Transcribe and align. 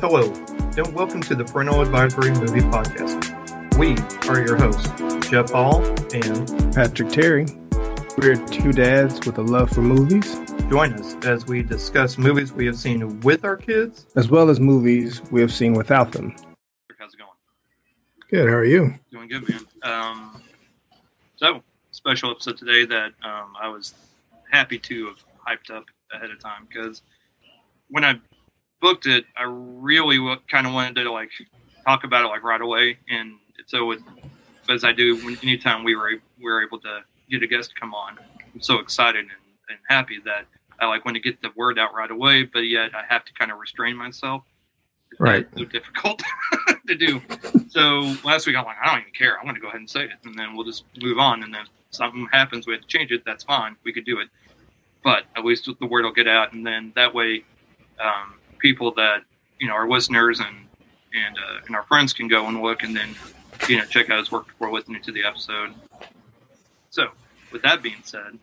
Hello, 0.00 0.32
and 0.78 0.94
welcome 0.94 1.20
to 1.20 1.34
the 1.34 1.44
Parental 1.44 1.82
Advisory 1.82 2.30
Movie 2.30 2.60
Podcast. 2.60 3.76
We 3.76 3.98
are 4.30 4.40
your 4.40 4.56
hosts, 4.56 4.88
Jeff 5.28 5.50
Hall 5.50 5.84
and 6.14 6.74
Patrick 6.74 7.10
Terry. 7.10 7.44
We're 8.16 8.36
two 8.46 8.72
dads 8.72 9.26
with 9.26 9.36
a 9.36 9.42
love 9.42 9.68
for 9.68 9.82
movies, 9.82 10.40
join 10.70 10.94
us 10.94 11.16
as 11.26 11.44
we 11.44 11.62
discuss 11.62 12.16
movies 12.16 12.50
we 12.50 12.64
have 12.64 12.78
seen 12.78 13.20
with 13.20 13.44
our 13.44 13.58
kids. 13.58 14.06
as 14.16 14.30
well 14.30 14.48
as 14.48 14.58
movies 14.58 15.20
we 15.30 15.42
have 15.42 15.52
seen 15.52 15.74
without 15.74 16.12
them. 16.12 16.34
How's 16.98 17.12
it 17.12 17.18
going? 17.18 17.30
Good. 18.30 18.48
How 18.48 18.56
are 18.56 18.64
you? 18.64 18.94
Doing 19.12 19.28
good, 19.28 19.46
man. 19.50 19.66
Um, 19.82 20.42
so, 21.36 21.62
special 21.90 22.30
episode 22.30 22.56
today 22.56 22.86
that 22.86 23.12
um, 23.22 23.52
I 23.60 23.68
was 23.68 23.92
happy 24.50 24.78
to 24.78 25.08
have 25.08 25.22
hyped 25.46 25.70
up 25.70 25.84
ahead 26.10 26.30
of 26.30 26.40
time 26.40 26.66
because 26.66 27.02
when 27.90 28.02
I 28.02 28.18
booked 28.80 29.06
it, 29.06 29.24
I 29.36 29.44
really 29.46 30.18
kind 30.50 30.66
of 30.66 30.72
wanted 30.72 31.02
to 31.02 31.12
like 31.12 31.30
talk 31.86 32.04
about 32.04 32.24
it 32.24 32.28
like 32.28 32.42
right 32.42 32.60
away, 32.60 32.98
and 33.08 33.34
so 33.66 33.92
it, 33.92 34.00
as 34.68 34.84
I 34.84 34.92
do 34.92 35.16
when 35.24 35.38
anytime 35.42 35.84
we 35.84 35.94
were 35.94 36.10
we 36.38 36.44
were 36.44 36.64
able 36.64 36.80
to 36.80 37.00
get 37.30 37.42
a 37.42 37.46
guest 37.46 37.70
to 37.70 37.80
come 37.80 37.94
on, 37.94 38.18
I'm 38.54 38.60
so 38.60 38.78
excited 38.78 39.20
and, 39.20 39.30
and 39.68 39.78
happy 39.88 40.18
that 40.24 40.46
I 40.80 40.86
like 40.86 41.04
want 41.04 41.16
to 41.16 41.20
get 41.20 41.40
the 41.42 41.50
word 41.56 41.78
out 41.78 41.94
right 41.94 42.10
away, 42.10 42.44
but 42.44 42.60
yet 42.60 42.94
I 42.94 43.04
have 43.08 43.24
to 43.26 43.32
kind 43.34 43.50
of 43.50 43.58
restrain 43.58 43.96
myself. 43.96 44.42
Right. 45.18 45.46
So 45.56 45.64
difficult 45.64 46.22
to 46.86 46.94
do. 46.94 47.20
So 47.68 48.14
last 48.24 48.46
week 48.46 48.56
I'm 48.56 48.64
like, 48.64 48.76
I 48.82 48.90
don't 48.90 49.00
even 49.00 49.12
care. 49.12 49.38
I'm 49.38 49.44
going 49.44 49.54
to 49.56 49.60
go 49.60 49.68
ahead 49.68 49.80
and 49.80 49.90
say 49.90 50.04
it, 50.04 50.10
and 50.24 50.34
then 50.38 50.54
we'll 50.54 50.64
just 50.64 50.84
move 51.00 51.18
on. 51.18 51.42
And 51.42 51.52
then 51.52 51.62
if 51.62 51.68
something 51.90 52.26
happens, 52.32 52.66
we 52.66 52.72
have 52.72 52.82
to 52.82 52.88
change 52.88 53.10
it. 53.10 53.22
That's 53.26 53.44
fine. 53.44 53.76
We 53.84 53.92
could 53.92 54.04
do 54.04 54.20
it, 54.20 54.28
but 55.04 55.24
at 55.36 55.44
least 55.44 55.68
the 55.78 55.86
word 55.86 56.04
will 56.04 56.12
get 56.12 56.28
out, 56.28 56.52
and 56.52 56.66
then 56.66 56.92
that 56.96 57.14
way, 57.14 57.44
um, 58.00 58.34
people 58.60 58.92
that 58.94 59.22
you 59.60 59.68
know, 59.68 59.74
our 59.74 59.88
listeners 59.88 60.40
and 60.40 60.66
and 61.14 61.36
uh, 61.36 61.60
and 61.66 61.76
our 61.76 61.82
friends 61.84 62.12
can 62.12 62.26
go 62.26 62.46
and 62.46 62.62
look, 62.62 62.82
and 62.82 62.96
then 62.96 63.14
you 63.68 63.76
know, 63.76 63.84
check 63.84 64.10
out 64.10 64.18
his 64.18 64.32
work 64.32 64.46
before 64.46 64.72
listening 64.72 65.02
to 65.02 65.12
the 65.12 65.24
episode. 65.24 65.74
So, 66.88 67.08
with 67.52 67.62
that 67.62 67.82
being 67.82 68.02
said, 68.02 68.38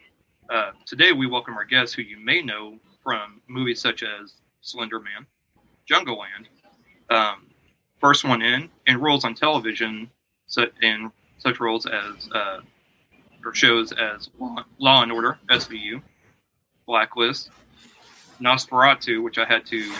uh, 0.49 0.71
today 0.85 1.11
we 1.11 1.27
welcome 1.27 1.55
our 1.55 1.65
guest, 1.65 1.95
who 1.95 2.03
you 2.03 2.17
may 2.17 2.41
know 2.41 2.77
from 3.03 3.41
movies 3.47 3.81
such 3.81 4.03
as 4.03 4.35
Slender 4.61 4.99
Man, 4.99 5.25
Jungleland, 5.89 6.47
um, 7.09 7.47
First 7.99 8.23
One 8.23 8.41
In, 8.41 8.69
and 8.87 9.01
roles 9.01 9.25
on 9.25 9.33
television, 9.33 10.09
so, 10.45 10.67
in 10.81 11.11
such 11.39 11.59
roles 11.59 11.85
as 11.87 12.29
uh, 12.33 12.59
or 13.43 13.55
shows 13.55 13.91
as 13.93 14.29
Law, 14.39 14.63
Law 14.77 15.03
and 15.03 15.11
Order, 15.11 15.39
SVU, 15.49 16.01
Blacklist, 16.85 17.49
NOS4A2, 18.41 19.23
which 19.23 19.37
I 19.37 19.45
had 19.45 19.65
to 19.67 19.91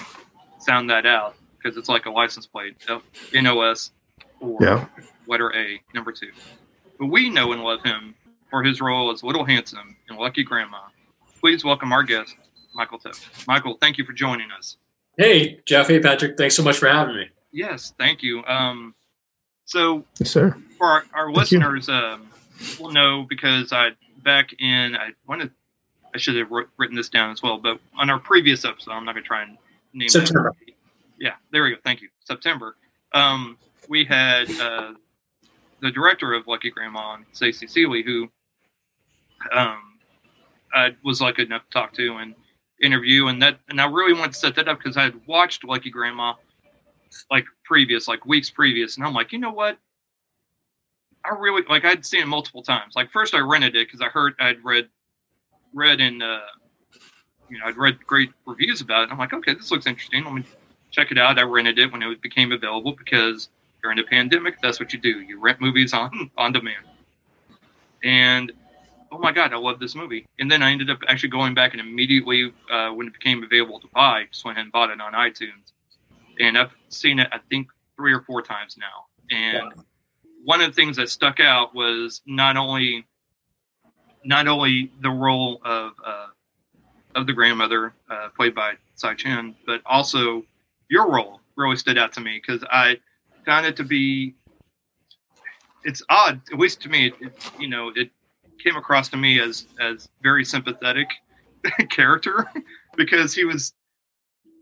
sound 0.60 0.90
that 0.90 1.06
out 1.06 1.36
because 1.58 1.78
it's 1.78 1.90
like 1.90 2.06
a 2.06 2.12
license 2.12 2.46
plate, 2.48 2.76
uh, 2.90 3.00
NOS 3.34 3.92
or 4.40 4.60
Yeah. 4.62 4.86
letter 5.28 5.54
A, 5.56 5.82
number 5.94 6.12
two. 6.12 6.32
But 7.00 7.08
we 7.08 7.30
know 7.30 7.52
and 7.52 7.64
love 7.64 7.82
him 7.84 8.16
for 8.50 8.64
his 8.64 8.82
role 8.82 9.12
as 9.12 9.24
Little 9.24 9.46
Handsome 9.46 9.96
in 10.10 10.16
Lucky 10.16 10.44
Grandma. 10.44 10.80
Please 11.42 11.64
welcome 11.64 11.92
our 11.92 12.04
guest, 12.04 12.36
Michael 12.74 12.98
Tow. 13.00 13.12
Michael, 13.48 13.78
thank 13.80 13.98
you 13.98 14.06
for 14.06 14.14
joining 14.14 14.50
us. 14.52 14.78
Hey, 15.18 15.60
Jeff. 15.66 15.88
Hey, 15.88 16.00
Patrick. 16.00 16.38
Thanks 16.38 16.56
so 16.56 16.64
much 16.64 16.78
for 16.78 16.88
having 16.88 17.16
me. 17.16 17.30
Yes, 17.52 17.94
thank 17.98 18.22
you. 18.24 18.44
Um, 18.46 18.94
so 19.66 20.06
Yes, 20.20 20.32
sir. 20.32 20.56
for 20.78 20.88
our, 20.88 21.06
our 21.14 21.32
listeners, 21.32 21.90
um, 21.90 22.28
will 22.80 22.92
know 22.92 23.26
because 23.28 23.72
I 23.72 23.92
back 24.24 24.50
in 24.60 24.96
I 24.96 25.12
wanted 25.28 25.52
I 26.14 26.18
should 26.18 26.36
have 26.36 26.50
written 26.78 26.96
this 26.96 27.10
down 27.10 27.32
as 27.32 27.42
well, 27.42 27.58
but 27.58 27.80
on 27.98 28.10
our 28.10 28.20
previous 28.20 28.66
episode, 28.66 28.92
I'm 28.92 29.06
not 29.06 29.14
going 29.14 29.24
to 29.24 29.28
try 29.28 29.44
and 29.44 29.58
name 29.94 30.10
September. 30.10 30.54
That. 30.66 30.74
Yeah, 31.20 31.34
there 31.52 31.64
we 31.64 31.72
go. 31.72 31.78
Thank 31.84 32.02
you. 32.02 32.10
September. 32.24 32.76
Um, 33.14 33.58
we 33.90 34.06
had 34.06 34.50
uh, 34.60 34.94
the 35.82 35.92
director 35.92 36.34
of 36.34 36.48
Lucky 36.48 36.70
Grandma, 36.70 37.18
Sasie 37.32 37.68
Sealy, 37.68 38.04
who 38.04 38.30
um, 39.52 40.00
I 40.74 40.96
was 41.04 41.22
lucky 41.22 41.44
enough 41.44 41.64
to 41.66 41.70
talk 41.72 41.94
to 41.94 42.18
and 42.18 42.36
interview, 42.82 43.28
and 43.28 43.42
that 43.42 43.60
and 43.70 43.82
I 43.82 43.86
really 43.86 44.14
wanted 44.14 44.34
to 44.34 44.40
set 44.40 44.56
that 44.56 44.68
up 44.68 44.80
because 44.80 44.98
I 44.98 45.04
had 45.04 45.28
watched 45.28 45.64
Lucky 45.64 45.90
Grandma 45.90 46.34
like 47.32 47.46
previous, 47.64 48.08
like 48.08 48.26
weeks 48.26 48.50
previous, 48.50 48.98
and 48.98 49.06
I'm 49.06 49.14
like, 49.14 49.32
you 49.32 49.40
know 49.40 49.52
what? 49.52 49.78
I 51.26 51.36
really 51.38 51.64
like 51.70 51.86
I'd 51.86 52.06
seen 52.06 52.22
it 52.22 52.28
multiple 52.28 52.64
times. 52.64 52.94
Like 52.96 53.12
first 53.12 53.34
I 53.34 53.40
rented 53.40 53.76
it 53.76 53.88
because 53.88 54.02
I 54.02 54.08
heard 54.08 54.34
I'd 54.40 54.64
read 54.64 54.90
read 55.74 56.00
in 56.00 56.22
uh 56.22 56.40
you 57.50 57.60
know, 57.60 57.66
I'd 57.66 57.78
read 57.78 58.06
great 58.06 58.32
reviews 58.46 58.82
about 58.82 59.04
it. 59.04 59.12
I'm 59.12 59.18
like, 59.18 59.34
okay, 59.34 59.54
this 59.54 59.72
looks 59.72 59.88
interesting. 59.88 60.24
Let 60.24 60.34
me 60.34 60.44
check 60.92 61.12
it 61.12 61.18
out. 61.18 61.40
I 61.40 61.44
rented 61.44 61.80
it 61.80 61.92
when 61.92 62.02
it 62.04 62.22
became 62.22 62.52
available 62.52 62.94
because 62.94 63.50
during 63.82 63.98
the 63.98 64.04
pandemic, 64.04 64.62
that's 64.62 64.80
what 64.80 64.94
you 64.94 65.00
do. 65.00 65.22
You 65.22 65.40
rent 65.40 65.62
movies 65.62 65.94
on 65.94 66.32
on 66.38 66.52
demand. 66.52 66.86
And 68.04 68.52
oh 69.12 69.18
my 69.18 69.32
god, 69.32 69.54
I 69.54 69.58
love 69.58 69.80
this 69.80 69.96
movie. 69.96 70.26
And 70.40 70.52
then 70.52 70.62
I 70.62 70.72
ended 70.72 70.90
up 70.90 71.00
actually 71.08 71.30
going 71.30 71.54
back 71.54 71.72
and 71.72 71.82
immediately 71.82 72.54
uh, 72.72 72.90
when 72.90 73.08
it 73.08 73.14
became 73.14 73.44
available 73.44 73.80
to 73.80 73.88
buy, 73.94 74.26
just 74.32 74.44
went 74.46 74.58
ahead 74.58 74.66
and 74.66 74.72
bought 74.72 74.90
it 74.90 75.00
on 75.00 75.14
iTunes. 75.14 75.72
And 76.40 76.58
I've 76.58 76.72
seen 76.90 77.20
it, 77.20 77.28
I 77.32 77.40
think, 77.50 77.68
three 77.96 78.14
or 78.14 78.22
four 78.22 78.42
times 78.42 78.78
now. 78.78 79.06
And 79.36 79.74
one 80.44 80.62
of 80.62 80.68
the 80.68 80.74
things 80.74 80.98
that 80.98 81.10
stuck 81.10 81.40
out 81.40 81.74
was 81.74 82.22
not 82.28 82.58
only 82.58 83.06
not 84.24 84.48
only 84.48 84.92
the 85.02 85.10
role 85.10 85.62
of 85.64 85.94
uh, 86.06 86.28
of 87.16 87.26
the 87.26 87.34
grandmother 87.34 87.94
uh, 88.10 88.30
played 88.36 88.54
by 88.54 88.74
Tsai 88.96 89.16
Chin, 89.16 89.56
but 89.66 89.82
also 89.86 90.44
your 90.90 91.12
role 91.12 91.40
really 91.56 91.76
stood 91.76 91.98
out 91.98 92.14
to 92.14 92.22
me 92.22 92.42
because 92.46 92.64
I 92.72 92.98
found 93.46 93.66
it 93.66 93.76
to 93.78 93.84
be 93.84 94.36
it's 95.84 96.04
odd, 96.10 96.42
at 96.52 96.60
least 96.60 96.82
to 96.82 96.90
me. 96.90 97.08
It, 97.08 97.14
it, 97.22 97.52
you 97.60 97.70
know, 97.70 97.92
it 97.96 98.12
came 98.64 98.76
across 98.76 99.10
to 99.10 99.18
me 99.18 99.40
as 99.40 99.68
as 99.80 100.10
very 100.22 100.46
sympathetic 100.46 101.10
character 101.90 102.46
because 102.96 103.34
he 103.34 103.46
was 103.46 103.74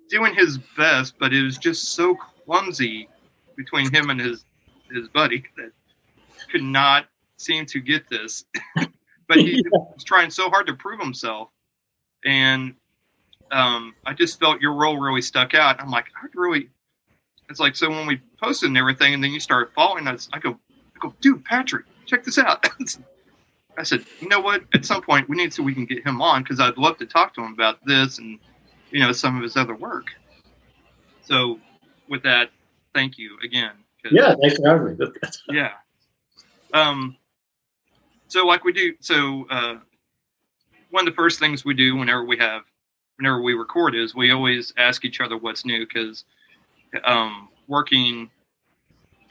doing 0.09 0.35
his 0.35 0.59
best, 0.77 1.15
but 1.19 1.33
it 1.33 1.41
was 1.41 1.57
just 1.57 1.95
so 1.95 2.15
clumsy 2.45 3.09
between 3.57 3.91
him 3.93 4.09
and 4.09 4.19
his 4.19 4.45
his 4.91 5.07
buddy 5.09 5.43
that 5.57 5.71
could 6.51 6.63
not 6.63 7.07
seem 7.37 7.65
to 7.65 7.79
get 7.79 8.07
this. 8.09 8.45
but 9.27 9.37
he 9.37 9.63
was 9.71 10.03
trying 10.03 10.29
so 10.29 10.49
hard 10.49 10.67
to 10.67 10.73
prove 10.73 10.99
himself, 10.99 11.49
and 12.23 12.75
um, 13.51 13.95
I 14.05 14.13
just 14.13 14.39
felt 14.39 14.61
your 14.61 14.73
role 14.73 14.99
really 14.99 15.21
stuck 15.21 15.53
out. 15.53 15.81
I'm 15.81 15.91
like, 15.91 16.05
I 16.21 16.27
really. 16.33 16.69
It's 17.47 17.59
like 17.59 17.75
so 17.75 17.89
when 17.89 18.07
we 18.07 18.19
posted 18.41 18.69
and 18.69 18.77
everything, 18.77 19.13
and 19.13 19.23
then 19.23 19.31
you 19.31 19.39
start 19.39 19.71
following 19.75 20.07
us. 20.07 20.29
I 20.33 20.39
go, 20.39 20.57
I 20.71 20.99
go, 20.99 21.13
dude, 21.21 21.45
Patrick, 21.45 21.85
check 22.07 22.23
this 22.23 22.39
out. 22.39 22.67
I 23.77 23.83
said, 23.83 24.03
you 24.19 24.29
know 24.29 24.39
what? 24.39 24.63
At 24.73 24.85
some 24.85 25.01
point, 25.01 25.29
we 25.29 25.35
need 25.35 25.53
so 25.53 25.61
we 25.61 25.73
can 25.73 25.85
get 25.85 26.05
him 26.05 26.21
on 26.21 26.41
because 26.41 26.59
I'd 26.59 26.77
love 26.77 26.97
to 26.99 27.05
talk 27.05 27.35
to 27.35 27.41
him 27.41 27.53
about 27.53 27.85
this 27.85 28.17
and 28.17 28.39
you 28.91 28.99
know 28.99 29.11
some 29.11 29.35
of 29.37 29.43
his 29.43 29.55
other 29.57 29.75
work. 29.75 30.07
So, 31.21 31.59
with 32.09 32.23
that, 32.23 32.49
thank 32.93 33.17
you 33.17 33.37
again. 33.43 33.71
Yeah, 34.11 34.35
thanks 34.41 34.57
for 34.57 34.67
having 34.67 34.97
me. 34.97 35.05
yeah. 35.49 35.71
Um, 36.73 37.15
so 38.27 38.45
like 38.45 38.63
we 38.63 38.73
do, 38.73 38.93
so 38.99 39.45
uh, 39.49 39.75
one 40.91 41.07
of 41.07 41.13
the 41.13 41.15
first 41.15 41.39
things 41.39 41.65
we 41.65 41.73
do 41.73 41.95
whenever 41.95 42.23
we 42.23 42.37
have, 42.37 42.63
whenever 43.17 43.41
we 43.41 43.53
record 43.53 43.95
is 43.95 44.15
we 44.15 44.31
always 44.31 44.73
ask 44.77 45.05
each 45.05 45.21
other 45.21 45.37
what's 45.37 45.65
new 45.65 45.85
because 45.85 46.25
um, 47.03 47.49
working 47.67 48.29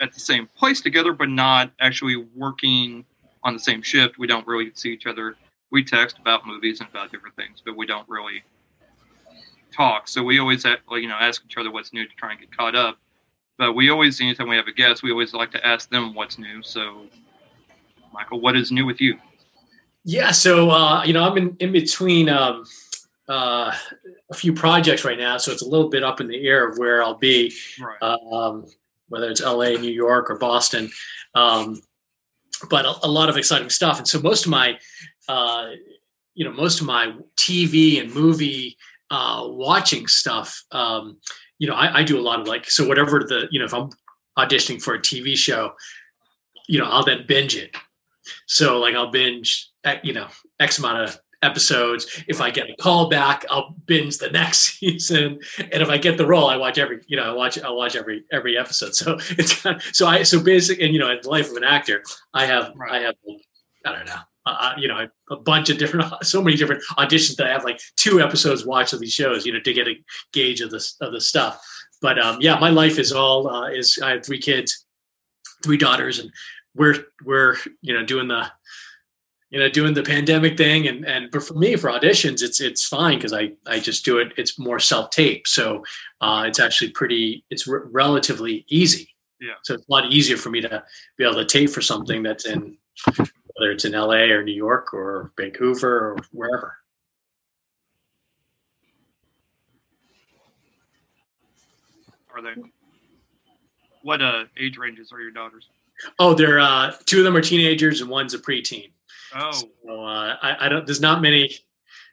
at 0.01 0.13
the 0.13 0.21
same 0.21 0.49
place 0.57 0.81
together, 0.81 1.13
but 1.13 1.29
not 1.29 1.71
actually 1.81 2.17
working 2.37 3.05
on 3.43 3.53
the 3.53 3.59
same 3.61 3.83
shift, 3.83 4.19
we 4.19 4.27
don't 4.27 4.47
really 4.47 4.73
see 4.75 4.93
each 4.93 5.07
other. 5.07 5.37
We 5.71 5.85
text 5.85 6.19
about 6.19 6.47
movies 6.47 6.81
and 6.81 6.89
about 6.89 7.13
different 7.13 7.37
things, 7.37 7.63
but 7.65 7.77
we 7.77 7.87
don't 7.87 8.09
really 8.09 8.43
talk. 9.73 10.09
So 10.09 10.23
we 10.23 10.39
always, 10.39 10.65
you 10.65 11.09
know, 11.09 11.17
ask 11.19 11.43
each 11.45 11.57
other 11.57 11.71
what's 11.71 11.93
new 11.93 12.07
to 12.07 12.15
try 12.17 12.33
and 12.33 12.41
get 12.41 12.57
caught 12.57 12.75
up. 12.75 12.99
But 13.59 13.75
we 13.75 13.91
always, 13.91 14.21
anytime 14.21 14.49
we 14.49 14.57
have 14.57 14.67
a 14.67 14.73
guest, 14.73 15.03
we 15.03 15.11
always 15.11 15.33
like 15.33 15.51
to 15.53 15.65
ask 15.65 15.91
them 15.91 16.15
what's 16.15 16.39
new. 16.39 16.63
So, 16.63 17.07
Michael, 18.15 18.41
what 18.41 18.57
is 18.57 18.71
new 18.71 18.87
with 18.87 19.01
you? 19.01 19.19
Yeah, 20.05 20.31
so 20.31 20.71
uh, 20.71 21.03
you 21.05 21.13
know, 21.13 21.25
I'm 21.25 21.37
in, 21.37 21.57
in 21.59 21.73
between 21.73 22.29
um, 22.29 22.65
uh, 23.29 23.73
a 24.31 24.35
few 24.35 24.53
projects 24.53 25.05
right 25.05 25.19
now, 25.19 25.37
so 25.37 25.51
it's 25.51 25.63
a 25.63 25.69
little 25.69 25.89
bit 25.89 26.05
up 26.05 26.21
in 26.21 26.29
the 26.29 26.47
air 26.47 26.69
of 26.69 26.79
where 26.79 27.03
I'll 27.03 27.17
be, 27.19 27.53
Right. 27.81 28.01
um, 28.03 28.67
whether 29.09 29.29
it's 29.31 29.43
LA, 29.43 29.71
New 29.71 29.91
York, 29.91 30.31
or 30.31 30.37
Boston. 30.37 30.91
Um, 31.35 31.83
but 32.71 32.85
a, 32.87 32.95
a 33.03 33.09
lot 33.09 33.29
of 33.29 33.37
exciting 33.37 33.69
stuff, 33.69 33.99
and 33.99 34.07
so 34.07 34.21
most 34.21 34.45
of 34.45 34.51
my, 34.53 34.79
uh, 35.29 35.71
you 36.35 36.45
know, 36.45 36.53
most 36.53 36.81
of 36.81 36.87
my 36.87 37.15
TV 37.37 38.01
and 38.01 38.15
movie 38.15 38.77
uh, 39.11 39.43
watching 39.47 40.07
stuff, 40.07 40.65
um, 40.71 41.17
you 41.59 41.67
know, 41.69 41.75
I, 41.75 41.99
I 41.99 42.03
do 42.05 42.19
a 42.19 42.23
lot 42.23 42.41
of 42.41 42.47
like, 42.47 42.71
so 42.71 42.87
whatever 42.87 43.21
the, 43.21 43.49
you 43.51 43.59
know, 43.59 43.65
if 43.65 43.75
I'm 43.75 43.91
auditioning 44.39 44.81
for 44.81 44.95
a 44.95 44.99
TV 45.01 45.37
show, 45.37 45.73
you 46.69 46.79
know, 46.79 46.87
I'll 46.87 47.05
then 47.05 47.25
binge 47.27 47.57
it. 47.57 47.77
So 48.47 48.79
like 48.79 48.95
I'll 48.95 49.11
binge, 49.11 49.71
you 50.03 50.13
know, 50.13 50.29
X 50.61 50.79
amount 50.79 50.99
of 50.99 51.19
episodes. 51.45 52.25
If 52.27 52.41
I 52.41 52.51
get 52.51 52.71
a 52.71 52.77
call 52.77 53.09
back, 53.09 53.45
I'll 53.51 53.75
binge 53.87 54.19
the 54.19 54.31
next 54.41 54.79
season. 54.79 55.41
And 55.59 55.83
if 55.83 55.89
I 55.89 55.99
get 55.99 56.17
the 56.17 56.27
role, 56.27 56.49
I 56.49 56.57
watch 56.57 56.79
every, 56.79 57.01
you 57.07 57.17
know, 57.17 57.25
I 57.25 57.33
watch, 57.33 57.61
I 57.61 57.71
watch 57.71 57.95
every, 57.95 58.25
every 58.33 58.59
episode. 58.59 58.95
So 58.95 59.19
it's 59.31 59.61
kind 59.61 59.77
of, 59.77 59.83
so 59.93 60.07
I, 60.07 60.23
so 60.23 60.41
basic, 60.41 60.81
and 60.81 60.93
you 60.93 60.99
know, 60.99 61.11
in 61.11 61.19
the 61.23 61.29
life 61.29 61.51
of 61.51 61.57
an 61.57 61.65
actor, 61.65 62.03
I 62.33 62.47
have, 62.47 62.73
Right. 62.75 62.93
I 62.93 63.01
have, 63.01 63.15
I 63.85 63.93
don't 63.93 64.07
know, 64.07 64.21
uh, 64.47 64.75
you 64.79 64.89
know, 64.89 65.07
a 65.31 65.37
bunch 65.37 65.69
of 65.69 65.79
different, 65.79 66.07
so 66.25 66.43
many 66.43 66.57
different 66.57 66.83
auditions 66.99 67.37
that 67.37 67.47
I 67.47 67.51
have 67.51 67.65
like 67.65 67.81
two 67.97 68.21
episodes 68.21 68.65
watched 68.65 68.93
of 68.93 69.01
these 69.01 69.13
shows, 69.13 69.45
you 69.45 69.53
know, 69.53 69.61
to 69.61 69.73
get 69.73 69.89
a 69.89 69.95
gauge 70.33 70.61
of 70.61 70.71
this, 70.71 70.97
of 71.01 71.13
the 71.13 71.21
stuff. 71.21 71.61
But 72.01 72.19
um, 72.19 72.39
yeah, 72.41 72.59
my 72.59 72.71
life 72.71 72.99
is 72.99 73.13
all, 73.13 73.49
uh, 73.49 73.69
is 73.69 73.99
I 74.03 74.11
have 74.11 74.25
three 74.25 74.41
kids, 74.41 74.87
three 75.63 75.79
daughters, 75.79 76.19
and 76.19 76.31
we're, 76.75 77.05
we're, 77.25 77.57
you 77.83 77.95
know, 77.95 78.05
doing 78.05 78.29
the, 78.29 78.51
you 79.51 79.61
know 79.61 79.69
doing 79.69 79.95
the 79.95 80.03
pandemic 80.03 80.57
thing 80.57 80.89
and 80.89 81.07
and 81.07 81.31
but 81.31 81.41
for 81.45 81.55
me 81.55 81.77
for 81.77 81.89
auditions 81.89 82.43
it's 82.43 82.61
it's 82.61 82.85
fine 82.89 83.17
because 83.19 83.33
i 83.33 83.53
i 83.69 83.79
just 83.79 84.05
do 84.05 84.19
it 84.19 84.33
it's 84.37 84.59
more 84.59 84.81
self 84.81 85.11
tape 85.11 85.47
so 85.47 85.85
uh 86.21 86.43
it's 86.45 86.59
actually 86.59 86.91
pretty 86.91 87.45
it's 87.51 87.65
re- 87.69 87.87
relatively 87.93 88.65
easy 88.69 89.15
Yeah. 89.41 89.53
so 89.63 89.75
it's 89.75 89.85
a 89.89 89.93
lot 89.93 90.11
easier 90.11 90.37
for 90.37 90.51
me 90.51 90.61
to 90.63 90.83
be 91.17 91.23
able 91.25 91.37
to 91.37 91.45
tape 91.45 91.71
for 91.71 91.83
something 91.83 92.25
that's 92.25 92.47
in 92.47 92.77
whether 93.17 93.71
it's 93.71 93.85
in 93.85 93.93
la 93.93 94.15
or 94.15 94.43
new 94.43 94.53
york 94.53 94.93
or 94.93 95.31
vancouver 95.39 95.99
or 95.99 96.17
wherever 96.33 96.77
Are 102.35 102.43
they? 102.43 102.61
What 104.03 104.21
uh, 104.21 104.47
age 104.59 104.77
ranges 104.77 105.13
are 105.13 105.21
your 105.21 105.31
daughters? 105.31 105.69
Oh 106.19 106.35
they're 106.35 106.61
uh 106.61 106.93
two 107.07 107.19
of 107.19 107.25
them 107.25 107.37
are 107.37 107.41
teenagers 107.41 108.01
and 108.01 108.11
one's 108.11 108.35
a 108.35 108.39
preteen 108.39 108.91
Oh, 109.37 109.51
so 109.51 109.69
uh 109.89 110.37
I, 110.43 110.67
I 110.67 110.69
don't 110.69 110.87
there's 110.87 111.01
not 111.01 111.21
many 111.21 111.55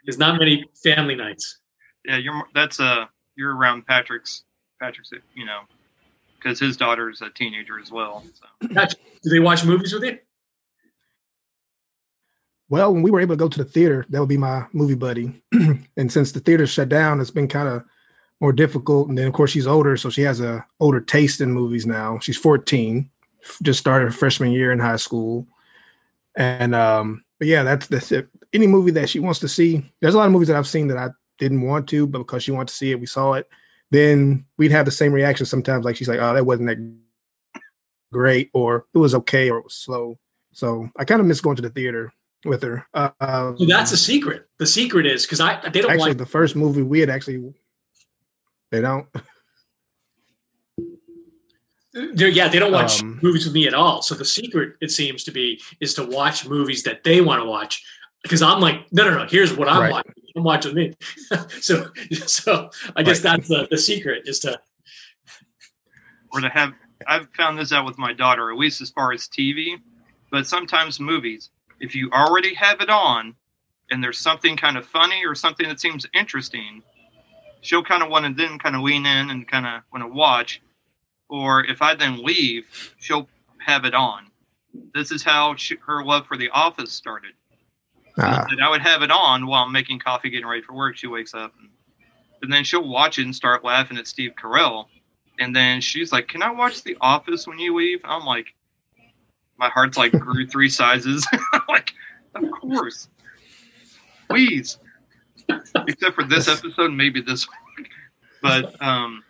there's 0.05 0.17
not 0.17 0.39
many 0.39 0.65
family 0.83 1.15
nights 1.15 1.59
yeah, 2.05 2.17
you're 2.17 2.43
that's 2.53 2.79
uh, 2.79 3.05
you're 3.35 3.55
around 3.55 3.85
Patrick's 3.85 4.43
Patrick's, 4.79 5.11
you 5.35 5.45
know, 5.45 5.61
because 6.35 6.59
his 6.59 6.77
daughter's 6.77 7.21
a 7.21 7.29
teenager 7.29 7.79
as 7.79 7.91
well. 7.91 8.23
So. 8.33 8.67
do 9.23 9.29
they 9.29 9.39
watch 9.39 9.63
movies 9.63 9.93
with 9.93 10.03
you 10.03 10.17
Well, 12.69 12.93
when 12.93 13.03
we 13.03 13.11
were 13.11 13.19
able 13.19 13.35
to 13.35 13.39
go 13.39 13.49
to 13.49 13.63
the 13.63 13.69
theater, 13.69 14.05
that 14.09 14.19
would 14.19 14.29
be 14.29 14.37
my 14.37 14.65
movie 14.73 14.95
buddy. 14.95 15.41
and 15.97 16.11
since 16.11 16.31
the 16.31 16.39
theater 16.39 16.65
shut 16.65 16.89
down, 16.89 17.19
it's 17.19 17.31
been 17.31 17.47
kind 17.47 17.67
of 17.67 17.83
more 18.39 18.53
difficult. 18.53 19.09
And 19.09 19.17
then, 19.17 19.27
of 19.27 19.33
course, 19.33 19.51
she's 19.51 19.67
older, 19.67 19.95
so 19.97 20.09
she 20.09 20.21
has 20.23 20.39
a 20.41 20.65
older 20.79 21.01
taste 21.01 21.41
in 21.41 21.51
movies 21.51 21.85
now. 21.85 22.17
She's 22.19 22.37
14, 22.37 23.07
f- 23.20 23.20
just 23.61 23.79
started 23.79 24.13
freshman 24.13 24.51
year 24.51 24.71
in 24.71 24.79
high 24.79 24.97
school. 24.97 25.47
And 26.35 26.73
um, 26.75 27.23
but 27.39 27.47
yeah, 27.47 27.63
that's 27.63 27.87
that's 27.87 28.11
it. 28.11 28.27
Any 28.53 28.67
movie 28.67 28.91
that 28.91 29.09
she 29.09 29.19
wants 29.19 29.39
to 29.39 29.47
see. 29.47 29.83
There's 30.01 30.13
a 30.13 30.17
lot 30.17 30.27
of 30.27 30.31
movies 30.31 30.47
that 30.47 30.57
I've 30.57 30.67
seen 30.67 30.87
that 30.87 30.97
I 30.97 31.09
didn't 31.37 31.61
want 31.61 31.87
to, 31.89 32.07
but 32.07 32.19
because 32.19 32.43
she 32.43 32.51
wanted 32.51 32.69
to 32.69 32.73
see 32.73 32.91
it, 32.91 32.99
we 32.99 33.05
saw 33.05 33.33
it. 33.33 33.49
Then 33.91 34.45
we'd 34.57 34.71
have 34.71 34.85
the 34.85 34.91
same 34.91 35.11
reaction 35.11 35.45
sometimes. 35.45 35.85
Like 35.85 35.95
she's 35.95 36.07
like, 36.07 36.19
"Oh, 36.19 36.33
that 36.33 36.45
wasn't 36.45 36.69
that 36.69 37.61
great," 38.13 38.49
or 38.53 38.85
"It 38.93 38.97
was 38.97 39.15
okay," 39.15 39.49
or 39.49 39.59
"It 39.59 39.65
was 39.65 39.75
slow." 39.75 40.17
So 40.53 40.89
I 40.97 41.05
kind 41.05 41.21
of 41.21 41.27
miss 41.27 41.41
going 41.41 41.55
to 41.57 41.61
the 41.61 41.69
theater 41.69 42.13
with 42.45 42.63
her. 42.63 42.85
Uh, 42.93 43.09
um, 43.19 43.57
so 43.57 43.65
that's 43.65 43.91
a 43.91 43.97
secret 43.97 44.47
the 44.57 44.67
secret 44.67 45.05
is 45.05 45.25
because 45.25 45.39
i 45.39 45.59
they 45.69 45.81
don't 45.81 45.91
actually 45.91 46.09
watch 46.11 46.17
the 46.17 46.25
first 46.25 46.55
movie 46.55 46.83
we 46.83 46.99
had 46.99 47.09
actually. 47.09 47.53
They 48.71 48.79
don't. 48.81 49.07
They're- 51.93 52.29
yeah, 52.29 52.47
they 52.47 52.59
don't 52.59 52.71
watch 52.71 53.01
Um, 53.01 53.19
movies 53.21 53.45
with 53.45 53.53
me 53.53 53.67
at 53.67 53.73
all. 53.73 54.01
So 54.01 54.15
the 54.15 54.23
secret, 54.25 54.75
it 54.81 54.91
seems 54.91 55.23
to 55.25 55.31
be, 55.31 55.61
is 55.79 55.93
to 55.95 56.05
watch 56.05 56.47
movies 56.47 56.83
that 56.83 57.03
they 57.03 57.19
want 57.21 57.41
to 57.41 57.45
watch. 57.45 57.83
Because 58.23 58.41
I'm 58.41 58.59
like, 58.61 58.91
no, 58.93 59.03
no, 59.09 59.17
no. 59.17 59.27
Here's 59.27 59.53
what 59.53 59.67
I'm 59.67 59.81
Right. 59.81 59.91
watching. 59.91 60.13
I'm 60.35 60.43
watching 60.43 60.75
me. 60.75 60.93
so, 61.59 61.91
so 62.27 62.69
I 62.95 63.03
guess 63.03 63.23
Right. 63.23 63.37
that's 63.37 63.47
the, 63.49 63.67
the 63.69 63.77
secret 63.77 64.23
is 64.27 64.39
to. 64.39 64.59
or 66.33 66.39
to 66.41 66.49
have 66.49 66.73
I've 67.07 67.27
found 67.35 67.57
this 67.57 67.73
out 67.73 67.83
with 67.85 67.97
my 67.97 68.13
daughter, 68.13 68.51
at 68.51 68.57
least 68.59 68.79
as 68.79 68.91
far 68.91 69.11
as 69.11 69.27
TV, 69.27 69.75
but 70.29 70.45
sometimes 70.45 70.99
movies, 70.99 71.49
if 71.79 71.95
you 71.95 72.11
already 72.11 72.53
have 72.53 72.79
it 72.79 72.91
on 72.91 73.35
and 73.89 74.03
there's 74.03 74.19
something 74.19 74.55
kind 74.55 74.77
of 74.77 74.85
funny 74.85 75.25
or 75.25 75.33
something 75.33 75.67
that 75.67 75.79
seems 75.79 76.05
interesting, 76.13 76.83
she'll 77.61 77.83
kind 77.83 78.03
of 78.03 78.09
want 78.09 78.25
to 78.27 78.33
then 78.33 78.59
kind 78.59 78.75
of 78.75 78.83
lean 78.83 79.05
in 79.07 79.31
and 79.31 79.47
kind 79.47 79.65
of 79.65 79.81
want 79.91 80.03
to 80.03 80.07
watch. 80.07 80.61
Or 81.31 81.63
if 81.63 81.81
I 81.81 81.95
then 81.95 82.21
leave, 82.21 82.93
she'll 82.99 83.27
have 83.65 83.85
it 83.85 83.95
on. 83.95 84.27
This 84.93 85.11
is 85.11 85.23
how 85.23 85.55
she, 85.55 85.77
her 85.87 86.03
love 86.03 86.27
for 86.27 86.35
The 86.35 86.49
Office 86.49 86.91
started. 86.91 87.31
Ah, 88.19 88.45
I 88.61 88.69
would 88.69 88.81
have 88.81 89.01
it 89.01 89.11
on 89.11 89.47
while 89.47 89.63
I'm 89.63 89.71
making 89.71 89.99
coffee, 89.99 90.29
getting 90.29 90.45
ready 90.45 90.61
for 90.61 90.73
work. 90.73 90.97
She 90.97 91.07
wakes 91.07 91.33
up, 91.33 91.53
and, 91.57 91.69
and 92.41 92.51
then 92.51 92.65
she'll 92.65 92.87
watch 92.87 93.17
it 93.17 93.23
and 93.23 93.33
start 93.33 93.63
laughing 93.63 93.97
at 93.97 94.07
Steve 94.07 94.33
Carell. 94.41 94.87
And 95.39 95.55
then 95.55 95.79
she's 95.79 96.11
like, 96.11 96.27
"Can 96.27 96.43
I 96.43 96.51
watch 96.51 96.83
The 96.83 96.97
Office 96.99 97.47
when 97.47 97.57
you 97.57 97.73
leave?" 97.73 98.01
I'm 98.03 98.25
like, 98.25 98.53
my 99.57 99.69
heart's 99.69 99.97
like 99.97 100.11
grew 100.11 100.45
three 100.51 100.69
sizes. 100.69 101.25
Like, 101.69 101.93
of 102.35 102.43
course, 102.51 103.07
please. 104.29 104.77
Except 105.87 106.15
for 106.15 106.23
this 106.23 106.49
episode, 106.49 106.91
maybe 106.91 107.21
this 107.21 107.47
one. 107.47 107.85
But 108.41 108.81
um, 108.81 109.23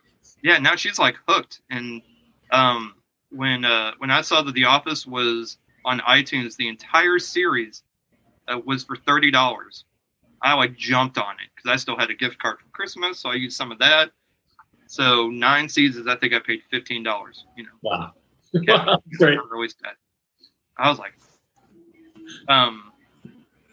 yeah, 0.44 0.58
now 0.58 0.76
she's 0.76 1.00
like 1.00 1.16
hooked. 1.28 1.62
And 1.70 2.02
um, 2.52 2.96
when 3.32 3.66
uh, 3.66 3.92
when 3.98 4.12
I 4.12 4.22
saw 4.22 4.42
that 4.42 4.54
The 4.54 4.66
Office 4.66 5.06
was 5.06 5.58
on 5.86 6.00
iTunes, 6.02 6.56
the 6.56 6.68
entire 6.68 7.20
series 7.20 7.84
uh, 8.48 8.60
was 8.66 8.84
for 8.84 8.96
thirty 8.96 9.32
dollars. 9.32 9.86
I 10.42 10.54
like 10.56 10.76
jumped 10.76 11.18
on 11.18 11.36
it 11.36 11.50
because 11.56 11.70
I 11.72 11.76
still 11.76 11.98
had 11.98 12.10
a 12.10 12.16
gift 12.16 12.40
card 12.40 12.60
from 12.60 12.70
Christmas, 12.72 13.20
so 13.20 13.30
I 13.30 13.36
used 13.36 13.56
some 13.56 13.72
of 13.72 13.80
that. 13.80 14.12
So 14.88 15.30
nine 15.30 15.70
seasons, 15.70 16.08
I 16.08 16.16
think 16.16 16.34
I 16.34 16.40
paid 16.40 16.62
fifteen 16.70 17.04
dollars. 17.04 17.46
You 17.56 17.64
know, 17.64 17.70
Wow. 17.82 18.14
Yeah. 18.54 18.96
Great. 19.18 19.38
for 19.40 19.56
release 19.56 19.76
that. 19.84 19.96
I 20.78 20.90
was 20.90 21.00
like, 21.00 21.14
um, 22.48 22.92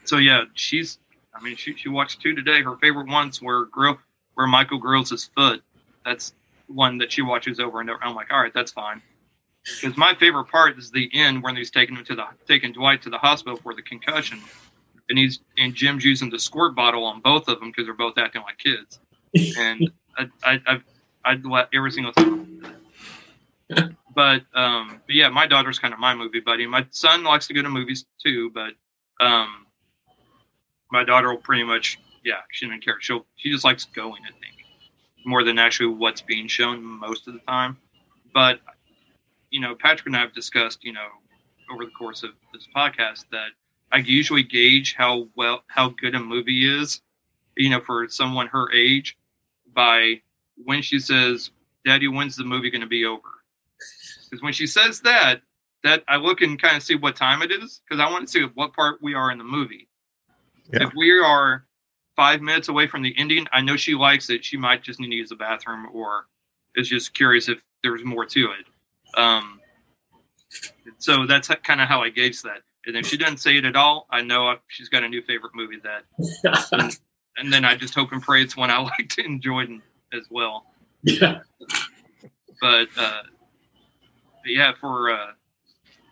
so 0.05 0.19
yeah, 0.19 0.45
she's. 0.55 0.99
I 1.35 1.43
mean, 1.43 1.57
she 1.57 1.75
she 1.77 1.89
watched 1.89 2.21
two 2.21 2.35
today. 2.35 2.63
Her 2.63 2.77
favorite 2.77 3.09
ones 3.09 3.41
were 3.41 3.67
grill 3.67 3.99
where 4.35 4.47
Michael 4.47 4.79
grills 4.79 5.11
his 5.11 5.25
foot. 5.37 5.63
That's 6.05 6.33
one 6.69 6.99
that 6.99 7.13
she 7.13 7.23
watches 7.23 7.59
over 7.59 7.81
and 7.81 7.91
over. 7.91 7.99
I'm 8.03 8.15
like, 8.15 8.33
all 8.33 8.41
right, 8.41 8.53
that's 8.55 8.73
fine. 8.73 9.03
Because 9.65 9.97
my 9.97 10.15
favorite 10.15 10.47
part 10.47 10.79
is 10.79 10.91
the 10.91 11.11
end 11.13 11.43
when 11.43 11.57
he's 11.57 11.71
taking 11.71 11.97
him 11.97 12.05
to 12.05 12.15
the 12.15 12.25
taking 12.47 12.73
Dwight 12.73 13.03
to 13.03 13.11
the 13.11 13.19
hospital 13.19 13.57
for 13.57 13.75
the 13.75 13.83
concussion, 13.83 14.41
and 15.09 15.19
he's 15.19 15.41
and 15.59 15.75
Jim's 15.75 16.05
using 16.05 16.31
the 16.31 16.39
squirt 16.39 16.75
bottle 16.75 17.05
on 17.05 17.21
both 17.21 17.49
of 17.49 17.61
them 17.61 17.71
because 17.71 17.87
they're 17.87 17.95
both 17.95 18.17
acting 18.19 18.43
like 18.43 18.59
kids. 18.59 19.01
And 19.59 19.91
I 20.17 20.27
I 20.43 20.61
I've, 20.67 20.85
I'd 21.25 21.45
let 21.45 21.69
every 21.75 21.91
single 21.91 22.13
time. 22.13 22.63
but 24.15 24.43
um, 24.55 25.01
but 25.07 25.15
yeah, 25.15 25.29
my 25.29 25.47
daughter's 25.47 25.79
kind 25.79 25.93
of 25.93 26.01
my 26.01 26.15
movie 26.15 26.41
buddy. 26.41 26.67
My 26.67 26.87
son 26.91 27.25
likes 27.25 27.47
to 27.49 27.55
go 27.55 27.61
to 27.63 27.69
movies 27.69 28.07
too, 28.25 28.51
but 28.51 28.73
um, 29.21 29.67
my 30.91 31.05
daughter 31.05 31.29
will 31.29 31.37
pretty 31.37 31.65
much 31.65 31.99
yeah, 32.25 32.41
she 32.51 32.67
doesn't 32.67 32.85
care. 32.85 32.97
She'll 33.01 33.27
she 33.37 33.51
just 33.51 33.65
likes 33.65 33.85
going. 33.85 34.23
I 34.25 34.33
think 34.41 34.58
more 35.29 35.45
than 35.45 35.59
actually 35.59 35.95
what's 35.95 36.23
being 36.23 36.49
shown 36.49 36.83
most 36.83 37.29
of 37.29 37.35
the 37.35 37.41
time. 37.41 37.77
But 38.33 38.61
you 39.51 39.61
know, 39.61 39.75
Patrick 39.75 40.07
and 40.07 40.17
I 40.17 40.21
have 40.21 40.35
discussed 40.35 40.83
you 40.83 40.93
know 40.93 41.09
over 41.71 41.85
the 41.85 41.91
course 41.91 42.23
of 42.23 42.31
this 42.53 42.67
podcast 42.75 43.27
that 43.31 43.51
I 43.93 43.99
usually 43.99 44.43
gauge 44.43 44.95
how 44.95 45.29
well 45.37 45.65
how 45.69 45.91
good 45.91 46.15
a 46.15 46.21
movie 46.21 46.81
is, 46.81 47.03
you 47.57 47.71
know, 47.71 47.81
for 47.81 48.09
someone 48.09 48.47
her 48.49 48.73
age 48.73 49.17
by 49.75 50.23
when 50.65 50.83
she 50.83 50.99
says, 50.99 51.51
"Daddy, 51.85 52.09
when's 52.09 52.37
the 52.37 52.45
movie 52.45 52.71
going 52.71 52.81
to 52.81 52.87
be 52.87 53.05
over?" 53.05 53.29
Because 54.25 54.43
when 54.43 54.53
she 54.53 54.67
says 54.67 55.01
that, 55.03 55.43
that 55.85 56.05
I 56.09 56.17
look 56.17 56.41
and 56.41 56.61
kind 56.61 56.77
of 56.77 56.83
see 56.83 56.97
what 56.97 57.17
time 57.17 57.43
it 57.43 57.53
is 57.53 57.81
because 57.85 58.01
I 58.01 58.11
want 58.11 58.27
to 58.27 58.33
see 58.33 58.43
what 58.55 58.73
part 58.73 59.03
we 59.03 59.15
are 59.15 59.31
in 59.31 59.39
the 59.39 59.45
movie. 59.45 59.89
Yeah. 60.73 60.87
If 60.87 60.93
we 60.97 61.19
are 61.19 61.65
five 62.19 62.43
minutes 62.43 62.69
away 62.69 62.87
from 62.87 63.03
the 63.03 63.15
ending, 63.17 63.47
I 63.53 63.61
know 63.61 63.77
she 63.77 63.95
likes 63.95 64.29
it. 64.29 64.45
She 64.45 64.57
might 64.57 64.83
just 64.83 64.99
need 64.99 65.11
to 65.11 65.15
use 65.15 65.29
the 65.29 65.37
bathroom 65.37 65.87
or 65.95 66.27
is 66.75 66.89
just 66.89 67.15
curious 67.15 67.49
if 67.49 67.63
there's 67.83 68.05
more 68.05 68.27
to 68.27 68.51
it. 68.51 69.19
Um, 69.19 69.61
so 70.99 71.27
that's 71.27 71.49
kind 71.63 71.81
of 71.81 71.89
how 71.89 72.03
I 72.03 72.11
gauge 72.11 72.43
that. 72.43 72.63
And 72.87 72.97
if 72.97 73.07
she 73.07 73.17
doesn't 73.17 73.39
say 73.39 73.57
it 73.57 73.65
at 73.65 73.77
all, 73.77 74.07
I 74.11 74.23
know 74.23 74.57
she's 74.67 74.89
got 74.89 75.05
a 75.05 75.09
new 75.09 75.23
favorite 75.23 75.53
movie 75.55 75.79
that, 75.85 76.03
and, 76.73 76.99
and 77.37 77.53
then 77.53 77.65
I 77.65 77.77
just 77.77 77.95
hope 77.95 78.11
and 78.13 78.21
pray 78.21 78.43
it's 78.43 78.57
one 78.57 78.71
I 78.71 78.79
like 78.99 79.09
to 79.11 79.25
enjoy 79.25 79.67
as 80.13 80.25
well 80.31 80.67
yeah. 81.03 81.41
but 82.61 82.89
uh, 82.97 83.23
yeah, 84.45 84.73
for 84.81 85.11
uh, 85.11 85.33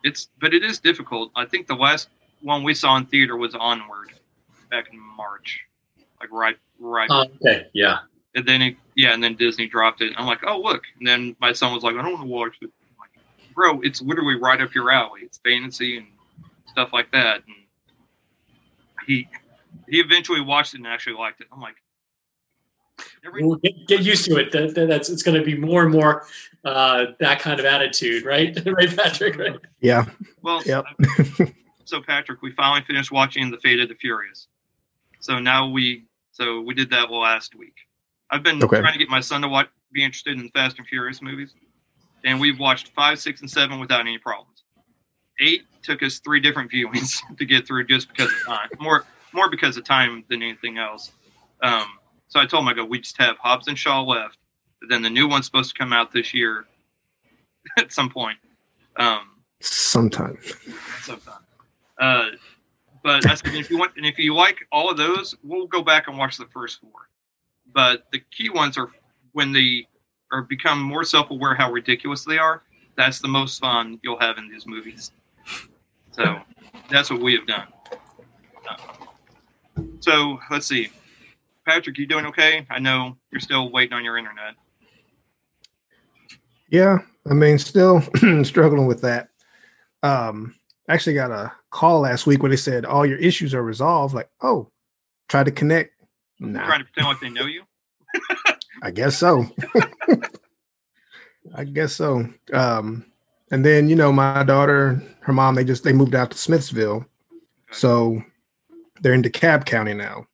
it's 0.04 0.28
but 0.40 0.54
it 0.54 0.64
is 0.64 0.78
difficult. 0.78 1.30
I 1.34 1.44
think 1.44 1.66
the 1.66 1.74
last 1.74 2.08
one 2.42 2.62
we 2.62 2.74
saw 2.74 2.96
in 2.96 3.06
theater 3.06 3.36
was 3.36 3.54
Onward 3.54 4.12
back 4.70 4.92
in 4.92 4.98
March, 4.98 5.60
like 6.32 6.32
right 6.32 6.56
right, 6.78 7.08
Oh, 7.10 7.26
okay. 7.44 7.66
Yeah. 7.72 7.98
and 8.34 8.46
then 8.46 8.60
it, 8.62 8.76
yeah, 8.94 9.12
and 9.14 9.22
then 9.22 9.34
Disney 9.36 9.66
dropped 9.66 10.00
it. 10.02 10.12
I'm 10.16 10.26
like, 10.26 10.40
oh 10.46 10.58
look, 10.60 10.82
and 10.98 11.06
then 11.06 11.36
my 11.40 11.52
son 11.52 11.72
was 11.72 11.82
like, 11.82 11.94
I 11.96 12.02
don't 12.02 12.12
want 12.12 12.22
to 12.24 12.28
watch 12.28 12.56
it. 12.62 12.70
I'm 12.90 12.96
like, 12.98 13.54
bro, 13.54 13.80
it's 13.82 14.02
literally 14.02 14.34
right 14.36 14.60
up 14.60 14.74
your 14.74 14.90
alley. 14.90 15.20
It's 15.22 15.38
fantasy 15.38 15.98
and 15.98 16.06
stuff 16.70 16.90
like 16.92 17.10
that. 17.12 17.42
And 17.46 17.54
he 19.06 19.28
he 19.88 20.00
eventually 20.00 20.40
watched 20.40 20.74
it 20.74 20.78
and 20.78 20.86
actually 20.86 21.16
liked 21.16 21.40
it. 21.40 21.46
I'm 21.52 21.60
like, 21.60 21.76
every, 23.24 23.44
We'll 23.44 23.56
get, 23.56 23.86
get 23.86 24.02
used 24.02 24.24
to 24.26 24.36
it. 24.36 24.50
That, 24.52 24.74
that- 24.74 24.88
that's 24.88 25.08
it's 25.08 25.22
going 25.22 25.38
to 25.38 25.44
be 25.44 25.56
more 25.56 25.82
and 25.84 25.92
more 25.92 26.26
uh, 26.64 27.06
that 27.20 27.38
kind 27.40 27.60
of 27.60 27.66
attitude, 27.66 28.24
right? 28.24 28.56
right, 28.66 28.94
Patrick. 28.96 29.36
Right. 29.38 29.56
Yeah. 29.80 30.06
well, 30.42 30.60
Yep. 30.66 30.84
so 31.84 32.02
Patrick, 32.02 32.42
we 32.42 32.50
finally 32.52 32.82
finished 32.86 33.12
watching 33.12 33.50
The 33.50 33.58
Fate 33.58 33.78
of 33.80 33.88
the 33.88 33.94
Furious. 33.94 34.48
So 35.20 35.38
now 35.38 35.68
we, 35.68 36.04
so 36.36 36.60
we 36.60 36.74
did 36.74 36.90
that 36.90 37.10
last 37.10 37.54
week. 37.54 37.74
I've 38.30 38.42
been 38.42 38.62
Okay. 38.62 38.80
trying 38.80 38.92
to 38.92 38.98
get 38.98 39.08
my 39.08 39.20
son 39.20 39.40
to 39.42 39.48
watch, 39.48 39.68
be 39.92 40.04
interested 40.04 40.38
in 40.38 40.50
Fast 40.50 40.78
and 40.78 40.86
Furious 40.86 41.22
movies, 41.22 41.54
and 42.24 42.38
we've 42.38 42.58
watched 42.58 42.88
five, 42.88 43.18
six, 43.18 43.40
and 43.40 43.50
seven 43.50 43.80
without 43.80 44.00
any 44.00 44.18
problems. 44.18 44.64
Eight 45.40 45.62
took 45.82 46.02
us 46.02 46.18
three 46.18 46.40
different 46.40 46.70
viewings 46.70 47.20
to 47.38 47.44
get 47.46 47.66
through 47.66 47.86
just 47.86 48.08
because 48.08 48.30
of 48.30 48.38
time, 48.46 48.68
more 48.78 49.04
more 49.32 49.48
because 49.50 49.76
of 49.78 49.84
time 49.84 50.24
than 50.28 50.42
anything 50.42 50.76
else. 50.78 51.10
Um, 51.62 51.84
so 52.28 52.38
I 52.40 52.44
told 52.46 52.64
him, 52.64 52.68
I 52.68 52.74
go, 52.74 52.84
we 52.84 53.00
just 53.00 53.16
have 53.18 53.36
Hobbs 53.38 53.66
and 53.68 53.78
Shaw 53.78 54.02
left. 54.02 54.36
But 54.80 54.90
then 54.90 55.00
the 55.02 55.10
new 55.10 55.26
one's 55.28 55.46
supposed 55.46 55.74
to 55.74 55.78
come 55.78 55.92
out 55.92 56.12
this 56.12 56.32
year 56.34 56.66
at 57.78 57.92
some 57.92 58.10
point. 58.10 58.38
Um, 58.96 59.42
Sometime. 59.62 60.38
sometime. 61.02 61.34
Uh, 61.98 62.26
but 63.02 63.24
if 63.46 63.70
you 63.70 63.78
want, 63.78 63.92
and 63.96 64.06
if 64.06 64.18
you 64.18 64.34
like 64.34 64.66
all 64.72 64.90
of 64.90 64.96
those, 64.96 65.34
we'll 65.42 65.66
go 65.66 65.82
back 65.82 66.08
and 66.08 66.18
watch 66.18 66.36
the 66.36 66.46
first 66.46 66.80
four. 66.80 67.08
But 67.72 68.06
the 68.12 68.20
key 68.30 68.50
ones 68.50 68.76
are 68.78 68.90
when 69.32 69.52
they 69.52 69.86
are 70.32 70.42
become 70.42 70.80
more 70.80 71.04
self-aware 71.04 71.54
how 71.54 71.70
ridiculous 71.70 72.24
they 72.24 72.38
are. 72.38 72.62
That's 72.96 73.20
the 73.20 73.28
most 73.28 73.60
fun 73.60 74.00
you'll 74.02 74.18
have 74.18 74.38
in 74.38 74.50
these 74.50 74.66
movies. 74.66 75.12
So 76.12 76.38
that's 76.90 77.10
what 77.10 77.20
we 77.20 77.34
have 77.34 77.46
done. 77.46 77.66
So 80.00 80.38
let's 80.50 80.66
see, 80.66 80.88
Patrick, 81.66 81.98
you 81.98 82.06
doing 82.06 82.26
okay? 82.26 82.66
I 82.70 82.78
know 82.78 83.16
you're 83.30 83.40
still 83.40 83.70
waiting 83.70 83.92
on 83.92 84.04
your 84.04 84.16
internet. 84.16 84.54
Yeah, 86.70 86.98
I 87.28 87.34
mean, 87.34 87.58
still 87.58 88.00
struggling 88.42 88.86
with 88.86 89.02
that. 89.02 89.28
Um, 90.02 90.54
actually 90.88 91.14
got 91.14 91.30
a 91.30 91.52
call 91.76 92.00
last 92.00 92.26
week 92.26 92.42
where 92.42 92.48
they 92.48 92.56
said 92.56 92.86
all 92.86 93.04
your 93.04 93.18
issues 93.18 93.54
are 93.54 93.62
resolved. 93.62 94.14
Like, 94.14 94.30
oh, 94.40 94.70
try 95.28 95.44
to 95.44 95.50
connect. 95.50 95.92
Nah, 96.40 96.64
Trying 96.64 96.80
to 96.80 96.84
pretend 96.84 97.06
like 97.06 97.20
they 97.20 97.28
know 97.28 97.46
you. 97.46 97.64
I 98.82 98.90
guess 98.90 99.16
so. 99.18 99.46
I 101.54 101.64
guess 101.64 101.92
so. 101.92 102.26
Um, 102.52 103.04
and 103.50 103.64
then 103.64 103.88
you 103.90 103.96
know, 103.96 104.10
my 104.10 104.42
daughter, 104.42 105.02
her 105.20 105.32
mom, 105.32 105.54
they 105.54 105.64
just 105.64 105.84
they 105.84 105.92
moved 105.92 106.14
out 106.14 106.30
to 106.30 106.38
Smithville, 106.38 107.04
so 107.70 108.22
they're 109.02 109.14
in 109.14 109.22
DeKalb 109.22 109.66
County 109.66 109.94
now. 109.94 110.26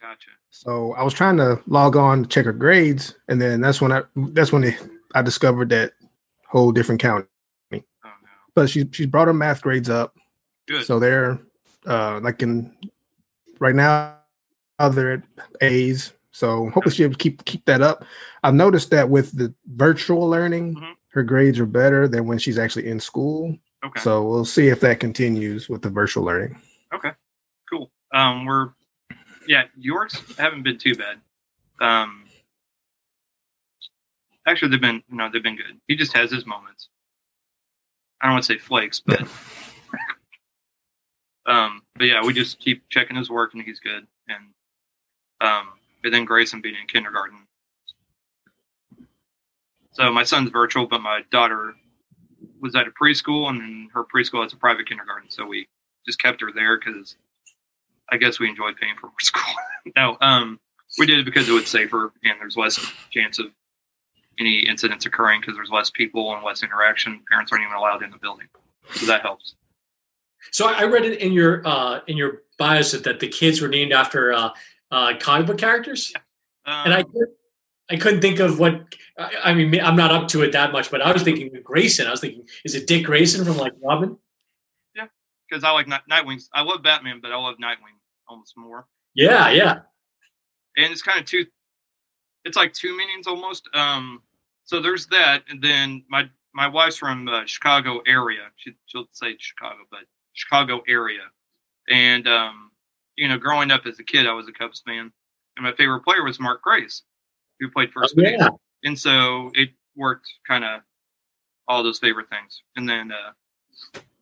Gotcha. 0.00 0.30
So 0.50 0.94
I 0.94 1.04
was 1.04 1.14
trying 1.14 1.36
to 1.36 1.60
log 1.66 1.96
on 1.96 2.24
to 2.24 2.28
check 2.28 2.44
her 2.44 2.52
grades, 2.52 3.14
and 3.28 3.40
then 3.40 3.60
that's 3.60 3.80
when 3.80 3.92
I 3.92 4.02
that's 4.16 4.52
when 4.52 4.74
I 5.14 5.22
discovered 5.22 5.68
that 5.70 5.92
whole 6.48 6.72
different 6.72 7.00
county. 7.00 7.26
Oh 7.72 7.78
no. 8.04 8.12
But 8.54 8.68
she 8.68 8.88
she's 8.90 9.06
brought 9.06 9.28
her 9.28 9.34
math 9.34 9.62
grades 9.62 9.88
up, 9.88 10.16
Good. 10.68 10.84
so 10.86 10.98
they're 11.00 11.40
uh 11.86 12.20
like 12.22 12.42
in 12.42 12.76
right 13.58 13.74
now 13.74 14.16
they're 14.92 15.12
at 15.12 15.22
A's. 15.62 16.12
So 16.30 16.68
hopefully 16.70 16.94
she'll 16.94 17.12
keep 17.14 17.44
keep 17.46 17.64
that 17.64 17.80
up. 17.82 18.04
I've 18.44 18.54
noticed 18.54 18.90
that 18.90 19.08
with 19.10 19.36
the 19.36 19.52
virtual 19.66 20.28
learning, 20.28 20.76
Mhm. 20.76 20.94
her 21.08 21.22
grades 21.24 21.58
are 21.58 21.66
better 21.66 22.06
than 22.06 22.26
when 22.26 22.38
she's 22.38 22.58
actually 22.58 22.86
in 22.88 23.00
school. 23.00 23.56
okay. 23.84 24.00
So 24.00 24.22
we'll 24.28 24.44
see 24.44 24.68
if 24.68 24.80
that 24.80 25.00
continues 25.00 25.68
with 25.68 25.82
the 25.82 25.90
virtual 25.90 26.24
learning. 26.24 26.60
Okay, 26.92 27.12
cool. 27.70 27.90
Um, 28.12 28.44
we're 28.44 28.72
yeah, 29.46 29.64
yours 29.76 30.12
haven't 30.36 30.62
been 30.62 30.78
too 30.78 30.94
bad. 30.94 31.18
Um, 31.80 32.24
actually, 34.46 34.70
they've 34.70 34.80
been 34.80 35.02
no, 35.08 35.28
they've 35.32 35.42
been 35.42 35.56
good. 35.56 35.80
He 35.88 35.96
just 35.96 36.12
has 36.16 36.30
his 36.30 36.46
moments. 36.46 36.88
I 38.20 38.26
don't 38.26 38.34
want 38.34 38.44
to 38.44 38.52
say 38.52 38.58
flakes, 38.58 39.00
but 39.00 39.20
um, 41.48 41.82
but 41.96 42.04
yeah, 42.04 42.22
we 42.22 42.32
just 42.34 42.60
keep 42.60 42.88
checking 42.90 43.16
his 43.16 43.30
work 43.30 43.54
and 43.54 43.62
he's 43.62 43.80
good. 43.80 44.06
And 44.28 44.44
um, 45.40 45.68
and 46.04 46.12
then 46.12 46.24
Grayson 46.24 46.60
being 46.60 46.76
in 46.80 46.86
kindergarten. 46.86 47.46
So 49.92 50.12
my 50.12 50.24
son's 50.24 50.50
virtual, 50.50 50.86
but 50.86 51.00
my 51.00 51.22
daughter 51.32 51.74
was 52.60 52.76
at 52.76 52.86
a 52.86 52.90
preschool, 52.90 53.48
and 53.48 53.60
then 53.60 53.88
her 53.92 54.04
preschool 54.04 54.42
has 54.42 54.52
a 54.52 54.56
private 54.56 54.88
kindergarten. 54.88 55.30
So 55.30 55.46
we 55.46 55.68
just 56.06 56.20
kept 56.20 56.40
her 56.40 56.52
there 56.54 56.78
because 56.78 57.16
I 58.10 58.16
guess 58.16 58.38
we 58.38 58.48
enjoyed 58.48 58.76
paying 58.76 58.94
for 59.00 59.06
more 59.06 59.14
school. 59.20 59.54
no, 59.96 60.16
um, 60.20 60.60
we 60.98 61.06
did 61.06 61.18
it 61.18 61.24
because 61.24 61.48
it 61.48 61.52
was 61.52 61.68
safer 61.68 62.12
and 62.24 62.34
there's 62.40 62.56
less 62.56 62.78
chance 63.10 63.38
of 63.38 63.46
any 64.38 64.60
incidents 64.60 65.06
occurring 65.06 65.40
because 65.40 65.56
there's 65.56 65.70
less 65.70 65.90
people 65.90 66.34
and 66.34 66.44
less 66.44 66.62
interaction. 66.62 67.20
Parents 67.28 67.50
aren't 67.52 67.64
even 67.64 67.76
allowed 67.76 68.02
in 68.02 68.10
the 68.10 68.18
building, 68.18 68.46
so 68.92 69.06
that 69.06 69.22
helps. 69.22 69.54
So 70.52 70.68
I 70.68 70.84
read 70.84 71.04
it 71.04 71.20
in 71.20 71.32
your 71.32 71.66
uh, 71.66 72.00
in 72.06 72.16
your 72.16 72.42
bios 72.58 72.92
that, 72.92 73.20
the 73.20 73.28
kids 73.28 73.60
were 73.60 73.68
named 73.68 73.92
after 73.92 74.32
uh, 74.32 74.50
uh, 74.90 75.14
comic 75.20 75.46
book 75.46 75.58
characters, 75.58 76.12
Um, 76.66 76.74
and 76.86 76.94
I 76.94 77.02
couldn't- 77.02 77.34
I 77.90 77.96
couldn't 77.96 78.20
think 78.20 78.38
of 78.38 78.58
what. 78.58 78.94
I, 79.18 79.30
I 79.44 79.54
mean, 79.54 79.80
I'm 79.80 79.96
not 79.96 80.12
up 80.12 80.28
to 80.28 80.42
it 80.42 80.52
that 80.52 80.72
much, 80.72 80.90
but 80.90 81.00
I 81.00 81.10
was 81.10 81.22
thinking 81.22 81.50
Grayson. 81.64 82.06
I 82.06 82.10
was 82.10 82.20
thinking, 82.20 82.46
is 82.62 82.74
it 82.74 82.86
Dick 82.86 83.06
Grayson 83.06 83.46
from 83.46 83.56
like 83.56 83.72
Robin? 83.82 84.18
Yeah, 84.94 85.06
because 85.48 85.64
I 85.64 85.70
like 85.70 85.86
Nightwing. 85.86 86.46
I 86.52 86.60
love 86.60 86.82
Batman, 86.82 87.20
but 87.22 87.32
I 87.32 87.36
love 87.36 87.56
Nightwing 87.56 87.96
almost 88.28 88.58
more. 88.58 88.86
Yeah, 89.14 89.48
yeah. 89.48 89.78
and 90.76 90.92
it's 90.92 91.00
kind 91.02 91.18
of 91.18 91.24
two 91.24 91.46
it's 92.44 92.56
like 92.56 92.72
two 92.72 92.96
meanings 92.96 93.26
almost 93.26 93.68
um 93.74 94.22
so 94.64 94.80
there's 94.80 95.06
that 95.06 95.42
and 95.48 95.60
then 95.62 96.04
my 96.08 96.28
my 96.54 96.68
wife's 96.68 96.96
from 96.98 97.26
uh, 97.28 97.44
chicago 97.46 98.00
area 98.06 98.46
she, 98.56 98.72
she'll 98.86 99.08
say 99.12 99.34
chicago 99.38 99.78
but 99.90 100.00
chicago 100.38 100.82
area. 100.88 101.22
And 101.88 102.26
um 102.28 102.70
you 103.16 103.28
know 103.28 103.38
growing 103.38 103.70
up 103.70 103.86
as 103.86 103.98
a 103.98 104.04
kid 104.04 104.26
i 104.26 104.32
was 104.32 104.48
a 104.48 104.52
cubs 104.52 104.82
fan. 104.86 105.12
And 105.56 105.64
my 105.64 105.72
favorite 105.72 106.04
player 106.04 106.22
was 106.24 106.38
mark 106.38 106.62
grace 106.62 107.02
who 107.60 107.70
played 107.70 107.92
first 107.92 108.14
Oh, 108.16 108.22
base. 108.22 108.36
Yeah. 108.38 108.48
and 108.84 108.98
so 108.98 109.50
it 109.54 109.70
worked 109.96 110.28
kind 110.46 110.64
of 110.64 110.82
all 111.66 111.82
those 111.82 111.98
favorite 111.98 112.28
things. 112.30 112.62
And 112.76 112.88
then 112.88 113.10
uh 113.12 113.32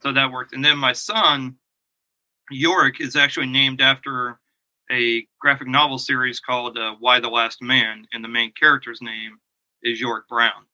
so 0.02 0.12
that 0.12 0.30
worked. 0.32 0.52
And 0.54 0.64
then 0.64 0.78
my 0.78 0.92
son 0.92 1.56
yorick 2.50 3.00
is 3.00 3.16
actually 3.16 3.46
named 3.46 3.80
after 3.80 4.38
a 4.90 5.26
graphic 5.40 5.66
novel 5.66 5.98
series 5.98 6.38
called 6.38 6.78
uh, 6.78 6.94
Y 7.00 7.18
the 7.18 7.28
last 7.28 7.60
man 7.60 8.06
and 8.12 8.22
the 8.22 8.28
main 8.28 8.52
character's 8.52 9.02
name 9.02 9.38
is 9.82 10.00
yorick 10.00 10.28
brown. 10.28 10.64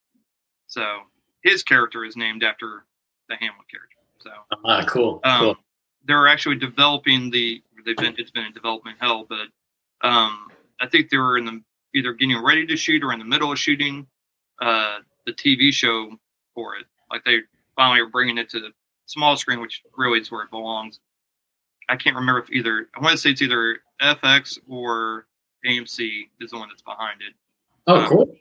So 0.66 0.84
his 1.42 1.62
character 1.62 2.04
is 2.04 2.14
named 2.16 2.42
after 2.44 2.84
the 3.30 3.36
hamlet 3.36 3.66
character 3.70 3.96
so 4.22 4.30
Ah, 4.64 4.84
cool. 4.86 5.20
um, 5.24 5.40
cool. 5.40 5.56
they're 6.06 6.28
actually 6.28 6.56
developing 6.56 7.30
the 7.30 7.62
they've 7.84 7.96
been 7.96 8.14
it's 8.18 8.30
been 8.30 8.44
in 8.44 8.52
development 8.52 8.96
hell 9.00 9.26
but 9.28 9.48
um 10.08 10.48
i 10.80 10.86
think 10.86 11.10
they 11.10 11.16
were 11.18 11.36
in 11.38 11.44
the 11.44 11.60
either 11.94 12.12
getting 12.12 12.40
ready 12.42 12.64
to 12.66 12.76
shoot 12.76 13.02
or 13.02 13.12
in 13.12 13.18
the 13.18 13.24
middle 13.24 13.50
of 13.52 13.58
shooting 13.58 14.06
uh 14.60 14.98
the 15.26 15.32
tv 15.32 15.72
show 15.72 16.10
for 16.54 16.76
it 16.76 16.84
like 17.10 17.24
they 17.24 17.38
finally 17.76 18.00
are 18.00 18.06
bringing 18.08 18.38
it 18.38 18.48
to 18.48 18.60
the 18.60 18.70
small 19.06 19.36
screen 19.36 19.60
which 19.60 19.82
really 19.96 20.20
is 20.20 20.30
where 20.30 20.42
it 20.42 20.50
belongs 20.50 21.00
i 21.88 21.96
can't 21.96 22.14
remember 22.16 22.40
if 22.40 22.50
either 22.50 22.88
i 22.96 23.00
want 23.00 23.12
to 23.12 23.18
say 23.18 23.30
it's 23.30 23.42
either 23.42 23.78
fx 24.00 24.58
or 24.68 25.26
amc 25.66 26.28
is 26.40 26.50
the 26.52 26.56
one 26.58 26.68
that's 26.68 26.82
behind 26.82 27.20
it 27.20 27.34
Oh, 27.88 27.96
um, 27.96 28.08
cool. 28.08 28.36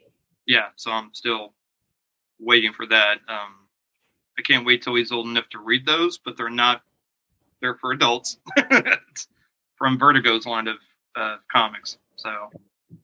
yeah, 0.46 0.66
so 0.76 0.92
I'm 0.92 1.10
still 1.14 1.52
waiting 2.38 2.72
for 2.72 2.86
that. 2.86 3.16
Um, 3.28 3.61
I 4.42 4.52
can't 4.52 4.66
wait 4.66 4.82
till 4.82 4.96
he's 4.96 5.12
old 5.12 5.26
enough 5.26 5.48
to 5.50 5.60
read 5.60 5.86
those, 5.86 6.18
but 6.18 6.36
they're 6.36 6.50
not. 6.50 6.82
They're 7.60 7.76
for 7.76 7.92
adults 7.92 8.38
from 9.76 9.98
Vertigo's 9.98 10.46
line 10.46 10.66
of 10.66 10.78
uh, 11.14 11.36
comics. 11.50 11.98
So 12.16 12.50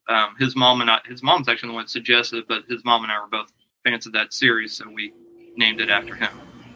um, 0.08 0.34
his 0.36 0.56
mom 0.56 0.80
and 0.80 0.90
I, 0.90 0.98
his 1.06 1.22
mom's 1.22 1.48
actually 1.48 1.68
the 1.68 1.74
one 1.74 1.84
that 1.84 1.90
suggested, 1.90 2.38
it, 2.38 2.48
but 2.48 2.64
his 2.68 2.84
mom 2.84 3.04
and 3.04 3.12
I 3.12 3.20
were 3.20 3.28
both 3.28 3.52
fans 3.84 4.04
of 4.06 4.12
that 4.14 4.34
series, 4.34 4.76
so 4.76 4.90
we 4.90 5.12
named 5.56 5.80
it 5.80 5.90
after 5.90 6.16
him, 6.16 6.30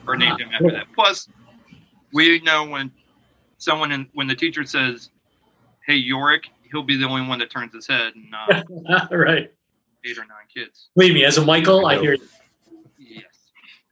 or 0.07 0.17
named 0.17 0.41
him 0.41 0.51
after 0.53 0.71
that. 0.71 0.87
Plus, 0.95 1.29
we 2.13 2.41
know 2.43 2.65
when 2.65 2.93
someone 3.59 3.91
in, 3.91 4.07
when 4.15 4.29
the 4.29 4.37
teacher 4.37 4.65
says, 4.65 5.11
"Hey 5.85 5.97
Yorick," 5.97 6.45
he'll 6.71 6.85
be 6.85 6.97
the 6.97 7.09
only 7.09 7.27
one 7.27 7.41
that 7.41 7.51
turns 7.51 7.75
his 7.75 7.89
head, 7.89 8.15
and 8.15 8.31
not 8.31 9.11
right. 9.11 9.53
eight 10.05 10.19
or 10.19 10.23
nine 10.23 10.47
kids. 10.55 10.89
Believe 10.95 11.15
me, 11.15 11.25
as 11.25 11.37
a 11.37 11.45
Michael, 11.45 11.85
I 11.85 11.99
hear 11.99 12.15
you. 12.15 12.29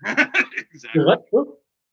Exactly. 0.72 1.02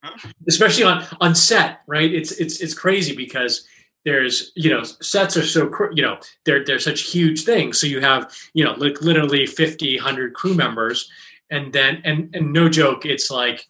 Huh? 0.03 0.17
Especially 0.47 0.83
on 0.83 1.03
on 1.19 1.33
set, 1.35 1.81
right? 1.87 2.13
It's 2.13 2.31
it's 2.33 2.61
it's 2.61 2.73
crazy 2.73 3.15
because 3.15 3.67
there's 4.05 4.51
you 4.55 4.69
know 4.69 4.83
sets 4.83 5.35
are 5.35 5.43
so 5.43 5.69
you 5.91 6.03
know 6.03 6.19
they're 6.45 6.63
they're 6.63 6.79
such 6.79 7.01
huge 7.01 7.43
things. 7.43 7.81
So 7.81 7.87
you 7.87 7.99
have 8.01 8.31
you 8.53 8.63
know 8.63 8.73
like 8.73 9.01
literally 9.01 9.45
50, 9.45 9.97
100 9.97 10.33
crew 10.33 10.53
members, 10.53 11.09
and 11.49 11.73
then 11.73 12.01
and 12.05 12.33
and 12.35 12.53
no 12.53 12.69
joke, 12.69 13.05
it's 13.05 13.31
like 13.31 13.65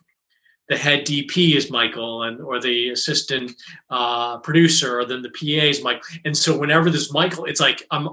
the 0.70 0.77
head 0.77 1.06
DP 1.06 1.56
is 1.56 1.72
Michael, 1.72 2.24
and 2.24 2.41
or 2.41 2.60
the 2.60 2.89
assistant 2.89 3.53
uh, 3.89 4.38
producer, 4.39 5.00
or 5.00 5.06
then 5.06 5.22
the 5.22 5.29
PA 5.29 5.65
is 5.65 5.82
Mike. 5.82 6.03
And 6.25 6.38
so 6.38 6.58
whenever 6.58 6.89
there's 6.89 7.13
Michael, 7.13 7.46
it's 7.46 7.62
like 7.62 7.84
I'm. 7.91 8.10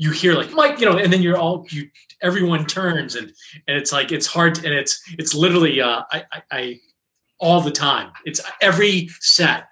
You 0.00 0.12
hear 0.12 0.32
like 0.32 0.50
Mike, 0.52 0.80
you 0.80 0.86
know, 0.86 0.96
and 0.96 1.12
then 1.12 1.20
you're 1.20 1.36
all 1.36 1.66
you. 1.68 1.90
Everyone 2.22 2.64
turns, 2.64 3.16
and 3.16 3.30
and 3.68 3.76
it's 3.76 3.92
like 3.92 4.12
it's 4.12 4.26
hard, 4.26 4.56
and 4.64 4.72
it's 4.72 4.98
it's 5.18 5.34
literally 5.34 5.78
uh, 5.82 6.04
I, 6.10 6.24
I, 6.32 6.42
I 6.50 6.80
all 7.38 7.60
the 7.60 7.70
time. 7.70 8.10
It's 8.24 8.40
every 8.62 9.10
set 9.20 9.66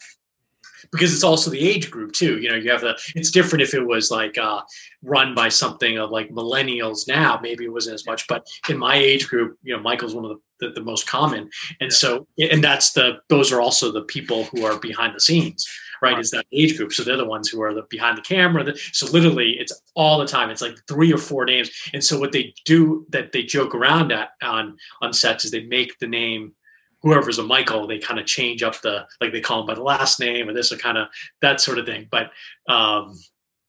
because 0.93 1.15
it's 1.15 1.25
also 1.25 1.51
the 1.51 1.67
age 1.67 1.91
group 1.91 2.13
too. 2.13 2.39
You 2.41 2.51
know, 2.51 2.57
you 2.57 2.71
have 2.71 2.83
the. 2.83 2.99
It's 3.15 3.31
different 3.31 3.63
if 3.63 3.73
it 3.73 3.87
was 3.87 4.11
like 4.11 4.37
uh, 4.37 4.61
run 5.03 5.35
by 5.35 5.49
something 5.49 5.97
of 5.97 6.11
like 6.11 6.29
millennials 6.29 7.09
now. 7.09 7.41
Maybe 7.43 7.65
it 7.65 7.73
wasn't 7.73 7.95
as 7.95 8.05
much, 8.05 8.27
but 8.29 8.47
in 8.69 8.77
my 8.77 8.97
age 8.97 9.29
group, 9.29 9.57
you 9.63 9.75
know, 9.75 9.83
Michael's 9.83 10.15
one 10.15 10.27
of 10.27 10.31
the 10.31 10.67
the, 10.67 10.73
the 10.75 10.85
most 10.85 11.07
common, 11.07 11.49
and 11.81 11.91
so 11.91 12.27
and 12.39 12.63
that's 12.63 12.93
the 12.93 13.21
those 13.31 13.51
are 13.51 13.63
also 13.63 13.91
the 13.91 14.03
people 14.03 14.45
who 14.45 14.67
are 14.67 14.79
behind 14.79 15.15
the 15.15 15.21
scenes 15.21 15.67
right? 16.03 16.19
Is 16.19 16.31
that 16.31 16.47
age 16.53 16.77
group. 16.77 16.93
So 16.93 17.03
they're 17.03 17.17
the 17.17 17.25
ones 17.25 17.49
who 17.49 17.63
are 17.63 17.75
the 17.75 17.83
behind 17.83 18.19
the 18.19 18.23
camera. 18.23 18.75
So 18.93 19.11
literally, 19.11 19.57
it's 19.59 19.73
all 19.95 20.19
the 20.19 20.27
time. 20.27 20.51
It's 20.51 20.63
like 20.63 20.77
three 20.87 21.13
or 21.13 21.19
four 21.19 21.45
names. 21.45 21.71
And 21.93 22.03
so 22.03 22.19
what 22.19 22.33
they 22.33 22.55
do 22.65 23.07
that 23.11 23.33
they 23.33 23.43
joke 23.43 23.75
around 23.75 24.13
at 24.13 24.31
on 24.43 24.77
on 25.03 25.13
sets 25.13 25.45
is 25.45 25.51
they 25.51 25.65
make 25.65 25.99
the 25.99 26.07
name 26.07 26.55
whoever's 27.03 27.39
a 27.39 27.43
Michael. 27.43 27.87
They 27.87 27.99
kind 27.99 28.21
of 28.21 28.27
change 28.27 28.63
up 28.63 28.81
the 28.81 29.07
like 29.21 29.33
they 29.33 29.41
call 29.41 29.61
him 29.61 29.67
by 29.67 29.75
the 29.75 29.83
last 29.83 30.21
name 30.21 30.49
or 30.49 30.53
this 30.53 30.73
or 30.73 30.77
kind 30.77 30.99
of 30.99 31.09
that 31.41 31.61
sort 31.61 31.79
of 31.79 31.87
thing. 31.87 32.09
But 32.11 32.31
um, 32.69 33.19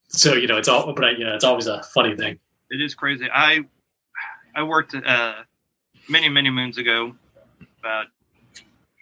so 0.08 0.34
you 0.34 0.46
know, 0.46 0.56
it's 0.56 0.68
all. 0.68 0.92
But 0.92 1.04
I, 1.04 1.10
you 1.12 1.24
know, 1.24 1.34
it's 1.34 1.44
always 1.44 1.66
a 1.66 1.82
funny 1.94 2.16
thing. 2.16 2.38
It 2.70 2.80
is 2.80 2.94
crazy. 2.94 3.28
I 3.32 3.64
I 4.54 4.62
worked 4.62 4.94
uh, 4.94 5.34
many 6.08 6.28
many 6.28 6.50
moons 6.50 6.78
ago 6.78 7.14
about 7.78 8.06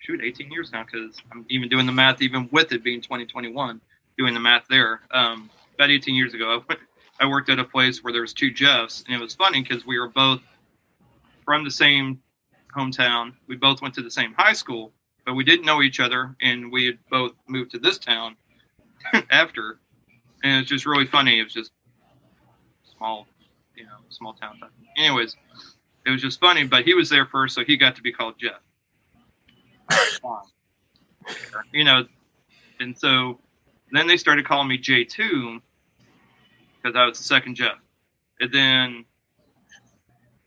shoot 0.08 0.22
18 0.24 0.50
years 0.50 0.72
now 0.72 0.84
because 0.84 1.18
i'm 1.30 1.44
even 1.50 1.68
doing 1.68 1.84
the 1.84 1.92
math 1.92 2.22
even 2.22 2.48
with 2.50 2.72
it 2.72 2.82
being 2.82 3.00
2021 3.02 3.78
doing 4.18 4.34
the 4.34 4.40
math 4.40 4.64
there. 4.68 5.00
Um, 5.12 5.48
about 5.76 5.90
18 5.90 6.14
years 6.14 6.34
ago 6.34 6.46
I, 6.50 6.56
went, 6.68 6.80
I 7.20 7.26
worked 7.26 7.50
at 7.50 7.58
a 7.58 7.64
place 7.64 8.02
where 8.02 8.12
there 8.12 8.22
was 8.22 8.32
two 8.32 8.50
jeffs 8.50 9.04
and 9.06 9.14
it 9.14 9.22
was 9.22 9.34
funny 9.34 9.62
because 9.62 9.86
we 9.86 9.98
were 9.98 10.08
both 10.08 10.40
from 11.44 11.64
the 11.64 11.70
same 11.70 12.20
hometown. 12.76 13.32
We 13.46 13.56
both 13.56 13.80
went 13.80 13.94
to 13.94 14.02
the 14.02 14.10
same 14.10 14.34
high 14.34 14.52
school 14.52 14.92
but 15.24 15.34
we 15.34 15.44
didn't 15.44 15.66
know 15.66 15.82
each 15.82 16.00
other 16.00 16.34
and 16.42 16.72
we 16.72 16.86
had 16.86 16.98
both 17.10 17.32
moved 17.46 17.70
to 17.72 17.78
this 17.78 17.98
town 17.98 18.36
after. 19.30 19.78
And 20.42 20.60
it's 20.60 20.68
just 20.68 20.86
really 20.86 21.06
funny. 21.06 21.38
It 21.38 21.44
was 21.44 21.52
just 21.54 21.70
small 22.96 23.26
you 23.76 23.84
know 23.84 23.98
small 24.08 24.32
town. 24.32 24.58
Anyways 24.96 25.36
it 26.06 26.10
was 26.10 26.22
just 26.22 26.40
funny 26.40 26.64
but 26.64 26.84
he 26.84 26.94
was 26.94 27.10
there 27.10 27.26
first 27.26 27.54
so 27.54 27.62
he 27.62 27.76
got 27.76 27.94
to 27.94 28.02
be 28.02 28.10
called 28.10 28.34
jeff 28.38 28.60
you 31.72 31.84
know, 31.84 32.04
and 32.80 32.96
so 32.96 33.38
then 33.92 34.06
they 34.06 34.16
started 34.16 34.46
calling 34.46 34.68
me 34.68 34.78
J2 34.78 35.60
because 36.76 36.96
I 36.96 37.06
was 37.06 37.18
the 37.18 37.24
second 37.24 37.54
Jeff. 37.54 37.78
And 38.40 38.52
then 38.52 39.04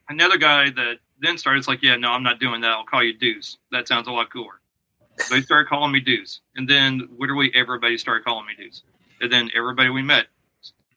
another 0.09 0.37
guy 0.37 0.69
that 0.69 0.95
then 1.21 1.37
started, 1.37 1.67
like, 1.67 1.83
yeah, 1.83 1.95
no, 1.97 2.09
I'm 2.09 2.23
not 2.23 2.39
doing 2.39 2.61
that. 2.61 2.71
I'll 2.71 2.85
call 2.85 3.03
you 3.03 3.17
Deuce. 3.17 3.57
That 3.71 3.87
sounds 3.87 4.07
a 4.07 4.11
lot 4.11 4.31
cooler. 4.31 4.61
So 5.19 5.35
they 5.35 5.41
started 5.41 5.69
calling 5.69 5.91
me 5.91 5.99
Deuce. 5.99 6.41
And 6.55 6.67
then 6.67 7.09
literally 7.17 7.51
everybody 7.53 7.97
started 7.97 8.23
calling 8.23 8.45
me 8.45 8.53
Deuce. 8.57 8.83
And 9.19 9.31
then 9.31 9.49
everybody 9.55 9.89
we 9.89 10.01
met, 10.01 10.27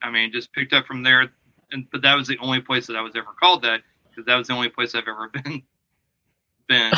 I 0.03 0.11
mean, 0.11 0.33
just 0.33 0.53
picked 0.53 0.73
up 0.73 0.87
from 0.87 1.03
there. 1.03 1.31
And 1.73 1.87
but 1.91 2.03
that 2.03 2.15
was 2.15 2.29
the 2.29 2.39
only 2.39 2.61
place 2.61 2.87
that 2.87 2.97
I 2.97 3.01
was 3.03 3.17
ever 3.17 3.31
called 3.39 3.63
that 3.63 3.83
because 4.09 4.25
that 4.27 4.37
was 4.37 4.49
the 4.49 4.55
only 4.55 4.69
place 4.69 4.95
I've 4.95 5.09
ever 5.09 5.29
been 5.45 5.63
been 6.69 6.93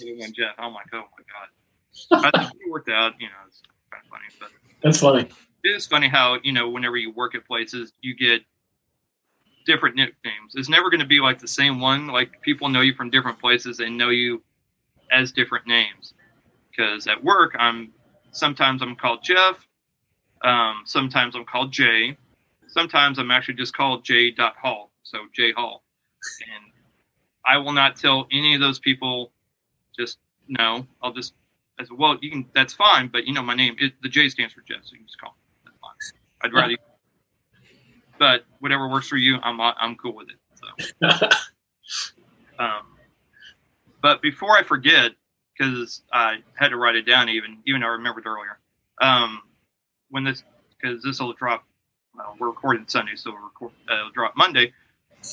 And 0.00 0.34
Jeff, 0.34 0.54
I'm 0.58 0.72
like, 0.72 0.86
oh 0.92 1.04
my 1.16 1.24
god. 1.32 2.34
I 2.34 2.50
worked 2.70 2.88
out. 2.88 3.14
You 3.18 3.26
know, 3.26 3.34
it's 3.46 3.62
kind 3.90 4.02
of 4.04 4.10
funny, 4.10 4.24
but 4.40 4.48
that's 4.82 5.00
funny. 5.00 5.28
It 5.64 5.68
is 5.68 5.86
funny 5.86 6.08
how 6.08 6.38
you 6.42 6.52
know 6.52 6.68
whenever 6.68 6.96
you 6.96 7.12
work 7.12 7.34
at 7.34 7.46
places, 7.46 7.92
you 8.00 8.14
get 8.14 8.42
different 9.66 9.96
nicknames. 9.96 10.54
It's 10.54 10.68
never 10.68 10.90
going 10.90 11.00
to 11.00 11.06
be 11.06 11.20
like 11.20 11.38
the 11.38 11.48
same 11.48 11.80
one. 11.80 12.06
Like 12.06 12.40
people 12.42 12.68
know 12.68 12.80
you 12.80 12.94
from 12.94 13.10
different 13.10 13.38
places 13.38 13.80
and 13.80 13.96
know 13.98 14.08
you 14.08 14.42
as 15.12 15.32
different 15.32 15.66
names. 15.66 16.14
Because 16.70 17.06
at 17.06 17.22
work, 17.22 17.54
I'm 17.58 17.92
sometimes 18.30 18.82
I'm 18.82 18.96
called 18.96 19.22
Jeff. 19.22 19.66
Um, 20.42 20.82
sometimes 20.84 21.34
I'm 21.34 21.44
called 21.44 21.72
Jay. 21.72 22.16
Sometimes 22.68 23.18
I'm 23.18 23.30
actually 23.30 23.54
just 23.54 23.74
called 23.74 24.04
J. 24.04 24.32
Hall. 24.38 24.90
So 25.02 25.18
J 25.34 25.52
Hall. 25.52 25.82
And 26.54 26.72
I 27.44 27.58
will 27.58 27.72
not 27.72 27.96
tell 27.96 28.26
any 28.30 28.54
of 28.54 28.60
those 28.60 28.78
people 28.78 29.32
just 29.98 30.18
no. 30.48 30.86
I'll 31.02 31.12
just 31.12 31.34
I 31.78 31.84
said, 31.84 31.96
well, 31.96 32.18
you 32.20 32.30
can. 32.30 32.46
That's 32.54 32.74
fine, 32.74 33.08
but 33.08 33.26
you 33.26 33.32
know, 33.32 33.42
my 33.42 33.54
name 33.54 33.76
it, 33.78 33.92
the 34.02 34.08
J 34.08 34.28
stands 34.28 34.52
for 34.52 34.62
Jeff, 34.62 34.78
so 34.82 34.92
you 34.92 34.98
can 34.98 35.06
just 35.06 35.20
call 35.20 35.30
me. 35.30 35.36
That's 35.64 35.78
fine. 35.80 36.20
I'd 36.42 36.52
rather. 36.52 36.76
but 38.18 38.44
whatever 38.60 38.88
works 38.88 39.08
for 39.08 39.16
you, 39.16 39.36
I'm 39.42 39.60
I'm 39.60 39.96
cool 39.96 40.14
with 40.14 40.28
it. 40.30 40.38
So. 41.00 41.28
um, 42.58 42.82
but 44.02 44.20
before 44.22 44.56
I 44.56 44.62
forget, 44.62 45.12
because 45.56 46.02
I 46.12 46.38
had 46.54 46.68
to 46.68 46.76
write 46.76 46.96
it 46.96 47.02
down, 47.02 47.28
even 47.28 47.58
even 47.66 47.80
though 47.80 47.88
I 47.88 47.90
remembered 47.90 48.26
earlier. 48.26 48.58
Um, 49.00 49.42
when 50.10 50.24
this 50.24 50.42
because 50.80 51.02
this 51.02 51.20
will 51.20 51.32
drop. 51.34 51.64
Well, 52.14 52.34
we're 52.40 52.48
recording 52.48 52.84
Sunday, 52.88 53.12
so 53.14 53.30
we'll, 53.30 53.42
record, 53.42 53.70
uh, 53.88 53.94
it'll 53.94 54.10
drop 54.10 54.36
Monday. 54.36 54.72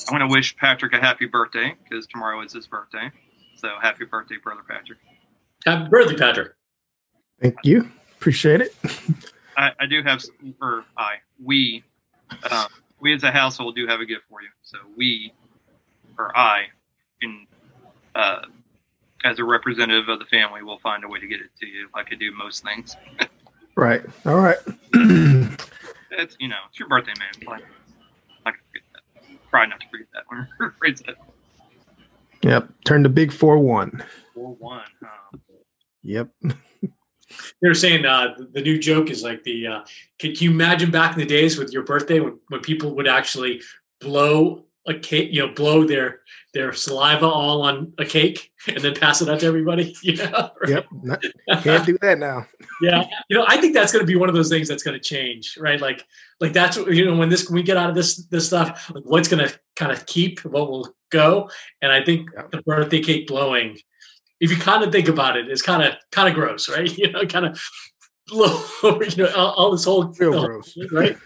I 0.08 0.12
want 0.12 0.21
to 0.21 0.28
wish 0.28 0.56
Patrick 0.56 0.93
a 0.93 0.99
happy 0.99 1.25
birthday 1.25 1.73
because 1.84 2.06
tomorrow 2.06 2.41
is 2.41 2.54
his 2.54 2.67
birthday. 2.67 3.12
So 3.55 3.69
happy 3.81 4.05
birthday, 4.05 4.37
brother 4.41 4.61
Patrick. 4.67 4.99
Happy 5.65 5.89
birthday, 5.89 6.15
Patrick. 6.15 6.53
Thank 7.41 7.55
you. 7.63 7.89
Appreciate 8.17 8.61
it. 8.61 8.75
I, 9.57 9.71
I 9.79 9.85
do 9.85 10.01
have, 10.03 10.23
or 10.61 10.83
I, 10.97 11.15
we, 11.43 11.83
uh, 12.43 12.67
we 12.99 13.13
as 13.13 13.23
a 13.23 13.31
household 13.31 13.75
do 13.75 13.87
have 13.87 13.99
a 13.99 14.05
gift 14.05 14.23
for 14.29 14.41
you. 14.41 14.49
So 14.63 14.77
we, 14.97 15.33
or 16.17 16.37
I, 16.37 16.65
in, 17.21 17.47
uh, 18.13 18.41
as 19.23 19.39
a 19.39 19.43
representative 19.43 20.09
of 20.09 20.19
the 20.19 20.25
family, 20.25 20.61
will 20.61 20.79
find 20.79 21.03
a 21.03 21.07
way 21.07 21.19
to 21.19 21.27
get 21.27 21.39
it 21.39 21.49
to 21.59 21.65
you, 21.65 21.89
like 21.95 22.07
I 22.11 22.15
do 22.15 22.31
most 22.31 22.63
things. 22.63 22.95
right. 23.75 24.03
All 24.25 24.37
right. 24.37 24.57
it's 26.11 26.35
you 26.39 26.47
know, 26.47 26.57
it's 26.69 26.79
your 26.79 26.87
birthday, 26.87 27.13
man. 27.17 27.47
Like, 27.47 27.65
I 28.45 28.51
can 28.51 28.59
forget 28.71 28.83
that. 28.93 29.49
Try 29.49 29.65
not 29.65 29.79
to 29.79 29.87
forget 29.89 30.07
that 30.13 30.23
one. 30.27 30.47
Yep. 32.45 32.69
Turn 32.86 33.01
the 33.01 33.10
big 33.10 33.34
four 33.34 33.58
one. 33.58 34.03
Four 34.36 34.55
one. 34.55 34.84
Huh? 35.03 35.38
Yep. 36.03 36.29
They're 37.62 37.73
saying 37.73 38.05
uh, 38.05 38.36
the 38.53 38.62
new 38.62 38.77
joke 38.77 39.10
is 39.10 39.23
like 39.23 39.43
the. 39.43 39.67
Uh, 39.67 39.79
can, 40.19 40.36
can 40.36 40.45
you 40.45 40.51
imagine 40.51 40.91
back 40.91 41.13
in 41.13 41.19
the 41.19 41.25
days 41.25 41.58
with 41.58 41.73
your 41.73 41.84
birthday 41.84 42.19
when, 42.19 42.38
when 42.49 42.62
people 42.62 42.95
would 42.95 43.08
actually 43.08 43.62
blow 43.99 44.63
a 44.88 44.93
cake, 44.93 45.29
you 45.31 45.45
know, 45.45 45.53
blow 45.53 45.86
their 45.86 46.21
their 46.53 46.71
saliva 46.71 47.25
all 47.25 47.63
on 47.63 47.91
a 47.97 48.05
cake 48.05 48.51
and 48.67 48.77
then 48.77 48.93
pass 48.93 49.21
it 49.21 49.27
out 49.27 49.39
to 49.39 49.47
everybody. 49.47 49.95
Yeah, 50.03 50.49
right? 50.62 50.86
Yep, 51.49 51.63
can't 51.63 51.86
do 51.86 51.97
that 52.03 52.19
now. 52.19 52.45
yeah, 52.79 53.05
you 53.27 53.36
know, 53.36 53.45
I 53.47 53.60
think 53.60 53.73
that's 53.73 53.91
going 53.91 54.05
to 54.05 54.08
be 54.08 54.15
one 54.15 54.29
of 54.29 54.36
those 54.36 54.49
things 54.49 54.67
that's 54.67 54.84
going 54.84 54.97
to 54.97 55.03
change, 55.03 55.58
right? 55.60 55.81
Like, 55.81 56.05
like 56.39 56.53
that's 56.53 56.77
you 56.77 57.05
know, 57.05 57.15
when 57.15 57.29
this 57.29 57.49
when 57.49 57.55
we 57.55 57.63
get 57.63 57.75
out 57.75 57.89
of 57.89 57.95
this 57.95 58.17
this 58.27 58.45
stuff, 58.45 58.91
like 58.93 59.03
what's 59.03 59.27
going 59.27 59.47
to 59.47 59.60
kind 59.75 59.91
of 59.91 60.05
keep, 60.05 60.45
what 60.45 60.69
will 60.69 60.95
go, 61.15 61.49
and 61.82 61.91
I 61.91 62.04
think 62.04 62.30
yep. 62.36 62.51
the 62.51 62.62
birthday 62.62 63.01
cake 63.01 63.28
blowing, 63.28 63.78
if 64.39 64.51
you 64.51 64.58
kind 64.58 64.84
of 64.84 64.91
think 64.91 65.08
about 65.08 65.38
it, 65.38 65.47
it, 65.47 65.51
is 65.51 65.62
kind 65.62 65.84
of 65.84 65.95
kind 66.12 66.28
of 66.28 66.36
gross, 66.36 66.69
right? 66.69 66.95
You 66.97 67.12
know, 67.12 67.25
kind 67.25 67.45
of 67.45 67.62
blow, 68.28 68.62
you 68.84 69.23
know, 69.23 69.32
all, 69.36 69.51
all 69.54 69.71
this 69.71 69.86
whole, 69.86 70.06
Real 70.19 70.45
gross, 70.45 70.78
right? 70.91 71.17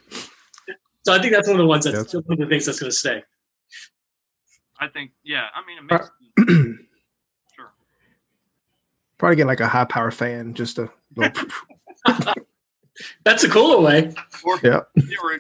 So 1.06 1.14
I 1.14 1.20
think 1.20 1.34
that's 1.34 1.48
one 1.48 1.56
of 1.56 1.64
the 1.64 1.68
ones 1.68 1.86
that's 1.86 2.14
yep. 2.14 2.24
one 2.26 2.34
of 2.34 2.40
the 2.40 2.46
things 2.48 2.66
that's 2.66 2.80
going 2.80 2.92
to 2.92 2.96
stay. 2.96 3.24
I 4.80 4.88
think, 4.88 5.12
yeah. 5.24 5.48
I 5.54 5.66
mean, 5.66 5.78
it 5.78 5.92
uh, 5.92 6.08
makes 6.38 6.54
sure. 7.56 7.74
Probably 9.18 9.36
get 9.36 9.48
like 9.48 9.60
a 9.60 9.68
high 9.68 9.86
power 9.86 10.12
fan, 10.12 10.54
just 10.54 10.80
a. 10.80 10.90
That's 13.24 13.44
a 13.44 13.50
cooler 13.50 13.80
way. 13.82 14.14
Or, 14.44 14.60
yeah. 14.62 14.82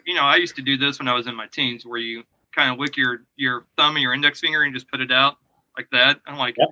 You 0.05 0.13
know, 0.13 0.23
I 0.23 0.37
used 0.37 0.55
to 0.55 0.61
do 0.61 0.77
this 0.77 0.97
when 0.99 1.07
I 1.07 1.13
was 1.13 1.27
in 1.27 1.35
my 1.35 1.47
teens, 1.47 1.85
where 1.85 1.99
you 1.99 2.23
kind 2.59 2.73
of 2.73 2.79
lick 2.79 2.97
your 2.97 3.21
your 3.37 3.65
thumb 3.77 3.95
and 3.95 4.03
your 4.03 4.13
index 4.13 4.41
finger 4.41 4.63
and 4.63 4.73
just 4.73 4.89
put 4.89 4.99
it 4.99 5.11
out 5.11 5.37
like 5.77 5.87
that. 5.91 6.19
I'm 6.25 6.37
like, 6.37 6.55
yep. 6.57 6.69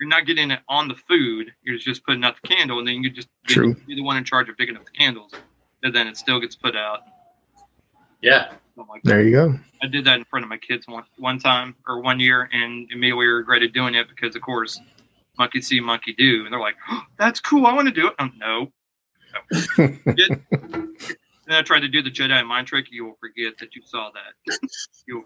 you're 0.00 0.08
not 0.08 0.26
getting 0.26 0.50
it 0.50 0.60
on 0.68 0.88
the 0.88 0.94
food. 0.94 1.52
You're 1.62 1.78
just 1.78 2.04
putting 2.04 2.24
out 2.24 2.36
the 2.40 2.48
candle, 2.48 2.78
and 2.78 2.88
then 2.88 3.02
you 3.02 3.10
just 3.10 3.28
True. 3.46 3.74
be 3.86 3.94
the 3.94 4.02
one 4.02 4.16
in 4.16 4.24
charge 4.24 4.48
of 4.48 4.56
picking 4.56 4.76
up 4.76 4.84
the 4.84 4.90
candles, 4.92 5.32
and 5.82 5.94
then 5.94 6.06
it 6.06 6.16
still 6.16 6.40
gets 6.40 6.56
put 6.56 6.74
out. 6.74 7.00
Yeah. 8.22 8.52
Like 8.76 9.02
there 9.04 9.22
you 9.22 9.32
go. 9.32 9.58
I 9.82 9.86
did 9.86 10.04
that 10.04 10.18
in 10.18 10.24
front 10.24 10.44
of 10.44 10.50
my 10.50 10.58
kids 10.58 10.86
one 10.86 11.04
one 11.18 11.38
time 11.38 11.74
or 11.86 12.00
one 12.00 12.20
year, 12.20 12.48
and 12.52 12.90
immediately 12.90 13.26
regretted 13.26 13.72
doing 13.72 13.94
it 13.94 14.06
because, 14.08 14.36
of 14.36 14.42
course, 14.42 14.80
monkey 15.38 15.60
see, 15.60 15.80
monkey 15.80 16.14
do, 16.14 16.44
and 16.44 16.52
they're 16.52 16.60
like, 16.60 16.76
oh, 16.90 17.02
"That's 17.18 17.40
cool. 17.40 17.66
I 17.66 17.72
want 17.72 17.88
to 17.88 17.94
do 17.94 18.08
it." 18.08 18.14
Oh, 18.18 18.28
no. 18.36 18.72
no. 19.78 21.18
Then 21.46 21.56
I 21.56 21.62
tried 21.62 21.80
to 21.80 21.88
do 21.88 22.02
the 22.02 22.10
Jedi 22.10 22.44
mind 22.46 22.66
trick. 22.66 22.86
You 22.90 23.06
will 23.06 23.16
forget 23.20 23.58
that 23.58 23.74
you 23.74 23.82
saw 23.84 24.10
that. 24.12 24.58
you 25.06 25.24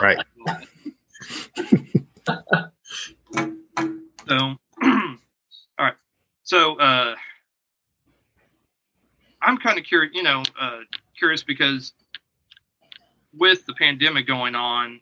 right. 0.00 0.18
so, 4.28 4.36
all 4.82 5.16
right. 5.78 5.94
so 6.42 6.78
uh, 6.78 7.14
I'm 9.42 9.58
kind 9.58 9.78
of 9.78 9.84
curious, 9.84 10.12
you 10.14 10.22
know, 10.22 10.42
uh, 10.60 10.80
curious 11.18 11.42
because 11.42 11.92
with 13.32 13.64
the 13.66 13.74
pandemic 13.74 14.26
going 14.26 14.54
on, 14.54 15.00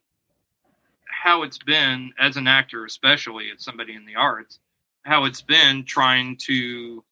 how 1.06 1.42
it's 1.42 1.58
been 1.58 2.12
as 2.18 2.36
an 2.36 2.46
actor, 2.46 2.84
especially 2.84 3.50
as 3.54 3.64
somebody 3.64 3.94
in 3.94 4.06
the 4.06 4.14
arts, 4.14 4.60
how 5.02 5.24
it's 5.24 5.42
been 5.42 5.84
trying 5.84 6.36
to, 6.36 7.02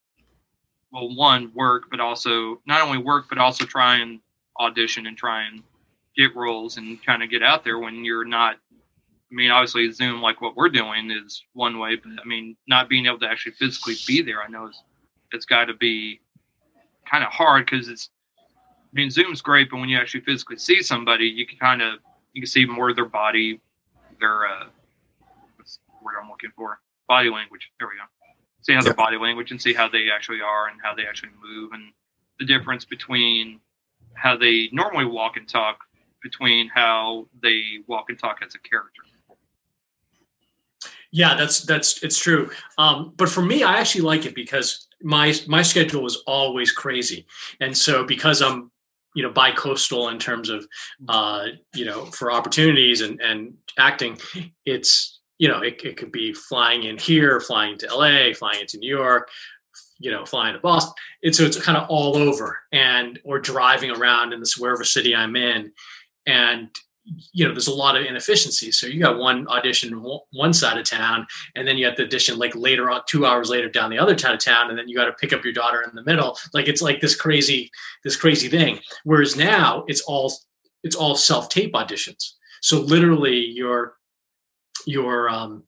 well, 0.96 1.14
one 1.14 1.52
work, 1.54 1.85
but 1.90 2.00
also 2.00 2.61
not 2.66 2.80
only 2.80 2.96
work, 2.96 3.26
but 3.28 3.37
also 3.37 3.66
try 3.66 3.96
and 3.96 4.18
audition 4.59 5.06
and 5.06 5.16
try 5.16 5.42
and 5.42 5.62
get 6.16 6.35
roles 6.35 6.78
and 6.78 7.04
kind 7.04 7.22
of 7.22 7.28
get 7.28 7.42
out 7.42 7.64
there 7.64 7.78
when 7.78 8.02
you're 8.02 8.24
not. 8.24 8.56
I 9.30 9.35
mean, 9.35 9.50
obviously, 9.50 9.90
Zoom, 9.92 10.22
like 10.22 10.40
what 10.40 10.56
we're 10.56 10.70
doing, 10.70 11.11
is 11.11 11.42
one 11.52 11.78
way, 11.78 11.96
but 11.96 12.12
I 12.12 12.26
mean, 12.26 12.56
not 12.66 12.88
being 12.88 13.06
able 13.06 13.18
to 13.18 13.28
actually 13.28 13.52
physically 13.52 13.96
be 14.06 14.22
there, 14.22 14.40
I 14.42 14.48
know 14.48 14.66
it's, 14.66 14.82
it's 15.32 15.44
got 15.44 15.66
to 15.66 15.74
be 15.74 16.20
kind 17.04 17.22
of 17.22 17.30
hard 17.30 17.66
because 17.66 17.88
it's. 17.88 18.09
I 18.46 18.94
mean, 18.94 19.11
Zoom's 19.11 19.42
great, 19.42 19.68
but 19.70 19.78
when 19.78 19.90
you 19.90 19.98
actually 19.98 20.22
physically 20.22 20.56
see 20.56 20.80
somebody, 20.80 21.26
you 21.26 21.46
can 21.46 21.59
kind 21.59 21.82
of 21.82 21.98
you 22.32 22.40
can 22.40 22.48
see 22.48 22.64
more 22.64 22.88
of 22.88 22.96
their 22.96 23.04
body, 23.04 23.61
their 24.18 24.46
uh, 24.46 24.66
what's 25.56 25.78
the 25.87 26.04
word 26.04 26.14
I'm 26.22 26.30
looking 26.30 26.52
for? 26.56 26.80
Body 27.06 27.28
language. 27.28 27.70
There 27.78 27.88
we 27.88 27.96
go. 27.96 28.15
See 28.66 28.74
how 28.74 28.83
their 28.83 28.94
body 28.94 29.16
language 29.16 29.52
and 29.52 29.62
see 29.62 29.72
how 29.72 29.88
they 29.88 30.11
actually 30.11 30.40
are 30.40 30.66
and 30.66 30.81
how 30.83 30.92
they 30.92 31.07
actually 31.07 31.31
move 31.40 31.70
and 31.72 31.92
the 32.40 32.44
difference 32.44 32.85
between 32.85 33.61
how 34.14 34.37
they 34.37 34.68
normally 34.72 35.05
walk 35.05 35.37
and 35.37 35.48
talk 35.48 35.79
between 36.20 36.68
how 36.68 37.29
they 37.42 37.79
walk 37.87 38.07
and 38.09 38.18
talk 38.18 38.38
as 38.44 38.57
a 38.57 38.59
character. 38.59 39.02
Yeah, 41.12 41.35
that's 41.35 41.61
that's 41.61 42.02
it's 42.02 42.18
true. 42.18 42.50
Um, 42.76 43.12
but 43.16 43.29
for 43.29 43.42
me, 43.42 43.62
I 43.62 43.79
actually 43.79 44.02
like 44.02 44.26
it 44.26 44.35
because 44.35 44.88
my 45.00 45.35
my 45.46 45.62
schedule 45.62 46.05
is 46.05 46.16
always 46.26 46.72
crazy, 46.72 47.26
and 47.61 47.76
so 47.76 48.05
because 48.05 48.42
I'm 48.42 48.70
you 49.14 49.22
know 49.22 49.31
bi-coastal 49.31 50.09
in 50.09 50.18
terms 50.18 50.50
of 50.50 50.66
uh, 51.09 51.46
you 51.74 51.85
know 51.85 52.07
for 52.07 52.33
opportunities 52.33 53.00
and 53.00 53.20
and 53.20 53.55
acting, 53.79 54.18
it's 54.66 55.15
you 55.38 55.49
know 55.49 55.61
it, 55.61 55.81
it 55.85 55.96
could 55.96 56.12
be 56.12 56.33
flying 56.33 56.85
in 56.85 56.99
here, 56.99 57.40
flying 57.40 57.79
to 57.79 57.94
LA, 57.94 58.33
flying 58.35 58.61
into 58.61 58.79
New 58.79 58.94
York, 58.94 59.29
you 59.99 60.11
know, 60.11 60.25
flying 60.25 60.55
to 60.55 60.61
Boston. 60.61 60.94
It's 61.22 61.38
so 61.38 61.44
it's 61.44 61.61
kind 61.61 61.79
of 61.79 61.88
all 61.88 62.16
over, 62.16 62.59
and 62.72 63.18
or 63.25 63.38
driving 63.38 63.90
around 63.90 64.33
in 64.33 64.40
this 64.40 64.57
wherever 64.57 64.85
city 64.85 65.14
I'm 65.14 65.37
in, 65.37 65.72
and 66.27 66.68
you 67.33 67.46
know, 67.46 67.53
there's 67.53 67.68
a 67.68 67.75
lot 67.75 67.96
of 67.96 68.05
inefficiency. 68.05 68.72
So 68.72 68.87
you 68.87 69.01
got 69.01 69.18
one 69.18 69.46
audition 69.49 70.05
one 70.33 70.53
side 70.53 70.77
of 70.77 70.85
town, 70.85 71.27
and 71.55 71.66
then 71.66 71.79
you 71.79 71.87
have 71.87 71.96
to 71.96 72.05
audition 72.05 72.38
like 72.38 72.55
later 72.55 72.90
on, 72.90 73.03
two 73.07 73.27
hours 73.27 73.49
later 73.49 73.68
down 73.68 73.90
the 73.90 73.99
other 73.99 74.18
side 74.18 74.35
of 74.35 74.40
town, 74.40 74.70
and 74.70 74.79
then 74.79 74.88
you 74.88 74.96
got 74.96 75.07
to 75.07 75.12
pick 75.12 75.33
up 75.33 75.44
your 75.44 75.53
daughter 75.53 75.83
in 75.83 75.94
the 75.94 76.03
middle. 76.03 76.37
Like 76.53 76.68
it's 76.68 76.83
like 76.83 77.01
this 77.01 77.14
crazy, 77.16 77.70
this 78.05 78.16
crazy 78.16 78.49
thing. 78.49 78.81
Whereas 79.05 79.37
now 79.37 79.85
it's 79.87 80.03
all 80.03 80.33
it's 80.83 80.96
all 80.96 81.14
self 81.14 81.49
tape 81.49 81.72
auditions. 81.75 82.33
So 82.61 82.81
literally, 82.81 83.38
your 83.38 83.94
your 84.87 85.29
um, 85.29 85.64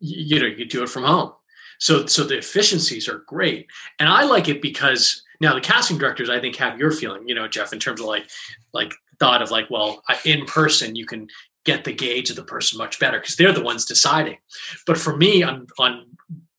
you 0.00 0.40
know, 0.40 0.46
you 0.46 0.64
do 0.64 0.82
it 0.82 0.88
from 0.88 1.04
home. 1.04 1.32
So 1.78 2.06
so 2.06 2.24
the 2.24 2.38
efficiencies 2.38 3.08
are 3.08 3.24
great, 3.26 3.66
and 3.98 4.08
I 4.08 4.24
like 4.24 4.48
it 4.48 4.62
because 4.62 5.22
now 5.40 5.54
the 5.54 5.60
casting 5.60 5.98
directors 5.98 6.30
I 6.30 6.40
think 6.40 6.56
have 6.56 6.78
your 6.78 6.92
feeling, 6.92 7.28
you 7.28 7.34
know, 7.34 7.48
Jeff, 7.48 7.72
in 7.72 7.78
terms 7.78 8.00
of 8.00 8.06
like 8.06 8.28
like 8.72 8.94
thought 9.18 9.42
of 9.42 9.50
like, 9.50 9.68
well, 9.70 10.02
in 10.24 10.46
person 10.46 10.96
you 10.96 11.06
can 11.06 11.28
get 11.64 11.84
the 11.84 11.92
gauge 11.92 12.30
of 12.30 12.36
the 12.36 12.44
person 12.44 12.78
much 12.78 12.98
better 12.98 13.18
because 13.18 13.36
they're 13.36 13.52
the 13.52 13.62
ones 13.62 13.84
deciding. 13.84 14.38
But 14.86 14.98
for 14.98 15.16
me, 15.16 15.42
on 15.42 15.66
on 15.78 16.06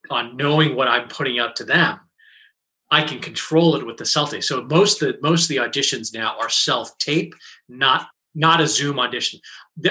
on 0.09 0.37
knowing 0.37 0.75
what 0.75 0.87
I'm 0.87 1.07
putting 1.07 1.39
out 1.39 1.55
to 1.57 1.63
them, 1.63 1.99
I 2.89 3.03
can 3.03 3.19
control 3.19 3.75
it 3.75 3.85
with 3.85 3.97
the 3.97 4.05
self 4.05 4.31
tape. 4.31 4.43
So 4.43 4.63
most 4.63 4.99
the 4.99 5.17
most 5.21 5.43
of 5.43 5.49
the 5.49 5.57
auditions 5.57 6.13
now 6.13 6.35
are 6.39 6.49
self 6.49 6.97
tape, 6.97 7.33
not 7.69 8.07
not 8.33 8.61
a 8.61 8.67
Zoom 8.67 8.99
audition. 8.99 9.39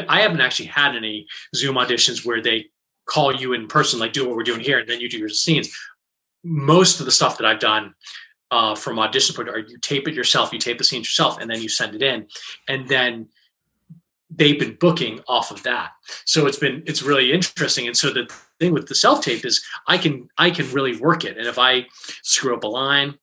I 0.08 0.20
haven't 0.20 0.40
actually 0.40 0.66
had 0.66 0.96
any 0.96 1.26
Zoom 1.54 1.76
auditions 1.76 2.24
where 2.24 2.42
they 2.42 2.66
call 3.06 3.34
you 3.34 3.52
in 3.52 3.66
person, 3.66 3.98
like 3.98 4.12
do 4.12 4.26
what 4.26 4.36
we're 4.36 4.42
doing 4.42 4.60
here, 4.60 4.78
and 4.78 4.88
then 4.88 5.00
you 5.00 5.08
do 5.08 5.18
your 5.18 5.28
scenes. 5.28 5.74
Most 6.42 7.00
of 7.00 7.06
the 7.06 7.12
stuff 7.12 7.38
that 7.38 7.46
I've 7.46 7.58
done 7.58 7.94
uh, 8.50 8.74
from 8.74 8.98
audition 8.98 9.34
point, 9.34 9.48
are 9.48 9.58
you 9.58 9.78
tape 9.78 10.08
it 10.08 10.14
yourself, 10.14 10.52
you 10.52 10.58
tape 10.58 10.78
the 10.78 10.84
scenes 10.84 11.06
yourself, 11.06 11.40
and 11.40 11.50
then 11.50 11.60
you 11.60 11.68
send 11.68 11.94
it 11.94 12.02
in, 12.02 12.26
and 12.68 12.88
then 12.88 13.28
they've 14.30 14.58
been 14.58 14.76
booking 14.76 15.20
off 15.28 15.50
of 15.50 15.62
that. 15.64 15.90
So 16.24 16.46
it's 16.46 16.58
been 16.58 16.82
it's 16.86 17.02
really 17.02 17.32
interesting. 17.32 17.86
And 17.86 17.96
so 17.96 18.10
the 18.10 18.30
thing 18.58 18.72
with 18.72 18.86
the 18.86 18.94
self 18.94 19.22
tape 19.22 19.44
is 19.44 19.64
I 19.86 19.98
can 19.98 20.28
I 20.38 20.50
can 20.50 20.70
really 20.72 20.96
work 20.96 21.24
it, 21.24 21.36
and 21.36 21.46
if 21.46 21.58
I 21.58 21.86
screw 22.22 22.54
up 22.54 22.64
a 22.64 22.68
line, 22.68 23.18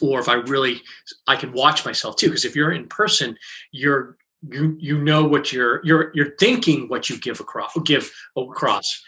or 0.00 0.20
if 0.20 0.28
I 0.28 0.34
really 0.34 0.82
I 1.26 1.36
can 1.36 1.52
watch 1.52 1.84
myself 1.84 2.16
too, 2.16 2.28
because 2.28 2.44
if 2.44 2.56
you're 2.56 2.72
in 2.72 2.88
person, 2.88 3.36
you're 3.72 4.16
you 4.48 4.76
you 4.78 4.98
know 4.98 5.24
what 5.24 5.52
you're 5.52 5.84
you're 5.84 6.12
you're 6.14 6.36
thinking 6.36 6.88
what 6.88 7.10
you 7.10 7.18
give 7.18 7.40
across 7.40 7.76
give 7.84 8.12
across 8.36 9.02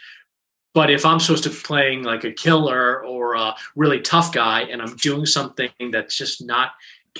but 0.73 0.89
if 0.89 1.05
I'm 1.05 1.19
supposed 1.19 1.43
to 1.43 1.49
be 1.49 1.55
playing 1.55 2.03
like 2.03 2.23
a 2.23 2.31
killer 2.31 3.03
or 3.03 3.35
a 3.35 3.55
really 3.75 3.99
tough 3.99 4.31
guy 4.31 4.61
and 4.61 4.81
I'm 4.81 4.95
doing 4.95 5.25
something 5.25 5.69
that's 5.91 6.15
just 6.15 6.43
not, 6.43 6.71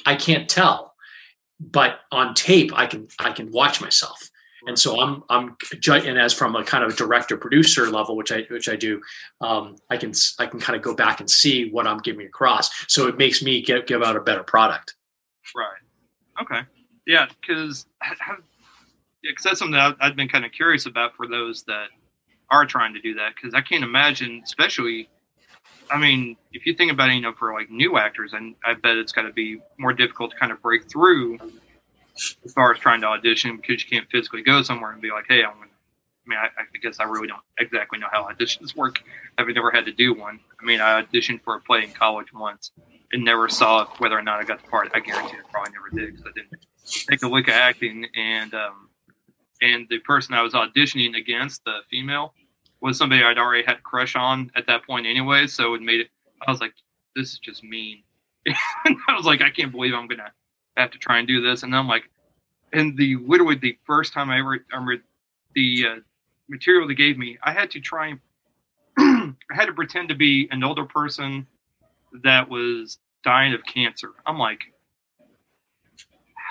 I 0.05 0.15
can't 0.15 0.49
tell. 0.49 0.95
But 1.59 1.99
on 2.11 2.33
tape, 2.33 2.71
I 2.73 2.87
can 2.87 3.07
I 3.19 3.31
can 3.31 3.51
watch 3.51 3.81
myself. 3.81 4.29
And 4.65 4.79
so 4.79 4.99
I'm 4.99 5.23
I'm 5.29 5.57
and 5.85 6.17
as 6.17 6.33
from 6.33 6.55
a 6.55 6.63
kind 6.63 6.83
of 6.83 6.95
director 6.95 7.37
producer 7.37 7.89
level, 7.89 8.15
which 8.15 8.31
I 8.31 8.43
which 8.49 8.69
I 8.69 8.75
do, 8.75 9.01
um, 9.41 9.75
I 9.89 9.97
can 9.97 10.13
I 10.39 10.47
can 10.47 10.59
kind 10.59 10.75
of 10.75 10.81
go 10.81 10.95
back 10.95 11.19
and 11.19 11.29
see 11.29 11.69
what 11.69 11.85
I'm 11.85 11.99
giving 11.99 12.25
across. 12.25 12.71
So 12.87 13.07
it 13.07 13.17
makes 13.17 13.43
me 13.43 13.61
get 13.61 13.85
give 13.85 14.01
out 14.01 14.15
a 14.15 14.21
better 14.21 14.43
product. 14.43 14.95
Right. 15.55 16.41
Okay. 16.41 16.61
Yeah, 17.05 17.27
because 17.39 17.85
yeah, 18.01 19.31
cause 19.35 19.43
that's 19.43 19.59
something 19.59 19.73
that 19.73 19.95
I've, 19.99 20.15
been 20.15 20.27
kind 20.27 20.45
of 20.45 20.51
curious 20.51 20.85
about 20.85 21.15
for 21.15 21.27
those 21.27 21.63
that 21.63 21.87
are 22.49 22.65
trying 22.65 22.93
to 22.93 23.01
do 23.01 23.15
that 23.15 23.33
because 23.35 23.53
I 23.53 23.61
can't 23.61 23.83
imagine, 23.83 24.41
especially. 24.43 25.09
I 25.89 25.97
mean, 25.97 26.37
if 26.53 26.65
you 26.65 26.73
think 26.73 26.91
about 26.91 27.09
it, 27.09 27.15
you 27.15 27.21
know, 27.21 27.33
for 27.33 27.53
like 27.53 27.69
new 27.69 27.97
actors, 27.97 28.33
and 28.33 28.55
I 28.63 28.75
bet 28.75 28.95
it's 28.95 29.11
got 29.11 29.23
to 29.23 29.33
be 29.33 29.61
more 29.77 29.93
difficult 29.93 30.31
to 30.31 30.37
kind 30.37 30.51
of 30.51 30.61
break 30.61 30.89
through 30.89 31.37
as 32.45 32.53
far 32.53 32.71
as 32.71 32.79
trying 32.79 33.01
to 33.01 33.07
audition 33.07 33.57
because 33.57 33.83
you 33.83 33.89
can't 33.89 34.09
physically 34.09 34.41
go 34.41 34.61
somewhere 34.61 34.91
and 34.91 35.01
be 35.01 35.11
like, 35.11 35.25
"Hey, 35.27 35.43
I'm 35.43 35.55
going." 35.55 35.67
to 35.67 35.71
I 36.25 36.29
mean, 36.29 36.39
I, 36.39 36.45
I 36.45 36.77
guess 36.81 36.99
I 36.99 37.05
really 37.05 37.27
don't 37.27 37.41
exactly 37.59 37.97
know 37.97 38.07
how 38.11 38.29
auditions 38.29 38.75
work. 38.75 39.01
I've 39.37 39.47
never 39.47 39.71
had 39.71 39.85
to 39.85 39.91
do 39.91 40.13
one. 40.13 40.39
I 40.61 40.65
mean, 40.65 40.79
I 40.79 41.01
auditioned 41.01 41.41
for 41.43 41.55
a 41.55 41.61
play 41.61 41.83
in 41.83 41.91
college 41.91 42.31
once 42.33 42.71
and 43.11 43.25
never 43.25 43.49
saw 43.49 43.87
whether 43.97 44.17
or 44.17 44.21
not 44.21 44.39
I 44.39 44.43
got 44.43 44.61
the 44.61 44.69
part. 44.69 44.91
I 44.93 44.99
guarantee 44.99 45.37
I 45.37 45.51
probably 45.51 45.73
never 45.73 45.89
did 45.89 46.15
because 46.15 46.31
I 46.31 46.39
didn't 46.39 46.65
take 46.85 47.23
a 47.23 47.27
look 47.27 47.47
at 47.47 47.55
acting. 47.55 48.05
And 48.15 48.53
um, 48.53 48.89
and 49.61 49.87
the 49.89 49.99
person 49.99 50.33
I 50.33 50.41
was 50.41 50.53
auditioning 50.53 51.15
against, 51.15 51.63
the 51.65 51.79
female, 51.89 52.33
was 52.81 52.97
somebody 52.97 53.23
I'd 53.23 53.37
already 53.37 53.63
had 53.63 53.77
a 53.77 53.81
crush 53.81 54.15
on 54.15 54.51
at 54.55 54.67
that 54.67 54.85
point 54.85 55.05
anyway. 55.05 55.47
So 55.47 55.73
it 55.73 55.81
made 55.81 56.01
it. 56.01 56.07
I 56.45 56.51
was 56.51 56.59
like, 56.59 56.73
this 57.15 57.33
is 57.33 57.39
just 57.39 57.63
mean. 57.63 58.03
I 58.47 59.15
was 59.15 59.25
like, 59.25 59.41
I 59.41 59.51
can't 59.51 59.71
believe 59.71 59.93
I'm 59.93 60.07
gonna 60.07 60.31
have 60.77 60.91
to 60.91 60.97
try 60.97 61.19
and 61.19 61.27
do 61.27 61.41
this. 61.41 61.63
And 61.63 61.75
I'm 61.75 61.87
like, 61.87 62.09
and 62.73 62.97
the 62.97 63.17
literally 63.17 63.55
the 63.55 63.77
first 63.85 64.13
time 64.13 64.29
I 64.29 64.39
ever 64.39 64.65
I 64.71 64.75
remember 64.75 65.03
the 65.53 65.85
uh, 65.87 65.95
material 66.49 66.87
they 66.87 66.95
gave 66.95 67.17
me, 67.17 67.37
I 67.43 67.51
had 67.51 67.71
to 67.71 67.79
try 67.79 68.07
and 68.07 68.19
I 68.97 69.55
had 69.55 69.65
to 69.67 69.73
pretend 69.73 70.09
to 70.09 70.15
be 70.15 70.47
an 70.51 70.63
older 70.63 70.85
person 70.85 71.47
that 72.23 72.49
was 72.49 72.97
dying 73.23 73.53
of 73.53 73.63
cancer. 73.65 74.09
I'm 74.25 74.37
like, 74.37 74.70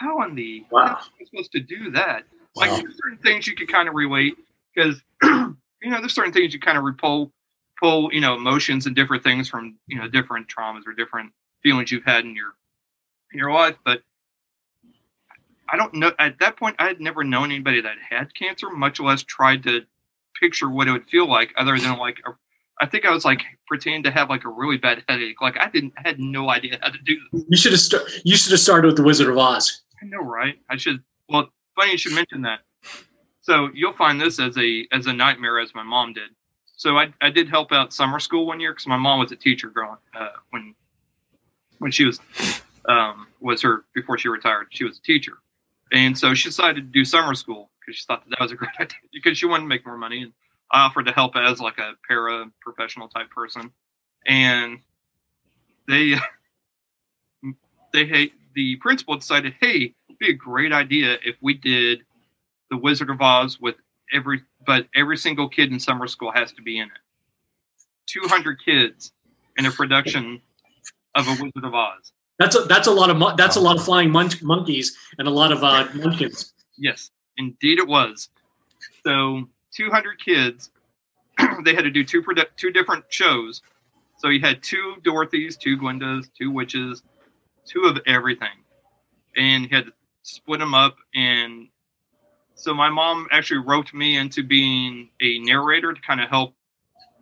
how 0.01 0.23
in 0.23 0.35
the 0.35 0.65
wow. 0.71 0.87
how 0.87 0.95
am 0.95 0.99
I 1.21 1.25
supposed 1.25 1.53
to 1.53 1.61
do 1.61 1.91
that? 1.93 2.25
Like 2.57 2.71
wow. 2.71 2.79
certain 2.79 3.19
things 3.23 3.47
you 3.47 3.55
could 3.55 3.69
kind 3.69 3.89
of 3.89 3.95
relate 3.95 4.35
because 4.75 5.01
you 5.83 5.91
know, 5.91 6.01
there's 6.01 6.15
certain 6.15 6.33
things 6.33 6.53
you 6.53 6.61
kind 6.61 6.79
of 6.79 6.85
pull, 6.99 7.33
pull, 7.79 8.13
you 8.13 8.21
know, 8.21 8.35
emotions 8.35 8.87
and 8.87 8.95
different 8.95 9.23
things 9.23 9.49
from, 9.49 9.77
you 9.87 9.99
know, 9.99 10.09
different 10.09 10.49
traumas 10.49 10.87
or 10.87 10.93
different 10.93 11.33
feelings 11.63 11.91
you've 11.91 12.05
had 12.05 12.25
in 12.25 12.35
your, 12.35 12.53
in 13.33 13.39
your 13.39 13.53
life. 13.53 13.77
But 13.85 14.03
I 15.69 15.77
don't 15.77 15.95
know. 15.95 16.13
At 16.19 16.39
that 16.41 16.57
point, 16.57 16.77
I 16.79 16.87
had 16.87 17.01
never 17.01 17.25
known 17.25 17.51
anybody 17.51 17.81
that 17.81 17.97
had 18.09 18.35
cancer, 18.35 18.71
much 18.71 19.01
less 19.01 19.23
tried 19.23 19.63
to 19.65 19.83
picture 20.39 20.69
what 20.69 20.89
it 20.89 20.93
would 20.93 21.09
feel 21.09 21.29
like, 21.29 21.53
other 21.57 21.79
than 21.79 21.99
like, 21.99 22.19
a, 22.27 22.31
I 22.81 22.87
think 22.87 23.05
I 23.05 23.13
was 23.13 23.25
like 23.25 23.43
pretending 23.67 24.03
to 24.05 24.11
have 24.11 24.31
like 24.31 24.45
a 24.45 24.49
really 24.49 24.79
bad 24.79 25.05
headache. 25.09 25.41
Like 25.41 25.59
I 25.59 25.69
didn't, 25.69 25.93
I 25.99 26.09
had 26.09 26.19
no 26.19 26.51
idea 26.51 26.79
how 26.81 26.91
to 26.91 26.99
do 27.05 27.17
this. 27.33 27.45
You 27.49 27.57
should 27.57 27.73
have, 27.73 27.81
st- 27.81 28.23
you 28.25 28.37
should 28.37 28.53
have 28.53 28.61
started 28.61 28.89
with 28.89 28.97
the 28.97 29.03
Wizard 29.03 29.29
of 29.29 29.37
Oz. 29.37 29.83
I 30.03 30.07
know, 30.07 30.21
right? 30.21 30.59
I 30.69 30.77
should. 30.77 31.03
Well, 31.29 31.49
funny 31.77 31.93
you 31.93 31.99
should 31.99 32.13
mention 32.13 32.43
that. 32.43 32.61
So 33.43 33.69
you'll 33.75 33.95
find 33.95 34.21
this 34.21 34.39
as 34.39 34.57
a 34.59 34.87
as 34.93 35.07
a 35.07 35.13
nightmare 35.13 35.59
as 35.59 35.75
my 35.75 35.83
mom 35.83 36.13
did. 36.13 36.31
So 36.77 36.97
I, 36.97 37.13
I 37.21 37.31
did 37.31 37.49
help 37.49 37.73
out 37.73 37.93
summer 37.93 38.19
school 38.19 38.47
one 38.47 38.59
year 38.61 38.73
because 38.73 38.87
my 38.87 38.97
mom 38.97 39.19
was 39.21 39.33
a 39.33 39.37
teacher 39.37 39.69
growing 39.69 39.99
uh, 40.19 40.29
when 40.51 40.75
when 41.79 41.91
she 41.91 42.05
was 42.05 42.21
um, 42.89 43.27
was 43.41 43.63
her 43.63 43.85
before 43.95 44.19
she 44.19 44.29
retired. 44.29 44.69
She 44.71 44.85
was 44.85 44.99
a 44.99 45.03
teacher, 45.03 45.35
and 45.93 46.17
so 46.17 46.35
she 46.35 46.49
decided 46.49 46.77
to 46.77 46.91
do 46.93 47.05
summer 47.05 47.35
school 47.35 47.71
because 47.81 47.99
she 47.99 48.05
thought 48.07 48.25
that, 48.25 48.31
that 48.31 48.41
was 48.41 48.53
a 48.53 48.57
great 48.57 48.71
idea 48.81 48.99
because 49.13 49.37
she 49.37 49.47
wanted 49.47 49.65
to 49.65 49.69
make 49.69 49.85
more 49.85 49.97
money. 49.97 50.23
And 50.23 50.33
I 50.73 50.83
offered 50.83 51.07
to 51.07 51.13
help 51.13 51.37
as 51.37 51.61
like 51.61 51.79
a 51.79 51.93
para 52.07 52.47
professional 52.61 53.09
type 53.09 53.31
person, 53.31 53.71
and 54.27 54.79
they 55.89 56.15
they 57.93 58.07
hey, 58.07 58.33
the 58.55 58.77
principal 58.77 59.17
decided, 59.17 59.55
hey, 59.61 59.95
it'd 60.09 60.19
be 60.19 60.31
a 60.31 60.35
great 60.35 60.73
idea 60.73 61.19
if 61.25 61.37
we 61.41 61.55
did 61.55 62.01
the 62.71 62.77
Wizard 62.77 63.11
of 63.11 63.21
Oz 63.21 63.61
with 63.61 63.77
every 64.13 64.43
but 64.67 64.87
every 64.95 65.17
single 65.17 65.49
kid 65.49 65.73
in 65.73 65.81
summer 65.81 66.07
school 66.07 66.31
has 66.33 66.53
to 66.53 66.63
be 66.63 66.79
in 66.79 66.87
it. 66.87 66.99
200 68.07 68.59
kids 68.65 69.13
in 69.57 69.67
a 69.67 69.71
production 69.71 70.41
of 71.15 71.27
a 71.27 71.33
Wizard 71.33 71.65
of 71.65 71.75
Oz. 71.75 72.13
That's 72.39 72.57
a 72.57 72.61
that's 72.61 72.87
a 72.87 72.91
lot 72.91 73.11
of 73.11 73.17
mon- 73.17 73.37
that's 73.37 73.57
a 73.57 73.61
lot 73.61 73.77
of 73.77 73.85
flying 73.85 74.11
mon- 74.11 74.31
monkeys 74.43 74.97
and 75.19 75.29
a 75.29 75.31
lot 75.31 75.53
of 75.53 75.63
uh, 75.63 75.87
munchkins. 75.95 76.55
Yes, 76.79 77.11
indeed 77.37 77.79
it 77.79 77.87
was. 77.87 78.31
So 79.05 79.49
200 79.77 80.19
kids. 80.25 80.71
they 81.65 81.75
had 81.75 81.85
to 81.85 81.91
do 81.91 82.05
two 82.05 82.23
produ- 82.23 82.49
two 82.57 82.71
different 82.71 83.05
shows. 83.09 83.63
So 84.19 84.29
you 84.29 84.41
had 84.41 84.63
two 84.63 84.97
Dorothys, 85.03 85.59
two 85.59 85.79
Glindas, 85.79 86.29
two 86.37 86.51
witches, 86.51 87.03
two 87.67 87.83
of 87.85 87.99
everything, 88.07 88.65
and 89.37 89.67
he 89.67 89.75
had 89.75 89.87
to 89.87 89.93
split 90.23 90.61
them 90.61 90.75
up. 90.75 90.97
And 91.15 91.69
so 92.55 92.75
my 92.75 92.91
mom 92.91 93.27
actually 93.33 93.65
roped 93.67 93.95
me 93.95 94.17
into 94.17 94.43
being 94.43 95.11
a 95.21 95.39
narrator 95.41 95.93
to 95.93 96.01
kind 96.01 96.21
of 96.21 96.29
help 96.29 96.55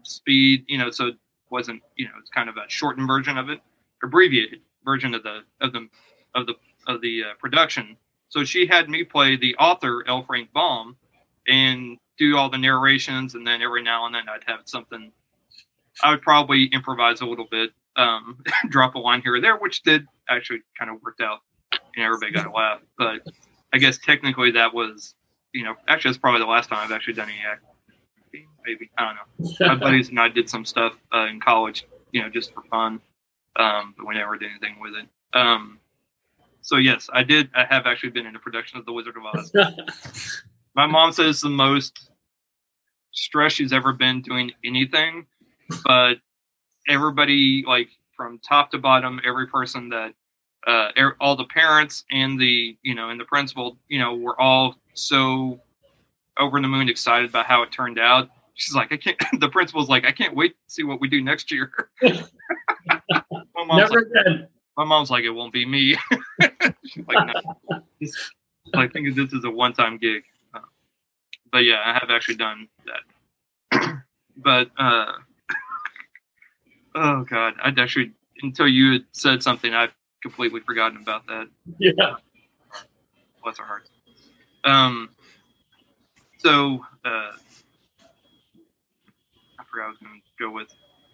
speed, 0.03 0.65
you 0.69 0.79
know, 0.79 0.91
so 0.91 1.09
it 1.09 1.17
wasn't, 1.51 1.83
you 1.97 2.07
know, 2.07 2.13
it's 2.21 2.31
kind 2.31 2.49
of 2.49 2.57
a 2.57 2.65
shortened 2.69 3.07
version 3.07 3.39
of 3.39 3.49
it, 3.51 3.61
abbreviated 4.03 4.61
version 4.85 5.15
of 5.15 5.23
the 5.23 5.41
of 5.61 5.73
the 5.73 5.89
of 6.35 6.47
the 6.47 6.55
of 6.87 7.01
the 7.01 7.23
uh, 7.25 7.35
production. 7.39 7.97
So 8.31 8.45
she 8.45 8.67
had 8.67 8.89
me 8.89 9.05
play 9.05 9.37
the 9.37 9.55
author 9.57 10.05
L. 10.07 10.23
Frank 10.23 10.53
Baum 10.53 10.97
and 11.47 11.99
do 12.19 12.37
all 12.37 12.51
the 12.51 12.59
narrations, 12.59 13.35
and 13.35 13.47
then 13.47 13.63
every 13.63 13.83
now 13.83 14.07
and 14.07 14.15
then 14.15 14.29
I'd 14.29 14.45
have 14.47 14.61
something. 14.65 15.13
I 16.03 16.11
would 16.11 16.23
probably 16.23 16.67
improvise 16.67 17.21
a 17.21 17.27
little 17.27 17.47
bit, 17.51 17.71
um, 17.97 18.43
drop 18.69 18.95
a 18.95 18.99
line 18.99 19.23
here 19.23 19.35
or 19.35 19.41
there, 19.41 19.57
which 19.57 19.83
did 19.83 20.07
actually 20.29 20.61
kind 20.79 20.91
of 20.91 21.03
worked 21.03 21.21
out, 21.21 21.41
and 21.73 22.05
everybody 22.05 22.33
got 22.33 22.47
a 22.47 22.51
laugh. 22.51 22.81
But 22.97 23.23
I 23.73 23.79
guess 23.79 23.99
technically 23.99 24.53
that 24.53 24.75
was, 24.75 25.15
you 25.53 25.65
know, 25.65 25.75
actually 25.89 26.11
that's 26.11 26.19
probably 26.19 26.41
the 26.41 26.47
last 26.47 26.69
time 26.69 26.79
I've 26.79 26.93
actually 26.93 27.15
done 27.15 27.29
any 27.29 27.39
acting. 27.41 28.49
Maybe 28.65 28.91
I 28.99 29.05
don't 29.05 29.17
know. 29.17 29.67
My 29.67 29.75
buddies 29.81 30.11
and 30.11 30.21
I 30.21 30.29
did 30.29 30.51
some 30.51 30.65
stuff 30.65 30.97
uh, 31.15 31.27
in 31.27 31.41
college, 31.41 31.87
you 32.13 32.23
know, 32.23 32.29
just 32.29 32.53
for 32.53 32.63
fun, 32.65 33.01
um, 33.57 33.95
but 33.97 34.07
we 34.07 34.15
never 34.15 34.37
did 34.37 34.51
anything 34.51 34.81
with 34.81 34.93
it. 34.95 35.09
Um, 35.39 35.79
so 36.61 36.77
yes, 36.77 37.09
I 37.13 37.23
did. 37.23 37.49
I 37.55 37.65
have 37.65 37.87
actually 37.87 38.11
been 38.11 38.27
in 38.27 38.37
a 38.37 38.39
production 38.39 38.79
of 38.79 38.85
The 38.85 38.93
Wizard 38.93 39.15
of 39.17 39.25
Oz. 39.25 39.53
My 40.75 40.87
mom 40.87 41.13
says 41.13 41.37
it's 41.37 41.41
the 41.41 41.49
most 41.49 42.11
stress 43.13 43.53
she's 43.53 43.73
ever 43.73 43.93
been 43.93 44.23
doing 44.23 44.53
anything, 44.65 45.27
but 45.85 46.15
everybody, 46.89 47.65
like 47.67 47.89
from 48.17 48.39
top 48.41 48.71
to 48.73 48.79
bottom, 48.79 49.21
every 49.25 49.47
person 49.47 49.89
that, 49.91 50.15
uh, 50.67 50.91
er, 50.99 51.17
all 51.21 51.37
the 51.37 51.45
parents 51.45 52.05
and 52.11 52.41
the, 52.41 52.77
you 52.83 52.95
know, 52.95 53.11
and 53.11 53.21
the 53.21 53.25
principal, 53.25 53.79
you 53.89 53.99
know, 53.99 54.15
were 54.15 54.39
all 54.41 54.75
so 54.95 55.61
over 56.39 56.61
the 56.61 56.69
moon 56.69 56.89
excited 56.89 57.31
about 57.31 57.47
how 57.47 57.63
it 57.63 57.71
turned 57.71 57.99
out. 57.99 58.29
She's 58.55 58.75
like, 58.75 58.93
I 58.93 58.97
can't. 58.97 59.17
The 59.41 59.49
principal's 59.49 59.89
like, 59.89 60.05
I 60.05 60.13
can't 60.13 60.35
wait 60.35 60.51
to 60.51 60.57
see 60.67 60.83
what 60.83 61.01
we 61.01 61.09
do 61.09 61.23
next 61.23 61.51
year. 61.51 61.71
my 62.03 62.13
mom's 63.57 63.91
Never 63.91 63.95
like, 64.01 64.27
again. 64.27 64.49
my 64.77 64.85
mom's 64.85 65.11
like, 65.11 65.25
it 65.25 65.31
won't 65.31 65.53
be 65.53 65.65
me. 65.65 65.97
She's 66.87 67.07
like, 67.07 67.35
no. 67.71 67.81
I 68.75 68.89
think 68.89 69.15
this 69.15 69.33
is 69.33 69.45
a 69.45 69.51
one-time 69.51 69.99
gig. 69.99 70.25
Uh, 70.55 70.61
but 71.53 71.59
yeah, 71.59 71.83
I 71.85 71.93
have 71.95 72.11
actually 72.11 72.37
done 72.37 72.69
that. 72.87 74.03
but 74.37 74.71
uh, 74.77 75.13
oh 76.95 77.25
god, 77.25 77.55
I'd 77.63 77.79
actually 77.79 78.13
until 78.43 78.69
you 78.69 78.93
had 78.93 79.05
said 79.13 79.43
something, 79.43 79.75
I've 79.75 79.93
completely 80.23 80.61
forgotten 80.61 80.99
about 80.99 81.27
that. 81.27 81.49
Yeah. 81.79 82.15
Bless 83.43 83.59
our 83.59 83.67
hearts. 83.67 83.91
Um. 84.65 85.11
So 86.39 86.85
uh, 87.05 87.33
I 89.59 89.65
forgot 89.71 89.87
I 89.87 89.89
was 89.89 89.99
going 89.99 90.21
to 90.21 90.45
go 90.45 90.51
with. 90.51 90.69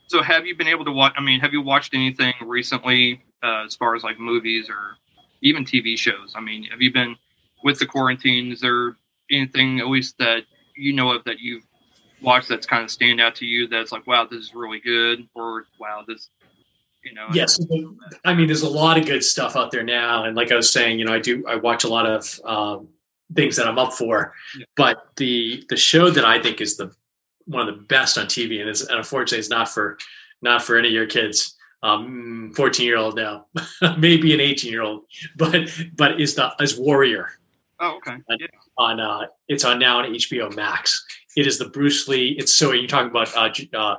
So 0.08 0.22
have 0.22 0.46
you 0.46 0.54
been 0.54 0.68
able 0.68 0.84
to 0.84 0.92
watch? 0.92 1.14
I 1.16 1.22
mean, 1.22 1.40
have 1.40 1.52
you 1.52 1.62
watched 1.62 1.94
anything 1.94 2.34
recently 2.42 3.22
uh, 3.42 3.64
as 3.64 3.74
far 3.74 3.94
as 3.94 4.02
like 4.02 4.18
movies 4.18 4.68
or 4.68 4.96
even 5.42 5.64
TV 5.64 5.96
shows? 5.96 6.34
I 6.37 6.40
mean, 6.40 6.64
have 6.64 6.82
you 6.82 6.92
been 6.92 7.16
with 7.62 7.78
the 7.78 7.87
quarantine? 7.87 8.52
Is 8.52 8.60
there 8.60 8.96
anything 9.30 9.80
at 9.80 9.88
least 9.88 10.18
that 10.18 10.42
you 10.76 10.92
know 10.92 11.10
of 11.10 11.24
that 11.24 11.38
you've 11.40 11.64
watched 12.24 12.48
that's 12.48 12.66
kind 12.66 12.82
of 12.82 12.90
stand 12.90 13.20
out 13.20 13.34
to 13.37 13.46
you? 13.46 13.68
That's 13.68 13.92
like, 13.92 14.06
wow, 14.06 14.26
this 14.30 14.40
is 14.40 14.54
really 14.54 14.80
good, 14.80 15.28
or 15.34 15.66
wow, 15.78 16.04
this, 16.06 16.30
you 17.04 17.14
know, 17.14 17.26
Yes, 17.32 17.60
I 18.24 18.34
mean, 18.34 18.46
there's 18.46 18.62
a 18.62 18.68
lot 18.68 18.98
of 18.98 19.06
good 19.06 19.22
stuff 19.22 19.56
out 19.56 19.70
there 19.70 19.82
now, 19.84 20.24
and 20.24 20.34
like 20.37 20.50
I 20.50 20.56
was 20.56 20.70
saying, 20.72 20.98
you 20.98 21.04
know, 21.04 21.12
I 21.14 21.18
do 21.18 21.46
I 21.46 21.56
watch 21.56 21.84
a 21.84 21.88
lot 21.88 22.06
of 22.06 22.40
um, 22.44 22.88
things 23.34 23.56
that 23.56 23.68
I'm 23.68 23.78
up 23.78 23.92
for, 23.92 24.32
Yeah. 24.58 24.64
but 24.76 25.08
the 25.16 25.64
the 25.68 25.76
show 25.76 26.10
that 26.10 26.24
I 26.24 26.40
think 26.42 26.60
is 26.60 26.76
the 26.76 26.92
one 27.46 27.68
of 27.68 27.74
the 27.74 27.82
best 27.82 28.16
on 28.16 28.26
TV, 28.26 28.60
and, 28.60 28.70
it's, 28.70 28.80
and 28.82 28.96
unfortunately, 28.98 29.38
it's 29.40 29.50
not 29.50 29.68
for 29.68 29.98
not 30.42 30.62
for 30.62 30.76
any 30.78 30.88
of 30.88 30.94
your 30.94 31.06
kids. 31.06 31.56
Um, 31.82 32.50
14 32.56 32.87
year 32.87 32.96
old 32.96 33.14
now, 33.14 33.44
maybe 33.98 34.32
an 34.32 34.40
18 34.40 34.72
year 34.72 34.80
old, 34.80 35.02
but 35.37 35.54
but 35.94 36.18
is 36.18 36.34
the 36.34 36.50
is 36.58 36.78
Warrior 36.78 37.28
Oh, 37.78 37.96
okay. 37.98 38.16
Yeah. 38.30 38.46
on 38.78 39.00
uh 39.00 39.26
it's 39.48 39.64
on 39.66 39.78
now 39.80 39.98
on 39.98 40.06
HBO 40.10 40.54
Max. 40.56 41.04
It 41.36 41.46
is 41.46 41.58
the 41.58 41.68
Bruce 41.68 42.08
Lee. 42.08 42.36
It's 42.38 42.54
so 42.54 42.72
you're 42.72 42.86
talking 42.86 43.10
about 43.10 43.34
uh, 43.36 43.50
uh 43.76 43.96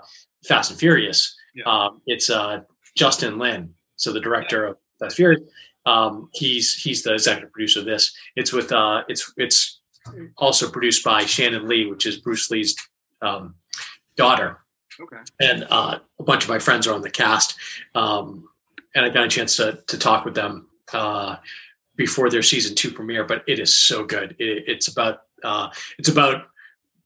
Fast 0.47 0.71
and 0.71 0.79
Furious. 0.79 1.35
Yeah. 1.53 1.65
Um, 1.65 2.01
it's 2.05 2.29
uh 2.29 2.61
Justin 2.95 3.37
Lin, 3.37 3.73
so 3.95 4.11
the 4.13 4.19
director 4.19 4.65
of 4.65 4.77
Fast 4.99 5.11
and 5.11 5.15
Furious. 5.15 5.41
Um, 5.85 6.29
he's 6.33 6.75
he's 6.75 7.03
the 7.03 7.13
executive 7.13 7.51
producer 7.51 7.79
of 7.79 7.85
this. 7.85 8.13
It's 8.35 8.51
with 8.51 8.71
uh 8.71 9.03
it's 9.07 9.33
it's 9.37 9.81
also 10.37 10.69
produced 10.69 11.03
by 11.03 11.25
Shannon 11.25 11.67
Lee, 11.67 11.85
which 11.85 12.05
is 12.05 12.17
Bruce 12.17 12.51
Lee's 12.51 12.75
um, 13.21 13.55
daughter 14.15 14.59
Okay. 15.01 15.17
and 15.41 15.67
uh, 15.69 15.99
a 16.19 16.23
bunch 16.23 16.43
of 16.43 16.49
my 16.49 16.59
friends 16.59 16.87
are 16.87 16.93
on 16.93 17.01
the 17.01 17.09
cast. 17.09 17.55
Um, 17.95 18.47
and 18.93 19.05
I 19.05 19.09
got 19.09 19.25
a 19.25 19.27
chance 19.27 19.57
to 19.57 19.79
to 19.87 19.97
talk 19.97 20.23
with 20.23 20.35
them 20.35 20.69
uh, 20.93 21.37
before 21.97 22.29
their 22.29 22.43
season 22.43 22.75
two 22.75 22.91
premiere. 22.91 23.25
But 23.25 23.43
it 23.47 23.59
is 23.59 23.73
so 23.73 24.05
good. 24.05 24.35
It, 24.39 24.63
it's 24.67 24.87
about 24.87 25.23
uh, 25.43 25.69
it's 25.97 26.09
about 26.09 26.45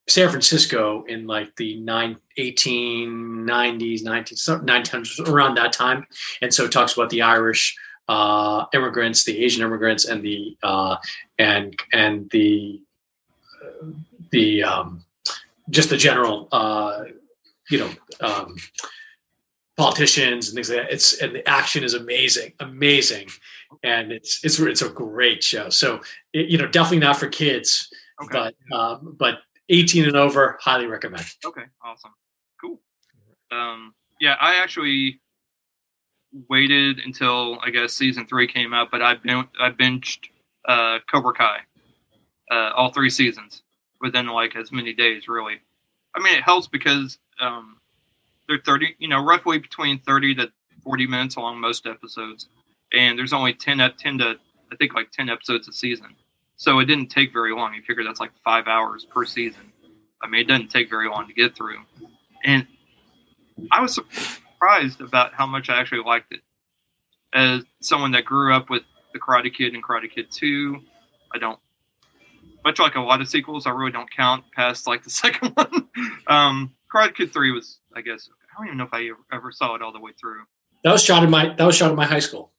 San 0.09 0.29
Francisco 0.29 1.03
in 1.07 1.27
like 1.27 1.55
the 1.55 1.79
nine, 1.79 2.17
1890s, 2.37 4.03
19, 4.03 4.37
1900s, 4.65 5.27
around 5.29 5.55
that 5.55 5.71
time. 5.73 6.05
And 6.41 6.53
so 6.53 6.65
it 6.65 6.71
talks 6.71 6.93
about 6.93 7.09
the 7.09 7.21
Irish 7.21 7.77
uh, 8.07 8.65
immigrants, 8.73 9.23
the 9.23 9.43
Asian 9.43 9.63
immigrants, 9.63 10.05
and 10.05 10.23
the 10.23 10.57
uh, 10.63 10.97
and 11.37 11.79
and 11.93 12.29
the 12.31 12.81
the 14.31 14.63
um, 14.63 15.05
just 15.69 15.89
the 15.89 15.97
general 15.97 16.47
uh, 16.51 17.03
you 17.69 17.77
know 17.79 17.91
um, 18.19 18.55
politicians 19.77 20.47
and 20.49 20.55
things 20.55 20.69
like 20.69 20.79
that. 20.79 20.91
It's 20.91 21.21
and 21.21 21.35
the 21.35 21.47
action 21.47 21.83
is 21.83 21.93
amazing, 21.93 22.53
amazing, 22.59 23.29
and 23.83 24.11
it's 24.11 24.43
it's 24.43 24.59
it's 24.59 24.81
a 24.81 24.89
great 24.89 25.43
show. 25.43 25.69
So 25.69 26.01
it, 26.33 26.47
you 26.49 26.57
know, 26.57 26.67
definitely 26.67 26.99
not 26.99 27.17
for 27.17 27.27
kids, 27.27 27.89
Okay. 28.23 28.51
but 28.69 28.75
um, 28.75 29.15
but 29.19 29.39
18 29.69 30.05
and 30.05 30.15
over, 30.15 30.57
highly 30.61 30.87
recommend. 30.87 31.25
Okay, 31.45 31.63
awesome, 31.83 32.11
cool. 32.59 32.79
Um, 33.51 33.93
yeah, 34.19 34.35
I 34.39 34.55
actually 34.61 35.19
waited 36.49 36.99
until 36.99 37.59
I 37.63 37.69
guess 37.69 37.93
season 37.93 38.25
three 38.27 38.47
came 38.47 38.73
out, 38.73 38.91
but 38.91 39.01
I 39.01 39.15
bin 39.15 39.45
I 39.59 39.71
binged 39.71 40.19
uh, 40.67 40.99
Cobra 41.11 41.33
Kai, 41.33 41.59
uh, 42.51 42.71
all 42.75 42.91
three 42.91 43.09
seasons 43.09 43.63
within 44.01 44.27
like 44.27 44.55
as 44.55 44.71
many 44.71 44.93
days. 44.93 45.27
Really, 45.27 45.55
I 46.15 46.21
mean 46.21 46.35
it 46.35 46.43
helps 46.43 46.67
because 46.67 47.17
um, 47.39 47.77
they're 48.47 48.61
thirty, 48.63 48.95
you 48.99 49.07
know, 49.07 49.23
roughly 49.23 49.59
between 49.59 49.99
thirty 49.99 50.35
to 50.35 50.51
forty 50.83 51.07
minutes 51.07 51.37
long 51.37 51.59
most 51.59 51.85
episodes, 51.87 52.49
and 52.93 53.17
there's 53.17 53.33
only 53.33 53.53
10, 53.53 53.79
ep- 53.79 53.97
10 53.97 54.17
to 54.19 54.35
I 54.71 54.75
think 54.75 54.93
like 54.93 55.11
ten 55.11 55.29
episodes 55.29 55.67
a 55.67 55.73
season. 55.73 56.15
So 56.59 56.79
it 56.79 56.85
didn't 56.85 57.07
take 57.07 57.31
very 57.31 57.53
long. 57.53 57.73
You 57.73 57.81
figure 57.81 58.03
that's 58.03 58.19
like 58.19 58.33
five 58.43 58.67
hours 58.67 59.05
per 59.05 59.23
season. 59.23 59.71
I 60.21 60.27
mean, 60.27 60.41
it 60.41 60.47
doesn't 60.49 60.67
take 60.67 60.89
very 60.89 61.07
long 61.09 61.25
to 61.29 61.33
get 61.33 61.55
through. 61.55 61.77
And 62.43 62.67
I 63.71 63.81
was 63.81 63.95
surprised 63.95 64.99
about 64.99 65.33
how 65.33 65.45
much 65.45 65.69
I 65.69 65.79
actually 65.79 66.03
liked 66.03 66.33
it. 66.33 66.41
As 67.31 67.63
someone 67.81 68.11
that 68.11 68.25
grew 68.25 68.53
up 68.53 68.69
with 68.69 68.83
The 69.13 69.19
Karate 69.19 69.53
Kid 69.55 69.73
and 69.73 69.81
Karate 69.81 70.11
Kid 70.13 70.27
2, 70.31 70.81
I 71.33 71.37
don't, 71.37 71.57
much 72.65 72.77
like 72.77 72.95
a 72.95 73.01
lot 73.01 73.21
of 73.21 73.29
sequels, 73.29 73.65
I 73.65 73.69
really 73.69 73.93
don't 73.93 74.11
count 74.13 74.43
past 74.53 74.85
like 74.85 75.03
the 75.03 75.09
second 75.09 75.53
one. 75.53 75.87
um, 76.27 76.73
Karate 76.93 77.15
Kid 77.15 77.31
3 77.31 77.51
was, 77.53 77.79
I 77.95 78.01
guess, 78.01 78.27
I 78.51 78.57
don't 78.57 78.67
even 78.67 78.77
know 78.77 78.83
if 78.83 78.93
I 78.93 79.05
ever, 79.05 79.19
ever 79.31 79.51
saw 79.53 79.75
it 79.75 79.81
all 79.81 79.93
the 79.93 80.01
way 80.01 80.11
through. 80.19 80.41
That 80.83 80.91
was 80.91 81.05
shot 81.05 81.23
in 81.23 81.29
my 81.29 81.55
that 81.55 81.65
was 81.65 81.77
shot 81.77 81.89
in 81.89 81.95
my 81.95 82.05
high 82.05 82.19
school. 82.19 82.51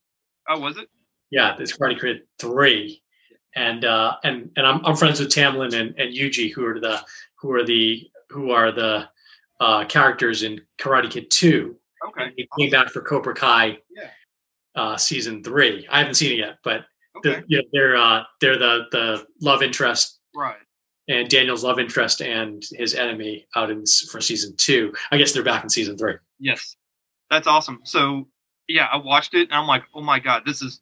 Oh, 0.49 0.59
was 0.59 0.79
it? 0.79 0.89
Yeah, 1.31 1.55
this 1.59 1.77
Karate 1.77 2.01
Kid 2.01 2.23
three, 2.39 3.03
and 3.57 3.85
uh, 3.85 4.17
and 4.25 4.51
and 4.57 4.67
I'm, 4.67 4.85
I'm 4.85 4.97
friends 4.97 5.21
with 5.21 5.31
Tamlyn 5.31 5.75
and, 5.79 5.95
and 5.99 6.15
Yuji, 6.15 6.53
who 6.53 6.65
are 6.67 6.79
the 6.81 7.01
who 7.37 7.55
are 7.55 7.65
the 7.65 8.09
who 8.29 8.51
are 8.51 8.71
the 8.73 9.09
uh, 9.61 9.85
characters 9.87 10.43
in 10.43 10.61
Karate 10.79 11.11
Kid 11.11 11.31
two, 11.31 11.77
Okay. 12.09 12.25
And 12.25 12.33
he 12.37 12.49
came 12.59 12.71
back 12.71 12.89
for 12.89 13.03
Cobra 13.03 13.35
Kai 13.35 13.79
Yeah. 13.95 14.09
uh, 14.75 14.97
season 14.97 15.43
three. 15.45 15.87
I 15.91 15.99
haven't 15.99 16.15
seen 16.15 16.33
it 16.33 16.39
yet, 16.39 16.59
but 16.65 16.87
Okay. 17.17 17.41
the, 17.41 17.45
you 17.49 17.59
know, 17.59 17.65
they're 17.73 17.97
uh, 17.97 18.23
they're 18.41 18.57
the 18.59 18.87
the 18.93 19.27
love 19.43 19.63
interest 19.63 20.19
right. 20.35 20.57
and 21.09 21.29
Daniel's 21.29 21.63
love 21.65 21.79
interest 21.81 22.23
and 22.23 22.63
his 22.73 22.95
enemy 22.95 23.47
out 23.57 23.71
in 23.71 23.85
for 24.11 24.21
season 24.21 24.55
two. 24.57 24.95
I 25.11 25.19
guess 25.19 25.33
they're 25.33 25.43
back 25.43 25.63
in 25.65 25.69
season 25.71 25.99
three. 25.99 26.15
Yes. 26.39 26.77
That's 27.31 27.47
awesome. 27.47 27.81
So 27.85 28.29
yeah, 28.69 28.87
I 28.91 28.97
watched 28.97 29.35
it 29.35 29.49
and 29.51 29.55
I'm 29.55 29.67
like, 29.67 29.83
oh 29.95 30.01
my 30.01 30.21
god, 30.21 30.43
this 30.47 30.63
is, 30.63 30.81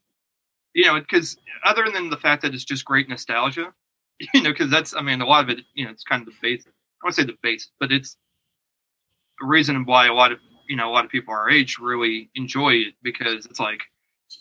you 0.75 0.87
know, 0.87 1.01
because 1.01 1.37
other 1.65 1.87
than 1.93 2.11
the 2.11 2.17
fact 2.17 2.43
that 2.43 2.55
it's 2.55 2.65
just 2.65 2.85
great 2.85 3.09
nostalgia, 3.09 3.73
you 4.35 4.43
know, 4.43 4.51
because 4.51 4.71
that's, 4.71 4.95
I 4.95 5.03
mean, 5.03 5.21
a 5.21 5.27
lot 5.27 5.45
of 5.45 5.51
it, 5.51 5.65
you 5.75 5.85
know, 5.85 5.91
it's 5.91 6.05
kind 6.05 6.23
of 6.23 6.27
the 6.27 6.35
base. 6.41 6.65
I 6.67 6.71
won't 7.05 7.15
say 7.15 7.25
the 7.25 7.37
base, 7.43 7.71
but 7.79 7.93
it's 7.93 8.17
the 9.41 9.47
reason 9.47 9.85
why 9.85 10.07
a 10.07 10.15
lot 10.15 10.33
of, 10.33 10.39
you 10.69 10.77
know, 10.77 10.89
a 10.89 10.93
lot 10.93 11.05
of 11.05 11.11
people 11.11 11.33
our 11.33 11.49
age 11.49 11.79
really 11.79 12.31
enjoy 12.35 12.75
it 12.75 12.95
because 13.03 13.47
it's 13.47 13.61
like, 13.61 13.81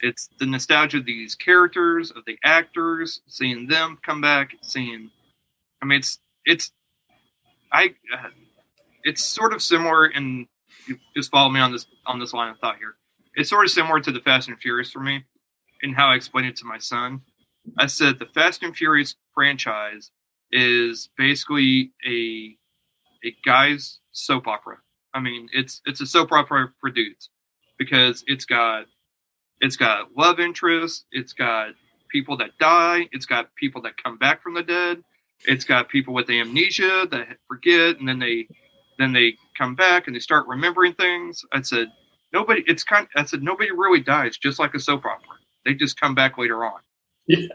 it's 0.01 0.29
the 0.39 0.45
nostalgia 0.45 0.97
of 0.97 1.05
these 1.05 1.35
characters, 1.35 2.11
of 2.11 2.23
the 2.25 2.37
actors, 2.43 3.21
seeing 3.27 3.67
them 3.67 3.97
come 4.05 4.19
back, 4.19 4.51
seeing, 4.61 5.11
I 5.81 5.85
mean, 5.85 5.99
it's, 5.99 6.19
it's, 6.43 6.71
I, 7.71 7.93
uh, 8.13 8.29
it's 9.03 9.23
sort 9.23 9.53
of 9.53 9.61
similar 9.61 10.05
and 10.05 10.47
you 10.87 10.97
just 11.15 11.31
follow 11.31 11.49
me 11.49 11.59
on 11.59 11.71
this 11.71 11.85
on 12.05 12.19
this 12.19 12.33
line 12.33 12.49
of 12.49 12.59
thought 12.59 12.77
here. 12.77 12.95
It's 13.35 13.49
sort 13.49 13.65
of 13.65 13.71
similar 13.71 13.99
to 14.01 14.11
the 14.11 14.19
Fast 14.19 14.47
and 14.47 14.57
Furious 14.59 14.91
for 14.91 14.99
me, 14.99 15.25
and 15.81 15.95
how 15.95 16.07
I 16.07 16.15
explained 16.15 16.47
it 16.47 16.55
to 16.57 16.65
my 16.65 16.77
son. 16.77 17.21
I 17.77 17.87
said 17.87 18.19
the 18.19 18.25
Fast 18.25 18.63
and 18.63 18.75
Furious 18.75 19.15
franchise 19.33 20.11
is 20.51 21.09
basically 21.17 21.91
a 22.07 22.57
a 23.25 23.35
guy's 23.45 23.99
soap 24.11 24.47
opera. 24.47 24.77
I 25.13 25.19
mean, 25.19 25.49
it's 25.53 25.81
it's 25.85 26.01
a 26.01 26.05
soap 26.05 26.31
opera 26.31 26.69
for 26.79 26.89
dudes 26.89 27.29
because 27.77 28.23
it's 28.27 28.45
got 28.45 28.85
it's 29.61 29.75
got 29.75 30.15
love 30.15 30.39
interest, 30.39 31.05
it's 31.11 31.33
got 31.33 31.69
people 32.09 32.37
that 32.37 32.57
die, 32.59 33.09
it's 33.11 33.25
got 33.25 33.53
people 33.55 33.81
that 33.81 34.01
come 34.01 34.17
back 34.17 34.41
from 34.41 34.53
the 34.53 34.63
dead, 34.63 35.03
it's 35.45 35.65
got 35.65 35.89
people 35.89 36.13
with 36.13 36.29
amnesia 36.29 37.07
that 37.11 37.37
forget 37.47 37.99
and 37.99 38.07
then 38.07 38.19
they 38.19 38.47
then 38.97 39.13
they 39.13 39.35
come 39.57 39.75
back 39.75 40.07
and 40.07 40.15
they 40.15 40.19
start 40.19 40.47
remembering 40.47 40.93
things. 40.93 41.43
I 41.53 41.61
said, 41.61 41.91
nobody, 42.33 42.63
it's 42.67 42.83
kind 42.83 43.07
I 43.15 43.25
said, 43.25 43.43
nobody 43.43 43.71
really 43.71 44.01
dies, 44.01 44.37
just 44.37 44.59
like 44.59 44.73
a 44.73 44.79
soap 44.79 45.05
opera. 45.05 45.36
They 45.67 45.73
just 45.73 45.99
come 45.99 46.15
back 46.15 46.37
later 46.37 46.63
on. 46.63 46.79
Yeah. 47.27 47.47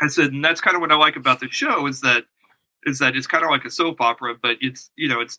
I 0.00 0.08
said, 0.08 0.32
and 0.32 0.44
that's 0.44 0.60
kind 0.60 0.74
of 0.74 0.80
what 0.80 0.90
I 0.90 0.96
like 0.96 1.14
about 1.14 1.38
the 1.38 1.48
show 1.48 1.86
is 1.86 2.00
that, 2.00 2.24
is 2.84 2.98
that 2.98 3.14
it's 3.14 3.28
kind 3.28 3.44
of 3.44 3.50
like 3.50 3.64
a 3.64 3.70
soap 3.70 4.00
opera, 4.00 4.34
but 4.42 4.56
it's, 4.60 4.90
you 4.96 5.08
know, 5.08 5.20
it's, 5.20 5.38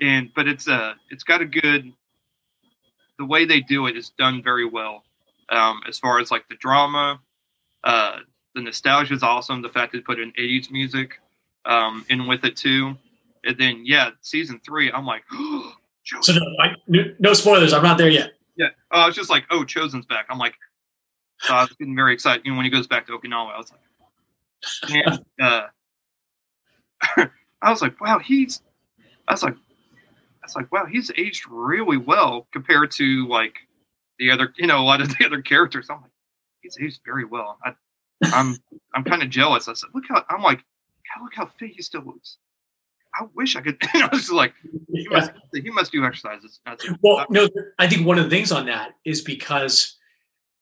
and, 0.00 0.30
but 0.34 0.48
it's, 0.48 0.66
uh, 0.66 0.94
it's 1.08 1.22
got 1.22 1.40
a 1.40 1.46
good, 1.46 1.92
the 3.18 3.24
way 3.24 3.44
they 3.44 3.60
do 3.60 3.86
it 3.86 3.96
is 3.96 4.10
done 4.10 4.42
very 4.42 4.66
well. 4.66 5.04
Um, 5.50 5.80
as 5.88 6.00
far 6.00 6.18
as 6.18 6.32
like 6.32 6.48
the 6.48 6.56
drama, 6.56 7.20
uh, 7.84 8.16
the 8.56 8.62
nostalgia 8.62 9.14
is 9.14 9.22
awesome. 9.22 9.62
The 9.62 9.68
fact 9.68 9.92
they 9.92 10.00
put 10.00 10.18
in 10.18 10.32
80s 10.32 10.70
music, 10.72 11.20
um, 11.64 12.04
in 12.08 12.26
with 12.26 12.44
it 12.44 12.56
too. 12.56 12.96
And 13.44 13.56
then 13.56 13.82
yeah, 13.86 14.10
season 14.20 14.60
three, 14.66 14.90
I'm 14.90 15.06
like, 15.06 15.22
Chozen. 15.32 16.22
So 16.22 16.32
no, 16.32 16.40
I, 16.60 16.74
no 17.20 17.34
spoilers. 17.34 17.72
I'm 17.72 17.82
not 17.82 17.98
there 17.98 18.08
yet. 18.08 18.32
Yeah. 18.58 18.70
Oh, 18.92 19.00
I 19.02 19.06
was 19.08 19.16
just 19.16 19.30
like, 19.30 19.46
oh, 19.50 19.64
Chozen's 19.64 20.06
back. 20.06 20.26
I'm 20.30 20.38
like, 20.38 20.56
so 21.40 21.54
I 21.54 21.62
was 21.62 21.72
getting 21.78 21.96
very 21.96 22.14
excited. 22.14 22.44
You 22.46 22.52
know, 22.52 22.58
when 22.58 22.66
he 22.66 22.70
goes 22.70 22.86
back 22.88 23.06
to 23.08 23.12
Okinawa, 23.18 23.54
I 23.54 23.58
was 23.58 23.72
like, 23.72 24.96
and 25.06 25.24
uh, 25.42 25.68
I 27.62 27.70
was 27.70 27.82
like, 27.82 28.00
wow, 28.00 28.18
he's. 28.18 28.62
I 29.28 29.34
was 29.34 29.42
like, 29.42 29.54
I 29.54 29.78
was 30.46 30.56
like, 30.56 30.72
wow, 30.72 30.86
he's 30.86 31.10
aged 31.18 31.44
really 31.50 31.96
well 31.98 32.48
compared 32.52 32.90
to 32.92 33.28
like 33.28 33.54
the 34.18 34.30
other, 34.30 34.52
you 34.58 34.66
know, 34.66 34.80
a 34.80 34.84
lot 34.86 35.00
of 35.00 35.08
the 35.18 35.26
other 35.26 35.42
characters. 35.42 35.88
I'm 35.90 36.02
like, 36.02 36.10
he's 36.62 36.78
aged 36.80 37.00
very 37.06 37.24
well. 37.26 37.58
I, 37.64 37.72
I'm, 38.26 38.56
I'm 38.94 39.04
kind 39.04 39.22
of 39.22 39.30
jealous. 39.30 39.68
I 39.68 39.74
said, 39.74 39.90
look 39.94 40.04
how 40.08 40.24
I'm 40.30 40.42
like, 40.42 40.58
"God, 40.58 41.24
look 41.24 41.34
how 41.34 41.46
fit 41.46 41.70
he 41.76 41.82
still 41.82 42.02
looks. 42.04 42.38
I 43.18 43.24
wish 43.34 43.56
I 43.56 43.60
could. 43.60 43.76
You 43.94 44.00
know, 44.00 44.08
it's 44.12 44.30
like 44.30 44.54
he 44.92 45.08
must, 45.08 45.30
he 45.52 45.70
must 45.70 45.92
do 45.92 46.04
exercises. 46.04 46.60
Well, 47.02 47.18
uh, 47.18 47.26
no, 47.30 47.48
I 47.78 47.88
think 47.88 48.06
one 48.06 48.18
of 48.18 48.24
the 48.24 48.30
things 48.30 48.52
on 48.52 48.66
that 48.66 48.92
is 49.04 49.22
because 49.22 49.96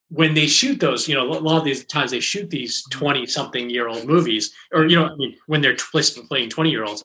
when 0.09 0.35
they 0.35 0.47
shoot 0.47 0.81
those, 0.81 1.09
you 1.09 1.15
know, 1.15 1.31
a 1.33 1.41
lot 1.41 1.59
of 1.59 1.65
these 1.65 1.85
times 1.85 2.13
they 2.13 2.21
shoot 2.21 2.49
these 2.51 2.85
mm-hmm. 2.85 2.99
20 2.99 3.27
something 3.27 3.71
year 3.71 3.89
old 3.89 4.07
movies, 4.07 4.53
or, 4.73 4.87
you 4.87 4.97
know, 4.97 5.07
I 5.07 5.17
mean, 5.17 5.37
when 5.47 5.61
they're 5.61 5.77
pl- 5.77 6.03
playing 6.29 6.51
20 6.51 6.71
year 6.71 6.85
olds, 6.85 7.05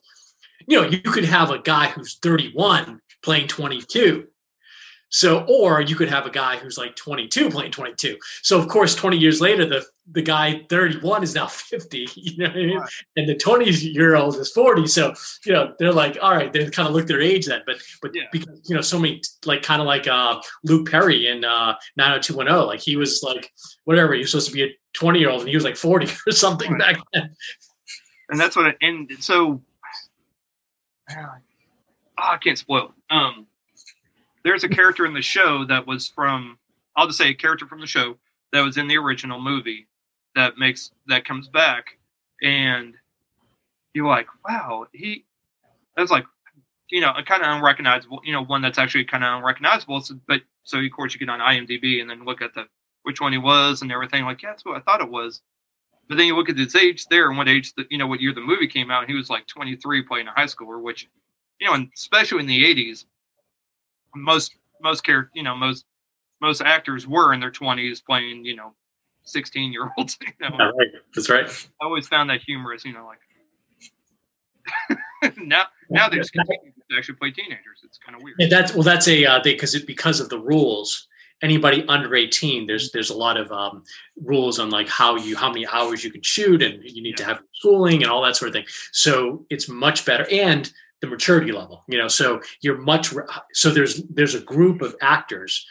you 0.66 0.80
know, 0.80 0.88
you 0.88 1.00
could 1.00 1.24
have 1.24 1.50
a 1.50 1.58
guy 1.58 1.88
who's 1.88 2.16
31 2.16 3.00
playing 3.22 3.48
22. 3.48 4.28
So, 5.14 5.44
or 5.46 5.82
you 5.82 5.94
could 5.94 6.08
have 6.08 6.24
a 6.24 6.30
guy 6.30 6.56
who's 6.56 6.78
like 6.78 6.96
22 6.96 7.50
playing 7.50 7.70
22. 7.70 8.16
So, 8.42 8.58
of 8.58 8.66
course, 8.68 8.94
20 8.94 9.18
years 9.18 9.42
later, 9.42 9.66
the 9.66 9.84
the 10.10 10.22
guy 10.22 10.62
31 10.70 11.22
is 11.22 11.34
now 11.34 11.46
50, 11.48 12.08
you 12.16 12.38
know, 12.38 12.46
what 12.48 12.56
I 12.56 12.56
mean? 12.56 12.78
Right. 12.78 12.90
and 13.16 13.28
the 13.28 13.34
20 13.36 13.70
year 13.70 14.16
old 14.16 14.36
is 14.36 14.50
40. 14.50 14.86
So, 14.86 15.12
you 15.44 15.52
know, 15.52 15.74
they're 15.78 15.92
like, 15.92 16.16
all 16.22 16.32
right, 16.34 16.50
they 16.52 16.68
kind 16.70 16.88
of 16.88 16.94
look 16.94 17.06
their 17.06 17.20
age 17.20 17.44
then. 17.46 17.60
But, 17.66 17.76
but 18.00 18.10
Yeah. 18.14 18.22
because, 18.32 18.60
you 18.68 18.74
know, 18.74 18.80
so 18.80 18.98
many, 18.98 19.20
like, 19.44 19.62
kind 19.62 19.80
of 19.82 19.86
like 19.86 20.08
uh, 20.08 20.40
Luke 20.64 20.90
Perry 20.90 21.28
in 21.28 21.44
uh, 21.44 21.74
90210, 21.96 22.66
like 22.66 22.80
he 22.80 22.96
was 22.96 23.22
like, 23.22 23.52
whatever, 23.84 24.14
he 24.14 24.20
was 24.20 24.30
supposed 24.30 24.48
to 24.48 24.54
be 24.54 24.64
a 24.64 24.68
20 24.94 25.18
year 25.20 25.28
old 25.30 25.40
and 25.42 25.48
he 25.50 25.54
was 25.56 25.64
like 25.64 25.76
40 25.76 26.06
or 26.26 26.32
something 26.32 26.72
Right. 26.72 26.96
back 26.96 27.04
then. 27.12 27.36
and 28.30 28.40
that's 28.40 28.56
what 28.56 28.66
I, 28.66 28.74
and 28.80 29.10
so 29.20 29.62
oh, 31.10 31.26
I 32.18 32.36
can't 32.38 32.58
spoil. 32.58 32.92
Um, 33.10 33.46
there's 34.44 34.64
a 34.64 34.68
character 34.68 35.06
in 35.06 35.14
the 35.14 35.22
show 35.22 35.64
that 35.66 35.86
was 35.86 36.08
from 36.08 36.58
I'll 36.96 37.06
just 37.06 37.18
say 37.18 37.30
a 37.30 37.34
character 37.34 37.66
from 37.66 37.80
the 37.80 37.86
show 37.86 38.16
that 38.52 38.60
was 38.60 38.76
in 38.76 38.88
the 38.88 38.98
original 38.98 39.40
movie 39.40 39.86
that 40.34 40.58
makes 40.58 40.90
that 41.06 41.24
comes 41.24 41.48
back 41.48 41.98
and 42.42 42.94
you're 43.94 44.06
like, 44.06 44.26
wow, 44.46 44.86
he 44.92 45.24
that's 45.96 46.10
like 46.10 46.24
you 46.92 47.00
know, 47.00 47.12
a 47.16 47.22
kind 47.22 47.42
of 47.42 47.48
unrecognizable, 47.48 48.20
you 48.22 48.32
know, 48.32 48.44
one 48.44 48.60
that's 48.60 48.78
actually 48.78 49.04
kind 49.04 49.24
of 49.24 49.38
unrecognizable. 49.38 50.02
So, 50.02 50.14
but 50.28 50.42
so 50.62 50.78
of 50.78 50.92
course 50.92 51.14
you 51.14 51.18
get 51.18 51.30
on 51.30 51.40
IMDb 51.40 52.02
and 52.02 52.08
then 52.08 52.24
look 52.24 52.42
at 52.42 52.54
the 52.54 52.66
which 53.02 53.20
one 53.20 53.32
he 53.32 53.38
was 53.38 53.80
and 53.80 53.90
everything. 53.90 54.24
Like, 54.24 54.42
yeah, 54.42 54.50
that's 54.50 54.64
what 54.64 54.76
I 54.76 54.80
thought 54.80 55.00
it 55.00 55.10
was. 55.10 55.40
But 56.08 56.18
then 56.18 56.26
you 56.26 56.36
look 56.36 56.50
at 56.50 56.58
his 56.58 56.76
age 56.76 57.06
there 57.06 57.28
and 57.28 57.38
what 57.38 57.48
age, 57.48 57.72
the, 57.74 57.86
you 57.90 57.96
know, 57.96 58.06
what 58.06 58.20
year 58.20 58.34
the 58.34 58.42
movie 58.42 58.66
came 58.66 58.90
out. 58.90 59.02
And 59.02 59.10
he 59.10 59.16
was 59.16 59.30
like 59.30 59.46
23 59.46 60.02
playing 60.02 60.28
a 60.28 60.32
high 60.32 60.44
schooler, 60.44 60.80
which, 60.80 61.08
you 61.58 61.66
know, 61.66 61.74
and 61.74 61.88
especially 61.96 62.40
in 62.40 62.46
the 62.46 62.62
80s, 62.62 63.06
most 64.14 64.56
most 64.80 65.02
character, 65.02 65.30
you 65.34 65.42
know, 65.42 65.56
most 65.56 65.84
most 66.40 66.60
actors 66.60 67.06
were 67.06 67.32
in 67.32 67.40
their 67.40 67.52
20s 67.52 68.04
playing, 68.04 68.44
you 68.44 68.56
know, 68.56 68.74
16 69.24 69.72
year 69.72 69.90
olds. 69.96 70.18
You 70.40 70.48
know, 70.48 70.56
Yeah, 70.58 70.70
right. 70.76 70.88
That's 71.14 71.30
right. 71.30 71.68
I 71.80 71.84
always 71.84 72.08
found 72.08 72.30
that 72.30 72.42
humorous. 72.42 72.84
You 72.84 72.92
know, 72.92 73.06
like 73.06 73.18
now 75.36 75.66
now 75.90 76.08
they 76.08 76.16
just 76.16 76.32
continue 76.32 76.72
to 76.90 76.96
actually 76.96 77.14
play 77.16 77.30
teenagers. 77.30 77.80
It's 77.84 77.98
kind 77.98 78.16
of 78.16 78.22
weird. 78.22 78.36
And 78.40 78.50
that's 78.50 78.74
well, 78.74 78.82
that's 78.82 79.08
a 79.08 79.24
uh, 79.24 79.40
because 79.42 79.74
it 79.74 79.86
because 79.86 80.20
of 80.20 80.28
the 80.28 80.38
rules. 80.38 81.08
Anybody 81.42 81.84
under 81.88 82.14
eighteen, 82.14 82.66
there's 82.68 82.92
there's 82.92 83.10
a 83.10 83.16
lot 83.16 83.36
of 83.36 83.50
um, 83.50 83.82
rules 84.22 84.60
on 84.60 84.70
like 84.70 84.88
how 84.88 85.16
you 85.16 85.36
how 85.36 85.48
many 85.48 85.66
hours 85.66 86.04
you 86.04 86.10
can 86.12 86.22
shoot, 86.22 86.62
and 86.62 86.82
you 86.84 87.02
need 87.02 87.16
to 87.16 87.24
have 87.24 87.42
schooling 87.54 88.02
and 88.02 88.12
all 88.12 88.22
that 88.22 88.36
sort 88.36 88.48
of 88.48 88.52
thing. 88.52 88.66
So 88.92 89.44
it's 89.50 89.68
much 89.68 90.04
better, 90.04 90.24
and 90.30 90.72
the 91.02 91.08
maturity 91.08 91.52
level, 91.52 91.84
you 91.88 91.98
know. 91.98 92.08
So 92.08 92.40
you're 92.62 92.78
much 92.78 93.12
so 93.52 93.70
there's 93.70 94.02
there's 94.04 94.34
a 94.34 94.40
group 94.40 94.80
of 94.80 94.96
actors, 95.02 95.66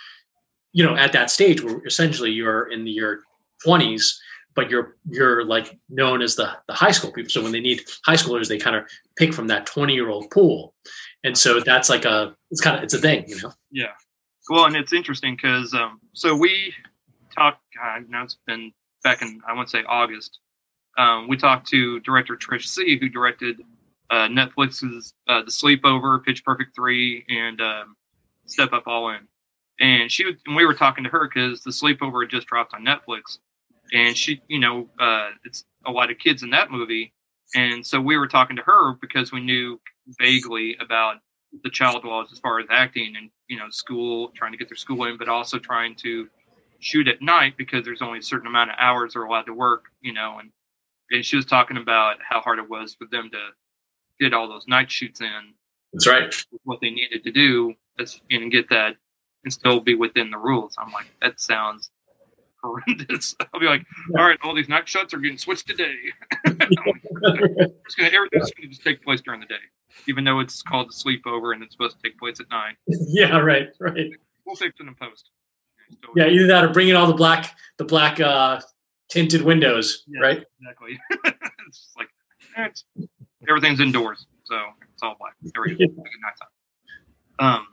you 0.74 0.86
know, 0.86 0.96
at 0.96 1.14
that 1.14 1.32
stage 1.32 1.64
where 1.64 1.84
essentially 1.86 2.32
you're 2.32 2.70
in 2.72 2.84
the, 2.84 2.92
your 2.92 3.22
twenties, 3.64 4.22
but 4.56 4.70
you're 4.70 4.98
you're 5.10 5.44
like 5.46 5.80
known 5.90 6.22
as 6.22 6.36
the 6.36 6.52
the 6.68 6.74
high 6.74 6.92
school 6.92 7.12
people. 7.12 7.30
So 7.30 7.42
when 7.42 7.54
they 7.54 7.62
need 7.62 7.82
high 8.06 8.16
schoolers, 8.16 8.50
they 8.50 8.58
kind 8.58 8.76
of 8.76 8.84
pick 9.16 9.34
from 9.34 9.48
that 9.48 9.66
twenty 9.66 9.94
year 9.94 10.10
old 10.10 10.30
pool, 10.30 10.76
and 11.24 11.36
so 11.36 11.62
that's 11.62 11.90
like 11.90 12.06
a 12.06 12.36
it's 12.52 12.62
kind 12.62 12.78
of 12.78 12.84
it's 12.84 12.94
a 12.94 13.00
thing, 13.00 13.24
you 13.28 13.42
know. 13.42 13.54
Yeah. 13.72 13.94
Well, 14.50 14.66
and 14.66 14.76
it's 14.76 14.92
interesting 14.92 15.36
because 15.38 15.74
um, 15.74 16.02
so 16.14 16.36
we 16.36 16.74
talked. 17.34 17.62
Now 18.10 18.24
it's 18.24 18.38
been 18.46 18.74
back 19.02 19.22
in 19.22 19.40
I 19.48 19.54
want 19.54 19.70
to 19.70 19.72
say 19.72 19.84
August. 19.88 20.40
Um, 20.98 21.30
we 21.30 21.38
talked 21.38 21.70
to 21.70 22.02
director 22.02 22.36
Trish 22.36 22.68
Sie, 22.68 22.98
who 23.00 23.08
directed 23.08 23.62
uh, 24.12 24.28
Netflix's 24.28 25.14
uh, 25.28 25.42
The 25.44 25.52
Sleepover, 25.52 26.24
Pitch 26.24 26.44
Perfect 26.44 26.76
three, 26.76 27.26
and 27.30 27.60
um, 27.62 27.96
Step 28.46 28.74
Up 28.74 28.84
All 28.86 29.10
In. 29.10 29.28
And 29.80 30.12
she 30.12 30.26
and 30.46 30.56
we 30.56 30.66
were 30.66 30.76
talking 30.76 31.04
to 31.06 31.10
her 31.10 31.28
because 31.28 31.64
The 31.64 31.72
Sleepover 31.72 32.24
had 32.24 32.30
just 32.30 32.48
dropped 32.48 32.74
on 32.74 32.86
Netflix, 32.86 33.40
and 33.94 34.16
she, 34.16 34.42
you 34.48 34.60
know, 34.60 34.90
uh, 35.00 35.30
it's 35.46 35.64
a 35.86 35.92
lot 35.92 36.12
of 36.12 36.20
kids 36.20 36.44
in 36.44 36.52
that 36.52 36.70
movie, 36.70 37.14
and 37.56 37.86
so 37.86 38.00
we 38.00 38.18
were 38.18 38.28
talking 38.28 38.58
to 38.58 38.62
her 38.64 38.94
because 39.02 39.32
we 39.32 39.42
knew 39.42 39.80
vaguely 40.20 40.78
about 40.80 41.18
the 41.64 41.70
child 41.70 42.04
laws 42.06 42.30
as 42.32 42.40
far 42.40 42.60
as 42.60 42.68
acting 42.70 43.16
and 43.18 43.30
you 43.48 43.58
know 43.58 43.70
school 43.70 44.32
trying 44.36 44.52
to 44.52 44.58
get 44.58 44.70
their 44.70 44.78
school 44.78 45.04
in 45.06 45.18
but 45.18 45.28
also 45.28 45.60
trying 45.60 45.96
to 45.96 46.28
shoot 46.80 47.08
at 47.08 47.22
night 47.22 47.54
because 47.58 47.84
there's 47.84 48.02
only 48.02 48.20
a 48.20 48.24
certain 48.24 48.48
amount 48.48 48.70
of 48.70 48.76
hours 48.80 49.14
they're 49.14 49.24
allowed 49.24 49.44
to 49.44 49.54
work 49.54 49.86
you 50.02 50.14
know 50.14 50.38
and 50.40 50.50
and 51.12 51.26
she 51.26 51.36
was 51.36 51.46
talking 51.46 51.78
about 51.78 52.16
how 52.28 52.40
hard 52.40 52.58
it 52.58 52.70
was 52.70 52.96
for 52.96 53.06
them 53.12 53.30
to 53.32 53.38
get 54.22 54.34
all 54.34 54.48
those 54.48 54.68
night 54.68 54.90
shoots 54.92 55.20
in 55.22 55.54
That's 55.94 56.08
right. 56.08 56.46
what 56.64 56.80
they 56.82 56.92
needed 56.92 57.24
to 57.24 57.32
do 57.32 57.74
is 58.00 58.22
you 58.30 58.40
know, 58.40 58.50
get 58.50 58.70
that 58.70 58.96
and 59.44 59.52
still 59.52 59.80
be 59.80 59.96
within 59.96 60.30
the 60.30 60.38
rules. 60.38 60.76
I'm 60.78 60.92
like, 60.92 61.08
that 61.22 61.40
sounds 61.42 61.90
horrendous. 62.64 63.36
I'll 63.54 63.60
be 63.60 63.66
like, 63.66 63.84
all 64.18 64.24
right, 64.26 64.38
all 64.44 64.54
these 64.54 64.70
night 64.70 64.88
shots 64.88 65.14
are 65.16 65.18
getting 65.18 65.40
switched 65.40 65.68
today. 65.68 65.96
it's 66.46 67.96
gonna 67.96 68.10
everything's 68.14 68.52
gonna 68.52 68.70
just 68.70 68.84
take 68.84 69.04
place 69.04 69.22
during 69.22 69.40
the 69.40 69.48
day, 69.48 69.56
even 70.08 70.24
though 70.24 70.40
it's 70.40 70.62
called 70.62 70.88
a 70.90 70.94
sleepover 70.94 71.54
and 71.54 71.64
it's 71.64 71.74
supposed 71.74 71.98
to 71.98 72.04
take 72.08 72.18
place 72.20 72.40
at 72.40 72.46
nine. 72.52 72.76
yeah, 72.88 73.40
right, 73.40 73.70
right. 73.80 74.12
We'll 74.46 74.56
fix 74.56 74.80
it 74.80 74.88
in 74.88 74.94
post. 74.96 75.30
So, 76.04 76.10
Yeah, 76.16 76.28
either 76.28 76.48
that 76.48 76.64
or 76.64 76.70
bring 76.70 76.88
in 76.90 76.96
all 76.96 77.08
the 77.08 77.14
black, 77.14 77.56
the 77.78 77.84
black 77.86 78.20
uh, 78.20 78.62
tinted 79.10 79.42
windows, 79.42 80.04
Yeah. 80.08 80.22
right? 80.22 80.44
exactly. 80.62 81.00
it's 81.68 81.80
just 81.80 81.98
like 81.98 82.08
eh, 82.58 82.66
it's, 82.68 82.86
everything's 83.50 83.80
indoors, 83.80 84.26
so 84.44 84.56
it's 84.94 85.02
all 85.04 85.16
black. 85.20 85.34
There 85.42 85.64
we 85.64 85.76
go. 85.76 85.86
Nighttime. 85.86 86.48
Um, 87.40 87.68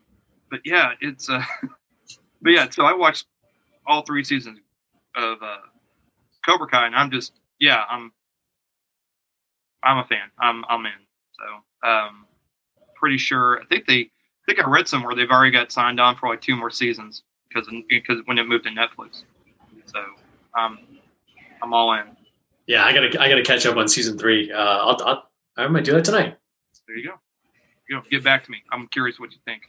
but 0.50 0.60
yeah, 0.64 0.92
it's 1.00 1.28
uh, 1.28 1.42
but 2.42 2.50
yeah. 2.50 2.68
So 2.70 2.84
I 2.84 2.94
watched 2.94 3.26
all 3.86 4.02
three 4.02 4.24
seasons 4.24 4.58
of 5.16 5.42
uh, 5.42 5.56
Cobra 6.46 6.66
Kai, 6.66 6.86
and 6.86 6.96
I'm 6.96 7.10
just 7.10 7.32
yeah, 7.58 7.84
I'm 7.88 8.12
I'm 9.82 9.98
a 9.98 10.04
fan. 10.04 10.30
I'm 10.40 10.64
I'm 10.68 10.86
in. 10.86 10.92
So 11.32 11.88
um, 11.88 12.26
pretty 12.94 13.18
sure. 13.18 13.60
I 13.60 13.66
think 13.66 13.86
they 13.86 14.00
I 14.00 14.08
think 14.46 14.64
I 14.64 14.68
read 14.68 14.88
somewhere 14.88 15.14
they've 15.14 15.30
already 15.30 15.50
got 15.50 15.72
signed 15.72 16.00
on 16.00 16.16
for 16.16 16.28
like 16.28 16.40
two 16.40 16.56
more 16.56 16.70
seasons 16.70 17.22
because 17.48 17.68
because 17.88 18.18
when 18.26 18.38
it 18.38 18.46
moved 18.46 18.64
to 18.64 18.70
Netflix. 18.70 19.24
So 19.86 20.00
um, 20.58 20.78
I'm 21.62 21.72
all 21.72 21.92
in. 21.94 22.04
Yeah, 22.66 22.84
I 22.84 22.92
gotta, 22.92 23.20
I 23.20 23.28
gotta 23.28 23.42
catch 23.42 23.64
up 23.66 23.76
on 23.76 23.88
season 23.88 24.18
three. 24.18 24.52
Uh, 24.52 24.58
I'll, 24.58 25.02
I'll, 25.04 25.30
I 25.58 25.66
might 25.66 25.84
do 25.84 25.92
that 25.92 26.04
tonight. 26.04 26.36
There 26.86 26.96
you 26.96 27.08
go. 27.08 27.14
You 27.88 27.96
know, 27.96 28.02
get 28.10 28.22
back 28.22 28.44
to 28.44 28.50
me. 28.50 28.62
I'm 28.72 28.86
curious 28.88 29.18
what 29.18 29.32
you 29.32 29.38
think. 29.44 29.62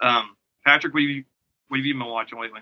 Um, 0.00 0.36
Patrick, 0.64 0.94
what 0.94 1.02
have 1.02 1.10
you 1.10 1.24
what 1.68 1.78
have 1.78 1.86
you 1.86 1.94
been 1.94 2.06
watching 2.06 2.40
lately? 2.40 2.60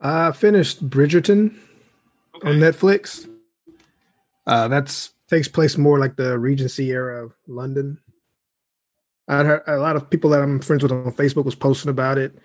I 0.00 0.32
finished 0.32 0.88
Bridgerton 0.88 1.56
on 2.34 2.54
Netflix. 2.54 3.28
Uh, 4.46 4.66
that's 4.68 5.14
takes 5.28 5.46
place 5.48 5.78
more 5.78 5.98
like 5.98 6.16
the 6.16 6.38
Regency 6.38 6.90
era 6.90 7.24
of 7.24 7.32
London. 7.46 7.98
I 9.28 9.44
heard 9.44 9.62
a 9.68 9.76
lot 9.76 9.94
of 9.94 10.10
people 10.10 10.30
that 10.30 10.42
I'm 10.42 10.60
friends 10.60 10.82
with 10.82 10.90
on 10.92 11.12
Facebook 11.12 11.44
was 11.44 11.54
posting 11.54 11.90
about 11.90 12.18
it, 12.18 12.36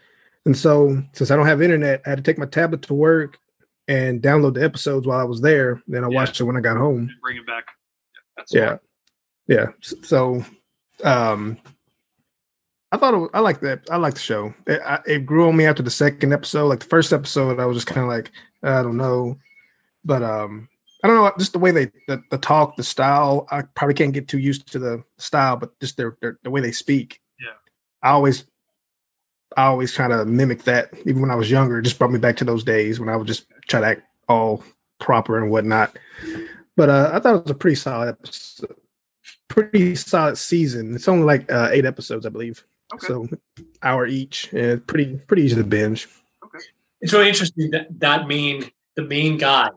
and 0.46 0.56
so 0.56 1.02
since 1.14 1.32
I 1.32 1.36
don't 1.36 1.48
have 1.48 1.62
internet, 1.64 2.04
I 2.06 2.10
had 2.10 2.18
to 2.20 2.24
take 2.24 2.38
my 2.38 2.46
tablet 2.46 2.84
to 2.84 2.94
work 2.94 3.40
and 3.88 4.22
download 4.22 4.54
the 4.54 4.64
episodes 4.64 5.08
while 5.08 5.20
I 5.20 5.24
was 5.24 5.42
there. 5.42 5.82
Then 5.88 6.04
I 6.04 6.10
Yeah. 6.10 6.16
watched 6.16 6.40
it 6.40 6.44
when 6.44 6.58
I 6.58 6.62
got 6.62 6.78
home. 6.78 7.10
Bring 7.22 7.38
it 7.38 7.48
back. 7.48 7.66
Yeah, 8.38 8.44
that's 8.46 8.54
Yeah, 8.54 8.78
yeah. 9.48 9.68
So, 10.04 10.44
um, 11.04 11.58
I 12.92 12.98
thought 12.98 13.14
it 13.14 13.18
was, 13.18 13.30
I 13.34 13.40
liked 13.42 13.62
that. 13.62 13.82
I 13.92 13.98
liked 13.98 14.16
the 14.16 14.22
show. 14.22 14.54
It, 14.66 14.82
I, 14.86 15.00
it 15.06 15.26
grew 15.26 15.48
on 15.50 15.58
me 15.58 15.66
after 15.66 15.84
the 15.84 15.92
second 15.92 16.32
episode. 16.32 16.68
Like 16.68 16.80
the 16.80 16.86
first 16.86 17.12
episode, 17.12 17.60
I 17.60 17.66
was 17.66 17.78
just 17.78 17.88
kind 17.88 18.02
of 18.02 18.08
like, 18.08 18.32
I 18.64 18.82
don't 18.82 18.98
know, 18.98 19.38
but 20.06 20.24
um, 20.24 20.70
I 21.04 21.08
don't 21.08 21.18
know. 21.18 21.32
Just 21.38 21.54
the 21.54 21.60
way 21.60 21.72
they 21.72 21.92
the, 22.08 22.24
the 22.32 22.38
talk, 22.38 22.76
the 22.76 22.84
style. 22.84 23.46
I 23.52 23.64
probably 23.76 23.94
can't 23.94 24.14
get 24.14 24.28
too 24.28 24.40
used 24.40 24.72
to 24.72 24.80
the 24.80 25.04
style, 25.18 25.58
but 25.58 25.78
just 25.80 25.98
their, 25.98 26.18
their 26.22 26.40
the 26.44 26.50
way 26.50 26.62
they 26.62 26.72
speak. 26.72 27.22
Yeah. 27.40 27.54
I 28.02 28.12
always, 28.12 28.46
I 29.58 29.66
always 29.66 29.94
kind 29.94 30.14
of 30.14 30.28
mimic 30.28 30.64
that. 30.64 30.94
Even 31.06 31.22
when 31.22 31.32
I 31.32 31.36
was 31.36 31.52
younger, 31.52 31.80
it 31.80 31.84
just 31.84 32.00
brought 32.00 32.12
me 32.12 32.20
back 32.20 32.38
to 32.38 32.46
those 32.46 32.64
days 32.64 33.00
when 33.00 33.10
I 33.10 33.16
would 33.16 33.28
just 33.28 33.46
try 33.68 33.82
to 33.82 33.88
act 33.88 34.04
all 34.30 34.64
proper 35.00 35.38
and 35.38 35.52
whatnot. 35.52 35.98
But 36.78 36.90
uh, 36.90 37.10
I 37.14 37.20
thought 37.20 37.36
it 37.36 37.42
was 37.44 37.52
a 37.52 37.56
pretty 37.56 37.76
solid 37.76 38.08
episode 38.10 38.76
pretty 39.48 39.96
solid 39.96 40.38
season. 40.38 40.94
It's 40.94 41.08
only 41.08 41.26
like 41.26 41.52
uh, 41.52 41.70
eight 41.72 41.86
episodes, 41.86 42.26
I 42.26 42.30
believe. 42.30 42.64
Okay. 42.94 43.08
So 43.08 43.28
hour 43.82 44.06
each, 44.06 44.54
and 44.54 44.86
pretty 44.88 45.16
pretty 45.28 45.44
easy 45.44 45.56
to 45.56 45.64
binge. 45.64 46.08
Okay. 46.46 46.64
It's 47.02 47.12
really 47.14 47.28
interesting 47.28 47.72
that 47.72 47.88
that 48.00 48.28
main, 48.28 48.70
the 48.96 49.04
main 49.04 49.38
guy, 49.38 49.70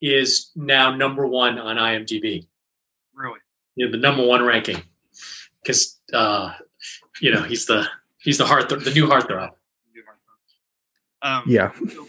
is 0.00 0.50
now 0.56 0.94
number 0.94 1.26
one 1.26 1.58
on 1.58 1.76
IMDb. 1.76 2.46
really. 3.14 3.40
You 3.76 3.86
know, 3.86 3.92
the 3.92 3.98
number 3.98 4.24
one 4.24 4.42
ranking, 4.44 4.82
because 5.62 5.98
uh, 6.12 6.52
you 7.20 7.32
know 7.32 7.42
he's 7.42 7.66
the 7.66 7.86
he's 8.22 8.38
the 8.38 8.46
heart, 8.46 8.68
the 8.68 8.76
new 8.94 9.06
heartthrob. 9.06 9.50
Um, 11.22 11.42
Yeah, 11.46 11.72
so- 11.88 12.06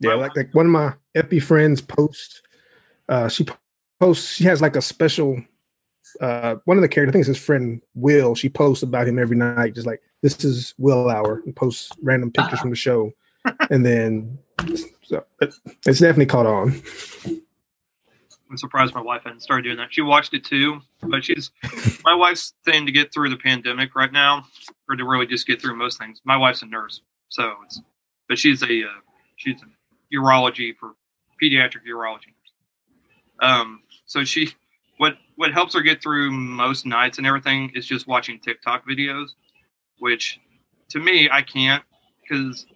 yeah. 0.00 0.14
Like 0.14 0.36
like 0.36 0.54
one 0.54 0.66
of 0.66 0.72
my 0.72 0.94
epi 1.14 1.40
friends 1.40 1.80
posts. 1.80 2.42
Uh, 3.08 3.28
she 3.28 3.46
posts. 4.00 4.34
She 4.34 4.44
has 4.44 4.60
like 4.60 4.76
a 4.76 4.82
special. 4.82 5.42
Uh, 6.20 6.56
one 6.64 6.76
of 6.76 6.82
the 6.82 6.88
characters, 6.88 7.10
I 7.10 7.12
think 7.12 7.20
it's 7.22 7.38
his 7.38 7.44
friend 7.44 7.82
Will. 7.94 8.34
She 8.34 8.48
posts 8.48 8.82
about 8.82 9.08
him 9.08 9.18
every 9.18 9.36
night, 9.36 9.74
just 9.74 9.86
like 9.86 10.00
this 10.22 10.44
is 10.44 10.74
Will 10.78 11.10
hour, 11.10 11.42
and 11.44 11.56
posts 11.56 11.90
random 12.02 12.30
pictures 12.30 12.60
from 12.60 12.70
the 12.70 12.76
show, 12.76 13.10
and 13.70 13.84
then 13.84 14.38
so 15.02 15.24
it, 15.40 15.54
it's 15.86 16.00
definitely 16.00 16.26
caught 16.26 16.46
on. 16.46 16.80
I'm 18.50 18.58
surprised 18.58 18.94
my 18.94 19.00
wife 19.00 19.22
hadn't 19.24 19.40
started 19.40 19.62
doing 19.62 19.78
that. 19.78 19.92
She 19.92 20.02
watched 20.02 20.32
it 20.34 20.44
too, 20.44 20.80
but 21.02 21.24
she's 21.24 21.50
my 22.04 22.14
wife's 22.14 22.54
thing 22.64 22.86
to 22.86 22.92
get 22.92 23.12
through 23.12 23.30
the 23.30 23.36
pandemic 23.36 23.96
right 23.96 24.12
now, 24.12 24.44
or 24.88 24.96
to 24.96 25.04
really 25.04 25.26
just 25.26 25.46
get 25.46 25.60
through 25.60 25.76
most 25.76 25.98
things. 25.98 26.20
My 26.24 26.36
wife's 26.36 26.62
a 26.62 26.66
nurse, 26.66 27.00
so 27.28 27.54
it's 27.64 27.80
but 28.28 28.38
she's 28.38 28.62
a 28.62 28.66
uh, 28.66 29.00
she's 29.36 29.60
a 29.62 30.14
urology 30.14 30.76
for 30.76 30.92
pediatric 31.42 31.80
urology. 31.88 32.33
Um, 33.40 33.82
so 34.06 34.24
she 34.24 34.50
what 34.98 35.14
what 35.36 35.52
helps 35.52 35.74
her 35.74 35.82
get 35.82 36.02
through 36.02 36.30
most 36.30 36.86
nights 36.86 37.18
and 37.18 37.26
everything 37.26 37.72
is 37.74 37.86
just 37.86 38.06
watching 38.06 38.38
TikTok 38.38 38.86
videos, 38.88 39.30
which 39.98 40.40
to 40.90 41.00
me 41.00 41.28
I 41.30 41.42
can't 41.42 41.82
because 42.22 42.66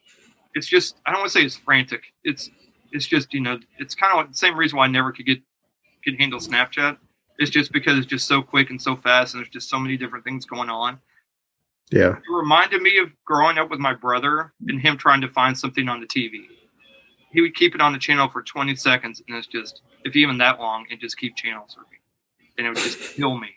it's 0.54 0.66
just 0.66 0.96
I 1.06 1.12
don't 1.12 1.20
want 1.20 1.32
to 1.32 1.38
say 1.38 1.44
it's 1.44 1.56
frantic. 1.56 2.02
It's 2.24 2.50
it's 2.92 3.06
just 3.06 3.32
you 3.32 3.40
know 3.40 3.58
it's 3.78 3.94
kind 3.94 4.12
of 4.12 4.18
like 4.18 4.30
the 4.30 4.36
same 4.36 4.56
reason 4.56 4.78
why 4.78 4.84
I 4.84 4.88
never 4.88 5.12
could 5.12 5.26
get 5.26 5.40
could 6.04 6.18
handle 6.18 6.40
Snapchat. 6.40 6.98
It's 7.38 7.50
just 7.50 7.72
because 7.72 7.98
it's 7.98 8.06
just 8.06 8.26
so 8.26 8.42
quick 8.42 8.70
and 8.70 8.82
so 8.82 8.96
fast, 8.96 9.34
and 9.34 9.40
there's 9.40 9.52
just 9.52 9.70
so 9.70 9.78
many 9.78 9.96
different 9.96 10.24
things 10.24 10.44
going 10.44 10.70
on. 10.70 10.98
Yeah, 11.90 12.16
It 12.16 12.22
reminded 12.30 12.82
me 12.82 12.98
of 12.98 13.10
growing 13.24 13.56
up 13.56 13.70
with 13.70 13.78
my 13.78 13.94
brother 13.94 14.52
and 14.66 14.80
him 14.80 14.98
trying 14.98 15.22
to 15.22 15.28
find 15.28 15.56
something 15.56 15.88
on 15.88 16.00
the 16.00 16.06
TV. 16.06 16.46
He 17.30 17.40
would 17.40 17.54
keep 17.54 17.74
it 17.74 17.80
on 17.80 17.92
the 17.92 17.98
channel 17.98 18.28
for 18.28 18.42
20 18.42 18.74
seconds, 18.76 19.22
and 19.28 19.36
it's 19.36 19.46
just, 19.46 19.82
if 20.04 20.16
even 20.16 20.38
that 20.38 20.58
long, 20.58 20.86
and 20.90 21.00
just 21.00 21.18
keep 21.18 21.36
channel 21.36 21.66
surfing, 21.66 22.00
and 22.56 22.66
it 22.66 22.70
would 22.70 22.78
just 22.78 22.98
kill 23.16 23.36
me. 23.36 23.54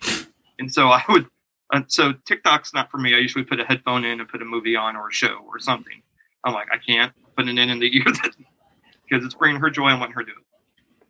And 0.59 0.72
so 0.72 0.89
I 0.89 1.03
would, 1.09 1.28
uh, 1.74 1.82
so 1.88 2.13
TikTok's 2.26 2.74
not 2.74 2.91
for 2.91 2.97
me. 2.97 3.15
I 3.15 3.19
usually 3.19 3.45
put 3.45 3.59
a 3.59 3.65
headphone 3.65 4.03
in 4.03 4.19
and 4.19 4.30
put 4.30 4.41
a 4.41 4.45
movie 4.45 4.76
on 4.76 4.95
or 4.95 5.09
a 5.09 5.13
show 5.13 5.39
or 5.47 5.59
something. 5.59 6.01
I'm 6.43 6.53
like, 6.53 6.67
I 6.72 6.78
can't 6.78 7.13
put 7.38 7.47
it 7.47 7.57
in 7.57 7.69
in 7.69 7.80
the 7.80 7.95
ear 7.97 8.03
because 8.03 9.26
it's 9.26 9.36
bringing 9.36 9.61
her 9.61 9.69
joy 9.69 9.89
and 9.89 9.99
letting 9.99 10.15
her 10.15 10.24
do 10.24 10.32
it. 10.32 10.45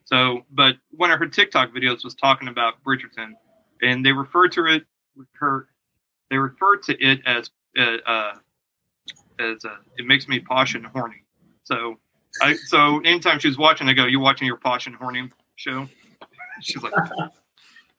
So, 0.06 0.46
but 0.52 0.76
one 0.92 1.12
of 1.12 1.20
her 1.20 1.28
TikTok 1.28 1.74
videos 1.74 2.04
was 2.04 2.16
talking 2.16 2.48
about 2.48 2.84
Bridgerton, 2.84 3.32
and 3.82 4.06
they 4.06 4.12
referred 4.12 4.52
to 4.54 4.66
it 4.66 4.86
her 5.34 5.68
they 6.30 6.38
refer 6.38 6.78
to 6.78 7.06
it 7.06 7.22
as 7.26 7.50
uh, 7.78 7.98
uh, 8.06 8.34
as 9.40 9.66
uh, 9.66 9.78
it 9.98 10.06
makes 10.06 10.28
me 10.28 10.40
posh 10.40 10.76
and 10.76 10.86
horny. 10.86 11.24
So 11.64 12.00
I 12.42 12.56
so 12.56 13.00
anytime 13.02 13.40
she's 13.40 13.58
watching, 13.58 13.88
I 13.90 13.94
go, 13.94 14.06
"You 14.06 14.20
watching 14.20 14.48
your 14.48 14.58
posh 14.58 14.88
and 14.88 14.96
horny 14.96 15.30
show?" 15.56 15.88
she's 16.62 16.82
like, 16.82 16.94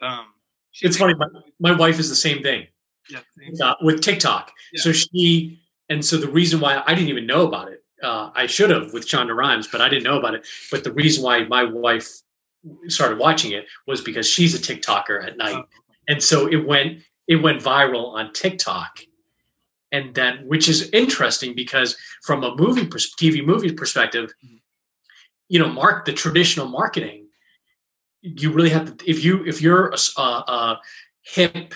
um, 0.01 0.26
she's 0.70 0.91
It's 0.91 0.97
funny. 0.99 1.14
My, 1.14 1.26
my 1.61 1.72
wife 1.72 1.99
is 1.99 2.09
the 2.09 2.16
same 2.16 2.43
thing 2.43 2.66
Yeah, 3.11 3.20
uh, 3.62 3.74
with 3.83 4.01
TikTok. 4.01 4.53
Yeah. 4.72 4.83
So 4.83 4.93
she, 4.93 5.61
and 5.89 6.05
so 6.05 6.16
the 6.16 6.28
reason 6.28 6.61
why 6.61 6.83
I 6.87 6.95
didn't 6.95 7.09
even 7.09 7.26
know 7.26 7.47
about 7.47 7.68
it, 7.72 7.83
uh, 8.03 8.30
I 8.35 8.47
should 8.47 8.70
have 8.70 8.93
with 8.93 9.07
Shonda 9.07 9.35
Rhimes, 9.35 9.68
but 9.68 9.80
I 9.80 9.89
didn't 9.89 10.05
know 10.05 10.18
about 10.18 10.35
it. 10.35 10.47
But 10.70 10.85
the 10.85 10.93
reason 10.93 11.22
why 11.24 11.45
my 11.45 11.64
wife 11.64 12.09
started 12.89 13.18
watching 13.18 13.53
it 13.53 13.66
was 13.87 14.01
because 14.01 14.26
she's 14.28 14.55
a 14.55 14.59
TikToker 14.59 15.24
at 15.26 15.37
night, 15.37 15.57
Oh, 15.57 15.64
and 16.09 16.22
so 16.22 16.47
it 16.47 16.66
went 16.66 17.03
it 17.28 17.37
went 17.37 17.61
viral 17.61 18.12
on 18.14 18.33
TikTok, 18.33 19.01
and 19.93 20.14
then 20.14 20.47
which 20.49 20.68
is 20.68 20.88
interesting 20.90 21.55
because 21.55 21.97
from 22.22 22.43
a 22.43 22.57
movie 22.57 22.86
TV 22.86 23.45
movie 23.45 23.72
perspective, 23.72 24.32
Mhm. 24.45 24.61
you 25.49 25.59
know, 25.59 25.68
mark 25.68 26.05
the 26.07 26.12
traditional 26.12 26.66
marketing. 26.66 27.28
You 28.22 28.51
really 28.53 28.70
have 28.70 28.97
to 28.97 29.11
if 29.11 29.22
you 29.24 29.45
if 29.45 29.61
you're 29.61 29.93
a 30.16 30.76
hip 31.22 31.74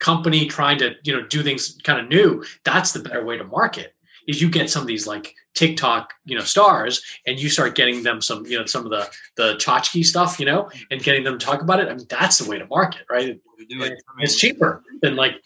company 0.00 0.46
trying 0.46 0.78
to 0.78 0.94
you 1.04 1.12
know 1.14 1.26
do 1.26 1.42
things 1.42 1.78
kind 1.84 1.98
of 2.00 2.08
new, 2.08 2.44
that's 2.64 2.92
the 2.92 3.00
better 3.00 3.24
way 3.24 3.36
to 3.38 3.44
market. 3.44 3.94
Is 4.26 4.40
you 4.42 4.48
get 4.50 4.70
some 4.70 4.82
of 4.82 4.88
these 4.88 5.06
like 5.06 5.34
TikTok 5.54 6.12
you 6.24 6.36
know 6.36 6.42
stars 6.44 7.00
and 7.26 7.38
you 7.38 7.48
start 7.48 7.74
getting 7.76 8.02
them 8.02 8.20
some 8.20 8.44
you 8.46 8.58
know 8.58 8.66
some 8.66 8.84
of 8.84 8.90
the 8.90 9.08
the 9.36 9.54
tchotchke 9.54 10.04
stuff 10.04 10.40
you 10.40 10.46
know 10.46 10.68
and 10.90 11.02
getting 11.02 11.22
them 11.24 11.38
to 11.38 11.46
talk 11.46 11.62
about 11.62 11.78
it. 11.80 11.88
I 11.88 11.94
mean 11.94 12.06
that's 12.10 12.38
the 12.38 12.50
way 12.50 12.58
to 12.58 12.66
market, 12.66 13.02
right? 13.08 13.26
to 13.58 13.66
do 13.66 13.82
it. 13.84 13.92
I 14.08 14.16
mean, 14.16 14.24
It's 14.24 14.36
cheaper 14.36 14.82
than 15.00 15.14
like 15.14 15.40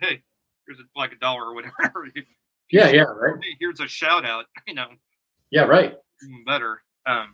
hey, 0.00 0.22
here's 0.68 0.78
like 0.94 1.12
a 1.12 1.16
dollar 1.16 1.46
or 1.46 1.54
whatever. 1.54 2.08
yeah 2.70 2.88
yeah 2.88 3.02
right 3.02 3.34
Hey, 3.42 3.56
here's 3.58 3.80
a 3.80 3.88
shout 3.88 4.24
out. 4.24 4.44
You 4.66 4.74
know, 4.74 4.88
yeah 5.50 5.62
right 5.62 5.96
even 6.22 6.44
better. 6.44 6.82
Um, 7.06 7.28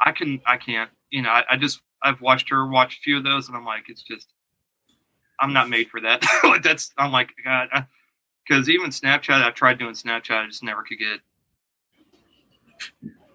I 0.00 0.12
can, 0.12 0.40
I 0.46 0.56
can't. 0.56 0.90
You 1.10 1.22
know, 1.22 1.30
I, 1.30 1.44
I 1.50 1.56
just 1.56 1.80
I've 2.02 2.20
watched 2.20 2.48
her 2.50 2.66
watch 2.68 2.98
a 2.98 3.00
few 3.00 3.18
of 3.18 3.24
those, 3.24 3.48
and 3.48 3.56
I'm 3.56 3.64
like, 3.64 3.84
it's 3.88 4.02
just, 4.02 4.28
I'm 5.40 5.52
not 5.52 5.68
made 5.68 5.88
for 5.90 6.00
that. 6.00 6.24
that's 6.62 6.92
I'm 6.96 7.12
like 7.12 7.30
God, 7.44 7.68
because 8.46 8.68
even 8.68 8.90
Snapchat, 8.90 9.42
I 9.42 9.50
tried 9.50 9.78
doing 9.78 9.94
Snapchat, 9.94 10.44
I 10.44 10.46
just 10.46 10.62
never 10.62 10.82
could 10.82 10.98
get 10.98 11.20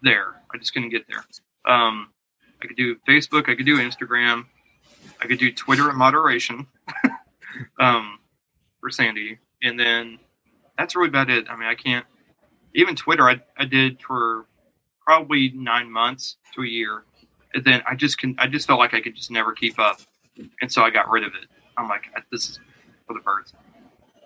there. 0.01 0.41
I 0.53 0.57
just 0.57 0.73
couldn't 0.73 0.89
get 0.89 1.05
there. 1.07 1.23
Um, 1.65 2.09
I 2.61 2.67
could 2.67 2.77
do 2.77 2.95
Facebook, 3.07 3.49
I 3.49 3.55
could 3.55 3.65
do 3.65 3.77
Instagram, 3.77 4.45
I 5.21 5.27
could 5.27 5.39
do 5.39 5.51
Twitter 5.51 5.89
in 5.89 5.97
moderation 5.97 6.67
um, 7.79 8.19
for 8.81 8.89
Sandy, 8.89 9.37
and 9.63 9.79
then 9.79 10.19
that's 10.77 10.95
really 10.95 11.07
about 11.07 11.29
it. 11.29 11.45
I 11.49 11.55
mean, 11.55 11.69
I 11.69 11.75
can't 11.75 12.05
even 12.73 12.95
Twitter. 12.95 13.29
I, 13.29 13.41
I 13.57 13.65
did 13.65 14.01
for 14.01 14.45
probably 15.05 15.51
nine 15.55 15.91
months 15.91 16.37
to 16.55 16.63
a 16.63 16.67
year, 16.67 17.03
and 17.53 17.63
then 17.63 17.81
I 17.87 17.95
just 17.95 18.17
can. 18.17 18.35
I 18.37 18.47
just 18.47 18.67
felt 18.67 18.79
like 18.79 18.93
I 18.93 19.01
could 19.01 19.15
just 19.15 19.31
never 19.31 19.53
keep 19.53 19.79
up, 19.79 20.01
and 20.61 20.71
so 20.71 20.81
I 20.81 20.89
got 20.89 21.09
rid 21.09 21.23
of 21.23 21.33
it. 21.35 21.47
I'm 21.77 21.87
like, 21.87 22.03
this 22.31 22.49
is 22.49 22.59
for 23.07 23.13
the 23.13 23.19
birds, 23.19 23.53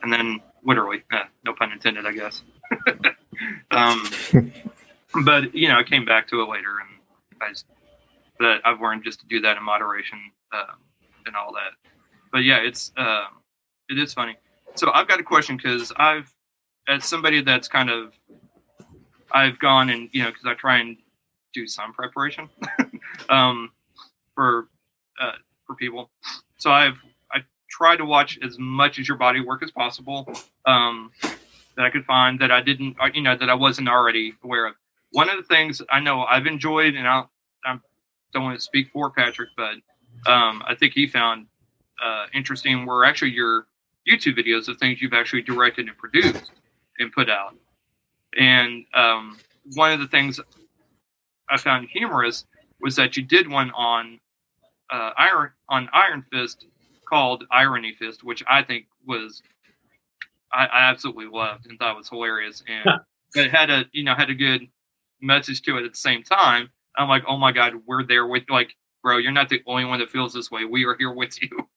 and 0.01 0.11
then 0.11 0.41
literally, 0.63 1.03
eh, 1.11 1.23
no 1.43 1.53
pun 1.53 1.71
intended, 1.71 2.05
I 2.05 2.13
guess. 2.13 2.43
um, 3.71 4.03
but 5.23 5.53
you 5.53 5.67
know, 5.67 5.77
I 5.77 5.83
came 5.83 6.05
back 6.05 6.27
to 6.29 6.41
it 6.41 6.49
later, 6.49 6.79
and 6.79 7.41
I 7.41 7.49
just, 7.49 7.65
but 8.39 8.61
I've 8.65 8.81
learned 8.81 9.03
just 9.03 9.19
to 9.21 9.25
do 9.27 9.41
that 9.41 9.57
in 9.57 9.63
moderation 9.63 10.19
um, 10.53 10.77
and 11.25 11.35
all 11.35 11.53
that. 11.53 11.91
But 12.31 12.39
yeah, 12.39 12.57
it's 12.57 12.91
um, 12.97 13.27
it 13.89 13.97
is 13.97 14.13
funny. 14.13 14.37
So 14.75 14.91
I've 14.93 15.07
got 15.07 15.19
a 15.21 15.23
question 15.23 15.55
because 15.57 15.93
I've, 15.95 16.33
as 16.87 17.05
somebody 17.05 17.41
that's 17.41 17.67
kind 17.67 17.89
of, 17.89 18.13
I've 19.31 19.57
gone 19.59 19.89
and 19.89 20.09
you 20.11 20.23
know 20.23 20.29
because 20.29 20.45
I 20.45 20.53
try 20.53 20.79
and 20.79 20.97
do 21.53 21.67
some 21.67 21.93
preparation 21.93 22.49
um, 23.29 23.71
for 24.35 24.67
uh, 25.19 25.33
for 25.65 25.75
people. 25.75 26.09
So 26.57 26.71
I've 26.71 27.01
I 27.31 27.39
try 27.69 27.95
to 27.95 28.05
watch 28.05 28.37
as 28.43 28.57
much 28.59 28.99
as 28.99 29.07
your 29.07 29.17
body 29.17 29.39
work 29.41 29.63
as 29.63 29.71
possible 29.71 30.27
um, 30.65 31.11
that 31.75 31.85
I 31.85 31.89
could 31.89 32.05
find 32.05 32.39
that 32.39 32.51
I 32.51 32.61
didn't 32.61 32.97
uh, 33.01 33.09
you 33.13 33.21
know 33.21 33.35
that 33.35 33.49
I 33.49 33.55
wasn't 33.55 33.89
already 33.89 34.33
aware 34.43 34.67
of. 34.67 34.75
One 35.11 35.29
of 35.29 35.37
the 35.37 35.43
things 35.43 35.81
I 35.89 36.01
know 36.01 36.23
I've 36.23 36.45
enjoyed, 36.45 36.95
and 36.95 37.07
I 37.07 37.23
I 37.65 37.77
don't 38.33 38.43
want 38.43 38.57
to 38.57 38.63
speak 38.63 38.89
for 38.91 39.09
Patrick, 39.09 39.49
but 39.55 39.75
um, 40.29 40.63
I 40.67 40.75
think 40.77 40.93
he 40.93 41.07
found 41.07 41.47
uh, 42.03 42.25
interesting 42.33 42.85
were 42.85 43.05
actually 43.05 43.31
your 43.31 43.67
YouTube 44.09 44.37
videos 44.37 44.67
of 44.67 44.77
things 44.77 45.01
you've 45.01 45.13
actually 45.13 45.41
directed 45.41 45.87
and 45.87 45.97
produced 45.97 46.51
and 46.99 47.11
put 47.11 47.29
out. 47.29 47.55
And 48.37 48.85
um, 48.93 49.37
one 49.73 49.91
of 49.91 49.99
the 49.99 50.07
things 50.07 50.39
I 51.49 51.57
found 51.57 51.87
humorous 51.89 52.45
was 52.81 52.95
that 52.97 53.17
you 53.17 53.23
did 53.23 53.49
one 53.49 53.71
on 53.71 54.19
uh, 54.91 55.11
Iron 55.17 55.51
on 55.69 55.89
Iron 55.93 56.25
Fist 56.31 56.65
called 57.07 57.45
Irony 57.51 57.93
Fist, 57.97 58.23
which 58.23 58.43
I 58.47 58.63
think 58.63 58.85
was 59.05 59.41
I, 60.53 60.65
I 60.65 60.89
absolutely 60.89 61.27
loved 61.27 61.67
and 61.67 61.79
thought 61.79 61.95
was 61.95 62.09
hilarious, 62.09 62.63
and 62.67 62.99
it 63.35 63.51
had 63.51 63.69
a 63.69 63.85
you 63.91 64.03
know 64.03 64.15
had 64.15 64.29
a 64.29 64.35
good 64.35 64.67
message 65.21 65.61
to 65.63 65.77
it 65.77 65.85
at 65.85 65.91
the 65.91 65.97
same 65.97 66.23
time. 66.23 66.69
I'm 66.97 67.09
like, 67.09 67.23
oh 67.27 67.37
my 67.37 67.51
god, 67.51 67.73
we're 67.85 68.05
there 68.05 68.25
with 68.25 68.43
like, 68.49 68.75
bro, 69.03 69.17
you're 69.17 69.31
not 69.31 69.49
the 69.49 69.61
only 69.65 69.85
one 69.85 69.99
that 69.99 70.09
feels 70.09 70.33
this 70.33 70.51
way. 70.51 70.65
We 70.65 70.85
are 70.85 70.95
here 70.97 71.11
with 71.11 71.41
you. 71.41 71.67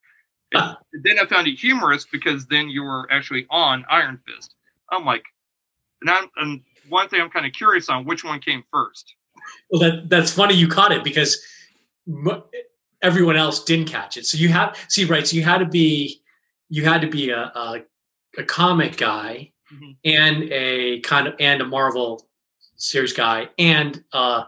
And 0.53 0.77
then 1.05 1.19
I 1.19 1.27
found 1.27 1.47
it 1.47 1.59
humorous 1.59 2.07
because 2.11 2.47
then 2.47 2.69
you 2.71 2.83
were 2.83 3.07
actually 3.11 3.47
on 3.51 3.85
Iron 3.91 4.19
Fist. 4.27 4.55
I'm 4.91 5.05
like, 5.05 5.25
and, 6.01 6.11
I'm, 6.11 6.31
and 6.37 6.63
one 6.89 7.09
thing 7.09 7.21
I'm 7.21 7.31
kind 7.31 7.45
of 7.47 7.53
curious 7.53 7.89
on 7.89 8.05
which 8.05 8.25
one 8.25 8.41
came 8.41 8.65
first. 8.73 9.15
Well, 9.71 9.81
that 9.83 10.09
that's 10.09 10.33
funny 10.33 10.55
you 10.55 10.69
caught 10.69 10.93
it 10.93 11.05
because 11.05 11.39
m- 12.07 12.43
everyone 13.03 13.37
else 13.37 13.63
didn't 13.65 13.89
catch 13.89 14.17
it. 14.17 14.27
So 14.27 14.37
you 14.39 14.49
have 14.49 14.77
see 14.89 15.05
right. 15.05 15.27
So 15.27 15.37
you 15.37 15.43
had 15.43 15.59
to 15.59 15.67
be 15.67 16.23
you 16.69 16.85
had 16.85 17.01
to 17.03 17.09
be 17.09 17.31
a 17.31 17.41
a, 17.55 17.83
a 18.39 18.43
comic 18.45 18.97
guy 18.97 19.53
Mhm. 19.73 19.97
and 20.03 20.43
a 20.51 21.01
kind 21.01 21.29
of 21.29 21.35
and 21.39 21.61
a 21.61 21.67
Marvel 21.67 22.27
series 22.77 23.13
guy 23.13 23.51
and 23.59 24.03
uh 24.15 24.45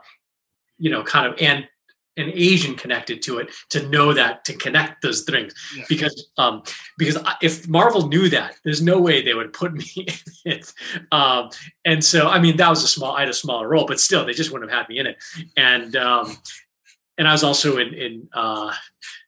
you 0.78 0.90
know 0.90 1.02
kind 1.02 1.26
of 1.26 1.38
and 1.40 1.68
an 2.16 2.30
Asian 2.34 2.74
connected 2.74 3.22
to 3.22 3.38
it 3.38 3.50
to 3.70 3.88
know 3.88 4.12
that 4.12 4.44
to 4.44 4.54
connect 4.54 5.02
those 5.02 5.22
things. 5.22 5.54
Yeah. 5.76 5.84
because 5.88 6.28
um 6.38 6.62
because 6.98 7.16
if 7.40 7.68
Marvel 7.68 8.08
knew 8.08 8.28
that 8.30 8.56
there's 8.64 8.82
no 8.82 9.00
way 9.00 9.22
they 9.22 9.34
would 9.34 9.52
put 9.52 9.72
me 9.72 9.86
in 9.96 10.52
it. 10.52 10.72
Um 11.12 11.50
and 11.84 12.04
so 12.04 12.28
I 12.28 12.40
mean 12.40 12.56
that 12.56 12.68
was 12.68 12.82
a 12.82 12.88
small 12.88 13.16
I 13.16 13.20
had 13.20 13.28
a 13.28 13.34
smaller 13.34 13.68
role 13.68 13.86
but 13.86 14.00
still 14.00 14.24
they 14.24 14.32
just 14.32 14.50
wouldn't 14.52 14.70
have 14.70 14.80
had 14.80 14.88
me 14.88 14.98
in 14.98 15.06
it. 15.06 15.18
And 15.56 15.96
um 15.96 16.36
and 17.16 17.28
I 17.28 17.32
was 17.32 17.44
also 17.44 17.78
in 17.78 17.94
in 17.94 18.28
uh 18.32 18.72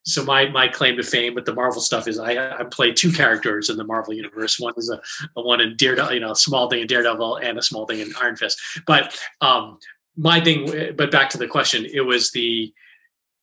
so 0.05 0.25
my 0.25 0.49
my 0.49 0.67
claim 0.67 0.97
to 0.97 1.05
fame 1.05 1.35
with 1.35 1.45
the 1.45 1.55
Marvel 1.55 1.81
stuff 1.81 2.09
is 2.09 2.19
I 2.19 2.59
I 2.59 2.65
play 2.65 2.93
two 2.93 3.13
characters 3.13 3.71
in 3.71 3.77
the 3.77 3.85
Marvel 3.85 4.13
universe. 4.13 4.59
One 4.59 4.75
is 4.77 4.91
a, 4.91 5.01
a 5.37 5.43
one 5.43 5.61
in 5.61 5.77
Daredevil 5.77 6.15
you 6.15 6.21
know 6.21 6.33
a 6.33 6.37
small 6.37 6.69
thing 6.69 6.81
in 6.81 6.89
Daredevil 6.89 7.37
and 7.37 7.59
a 7.59 7.63
small 7.63 7.87
thing 7.87 8.01
in 8.01 8.13
Iron 8.21 8.37
Fist. 8.37 8.61
But 8.87 9.17
um 9.41 9.79
my 10.17 10.41
thing 10.41 10.95
but 10.97 11.11
back 11.11 11.31
to 11.31 11.39
the 11.39 11.47
question 11.47 11.87
it 11.93 12.03
was 12.03 12.31
the 12.33 12.73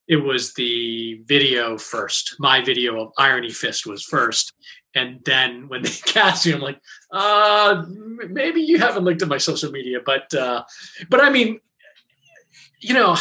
it 0.09 0.17
was 0.17 0.55
the 0.55 1.21
video 1.25 1.77
first. 1.77 2.35
My 2.39 2.61
video 2.61 2.99
of 2.99 3.13
irony 3.19 3.51
fist 3.51 3.85
was 3.85 4.03
first. 4.03 4.53
And 4.95 5.19
then 5.23 5.69
when 5.69 5.83
they 5.83 5.89
cast 6.05 6.47
you 6.47 6.55
i'm 6.55 6.61
like 6.61 6.81
uh 7.13 7.85
maybe 8.27 8.59
you 8.59 8.79
haven't 8.79 9.03
looked 9.03 9.21
at 9.21 9.27
my 9.27 9.37
social 9.37 9.71
media 9.71 9.99
but 10.03 10.33
uh 10.33 10.63
but 11.09 11.23
i 11.23 11.29
mean 11.29 11.59
you 12.81 12.95
know 12.95 13.15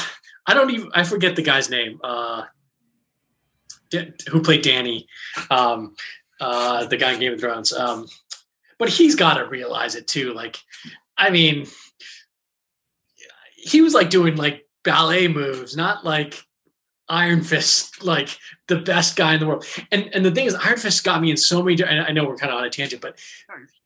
i 0.46 0.54
don't 0.54 0.70
even 0.70 0.90
i 0.94 1.04
forget 1.04 1.36
the 1.36 1.42
guy's 1.42 1.68
name 1.68 2.00
uh 2.02 2.44
who 4.30 4.40
played 4.40 4.62
danny 4.62 5.06
um 5.50 5.94
uh 6.40 6.86
the 6.86 6.96
guy 6.96 7.12
in 7.12 7.20
game 7.20 7.34
of 7.34 7.40
thrones 7.40 7.72
um 7.72 8.06
but 8.78 8.88
he's 8.88 9.14
got 9.14 9.34
to 9.34 9.44
realize 9.44 9.94
it 9.94 10.06
too 10.06 10.32
like 10.32 10.58
i 11.18 11.28
mean 11.28 11.66
he 13.58 13.80
was 13.80 13.92
like 13.92 14.10
doing 14.10 14.36
like 14.36 14.66
ballet 14.84 15.28
moves, 15.28 15.76
not 15.76 16.04
like 16.04 16.44
Iron 17.08 17.42
Fist, 17.42 18.04
like 18.04 18.38
the 18.68 18.76
best 18.76 19.16
guy 19.16 19.34
in 19.34 19.40
the 19.40 19.46
world. 19.46 19.66
And 19.90 20.10
and 20.14 20.24
the 20.24 20.30
thing 20.30 20.46
is, 20.46 20.54
Iron 20.54 20.78
Fist 20.78 21.04
got 21.04 21.20
me 21.20 21.30
in 21.30 21.36
so 21.36 21.62
many. 21.62 21.82
And 21.82 22.00
I 22.00 22.12
know 22.12 22.24
we're 22.24 22.36
kind 22.36 22.52
of 22.52 22.58
on 22.58 22.64
a 22.64 22.70
tangent, 22.70 23.02
but 23.02 23.18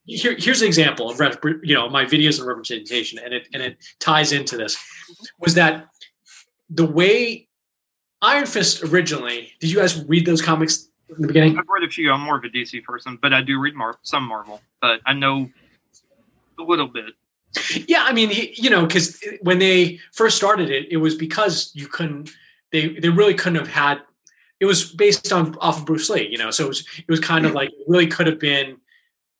here, 0.04 0.36
here's 0.38 0.60
an 0.60 0.68
example 0.68 1.08
of 1.10 1.20
rep, 1.20 1.42
you 1.62 1.74
know 1.74 1.88
my 1.88 2.04
videos 2.04 2.38
and 2.38 2.46
representation, 2.46 3.18
and 3.18 3.32
it 3.32 3.48
and 3.54 3.62
it 3.62 3.78
ties 3.98 4.32
into 4.32 4.56
this. 4.56 4.76
Mm-hmm. 4.76 5.24
Was 5.38 5.54
that 5.54 5.86
the 6.68 6.86
way 6.86 7.48
Iron 8.20 8.46
Fist 8.46 8.82
originally? 8.84 9.52
Did 9.60 9.70
you 9.70 9.78
guys 9.78 10.04
read 10.04 10.26
those 10.26 10.42
comics 10.42 10.88
in 11.08 11.22
the 11.22 11.28
beginning? 11.28 11.58
I've 11.58 11.68
read 11.68 11.84
a 11.84 11.90
few. 11.90 12.12
I'm 12.12 12.20
more 12.20 12.36
of 12.36 12.44
a 12.44 12.48
DC 12.48 12.82
person, 12.84 13.18
but 13.22 13.32
I 13.32 13.40
do 13.40 13.58
read 13.60 13.74
Mar- 13.74 13.98
some 14.02 14.24
Marvel. 14.24 14.60
But 14.80 15.00
I 15.06 15.12
know 15.12 15.48
a 16.58 16.62
little 16.62 16.88
bit. 16.88 17.14
Yeah, 17.86 18.04
I 18.06 18.12
mean, 18.12 18.30
you 18.54 18.70
know, 18.70 18.86
because 18.86 19.22
uh, 19.22 19.36
when 19.42 19.58
they 19.58 20.00
first 20.12 20.36
started 20.36 20.70
it, 20.70 20.90
it 20.90 20.96
was 20.98 21.14
because 21.14 21.70
you 21.74 21.86
couldn't. 21.86 22.30
They 22.70 22.88
they 22.88 23.08
really 23.08 23.34
couldn't 23.34 23.58
have 23.58 23.68
had. 23.68 24.00
It 24.60 24.66
was 24.66 24.92
based 24.92 25.32
on 25.32 25.56
off 25.58 25.80
of 25.80 25.86
Bruce 25.86 26.08
Lee, 26.08 26.28
you 26.30 26.38
know, 26.38 26.50
so 26.50 26.64
it 26.64 26.68
was 26.68 26.86
it 26.96 27.10
was 27.10 27.20
kind 27.20 27.44
of 27.44 27.52
like 27.52 27.68
it 27.70 27.84
really 27.88 28.06
could 28.06 28.26
have 28.26 28.38
been 28.38 28.78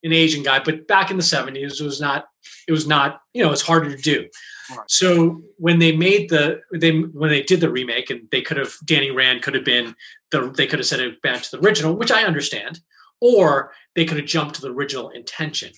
an 0.03 0.13
Asian 0.13 0.43
guy, 0.43 0.59
but 0.59 0.87
back 0.87 1.11
in 1.11 1.17
the 1.17 1.23
seventies, 1.23 1.81
it 1.81 1.85
was 1.85 2.01
not. 2.01 2.29
It 2.67 2.73
was 2.73 2.87
not. 2.87 3.23
You 3.33 3.45
know, 3.45 3.53
it's 3.53 3.63
harder 3.63 3.95
to 3.95 4.03
do. 4.03 4.29
Right. 4.71 4.91
So 4.91 5.43
when 5.59 5.79
they 5.79 5.93
made 5.93 6.29
the 6.29 6.61
they 6.73 7.01
when 7.01 7.31
they 7.31 7.43
did 7.43 7.61
the 7.61 7.71
remake, 7.71 8.11
and 8.11 8.29
they 8.31 8.43
could 8.43 8.57
have 8.57 8.75
Danny 8.85 9.11
Rand 9.11 9.43
could 9.43 9.55
have 9.55 9.65
been 9.65 9.95
the 10.31 10.51
they 10.51 10.67
could 10.67 10.79
have 10.79 10.87
said 10.87 11.01
it 11.01 11.23
back 11.23 11.43
to 11.43 11.51
the 11.53 11.65
original, 11.65 11.97
which 11.97 12.11
I 12.11 12.25
understand, 12.25 12.81
or 13.21 13.73
they 13.95 14.05
could 14.05 14.19
have 14.19 14.27
jumped 14.27 14.57
to 14.57 14.61
the 14.61 14.73
original 14.73 15.11
intention. 15.11 15.73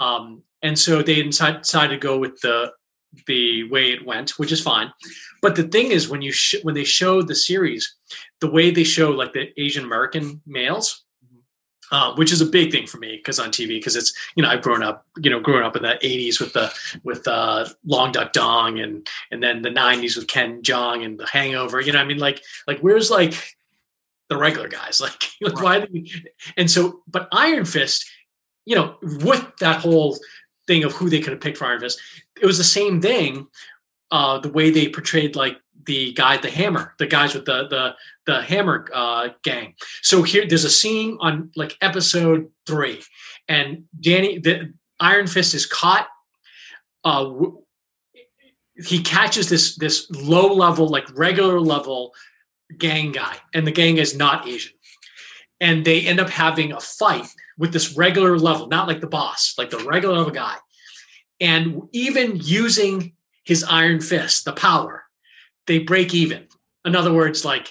Um, 0.00 0.42
and 0.62 0.78
so 0.78 1.02
they 1.02 1.22
decided 1.22 1.90
to 1.90 1.98
go 1.98 2.18
with 2.18 2.40
the 2.40 2.72
the 3.26 3.64
way 3.70 3.90
it 3.92 4.06
went, 4.06 4.30
which 4.38 4.52
is 4.52 4.60
fine. 4.62 4.92
But 5.42 5.56
the 5.56 5.64
thing 5.64 5.90
is, 5.90 6.08
when 6.08 6.22
you 6.22 6.32
sh- 6.32 6.62
when 6.62 6.74
they 6.74 6.84
showed 6.84 7.28
the 7.28 7.34
series, 7.34 7.94
the 8.40 8.50
way 8.50 8.70
they 8.70 8.84
show 8.84 9.10
like 9.10 9.32
the 9.32 9.48
Asian 9.60 9.84
American 9.84 10.40
males, 10.46 11.04
uh, 11.92 12.14
which 12.14 12.30
is 12.30 12.40
a 12.40 12.46
big 12.46 12.70
thing 12.70 12.86
for 12.86 12.98
me 12.98 13.16
because 13.16 13.40
on 13.40 13.50
TV, 13.50 13.68
because 13.68 13.96
it's 13.96 14.12
you 14.36 14.42
know 14.42 14.48
I've 14.48 14.62
grown 14.62 14.82
up 14.82 15.06
you 15.18 15.28
know 15.30 15.40
growing 15.40 15.64
up 15.64 15.76
in 15.76 15.82
the 15.82 15.98
'80s 16.02 16.40
with 16.40 16.52
the 16.52 16.72
with 17.02 17.26
uh, 17.26 17.66
Long 17.84 18.12
Duck 18.12 18.32
Dong 18.32 18.78
and 18.78 19.06
and 19.32 19.42
then 19.42 19.62
the 19.62 19.70
'90s 19.70 20.16
with 20.16 20.28
Ken 20.28 20.62
Jeong 20.62 21.04
and 21.04 21.18
The 21.18 21.26
Hangover. 21.26 21.80
You 21.80 21.92
know, 21.92 22.00
I 22.00 22.04
mean, 22.04 22.18
like 22.18 22.42
like 22.68 22.78
where's 22.80 23.10
like 23.10 23.56
the 24.28 24.36
regular 24.36 24.68
guys 24.68 25.00
like, 25.06 25.24
like 25.40 25.60
why? 25.62 25.80
do 25.80 25.86
we- 25.92 26.24
And 26.56 26.70
so, 26.70 27.02
but 27.08 27.28
Iron 27.32 27.64
Fist, 27.64 28.08
you 28.70 28.76
know, 28.76 28.88
with 29.26 29.44
that 29.58 29.80
whole 29.84 30.12
thing 30.68 30.84
of 30.84 30.92
who 30.92 31.10
they 31.10 31.20
could 31.22 31.32
have 31.34 31.44
picked 31.44 31.58
for 31.58 31.66
Iron 31.66 31.80
Fist, 31.80 31.98
it 32.42 32.46
was 32.46 32.58
the 32.58 32.72
same 32.78 33.00
thing. 33.00 33.48
Uh, 34.12 34.38
the 34.44 34.52
way 34.58 34.70
they 34.70 34.88
portrayed 34.88 35.34
like 35.36 35.56
the 35.86 36.12
guy, 36.12 36.36
the 36.36 36.50
hammer, 36.60 36.94
the 36.98 37.06
guys 37.16 37.34
with 37.34 37.46
the 37.50 37.58
the 37.74 37.84
the 38.28 38.42
hammer 38.50 38.78
uh, 39.02 39.28
gang. 39.48 39.74
So 40.02 40.22
here, 40.30 40.44
there's 40.48 40.64
a 40.64 40.70
scene 40.82 41.18
on 41.20 41.50
like 41.56 41.72
episode 41.80 42.40
three, 42.66 42.98
and 43.48 43.66
Danny, 44.08 44.38
the 44.38 44.54
Iron 45.00 45.26
Fist 45.26 45.54
is 45.54 45.66
caught. 45.66 46.06
Uh, 47.04 47.24
w- 47.24 47.58
he 48.90 48.98
catches 49.02 49.48
this 49.48 49.76
this 49.76 50.08
low 50.10 50.48
level, 50.54 50.86
like 50.96 51.06
regular 51.18 51.58
level 51.60 52.12
gang 52.78 53.12
guy, 53.12 53.36
and 53.54 53.66
the 53.66 53.72
gang 53.80 53.98
is 53.98 54.14
not 54.16 54.46
Asian. 54.46 54.74
and 55.60 55.84
they 55.84 56.06
end 56.06 56.20
up 56.20 56.30
having 56.30 56.72
a 56.72 56.80
fight 56.80 57.28
with 57.60 57.72
this 57.74 57.94
regular 57.96 58.38
level, 58.38 58.66
not 58.68 58.88
like 58.88 59.00
the 59.02 59.06
boss, 59.06 59.54
like 59.58 59.68
the 59.68 59.78
regular 59.78 60.16
level 60.16 60.32
guy. 60.32 60.56
And 61.40 61.82
even 61.92 62.36
using 62.36 63.12
his 63.44 63.62
iron 63.64 64.00
fist, 64.00 64.46
the 64.46 64.52
power, 64.52 65.04
they 65.66 65.78
break 65.78 66.14
even. 66.14 66.48
In 66.86 66.96
other 66.96 67.12
words, 67.12 67.44
like 67.44 67.68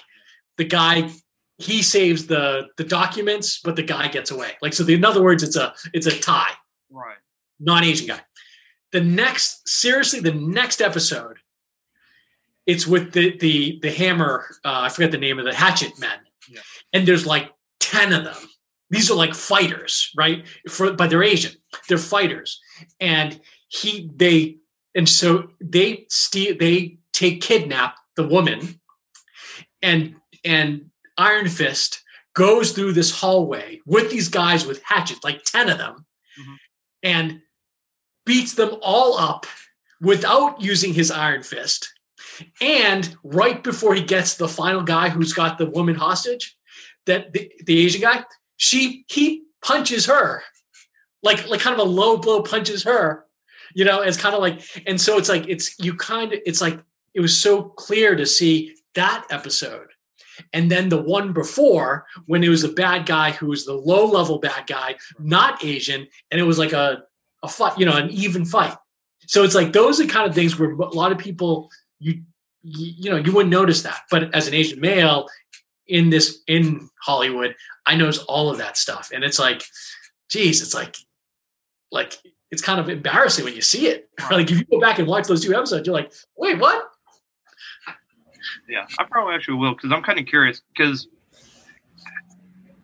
the 0.56 0.64
guy 0.64 1.10
he 1.58 1.82
saves 1.82 2.26
the 2.26 2.68
the 2.76 2.84
documents, 2.84 3.60
but 3.62 3.74
the 3.76 3.82
guy 3.82 4.08
gets 4.08 4.30
away. 4.30 4.52
Like 4.62 4.72
so, 4.72 4.84
the, 4.84 4.94
in 4.94 5.04
other 5.04 5.22
words, 5.22 5.42
it's 5.42 5.56
a 5.56 5.74
it's 5.92 6.06
a 6.06 6.18
tie. 6.18 6.52
Right. 6.88 7.18
Non-Asian 7.58 8.06
guy. 8.06 8.20
The 8.92 9.00
next, 9.02 9.68
seriously, 9.68 10.20
the 10.20 10.32
next 10.32 10.80
episode, 10.80 11.38
it's 12.64 12.86
with 12.86 13.12
the 13.12 13.36
the 13.38 13.78
the 13.82 13.90
hammer. 13.90 14.46
Uh, 14.64 14.82
I 14.82 14.88
forget 14.88 15.10
the 15.10 15.18
name 15.18 15.38
of 15.38 15.44
the 15.44 15.54
hatchet 15.54 15.98
men, 15.98 16.18
Yeah. 16.48 16.60
and 16.92 17.06
there's 17.06 17.26
like 17.26 17.50
ten 17.80 18.12
of 18.12 18.24
them. 18.24 18.48
These 18.90 19.10
are 19.10 19.14
like 19.14 19.34
fighters, 19.34 20.10
right? 20.16 20.44
For 20.68 20.92
but 20.92 21.10
they're 21.10 21.22
Asian. 21.22 21.52
They're 21.88 21.98
fighters, 21.98 22.60
and 22.98 23.40
he 23.68 24.10
they 24.14 24.58
and 24.94 25.08
so 25.08 25.50
they 25.60 26.06
steal. 26.08 26.56
They 26.58 26.98
take 27.12 27.40
kidnap 27.40 27.96
the 28.16 28.26
woman, 28.26 28.80
and 29.80 30.16
and 30.44 30.90
Iron 31.16 31.48
Fist 31.48 32.02
goes 32.34 32.72
through 32.72 32.92
this 32.92 33.20
hallway 33.20 33.80
with 33.86 34.10
these 34.10 34.28
guys 34.28 34.66
with 34.66 34.82
hatchets, 34.84 35.22
like 35.22 35.44
ten 35.44 35.68
of 35.68 35.78
them, 35.78 36.06
Mhm. 36.38 36.56
and 37.02 37.42
beats 38.26 38.54
them 38.54 38.76
all 38.82 39.18
up 39.18 39.46
without 40.00 40.60
using 40.60 40.94
his 40.94 41.10
Iron 41.10 41.42
Fist. 41.42 41.92
And 42.60 43.16
right 43.22 43.62
before 43.62 43.94
he 43.94 44.02
gets 44.02 44.34
the 44.34 44.48
final 44.48 44.82
guy 44.82 45.10
who's 45.10 45.32
got 45.32 45.58
the 45.58 45.66
woman 45.66 45.94
hostage, 45.96 46.56
that 47.06 47.32
the, 47.32 47.52
the 47.64 47.78
Asian 47.84 48.00
guy, 48.00 48.24
she 48.60 49.06
he 49.08 49.44
punches 49.62 50.04
her, 50.04 50.42
like 51.22 51.48
like 51.48 51.60
kind 51.60 51.72
of 51.72 51.80
a 51.80 51.90
low 51.90 52.18
blow 52.18 52.42
punches 52.42 52.82
her, 52.82 53.24
you 53.74 53.86
know. 53.86 54.02
It's 54.02 54.18
kind 54.18 54.34
of 54.34 54.42
like, 54.42 54.60
and 54.86 55.00
so 55.00 55.16
it's 55.16 55.30
like 55.30 55.48
it's 55.48 55.78
you 55.78 55.94
kind 55.94 56.34
of 56.34 56.40
it's 56.44 56.60
like 56.60 56.78
it 57.14 57.20
was 57.20 57.34
so 57.40 57.62
clear 57.62 58.14
to 58.14 58.26
see 58.26 58.76
that 58.94 59.24
episode, 59.30 59.88
and 60.52 60.70
then 60.70 60.90
the 60.90 61.00
one 61.00 61.32
before 61.32 62.04
when 62.26 62.44
it 62.44 62.50
was 62.50 62.60
the 62.60 62.68
bad 62.68 63.06
guy 63.06 63.30
who 63.30 63.46
was 63.46 63.64
the 63.64 63.72
low 63.72 64.04
level 64.04 64.38
bad 64.38 64.66
guy, 64.66 64.96
not 65.18 65.64
Asian, 65.64 66.06
and 66.30 66.38
it 66.38 66.44
was 66.44 66.58
like 66.58 66.74
a 66.74 67.04
a 67.42 67.48
fight, 67.48 67.78
you 67.78 67.86
know, 67.86 67.96
an 67.96 68.10
even 68.10 68.44
fight. 68.44 68.76
So 69.26 69.42
it's 69.42 69.54
like 69.54 69.72
those 69.72 70.02
are 70.02 70.06
kind 70.06 70.28
of 70.28 70.34
things 70.34 70.58
where 70.58 70.72
a 70.72 70.94
lot 70.94 71.12
of 71.12 71.18
people 71.18 71.70
you, 71.98 72.20
you 72.62 73.10
know 73.10 73.16
you 73.16 73.32
wouldn't 73.32 73.52
notice 73.52 73.84
that, 73.84 74.02
but 74.10 74.34
as 74.34 74.48
an 74.48 74.52
Asian 74.52 74.80
male 74.80 75.28
in 75.86 76.10
this 76.10 76.42
in 76.46 76.90
Hollywood, 77.02 77.56
I 77.90 77.96
notice 77.96 78.18
all 78.18 78.50
of 78.50 78.58
that 78.58 78.76
stuff, 78.76 79.10
and 79.12 79.24
it's 79.24 79.40
like, 79.40 79.64
geez, 80.28 80.62
it's 80.62 80.74
like 80.74 80.96
like 81.90 82.18
it's 82.52 82.62
kind 82.62 82.78
of 82.78 82.88
embarrassing 82.88 83.44
when 83.44 83.56
you 83.56 83.62
see 83.62 83.88
it. 83.88 84.08
like 84.30 84.48
if 84.48 84.58
you 84.58 84.64
go 84.70 84.78
back 84.78 85.00
and 85.00 85.08
watch 85.08 85.26
those 85.26 85.42
two 85.42 85.52
episodes, 85.52 85.88
you're 85.88 85.96
like, 85.96 86.12
wait, 86.36 86.56
what? 86.60 86.88
Yeah, 88.68 88.86
I 88.96 89.04
probably 89.10 89.34
actually 89.34 89.56
will 89.56 89.74
because 89.74 89.90
I'm 89.90 90.04
kind 90.04 90.20
of 90.20 90.26
curious 90.26 90.62
because 90.72 91.08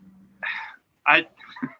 I 1.07 1.29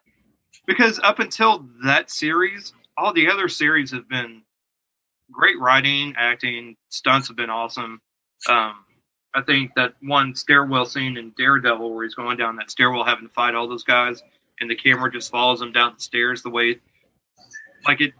because 0.65 0.97
up 1.03 1.19
until 1.19 1.67
that 1.83 2.09
series, 2.09 2.71
all 2.95 3.11
the 3.11 3.29
other 3.29 3.49
series 3.49 3.91
have 3.91 4.07
been 4.07 4.43
great 5.33 5.59
writing, 5.59 6.13
acting, 6.17 6.77
stunts 6.87 7.27
have 7.27 7.35
been 7.35 7.49
awesome. 7.49 7.99
Um, 8.47 8.85
I 9.37 9.43
think 9.43 9.75
that 9.75 9.93
one 10.01 10.33
stairwell 10.33 10.87
scene 10.87 11.15
in 11.15 11.31
Daredevil 11.37 11.93
where 11.93 12.03
he's 12.03 12.15
going 12.15 12.37
down 12.37 12.55
that 12.55 12.71
stairwell 12.71 13.03
having 13.03 13.27
to 13.27 13.33
fight 13.33 13.53
all 13.53 13.67
those 13.67 13.83
guys, 13.83 14.23
and 14.59 14.67
the 14.67 14.75
camera 14.75 15.11
just 15.11 15.29
follows 15.29 15.61
him 15.61 15.71
down 15.71 15.93
the 15.95 16.01
stairs 16.01 16.41
the 16.41 16.49
way, 16.49 16.79
like 17.85 18.01
it, 18.01 18.13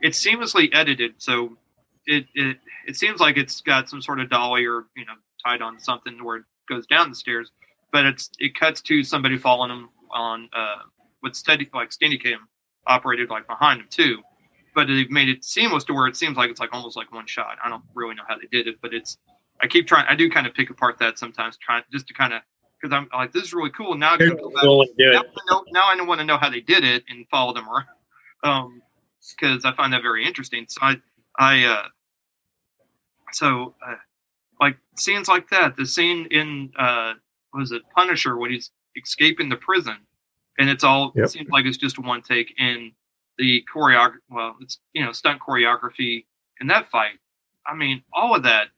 it's 0.00 0.20
seamlessly 0.20 0.68
edited. 0.72 1.14
So 1.18 1.56
it 2.06 2.26
it 2.34 2.56
it 2.88 2.96
seems 2.96 3.20
like 3.20 3.36
it's 3.36 3.60
got 3.60 3.88
some 3.88 4.02
sort 4.02 4.18
of 4.18 4.28
dolly 4.28 4.64
or 4.64 4.86
you 4.96 5.04
know 5.04 5.12
tied 5.46 5.62
on 5.62 5.78
something 5.78 6.24
where 6.24 6.38
it 6.38 6.44
goes 6.68 6.88
down 6.88 7.08
the 7.08 7.14
stairs, 7.14 7.52
but 7.92 8.04
it's 8.04 8.30
it 8.40 8.58
cuts 8.58 8.80
to 8.80 9.04
somebody 9.04 9.38
following 9.38 9.70
him 9.70 9.90
on 10.10 10.48
uh, 10.52 10.82
with 11.22 11.36
steady 11.36 11.70
like 11.72 11.90
Steadicam 11.90 12.38
operated 12.88 13.30
like 13.30 13.46
behind 13.46 13.80
him 13.80 13.86
too. 13.90 14.22
But 14.74 14.88
they've 14.88 15.08
made 15.08 15.28
it 15.28 15.44
seamless 15.44 15.84
to 15.84 15.94
where 15.94 16.08
it 16.08 16.16
seems 16.16 16.36
like 16.36 16.50
it's 16.50 16.58
like 16.58 16.70
almost 16.72 16.96
like 16.96 17.12
one 17.12 17.28
shot. 17.28 17.58
I 17.64 17.68
don't 17.68 17.84
really 17.94 18.16
know 18.16 18.24
how 18.26 18.36
they 18.36 18.48
did 18.50 18.66
it, 18.66 18.80
but 18.82 18.92
it's 18.92 19.18
I 19.64 19.66
keep 19.66 19.86
trying. 19.86 20.06
I 20.08 20.14
do 20.14 20.30
kind 20.30 20.46
of 20.46 20.54
pick 20.54 20.70
apart 20.70 20.98
that 20.98 21.18
sometimes, 21.18 21.56
trying 21.56 21.82
just 21.90 22.06
to 22.08 22.14
kind 22.14 22.32
of 22.34 22.42
because 22.80 22.94
I'm 22.94 23.08
like 23.12 23.32
this 23.32 23.44
is 23.44 23.54
really 23.54 23.70
cool. 23.70 23.96
Now 23.96 24.14
I 24.14 24.18
can 24.18 24.36
go 24.36 24.50
Cool, 24.60 24.84
now. 24.98 25.20
I 25.20 25.22
know, 25.50 25.64
now 25.72 25.90
I 25.90 26.02
want 26.04 26.20
to 26.20 26.24
know 26.24 26.36
how 26.36 26.50
they 26.50 26.60
did 26.60 26.84
it 26.84 27.02
and 27.08 27.26
follow 27.30 27.54
them 27.54 27.66
around 27.68 27.86
um 28.44 28.82
because 29.38 29.64
i 29.64 29.72
find 29.74 29.90
that 29.92 30.02
very 30.02 30.22
interesting 30.26 30.66
so 30.68 30.78
i 30.82 30.94
i 31.38 31.64
uh 31.64 31.84
so 33.32 33.74
uh, 33.86 33.94
like 34.60 34.76
scenes 34.96 35.28
like 35.28 35.48
that 35.48 35.76
the 35.76 35.86
scene 35.86 36.26
in 36.30 36.70
uh 36.78 37.14
what 37.50 37.60
was 37.60 37.72
it 37.72 37.82
punisher 37.96 38.36
when 38.36 38.50
he's 38.50 38.70
escaping 39.02 39.48
the 39.48 39.56
prison 39.56 39.96
and 40.58 40.68
it's 40.68 40.84
all 40.84 41.12
Yep. 41.16 41.24
it 41.24 41.28
seems 41.28 41.48
like 41.48 41.64
it's 41.64 41.78
just 41.78 41.98
one 41.98 42.20
take 42.20 42.52
in 42.58 42.92
the 43.38 43.64
choreography 43.74 44.18
well 44.28 44.56
it's 44.60 44.78
you 44.92 45.02
know 45.02 45.12
stunt 45.12 45.40
choreography 45.40 46.26
in 46.60 46.66
that 46.66 46.90
fight 46.90 47.18
i 47.66 47.74
mean 47.74 48.02
all 48.12 48.34
of 48.36 48.42
that 48.42 48.68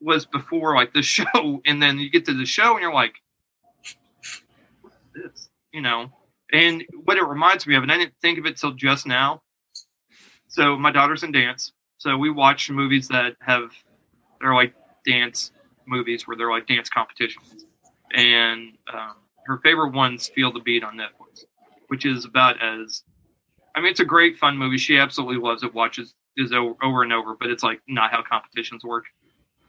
was 0.00 0.26
before 0.26 0.74
like 0.74 0.92
the 0.92 1.02
show 1.16 1.60
and 1.64 1.82
then 1.82 1.98
you 1.98 2.10
get 2.10 2.24
to 2.26 2.34
the 2.34 2.46
show 2.46 2.72
and 2.72 2.82
you're 2.82 2.92
like 2.92 3.14
this, 5.14 5.48
you 5.72 5.80
know. 5.80 6.10
And 6.52 6.84
what 7.04 7.16
it 7.16 7.22
reminds 7.24 7.66
me 7.66 7.76
of, 7.76 7.82
and 7.84 7.92
I 7.92 7.96
didn't 7.96 8.14
think 8.20 8.38
of 8.38 8.46
it 8.46 8.56
till 8.56 8.72
just 8.72 9.06
now. 9.06 9.42
So 10.48 10.76
my 10.76 10.90
daughter's 10.90 11.22
in 11.22 11.30
dance, 11.30 11.72
so 11.98 12.16
we 12.16 12.28
watch 12.28 12.70
movies 12.70 13.06
that 13.08 13.36
have 13.40 13.70
they're 14.40 14.54
like 14.54 14.74
dance 15.06 15.52
movies 15.86 16.26
where 16.26 16.36
they're 16.36 16.50
like 16.50 16.66
dance 16.66 16.88
competitions, 16.88 17.66
and 18.12 18.72
um, 18.92 19.14
her 19.46 19.58
favorite 19.58 19.92
one's 19.92 20.26
Feel 20.28 20.52
the 20.52 20.58
Beat 20.58 20.82
on 20.82 20.96
Netflix, 20.96 21.44
which 21.86 22.04
is 22.04 22.24
about 22.24 22.60
as 22.60 23.04
I 23.76 23.80
mean, 23.80 23.90
it's 23.92 24.00
a 24.00 24.04
great 24.04 24.38
fun 24.38 24.58
movie. 24.58 24.78
She 24.78 24.98
absolutely 24.98 25.36
loves 25.36 25.62
it, 25.62 25.72
watches 25.72 26.14
is 26.36 26.52
over, 26.52 26.74
over 26.82 27.02
and 27.02 27.12
over, 27.12 27.36
but 27.38 27.50
it's 27.50 27.62
like 27.62 27.80
not 27.86 28.10
how 28.10 28.22
competitions 28.22 28.84
work. 28.84 29.04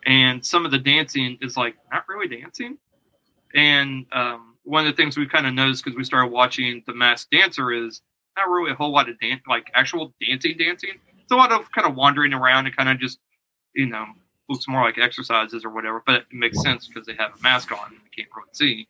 And 0.05 0.45
some 0.45 0.65
of 0.65 0.71
the 0.71 0.79
dancing 0.79 1.37
is 1.41 1.57
like 1.57 1.75
not 1.91 2.07
really 2.07 2.27
dancing. 2.27 2.77
And 3.53 4.05
um, 4.11 4.55
one 4.63 4.85
of 4.85 4.95
the 4.95 5.01
things 5.01 5.17
we 5.17 5.27
kind 5.27 5.45
of 5.45 5.53
noticed 5.53 5.83
because 5.83 5.97
we 5.97 6.03
started 6.03 6.31
watching 6.31 6.83
The 6.87 6.93
Masked 6.93 7.31
Dancer 7.31 7.71
is 7.71 8.01
not 8.37 8.49
really 8.49 8.71
a 8.71 8.75
whole 8.75 8.91
lot 8.91 9.09
of 9.09 9.19
dance, 9.19 9.41
like 9.47 9.69
actual 9.73 10.13
dancing, 10.25 10.57
dancing. 10.57 10.91
It's 11.21 11.31
a 11.31 11.35
lot 11.35 11.51
of 11.51 11.71
kind 11.71 11.87
of 11.87 11.95
wandering 11.95 12.33
around 12.33 12.65
and 12.65 12.75
kind 12.75 12.89
of 12.89 12.99
just, 12.99 13.19
you 13.75 13.85
know, 13.85 14.05
looks 14.49 14.67
more 14.67 14.83
like 14.83 14.97
exercises 14.97 15.63
or 15.63 15.69
whatever. 15.69 16.01
But 16.05 16.15
it 16.15 16.25
makes 16.31 16.61
sense 16.61 16.87
because 16.87 17.05
they 17.05 17.15
have 17.15 17.31
a 17.37 17.41
mask 17.41 17.71
on 17.71 17.91
and 17.91 17.97
they 17.97 18.23
can't 18.23 18.29
really 18.35 18.49
see. 18.53 18.87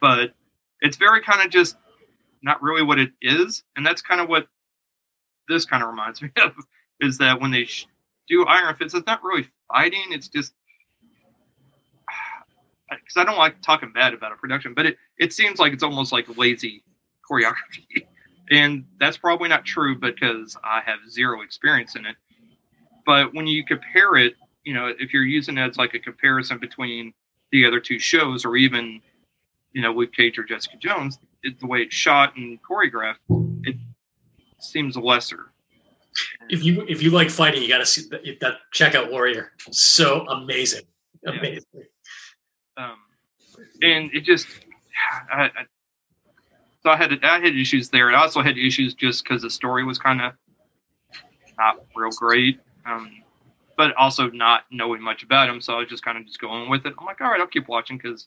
But 0.00 0.32
it's 0.80 0.96
very 0.96 1.20
kind 1.20 1.42
of 1.42 1.50
just 1.50 1.76
not 2.42 2.62
really 2.62 2.82
what 2.82 2.98
it 2.98 3.10
is, 3.20 3.62
and 3.76 3.84
that's 3.84 4.00
kind 4.00 4.20
of 4.20 4.28
what 4.28 4.46
this 5.48 5.64
kind 5.64 5.82
of 5.82 5.90
reminds 5.90 6.22
me 6.22 6.30
of. 6.42 6.52
Is 7.00 7.18
that 7.18 7.40
when 7.40 7.50
they 7.50 7.64
sh- 7.64 7.86
do 8.30 8.46
Iron 8.46 8.74
Fist, 8.76 8.94
it's 8.94 9.06
not 9.06 9.22
really 9.22 9.46
fighting; 9.68 10.04
it's 10.10 10.28
just 10.28 10.54
because 12.90 13.16
I 13.16 13.24
don't 13.24 13.38
like 13.38 13.60
talking 13.60 13.92
bad 13.92 14.14
about 14.14 14.32
a 14.32 14.36
production, 14.36 14.72
but 14.72 14.86
it, 14.86 14.96
it 15.18 15.32
seems 15.32 15.58
like 15.58 15.72
it's 15.72 15.82
almost 15.82 16.12
like 16.12 16.38
lazy 16.38 16.82
choreography. 17.30 18.06
And 18.52 18.84
that's 18.98 19.16
probably 19.16 19.48
not 19.48 19.64
true 19.64 19.96
because 19.96 20.56
I 20.64 20.80
have 20.84 20.98
zero 21.08 21.42
experience 21.42 21.94
in 21.94 22.04
it. 22.04 22.16
But 23.06 23.32
when 23.32 23.46
you 23.46 23.64
compare 23.64 24.16
it, 24.16 24.34
you 24.64 24.74
know, 24.74 24.92
if 24.98 25.12
you're 25.12 25.22
using 25.24 25.56
it 25.56 25.70
as 25.70 25.76
like 25.76 25.94
a 25.94 26.00
comparison 26.00 26.58
between 26.58 27.14
the 27.52 27.64
other 27.64 27.78
two 27.78 28.00
shows 28.00 28.44
or 28.44 28.56
even, 28.56 29.00
you 29.72 29.82
know, 29.82 29.92
Luke 29.92 30.12
Cage 30.12 30.36
or 30.36 30.42
Jessica 30.42 30.76
Jones, 30.78 31.18
it, 31.44 31.60
the 31.60 31.66
way 31.68 31.82
it's 31.82 31.94
shot 31.94 32.36
and 32.36 32.58
choreographed, 32.62 33.18
it 33.62 33.76
seems 34.58 34.96
lesser. 34.96 35.49
If 36.48 36.64
you 36.64 36.84
if 36.88 37.02
you 37.02 37.10
like 37.10 37.30
fighting, 37.30 37.62
you 37.62 37.68
got 37.68 37.78
to 37.78 37.86
see 37.86 38.02
that, 38.10 38.22
that. 38.40 38.54
Check 38.72 38.94
out 38.94 39.10
Warrior. 39.10 39.52
So 39.70 40.26
amazing, 40.26 40.82
Yeah. 41.24 41.32
amazing. 41.38 41.64
um, 42.76 42.96
and 43.82 44.10
it 44.12 44.24
just 44.24 44.46
I, 45.32 45.44
I, 45.44 45.50
so 46.82 46.90
I 46.90 46.96
had 46.96 47.12
I 47.22 47.40
had 47.40 47.56
issues 47.56 47.90
there. 47.90 48.10
I 48.10 48.20
also 48.20 48.42
had 48.42 48.58
issues 48.58 48.94
just 48.94 49.22
because 49.24 49.42
the 49.42 49.50
story 49.50 49.84
was 49.84 49.98
kind 49.98 50.20
of 50.20 50.32
not 51.58 51.84
real 51.94 52.10
great, 52.10 52.58
um, 52.86 53.10
but 53.76 53.94
also 53.96 54.30
not 54.30 54.62
knowing 54.70 55.02
much 55.02 55.22
about 55.22 55.48
him. 55.48 55.60
So 55.60 55.74
I 55.74 55.78
was 55.80 55.88
just 55.88 56.04
kind 56.04 56.18
of 56.18 56.26
just 56.26 56.40
going 56.40 56.70
with 56.70 56.86
it. 56.86 56.94
I'm 56.98 57.04
like, 57.06 57.20
all 57.20 57.30
right, 57.30 57.40
I'll 57.40 57.46
keep 57.46 57.68
watching 57.68 57.98
because 57.98 58.26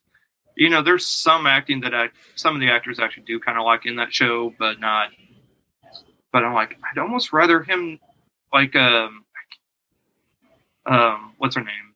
you 0.55 0.69
know 0.69 0.81
there's 0.83 1.05
some 1.05 1.47
acting 1.47 1.81
that 1.81 1.93
I 1.93 2.09
some 2.35 2.55
of 2.55 2.61
the 2.61 2.69
actors 2.69 2.99
actually 2.99 3.23
do 3.23 3.39
kind 3.39 3.57
of 3.57 3.65
like 3.65 3.85
in 3.85 3.95
that 3.97 4.13
show, 4.13 4.53
but 4.57 4.79
not. 4.79 5.09
But 6.33 6.43
I'm 6.43 6.53
like, 6.53 6.77
I'd 6.91 6.97
almost 6.99 7.31
rather 7.31 7.63
him 7.63 7.99
like 8.51 8.75
um 8.75 9.23
um 10.85 11.33
what's 11.37 11.55
her 11.55 11.63
name 11.63 11.93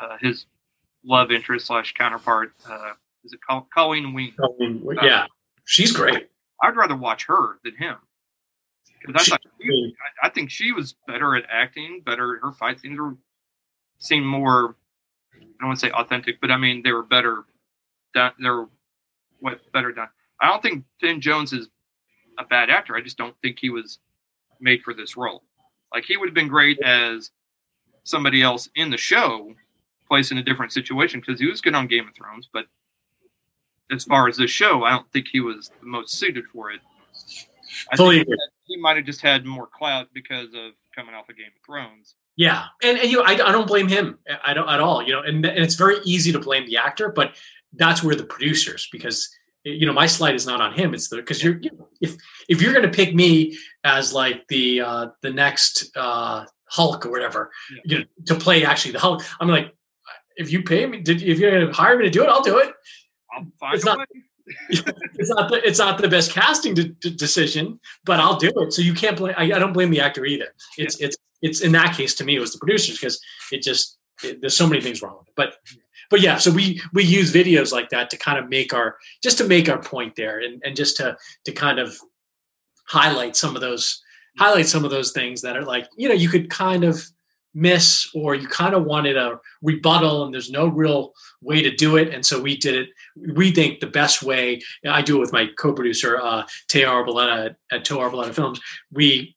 uh, 0.00 0.16
his 0.20 0.46
love 1.04 1.30
interest 1.30 1.66
slash 1.66 1.92
counterpart, 1.94 2.52
uh, 2.68 2.92
is 3.24 3.32
it 3.32 3.40
Col- 3.48 3.68
Colleen 3.72 4.14
Wing? 4.14 4.32
Colleen, 4.36 4.82
yeah, 5.02 5.26
she's 5.64 5.92
great. 5.92 6.28
I'd 6.62 6.76
rather 6.76 6.96
watch 6.96 7.26
her 7.26 7.58
than 7.62 7.76
him. 7.76 7.96
She- 8.88 9.12
thought 9.12 9.42
she, 9.60 9.94
I 10.22 10.26
I 10.26 10.30
think 10.30 10.50
she 10.50 10.72
was 10.72 10.94
better 11.06 11.36
at 11.36 11.44
acting, 11.50 12.00
better. 12.04 12.38
Her 12.42 12.52
fight 12.52 12.80
scenes 12.80 12.98
were 12.98 13.16
seemed 13.98 14.26
more. 14.26 14.76
I 15.34 15.38
don't 15.60 15.68
want 15.68 15.80
to 15.80 15.86
say 15.86 15.92
authentic, 15.92 16.40
but 16.40 16.50
I 16.50 16.56
mean 16.56 16.82
they 16.82 16.92
were 16.92 17.02
better. 17.02 17.44
Done, 18.14 18.32
they 18.40 18.48
were 18.48 18.68
what 19.40 19.60
better 19.72 19.92
done. 19.92 20.08
I 20.40 20.48
don't 20.48 20.62
think 20.62 20.84
Finn 21.00 21.20
Jones 21.20 21.52
is 21.52 21.68
a 22.38 22.44
bad 22.44 22.70
actor. 22.70 22.96
I 22.96 23.00
just 23.00 23.18
don't 23.18 23.36
think 23.42 23.58
he 23.58 23.70
was 23.70 23.98
made 24.60 24.82
for 24.82 24.94
this 24.94 25.16
role. 25.16 25.42
Like 25.92 26.04
he 26.04 26.16
would 26.16 26.28
have 26.28 26.34
been 26.34 26.48
great 26.48 26.80
as 26.80 27.30
somebody 28.04 28.42
else 28.42 28.68
in 28.74 28.90
the 28.90 28.96
show, 28.96 29.54
placed 30.08 30.32
in 30.32 30.38
a 30.38 30.42
different 30.42 30.72
situation 30.72 31.20
because 31.20 31.40
he 31.40 31.46
was 31.46 31.60
good 31.60 31.74
on 31.74 31.86
Game 31.86 32.08
of 32.08 32.14
Thrones. 32.14 32.48
But 32.52 32.66
as 33.90 34.04
far 34.04 34.28
as 34.28 34.36
this 34.36 34.50
show, 34.50 34.84
I 34.84 34.90
don't 34.90 35.10
think 35.12 35.28
he 35.30 35.40
was 35.40 35.70
the 35.80 35.86
most 35.86 36.14
suited 36.14 36.44
for 36.52 36.70
it. 36.70 36.80
I 37.92 37.96
Fully 37.96 38.16
think 38.18 38.28
agree. 38.28 38.38
he 38.64 38.76
might 38.76 38.96
have 38.96 39.06
just 39.06 39.20
had 39.20 39.44
more 39.44 39.66
clout 39.66 40.08
because 40.12 40.48
of 40.54 40.72
coming 40.94 41.14
off 41.14 41.28
of 41.28 41.36
Game 41.36 41.46
of 41.46 41.64
Thrones. 41.64 42.14
Yeah, 42.36 42.64
and, 42.82 42.98
and 42.98 43.10
you, 43.10 43.18
know, 43.18 43.24
I, 43.24 43.32
I 43.32 43.52
don't 43.52 43.66
blame 43.66 43.88
him. 43.88 44.18
I 44.44 44.54
don't 44.54 44.68
at 44.68 44.80
all. 44.80 45.02
You 45.02 45.12
know, 45.12 45.22
and, 45.22 45.44
and 45.44 45.58
it's 45.58 45.76
very 45.76 45.96
easy 46.04 46.32
to 46.32 46.38
blame 46.38 46.66
the 46.66 46.76
actor, 46.76 47.10
but 47.10 47.34
that's 47.74 48.02
where 48.02 48.14
the 48.14 48.24
producers 48.24 48.88
because 48.90 49.28
you 49.64 49.86
know 49.86 49.92
my 49.92 50.06
slide 50.06 50.34
is 50.34 50.46
not 50.46 50.60
on 50.60 50.72
him. 50.74 50.94
It's 50.94 51.08
the 51.08 51.16
because 51.16 51.42
you're 51.42 51.58
you 51.60 51.70
know, 51.78 51.88
if 52.00 52.16
if 52.48 52.60
you're 52.62 52.72
going 52.72 52.84
to 52.84 52.90
pick 52.96 53.14
me 53.14 53.56
as 53.84 54.12
like 54.12 54.46
the 54.48 54.80
uh 54.80 55.06
the 55.22 55.30
next 55.30 55.90
uh 55.96 56.44
Hulk 56.66 57.06
or 57.06 57.10
whatever, 57.10 57.50
Yeah. 57.70 57.80
you 57.84 57.98
know, 58.00 58.04
to 58.26 58.34
play 58.34 58.64
actually 58.64 58.92
the 58.92 58.98
Hulk, 59.00 59.22
I'm 59.40 59.48
like, 59.48 59.72
if 60.36 60.50
you 60.52 60.62
pay 60.62 60.86
me, 60.86 61.00
did, 61.00 61.22
if 61.22 61.38
you're 61.38 61.50
going 61.52 61.66
to 61.66 61.72
hire 61.72 61.96
me 61.96 62.04
to 62.04 62.10
do 62.10 62.22
it, 62.24 62.28
I'll 62.28 62.42
do 62.42 62.58
it. 62.58 62.72
I'll 63.32 63.46
find 63.60 63.74
It's 63.76 63.84
not- 63.84 64.06
It's 64.68 65.30
not 65.30 65.50
the 65.50 65.60
it's 65.66 65.78
not 65.78 65.96
the 65.98 66.08
best 66.08 66.30
casting 66.32 66.74
de- 66.74 66.88
de- 66.88 67.10
decision, 67.10 67.80
but 68.04 68.20
I'll 68.20 68.36
do 68.36 68.52
it. 68.54 68.72
So 68.74 68.82
you 68.82 68.92
can't 68.92 69.16
blame. 69.16 69.34
I, 69.38 69.44
I 69.44 69.58
don't 69.58 69.72
blame 69.72 69.90
the 69.90 70.00
actor 70.00 70.26
either. 70.26 70.48
It's 70.76 71.00
it's 71.00 71.16
it's 71.40 71.60
in 71.62 71.72
that 71.72 71.96
case 71.96 72.14
to 72.16 72.24
me 72.24 72.36
it 72.36 72.40
was 72.40 72.52
the 72.52 72.58
producers 72.58 72.98
because 72.98 73.18
it 73.52 73.62
just 73.62 73.96
it, 74.22 74.40
there's 74.42 74.54
so 74.56 74.66
many 74.66 74.82
things 74.82 75.00
wrong 75.00 75.16
with 75.18 75.28
it. 75.28 75.34
But 75.34 75.54
but 76.10 76.20
yeah, 76.20 76.36
so 76.36 76.50
we 76.50 76.80
we 76.92 77.04
use 77.04 77.32
videos 77.32 77.72
like 77.72 77.90
that 77.90 78.10
to 78.10 78.16
kind 78.16 78.38
of 78.38 78.48
make 78.48 78.72
our 78.72 78.96
just 79.22 79.38
to 79.38 79.44
make 79.44 79.68
our 79.68 79.80
point 79.80 80.16
there 80.16 80.40
and 80.40 80.62
and 80.64 80.76
just 80.76 80.96
to 80.98 81.16
to 81.44 81.52
kind 81.52 81.78
of 81.78 81.98
highlight 82.86 83.36
some 83.36 83.54
of 83.54 83.60
those 83.60 84.02
highlight 84.38 84.66
some 84.66 84.84
of 84.84 84.90
those 84.90 85.12
things 85.12 85.42
that 85.42 85.56
are 85.56 85.64
like 85.64 85.88
you 85.96 86.08
know 86.08 86.14
you 86.14 86.28
could 86.28 86.50
kind 86.50 86.84
of 86.84 87.04
miss 87.54 88.10
or 88.14 88.34
you 88.34 88.48
kind 88.48 88.74
of 88.74 88.84
wanted 88.84 89.16
a 89.16 89.38
rebuttal 89.62 90.24
and 90.24 90.34
there's 90.34 90.50
no 90.50 90.66
real 90.66 91.12
way 91.40 91.62
to 91.62 91.70
do 91.70 91.96
it. 91.96 92.12
And 92.12 92.26
so 92.26 92.42
we 92.42 92.56
did 92.56 92.74
it 92.74 92.88
we 93.16 93.52
think 93.52 93.78
the 93.78 93.86
best 93.86 94.22
way 94.24 94.60
i 94.88 95.00
do 95.00 95.16
it 95.16 95.20
with 95.20 95.32
my 95.32 95.46
co-producer 95.56 96.20
uh 96.20 96.44
teo 96.66 96.90
arboleta 96.90 97.46
at, 97.46 97.56
at 97.70 97.84
teo 97.84 97.98
arboleta 97.98 98.34
films. 98.34 98.60
We 98.90 99.36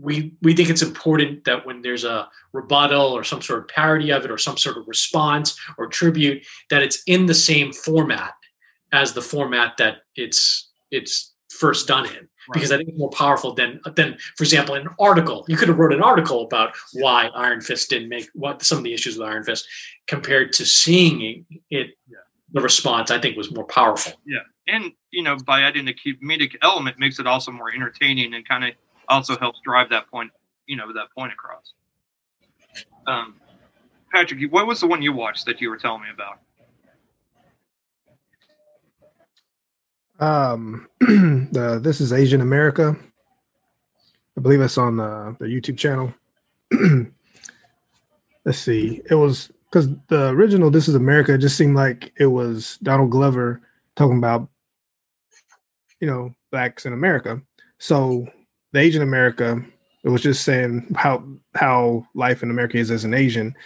we 0.00 0.34
we 0.42 0.54
think 0.54 0.68
it's 0.68 0.82
important 0.82 1.44
that 1.44 1.66
when 1.66 1.82
there's 1.82 2.04
a 2.04 2.28
rebuttal 2.52 3.12
or 3.12 3.24
some 3.24 3.42
sort 3.42 3.60
of 3.60 3.68
parody 3.68 4.10
of 4.10 4.24
it 4.24 4.30
or 4.30 4.38
some 4.38 4.56
sort 4.56 4.76
of 4.76 4.86
response 4.86 5.58
or 5.78 5.86
tribute 5.86 6.44
that 6.70 6.82
it's 6.82 7.02
in 7.06 7.26
the 7.26 7.34
same 7.34 7.72
format 7.72 8.34
as 8.92 9.12
the 9.12 9.22
format 9.22 9.76
that 9.78 9.98
it's 10.14 10.70
it's 10.90 11.32
first 11.48 11.86
done 11.86 12.06
in 12.06 12.28
because 12.52 12.70
I 12.70 12.76
think 12.76 12.90
it's 12.90 12.98
more 12.98 13.10
powerful 13.10 13.54
than 13.54 13.80
than 13.94 14.16
for 14.36 14.44
example 14.44 14.74
an 14.74 14.88
article. 15.00 15.44
You 15.48 15.56
could 15.56 15.68
have 15.68 15.78
wrote 15.78 15.92
an 15.92 16.02
article 16.02 16.42
about 16.42 16.76
why 16.92 17.28
Iron 17.34 17.60
Fist 17.60 17.90
didn't 17.90 18.08
make 18.08 18.28
what 18.34 18.62
some 18.62 18.78
of 18.78 18.84
the 18.84 18.94
issues 18.94 19.18
with 19.18 19.26
Iron 19.26 19.44
Fist 19.44 19.66
compared 20.06 20.52
to 20.54 20.64
seeing 20.64 21.44
it. 21.70 21.90
The 22.52 22.60
response 22.60 23.10
I 23.10 23.18
think 23.18 23.36
was 23.36 23.52
more 23.52 23.64
powerful. 23.64 24.12
Yeah. 24.24 24.38
And 24.68 24.92
you 25.10 25.22
know 25.22 25.36
by 25.36 25.62
adding 25.62 25.84
the 25.84 25.94
comedic 25.94 26.54
element 26.62 26.98
makes 26.98 27.18
it 27.18 27.26
also 27.26 27.50
more 27.50 27.72
entertaining 27.72 28.34
and 28.34 28.46
kind 28.46 28.64
of 28.64 28.74
also 29.08 29.36
helps 29.38 29.60
drive 29.60 29.88
that 29.90 30.10
point 30.10 30.30
you 30.66 30.76
know 30.76 30.92
that 30.92 31.06
point 31.16 31.32
across 31.32 31.74
um 33.06 33.34
patrick 34.12 34.40
what 34.50 34.66
was 34.66 34.80
the 34.80 34.86
one 34.86 35.02
you 35.02 35.12
watched 35.12 35.46
that 35.46 35.60
you 35.60 35.68
were 35.70 35.76
telling 35.76 36.02
me 36.02 36.08
about 36.12 36.40
Um, 40.18 40.88
the 41.00 41.80
This 41.82 42.00
is 42.00 42.12
Asian 42.12 42.40
America. 42.40 42.96
I 44.36 44.40
believe 44.40 44.60
it's 44.60 44.78
on 44.78 44.96
the, 44.96 45.36
the 45.38 45.46
YouTube 45.46 45.78
channel. 45.78 46.12
Let's 48.44 48.58
see. 48.58 49.02
It 49.10 49.14
was 49.14 49.50
because 49.64 49.88
the 50.08 50.28
original 50.28 50.70
This 50.70 50.88
is 50.88 50.94
America 50.94 51.36
just 51.36 51.56
seemed 51.56 51.76
like 51.76 52.12
it 52.18 52.26
was 52.26 52.78
Donald 52.82 53.10
Glover 53.10 53.60
talking 53.94 54.18
about, 54.18 54.48
you 56.00 56.06
know, 56.06 56.34
blacks 56.50 56.86
in 56.86 56.92
America. 56.92 57.40
So 57.78 58.26
the 58.76 58.82
Asian 58.82 59.02
America, 59.02 59.64
it 60.04 60.10
was 60.10 60.22
just 60.22 60.44
saying 60.44 60.94
how 60.94 61.24
how 61.54 62.06
life 62.14 62.42
in 62.42 62.50
America 62.50 62.76
is 62.76 62.90
as 62.90 63.04
an 63.04 63.14
Asian. 63.14 63.56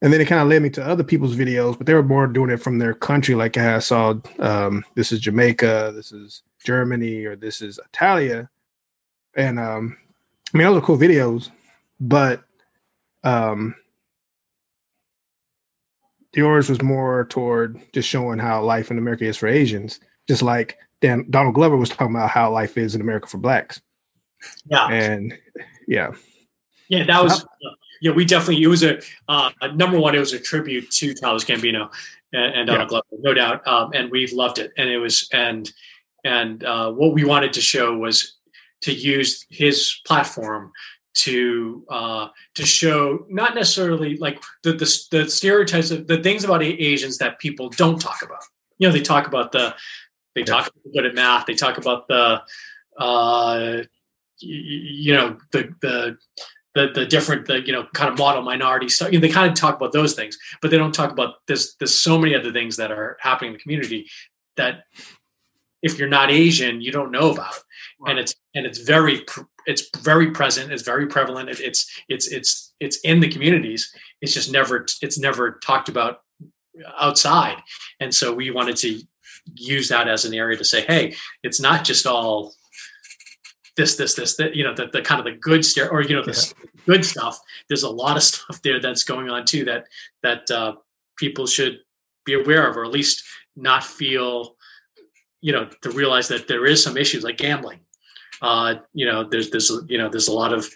And 0.00 0.12
then 0.12 0.20
it 0.20 0.26
kind 0.26 0.40
of 0.40 0.48
led 0.48 0.62
me 0.62 0.70
to 0.70 0.84
other 0.84 1.04
people's 1.04 1.36
videos, 1.36 1.78
but 1.78 1.86
they 1.86 1.94
were 1.94 2.02
more 2.02 2.26
doing 2.26 2.50
it 2.50 2.62
from 2.62 2.78
their 2.78 2.94
country. 2.94 3.34
Like 3.34 3.56
I 3.56 3.78
saw, 3.78 4.14
um, 4.38 4.84
this 4.96 5.12
is 5.12 5.20
Jamaica, 5.20 5.92
this 5.94 6.12
is 6.12 6.42
Germany, 6.62 7.24
or 7.24 7.36
this 7.36 7.62
is 7.62 7.78
Italia. 7.92 8.50
And 9.34 9.58
um, 9.58 9.96
I 10.52 10.58
mean, 10.58 10.66
those 10.66 10.78
are 10.78 10.84
cool 10.84 10.98
videos, 10.98 11.50
but 12.00 12.42
um, 13.22 13.74
yours 16.34 16.68
was 16.68 16.82
more 16.82 17.26
toward 17.26 17.80
just 17.92 18.08
showing 18.08 18.38
how 18.38 18.62
life 18.62 18.90
in 18.90 18.98
America 18.98 19.24
is 19.24 19.36
for 19.36 19.46
Asians, 19.46 20.00
just 20.26 20.42
like 20.42 20.78
Dan 21.00 21.26
Donald 21.30 21.54
Glover 21.54 21.76
was 21.76 21.90
talking 21.90 22.14
about 22.14 22.30
how 22.30 22.50
life 22.50 22.78
is 22.78 22.94
in 22.94 23.00
America 23.00 23.26
for 23.26 23.38
blacks. 23.38 23.80
Yeah, 24.66 24.88
And 24.88 25.38
yeah, 25.86 26.12
yeah, 26.88 27.04
that 27.04 27.22
was 27.22 27.44
yeah. 28.00 28.12
We 28.12 28.24
definitely 28.24 28.62
it 28.62 28.68
was 28.68 28.82
a 28.82 29.00
uh, 29.28 29.50
number 29.74 29.98
one. 29.98 30.14
It 30.14 30.20
was 30.20 30.32
a 30.32 30.40
tribute 30.40 30.90
to 30.92 31.14
Childish 31.14 31.46
Gambino 31.46 31.90
and, 32.32 32.54
and 32.54 32.66
Donald 32.66 32.88
Glover, 32.88 33.04
no 33.20 33.34
doubt. 33.34 33.66
Um, 33.66 33.90
and 33.94 34.10
we 34.10 34.26
loved 34.28 34.58
it. 34.58 34.72
And 34.76 34.88
it 34.88 34.98
was 34.98 35.28
and 35.32 35.70
and 36.24 36.64
uh, 36.64 36.90
what 36.90 37.12
we 37.12 37.24
wanted 37.24 37.52
to 37.54 37.60
show 37.60 37.96
was 37.96 38.36
to 38.82 38.92
use 38.92 39.46
his 39.50 40.00
platform 40.06 40.72
to 41.14 41.84
uh, 41.88 42.28
to 42.54 42.66
show 42.66 43.24
not 43.28 43.54
necessarily 43.54 44.16
like 44.16 44.42
the, 44.62 44.72
the 44.72 45.06
the 45.10 45.30
stereotypes 45.30 45.90
of 45.90 46.06
the 46.06 46.22
things 46.22 46.44
about 46.44 46.62
Asians 46.62 47.18
that 47.18 47.38
people 47.38 47.68
don't 47.70 48.00
talk 48.00 48.22
about. 48.22 48.42
You 48.78 48.88
know, 48.88 48.92
they 48.92 49.02
talk 49.02 49.26
about 49.26 49.52
the 49.52 49.74
they 50.34 50.42
talk 50.42 50.66
about 50.66 50.92
good 50.92 51.06
at 51.06 51.14
math. 51.14 51.46
They 51.46 51.54
talk 51.54 51.78
about 51.78 52.08
the 52.08 52.42
uh, 52.98 53.82
you 54.40 55.14
know 55.14 55.38
the 55.52 55.74
the 55.80 56.16
the 56.74 56.90
the 56.94 57.06
different 57.06 57.46
the 57.46 57.64
you 57.64 57.72
know 57.72 57.86
kind 57.94 58.10
of 58.10 58.18
model 58.18 58.42
minority 58.42 58.88
stuff. 58.88 59.12
You 59.12 59.18
know, 59.18 59.26
they 59.26 59.32
kind 59.32 59.48
of 59.48 59.54
talk 59.54 59.76
about 59.76 59.92
those 59.92 60.14
things, 60.14 60.36
but 60.60 60.70
they 60.70 60.78
don't 60.78 60.94
talk 60.94 61.10
about 61.10 61.34
this. 61.46 61.74
There's 61.76 61.98
so 61.98 62.18
many 62.18 62.34
other 62.34 62.52
things 62.52 62.76
that 62.76 62.90
are 62.90 63.16
happening 63.20 63.50
in 63.50 63.56
the 63.56 63.62
community 63.62 64.10
that 64.56 64.84
if 65.82 65.98
you're 65.98 66.08
not 66.08 66.30
Asian, 66.30 66.80
you 66.80 66.90
don't 66.90 67.10
know 67.10 67.30
about, 67.30 67.54
and 68.06 68.18
it's 68.18 68.34
and 68.54 68.66
it's 68.66 68.78
very 68.78 69.24
it's 69.66 69.88
very 69.98 70.30
present. 70.30 70.72
It's 70.72 70.82
very 70.82 71.06
prevalent. 71.06 71.48
It, 71.48 71.60
it's 71.60 72.02
it's 72.08 72.26
it's 72.28 72.74
it's 72.80 72.98
in 73.00 73.20
the 73.20 73.28
communities. 73.28 73.92
It's 74.20 74.34
just 74.34 74.50
never 74.50 74.86
it's 75.00 75.18
never 75.18 75.52
talked 75.62 75.88
about 75.88 76.20
outside, 76.98 77.58
and 78.00 78.14
so 78.14 78.32
we 78.32 78.50
wanted 78.50 78.76
to 78.78 79.00
use 79.54 79.88
that 79.90 80.08
as 80.08 80.24
an 80.24 80.34
area 80.34 80.56
to 80.56 80.64
say, 80.64 80.84
hey, 80.86 81.14
it's 81.42 81.60
not 81.60 81.84
just 81.84 82.06
all 82.06 82.54
this, 83.76 83.96
this, 83.96 84.14
this, 84.14 84.36
that, 84.36 84.54
you 84.54 84.64
know, 84.64 84.74
the, 84.74 84.86
the 84.86 85.02
kind 85.02 85.18
of 85.18 85.24
the 85.24 85.38
good 85.38 85.64
stare 85.64 85.90
or, 85.90 86.02
you 86.02 86.14
know, 86.14 86.22
the 86.22 86.30
s- 86.30 86.54
good 86.86 87.04
stuff. 87.04 87.40
There's 87.68 87.82
a 87.82 87.90
lot 87.90 88.16
of 88.16 88.22
stuff 88.30 88.62
there 88.62 88.80
that's 88.80 89.04
going 89.04 89.30
on 89.30 89.44
too, 89.44 89.64
that, 89.64 89.86
that, 90.22 90.50
uh, 90.50 90.74
people 91.16 91.46
should 91.46 91.78
be 92.24 92.34
aware 92.34 92.68
of, 92.68 92.76
or 92.76 92.84
at 92.84 92.90
least 92.90 93.24
not 93.56 93.84
feel, 93.84 94.56
you 95.40 95.52
know, 95.52 95.68
to 95.82 95.90
realize 95.90 96.28
that 96.28 96.48
there 96.48 96.66
is 96.66 96.82
some 96.82 96.96
issues 96.96 97.22
like 97.22 97.36
gambling. 97.36 97.80
Uh, 98.42 98.76
you 98.92 99.06
know, 99.06 99.24
there's 99.24 99.50
this, 99.50 99.70
you 99.88 99.96
know, 99.96 100.08
there's 100.08 100.28
a 100.28 100.32
lot 100.32 100.52
of, 100.52 100.68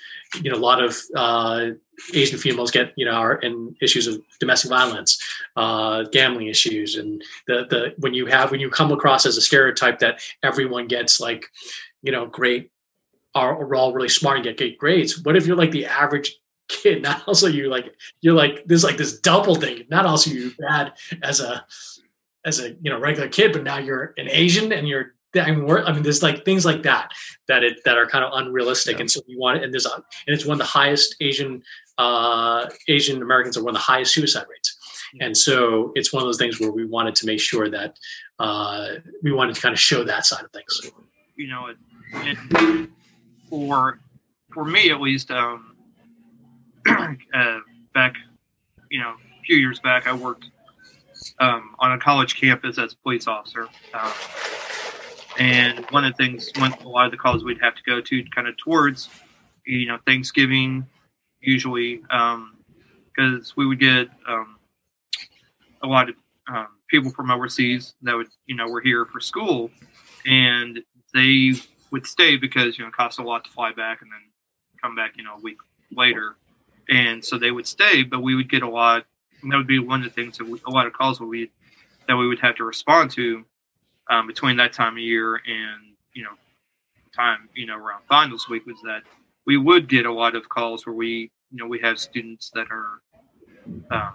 you 0.42 0.50
know, 0.50 0.56
a 0.56 0.60
lot 0.60 0.82
of 0.82 0.96
uh, 1.16 1.66
Asian 2.14 2.38
females 2.38 2.70
get, 2.70 2.92
you 2.96 3.04
know, 3.04 3.12
are 3.12 3.36
in 3.36 3.74
issues 3.82 4.06
of 4.06 4.22
domestic 4.40 4.70
violence, 4.70 5.20
uh, 5.56 6.04
gambling 6.04 6.46
issues, 6.46 6.96
and 6.96 7.22
the 7.46 7.66
the 7.68 7.94
when 7.98 8.14
you 8.14 8.26
have 8.26 8.50
when 8.50 8.60
you 8.60 8.70
come 8.70 8.92
across 8.92 9.26
as 9.26 9.36
a 9.36 9.40
stereotype 9.40 9.98
that 9.98 10.20
everyone 10.42 10.86
gets 10.86 11.18
like, 11.18 11.46
you 12.02 12.12
know, 12.12 12.26
great, 12.26 12.70
are, 13.38 13.56
are 13.62 13.74
all 13.74 13.92
really 13.92 14.08
smart 14.08 14.36
and 14.36 14.44
get 14.44 14.56
great 14.56 14.78
grades. 14.78 15.22
What 15.22 15.36
if 15.36 15.46
you're 15.46 15.56
like 15.56 15.70
the 15.70 15.86
average 15.86 16.36
kid? 16.68 17.02
Not 17.08 17.26
also 17.26 17.46
you 17.46 17.68
like 17.68 17.94
you're 18.20 18.34
like 18.34 18.64
there's 18.66 18.84
like 18.84 18.96
this 18.96 19.18
double 19.20 19.54
thing. 19.54 19.84
Not 19.90 20.06
also 20.06 20.30
you 20.30 20.52
bad 20.58 20.92
as 21.22 21.40
a 21.40 21.64
as 22.44 22.60
a 22.60 22.70
you 22.80 22.90
know 22.90 22.98
regular 22.98 23.28
kid, 23.28 23.52
but 23.52 23.62
now 23.64 23.78
you're 23.78 24.14
an 24.16 24.28
Asian 24.30 24.72
and 24.72 24.88
you're 24.88 25.14
I 25.36 25.50
mean, 25.50 25.70
I 25.70 25.92
mean, 25.92 26.02
there's 26.02 26.22
like 26.22 26.44
things 26.46 26.64
like 26.64 26.82
that 26.84 27.12
that 27.48 27.62
it 27.62 27.84
that 27.84 27.98
are 27.98 28.06
kind 28.06 28.24
of 28.24 28.30
unrealistic, 28.34 28.96
Yeah. 28.96 29.02
and 29.02 29.10
so 29.10 29.20
we 29.28 29.36
want 29.36 29.58
it. 29.58 29.62
And 29.64 29.72
there's 29.72 29.84
a, 29.84 29.92
and 29.92 30.02
it's 30.34 30.46
one 30.46 30.54
of 30.54 30.58
the 30.58 30.64
highest 30.64 31.16
Asian 31.20 31.62
uh, 31.98 32.66
Asian 32.88 33.20
Americans 33.20 33.56
are 33.56 33.62
one 33.62 33.70
of 33.74 33.80
the 33.80 33.80
highest 33.92 34.14
suicide 34.14 34.46
rates, 34.48 34.76
And 35.20 35.36
so 35.36 35.92
it's 35.96 36.12
one 36.12 36.22
of 36.22 36.28
those 36.28 36.38
things 36.38 36.58
where 36.60 36.70
we 36.70 36.86
wanted 36.86 37.14
to 37.16 37.26
make 37.26 37.40
sure 37.40 37.68
that 37.68 37.98
uh, 38.38 38.94
we 39.22 39.32
wanted 39.32 39.54
to 39.56 39.60
kind 39.60 39.72
of 39.72 39.78
show 39.80 40.04
that 40.04 40.24
side 40.24 40.44
of 40.44 40.52
things. 40.52 40.90
You 41.36 41.48
know, 41.48 41.66
it, 41.66 41.76
it, 42.14 42.90
for 43.48 43.98
for 44.52 44.64
me 44.64 44.90
at 44.90 45.00
least, 45.00 45.30
um, 45.30 45.76
uh, 46.88 47.58
back, 47.94 48.14
you 48.90 49.00
know, 49.00 49.10
a 49.10 49.42
few 49.44 49.56
years 49.56 49.78
back, 49.80 50.06
I 50.06 50.14
worked 50.14 50.46
um, 51.38 51.74
on 51.78 51.92
a 51.92 51.98
college 51.98 52.40
campus 52.40 52.78
as 52.78 52.94
a 52.94 52.96
police 52.96 53.26
officer. 53.26 53.68
Um, 53.94 54.12
and 55.38 55.86
one 55.90 56.04
of 56.04 56.16
the 56.16 56.24
things, 56.24 56.50
a 56.56 56.88
lot 56.88 57.06
of 57.06 57.10
the 57.12 57.16
calls 57.16 57.44
we'd 57.44 57.60
have 57.60 57.74
to 57.74 57.82
go 57.86 58.00
to 58.00 58.24
kind 58.34 58.48
of 58.48 58.56
towards, 58.56 59.08
you 59.66 59.86
know, 59.86 59.98
Thanksgiving, 60.06 60.86
usually, 61.40 61.96
because 61.96 62.08
um, 62.10 63.52
we 63.56 63.66
would 63.66 63.78
get 63.78 64.08
um, 64.26 64.56
a 65.82 65.86
lot 65.86 66.08
of 66.08 66.16
um, 66.48 66.68
people 66.88 67.10
from 67.10 67.30
overseas 67.30 67.94
that 68.02 68.16
would, 68.16 68.28
you 68.46 68.56
know, 68.56 68.68
were 68.68 68.80
here 68.80 69.04
for 69.04 69.20
school, 69.20 69.70
and 70.26 70.80
they 71.14 71.52
would 71.90 72.06
stay 72.06 72.36
because 72.36 72.78
you 72.78 72.84
know 72.84 72.88
it 72.88 72.94
costs 72.94 73.18
a 73.18 73.22
lot 73.22 73.44
to 73.44 73.50
fly 73.50 73.72
back 73.72 74.02
and 74.02 74.10
then 74.10 74.20
come 74.80 74.94
back, 74.94 75.16
you 75.16 75.24
know, 75.24 75.34
a 75.36 75.40
week 75.40 75.58
later, 75.90 76.36
and 76.88 77.24
so 77.24 77.38
they 77.38 77.50
would 77.50 77.66
stay. 77.66 78.02
But 78.02 78.22
we 78.22 78.34
would 78.34 78.50
get 78.50 78.62
a 78.62 78.68
lot. 78.68 79.04
And 79.42 79.52
that 79.52 79.56
would 79.56 79.68
be 79.68 79.78
one 79.78 80.00
of 80.02 80.04
the 80.04 80.10
things 80.10 80.36
that 80.38 80.48
we, 80.48 80.60
a 80.66 80.70
lot 80.70 80.86
of 80.86 80.92
calls 80.92 81.18
that 81.18 81.26
we 81.26 81.50
that 82.08 82.16
we 82.16 82.26
would 82.26 82.40
have 82.40 82.56
to 82.56 82.64
respond 82.64 83.10
to 83.12 83.44
um, 84.10 84.26
between 84.26 84.56
that 84.56 84.72
time 84.72 84.94
of 84.94 84.98
year 84.98 85.36
and 85.36 85.94
you 86.14 86.24
know 86.24 86.32
time 87.14 87.48
you 87.54 87.66
know 87.66 87.76
around 87.76 88.02
finals 88.08 88.48
week 88.48 88.66
was 88.66 88.80
that 88.82 89.02
we 89.46 89.56
would 89.56 89.88
get 89.88 90.06
a 90.06 90.12
lot 90.12 90.34
of 90.34 90.48
calls 90.48 90.86
where 90.86 90.94
we 90.94 91.30
you 91.50 91.58
know 91.58 91.66
we 91.66 91.78
have 91.78 91.98
students 91.98 92.50
that 92.54 92.66
are 92.70 93.00
um, 93.90 94.14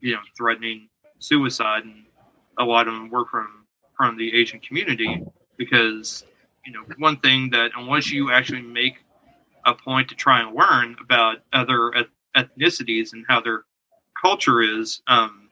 you 0.00 0.12
know 0.12 0.20
threatening 0.36 0.88
suicide 1.18 1.84
and 1.84 2.04
a 2.58 2.64
lot 2.64 2.86
of 2.88 2.94
them 2.94 3.10
were 3.10 3.24
from 3.26 3.64
from 3.96 4.16
the 4.16 4.34
asian 4.34 4.60
community 4.60 5.22
because 5.56 6.24
you 6.68 6.74
know 6.74 6.84
one 6.98 7.16
thing 7.20 7.48
that 7.50 7.70
unless 7.76 8.10
you 8.10 8.30
actually 8.30 8.60
make 8.60 8.98
a 9.64 9.72
point 9.72 10.08
to 10.10 10.14
try 10.14 10.42
and 10.42 10.54
learn 10.54 10.96
about 11.02 11.38
other 11.52 11.92
ethnicities 12.36 13.14
and 13.14 13.24
how 13.26 13.40
their 13.40 13.64
culture 14.20 14.60
is 14.60 15.00
um, 15.06 15.48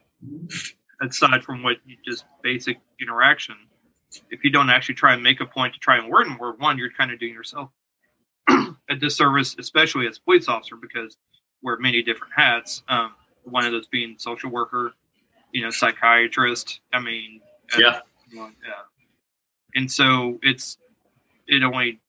aside 1.01 1.43
from 1.43 1.63
what 1.63 1.79
you 1.87 1.97
just 2.05 2.27
basic 2.43 2.79
interaction 3.01 3.57
if 4.31 4.45
you 4.45 4.51
don't 4.51 4.69
actually 4.69 4.95
try 4.95 5.15
and 5.15 5.23
make 5.23 5.41
a 5.41 5.47
point 5.47 5.73
to 5.73 5.81
try 5.81 5.97
and 5.97 6.13
learn 6.13 6.29
more 6.37 6.53
one 6.57 6.77
you're 6.77 6.91
kind 6.91 7.11
of 7.11 7.19
doing 7.19 7.33
yourself 7.33 7.71
a 8.49 8.95
disservice 8.95 9.57
especially 9.59 10.07
as 10.07 10.19
a 10.19 10.21
police 10.21 10.49
officer 10.49 10.77
because 10.77 11.17
wear 11.63 11.79
many 11.79 12.03
different 12.03 12.33
hats 12.37 12.83
um, 12.91 13.13
one 13.45 13.65
of 13.65 13.73
those 13.73 13.87
being 13.89 14.17
social 14.19 14.51
worker 14.51 14.93
you 15.51 15.63
know 15.63 15.71
psychiatrist 15.71 16.81
i 16.93 17.01
mean 17.01 17.41
yeah. 17.79 18.01
uh, 18.45 18.51
and 19.75 19.91
so 19.91 20.39
it's 20.43 20.79
it 21.47 21.63
only 21.63 22.01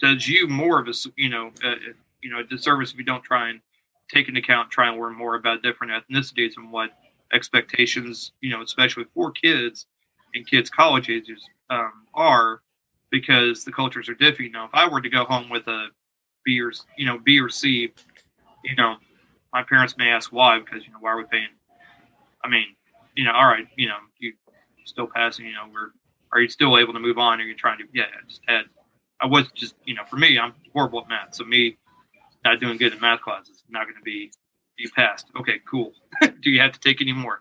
does 0.00 0.26
you 0.28 0.46
more 0.48 0.80
of 0.80 0.88
a 0.88 0.92
you 1.16 1.28
know 1.28 1.50
uh, 1.64 1.74
you 2.22 2.30
know 2.30 2.40
a 2.40 2.44
disservice 2.44 2.92
if 2.92 2.98
you 2.98 3.04
don't 3.04 3.22
try 3.22 3.48
and 3.48 3.60
take 4.10 4.28
into 4.28 4.40
account 4.40 4.70
try 4.70 4.88
and 4.88 5.00
learn 5.00 5.14
more 5.16 5.36
about 5.36 5.62
different 5.62 5.92
ethnicities 5.92 6.52
and 6.56 6.70
what 6.70 6.90
expectations 7.32 8.32
you 8.40 8.50
know 8.50 8.62
especially 8.62 9.04
for 9.14 9.30
kids 9.30 9.86
and 10.34 10.46
kids 10.46 10.70
college 10.70 11.08
ages 11.08 11.42
um, 11.70 11.92
are 12.14 12.60
because 13.10 13.64
the 13.64 13.70
cultures 13.72 14.08
are 14.08 14.14
different. 14.14 14.50
You 14.50 14.52
know, 14.52 14.64
if 14.64 14.70
I 14.72 14.88
were 14.88 15.00
to 15.00 15.08
go 15.08 15.24
home 15.24 15.48
with 15.48 15.68
a 15.68 15.88
B 16.44 16.60
or 16.60 16.72
you 16.96 17.06
know 17.06 17.18
B 17.18 17.38
or 17.38 17.48
C, 17.48 17.92
you 18.64 18.76
know, 18.76 18.96
my 19.52 19.62
parents 19.62 19.96
may 19.96 20.08
ask 20.08 20.32
why 20.32 20.58
because 20.58 20.84
you 20.84 20.92
know 20.92 20.98
why 21.00 21.10
are 21.10 21.18
we 21.18 21.24
paying? 21.24 21.48
I 22.44 22.48
mean, 22.48 22.66
you 23.14 23.24
know, 23.24 23.32
all 23.32 23.46
right, 23.46 23.68
you 23.76 23.86
know, 23.86 23.98
you 24.18 24.32
still 24.84 25.06
passing. 25.06 25.46
You 25.46 25.52
know, 25.52 25.66
we're 25.72 25.90
are 26.32 26.40
you 26.40 26.48
still 26.48 26.78
able 26.78 26.92
to 26.92 27.00
move 27.00 27.18
on? 27.18 27.40
Are 27.40 27.44
you 27.44 27.54
trying 27.54 27.78
to? 27.78 27.84
Yeah, 27.92 28.04
I 28.04 28.28
just 28.28 28.40
had. 28.46 28.62
I 29.20 29.26
was 29.26 29.46
just 29.54 29.74
you 29.84 29.94
know, 29.94 30.04
for 30.08 30.16
me, 30.16 30.38
I'm 30.38 30.54
horrible 30.72 31.00
at 31.00 31.08
math, 31.08 31.34
so 31.34 31.44
me 31.44 31.76
not 32.44 32.60
doing 32.60 32.76
good 32.76 32.92
in 32.92 33.00
math 33.00 33.20
classes 33.20 33.62
not 33.72 33.84
going 33.84 33.96
to 33.96 34.02
be 34.02 34.30
you 34.78 34.90
passed. 34.90 35.26
Okay, 35.38 35.60
cool. 35.68 35.92
Do 36.20 36.50
you 36.50 36.60
have 36.60 36.72
to 36.72 36.80
take 36.80 37.00
any 37.00 37.12
more? 37.12 37.40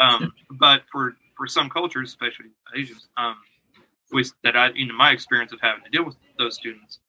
Um, 0.00 0.32
but 0.58 0.82
for 0.90 1.16
for 1.36 1.46
some 1.46 1.68
cultures, 1.68 2.08
especially 2.08 2.46
Asians, 2.74 3.08
um, 3.16 3.36
with 4.12 4.32
that 4.42 4.56
I, 4.56 4.70
in 4.70 4.94
my 4.94 5.10
experience 5.10 5.52
of 5.52 5.60
having 5.60 5.84
to 5.84 5.90
deal 5.90 6.04
with 6.04 6.16
those 6.38 6.54
students, 6.54 7.00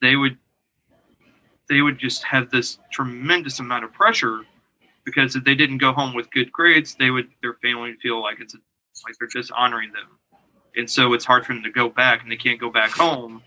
they 0.00 0.16
would 0.16 0.36
they 1.68 1.82
would 1.82 1.98
just 1.98 2.22
have 2.24 2.50
this 2.50 2.78
tremendous 2.92 3.60
amount 3.60 3.84
of 3.84 3.92
pressure 3.92 4.40
because 5.04 5.36
if 5.36 5.44
they 5.44 5.54
didn't 5.54 5.78
go 5.78 5.92
home 5.92 6.14
with 6.14 6.30
good 6.30 6.52
grades, 6.52 6.96
they 6.98 7.10
would 7.10 7.28
their 7.42 7.54
family 7.54 7.90
would 7.90 8.00
feel 8.00 8.20
like 8.20 8.38
it's 8.40 8.54
a, 8.54 8.58
like 9.04 9.16
they're 9.18 9.28
just 9.28 9.52
honoring 9.52 9.92
them, 9.92 10.18
and 10.76 10.88
so 10.88 11.12
it's 11.12 11.24
hard 11.24 11.44
for 11.46 11.54
them 11.54 11.62
to 11.62 11.70
go 11.70 11.88
back, 11.88 12.22
and 12.22 12.30
they 12.30 12.36
can't 12.36 12.60
go 12.60 12.70
back 12.70 12.90
home 12.90 13.42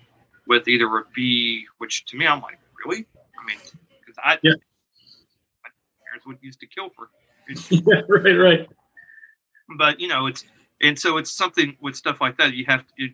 with 0.47 0.67
either 0.67 0.85
a 0.97 1.03
B, 1.13 1.65
which 1.77 2.05
to 2.05 2.17
me 2.17 2.27
I'm 2.27 2.41
like, 2.41 2.59
really? 2.83 3.05
I 3.39 3.45
mean, 3.45 3.57
because 3.99 4.17
I 4.23 4.37
yeah. 4.41 4.53
my 5.63 5.69
parents 6.05 6.25
would 6.25 6.37
used 6.41 6.59
to 6.59 6.67
kill 6.67 6.89
for. 6.89 7.09
yeah, 7.69 8.01
right, 8.07 8.37
right 8.37 8.69
but 9.77 9.99
you 9.99 10.07
know 10.07 10.27
it's 10.27 10.45
and 10.81 10.97
so 10.97 11.17
it's 11.17 11.31
something 11.31 11.75
with 11.81 11.95
stuff 11.95 12.21
like 12.21 12.37
that 12.37 12.53
you 12.53 12.65
have 12.65 12.85
to 12.85 12.93
it, 12.97 13.11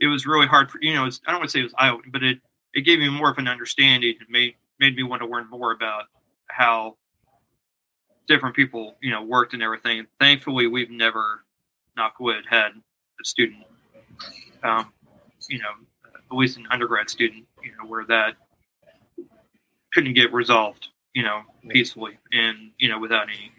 it 0.00 0.06
was 0.06 0.26
really 0.26 0.46
hard 0.46 0.70
for 0.70 0.78
you 0.80 0.94
know 0.94 1.04
i 1.04 1.30
don't 1.30 1.38
want 1.38 1.44
to 1.44 1.48
say 1.48 1.60
it 1.60 1.64
was 1.64 1.74
eye 1.78 1.90
opening 1.90 2.10
but 2.10 2.22
it 2.22 2.38
it 2.74 2.82
gave 2.82 2.98
me 2.98 3.08
more 3.08 3.30
of 3.30 3.38
an 3.38 3.48
understanding 3.48 4.14
it 4.20 4.28
made 4.28 4.54
made 4.78 4.96
me 4.96 5.02
want 5.02 5.22
to 5.22 5.28
learn 5.28 5.48
more 5.48 5.72
about 5.72 6.04
how 6.48 6.96
different 8.28 8.54
people 8.54 8.96
you 9.00 9.10
know 9.10 9.22
worked 9.22 9.54
and 9.54 9.62
everything 9.62 10.06
thankfully 10.20 10.66
we've 10.66 10.90
never 10.90 11.44
knock 11.96 12.18
wood 12.20 12.44
had 12.48 12.70
a 13.20 13.24
student 13.24 13.64
um, 14.62 14.92
you 15.48 15.58
know 15.58 15.72
at 16.30 16.36
least 16.36 16.56
an 16.56 16.66
undergrad 16.70 17.08
student 17.08 17.46
you 17.62 17.70
know 17.72 17.88
where 17.88 18.04
that 18.04 18.34
couldn't 19.92 20.14
get 20.14 20.32
resolved 20.32 20.88
you 21.14 21.22
know 21.22 21.42
peacefully 21.68 22.18
and 22.32 22.70
you 22.78 22.88
know 22.88 22.98
without 22.98 23.28
any 23.28 23.52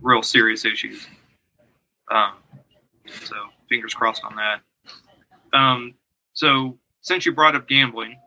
real 0.00 0.22
serious 0.22 0.64
issues 0.64 1.06
um, 2.10 2.32
so 3.24 3.36
fingers 3.68 3.94
crossed 3.94 4.24
on 4.24 4.36
that. 4.36 4.60
Um, 5.52 5.94
so 6.32 6.78
since 7.00 7.26
you 7.26 7.32
brought 7.32 7.54
up 7.54 7.68
gambling, 7.68 8.18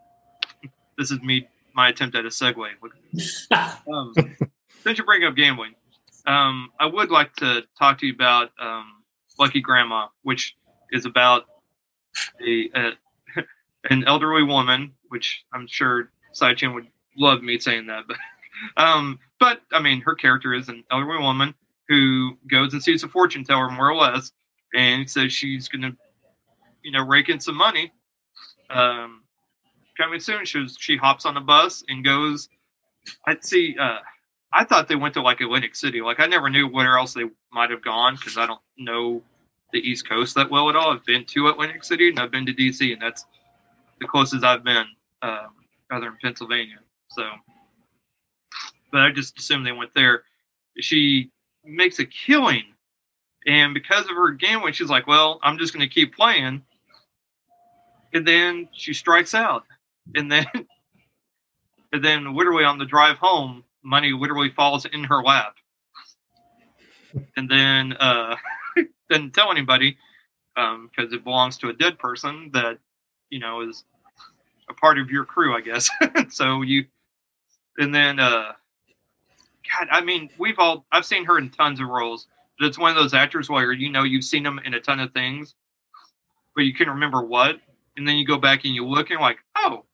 this 0.97 1.11
is 1.11 1.21
me 1.21 1.47
my 1.73 1.89
attempt 1.89 2.15
at 2.15 2.25
a 2.25 2.29
segue. 2.29 2.67
um, 3.91 4.13
since 4.83 4.97
you 4.97 5.05
bring 5.05 5.23
up 5.23 5.35
gambling, 5.35 5.73
um, 6.27 6.69
I 6.79 6.85
would 6.85 7.09
like 7.09 7.35
to 7.37 7.63
talk 7.77 7.99
to 7.99 8.07
you 8.07 8.13
about 8.13 8.51
um, 8.59 9.03
Lucky 9.39 9.61
Grandma, 9.61 10.07
which 10.23 10.55
is 10.91 11.05
about 11.05 11.45
a, 12.45 12.69
a 12.75 12.91
an 13.89 14.03
elderly 14.05 14.43
woman, 14.43 14.93
which 15.09 15.43
I'm 15.53 15.67
sure 15.67 16.11
Tsai 16.33 16.53
Chin 16.53 16.73
would 16.73 16.87
love 17.17 17.41
me 17.41 17.59
saying 17.59 17.87
that, 17.87 18.03
but 18.07 18.17
um, 18.77 19.19
but 19.39 19.61
I 19.71 19.81
mean, 19.81 20.01
her 20.01 20.15
character 20.15 20.53
is 20.53 20.69
an 20.69 20.83
elderly 20.91 21.19
woman 21.19 21.53
who 21.87 22.37
goes 22.49 22.73
and 22.73 22.81
sees 22.81 23.03
a 23.03 23.07
fortune 23.07 23.43
teller, 23.43 23.69
more 23.69 23.89
or 23.89 23.95
less, 23.95 24.31
and 24.73 25.09
says 25.09 25.33
she's 25.33 25.67
going 25.67 25.81
to, 25.81 25.97
you 26.83 26.91
know, 26.91 27.05
rake 27.05 27.29
in 27.29 27.39
some 27.39 27.57
money. 27.57 27.91
Um, 28.69 29.23
coming 29.97 30.19
soon, 30.19 30.45
she 30.45 30.67
she 30.79 30.97
hops 30.97 31.25
on 31.25 31.37
a 31.37 31.41
bus 31.41 31.83
and 31.87 32.03
goes. 32.03 32.49
I'd 33.25 33.43
see. 33.43 33.75
Uh, 33.79 33.97
I 34.53 34.65
thought 34.65 34.87
they 34.87 34.95
went 34.95 35.13
to 35.13 35.21
like 35.21 35.41
Atlantic 35.41 35.75
City. 35.75 36.01
Like 36.01 36.19
I 36.19 36.27
never 36.27 36.49
knew 36.49 36.67
where 36.67 36.97
else 36.97 37.13
they 37.13 37.25
might 37.51 37.69
have 37.69 37.83
gone 37.83 38.15
because 38.15 38.37
I 38.37 38.45
don't 38.45 38.61
know 38.77 39.21
the 39.71 39.79
East 39.79 40.07
Coast 40.07 40.35
that 40.35 40.49
well 40.49 40.69
at 40.69 40.75
all. 40.75 40.93
I've 40.93 41.05
been 41.05 41.25
to 41.25 41.47
Atlantic 41.47 41.83
City 41.83 42.09
and 42.09 42.19
I've 42.19 42.31
been 42.31 42.45
to 42.45 42.53
DC, 42.53 42.91
and 42.91 43.01
that's 43.01 43.25
the 43.99 44.07
closest 44.07 44.43
I've 44.43 44.63
been, 44.63 44.85
um, 45.21 45.49
other 45.91 46.07
than 46.07 46.17
Pennsylvania. 46.21 46.79
So, 47.11 47.23
but 48.91 49.01
I 49.01 49.11
just 49.11 49.37
assumed 49.39 49.65
they 49.65 49.71
went 49.71 49.93
there. 49.93 50.23
She 50.79 51.31
makes 51.63 51.99
a 51.99 52.05
killing. 52.05 52.63
And 53.47 53.73
because 53.73 54.05
of 54.05 54.15
her 54.15 54.31
gambling, 54.31 54.73
she's 54.73 54.89
like, 54.89 55.07
well, 55.07 55.39
I'm 55.41 55.57
just 55.57 55.73
going 55.73 55.87
to 55.87 55.93
keep 55.93 56.15
playing. 56.15 56.63
And 58.13 58.27
then 58.27 58.69
she 58.73 58.93
strikes 58.93 59.33
out. 59.33 59.63
And 60.13 60.31
then, 60.31 60.45
and 61.93 62.03
then 62.03 62.35
literally 62.35 62.65
on 62.65 62.77
the 62.77 62.85
drive 62.85 63.17
home, 63.17 63.63
money 63.83 64.11
literally 64.11 64.49
falls 64.49 64.85
in 64.85 65.03
her 65.05 65.21
lap. 65.21 65.55
And 67.35 67.49
then, 67.49 67.93
uh, 67.93 68.35
didn't 69.09 69.33
tell 69.33 69.51
anybody 69.51 69.97
because 70.55 70.75
um, 70.75 71.13
it 71.13 71.23
belongs 71.23 71.57
to 71.57 71.69
a 71.69 71.73
dead 71.73 71.99
person 71.99 72.49
that, 72.53 72.77
you 73.29 73.39
know, 73.39 73.61
is 73.61 73.83
a 74.69 74.73
part 74.73 74.99
of 74.99 75.09
your 75.09 75.25
crew, 75.25 75.55
I 75.55 75.61
guess. 75.61 75.89
so 76.29 76.61
you, 76.61 76.85
and 77.77 77.93
then, 77.93 78.19
uh, 78.19 78.53
God, 79.71 79.87
I 79.91 80.01
mean, 80.01 80.29
we've 80.37 80.59
all 80.59 80.85
I've 80.91 81.05
seen 81.05 81.25
her 81.25 81.37
in 81.37 81.49
tons 81.49 81.79
of 81.79 81.87
roles, 81.87 82.27
but 82.59 82.67
it's 82.67 82.77
one 82.77 82.91
of 82.91 82.97
those 82.97 83.13
actors 83.13 83.49
where 83.49 83.71
you 83.71 83.89
know 83.89 84.03
you've 84.03 84.23
seen 84.23 84.43
them 84.43 84.59
in 84.65 84.73
a 84.73 84.79
ton 84.79 84.99
of 84.99 85.13
things, 85.13 85.55
but 86.55 86.63
you 86.63 86.73
can 86.73 86.89
remember 86.89 87.21
what, 87.21 87.59
and 87.97 88.07
then 88.07 88.15
you 88.15 88.25
go 88.25 88.37
back 88.37 88.65
and 88.65 88.73
you 88.73 88.85
look 88.85 89.09
and 89.09 89.19
like, 89.19 89.37
oh, 89.57 89.85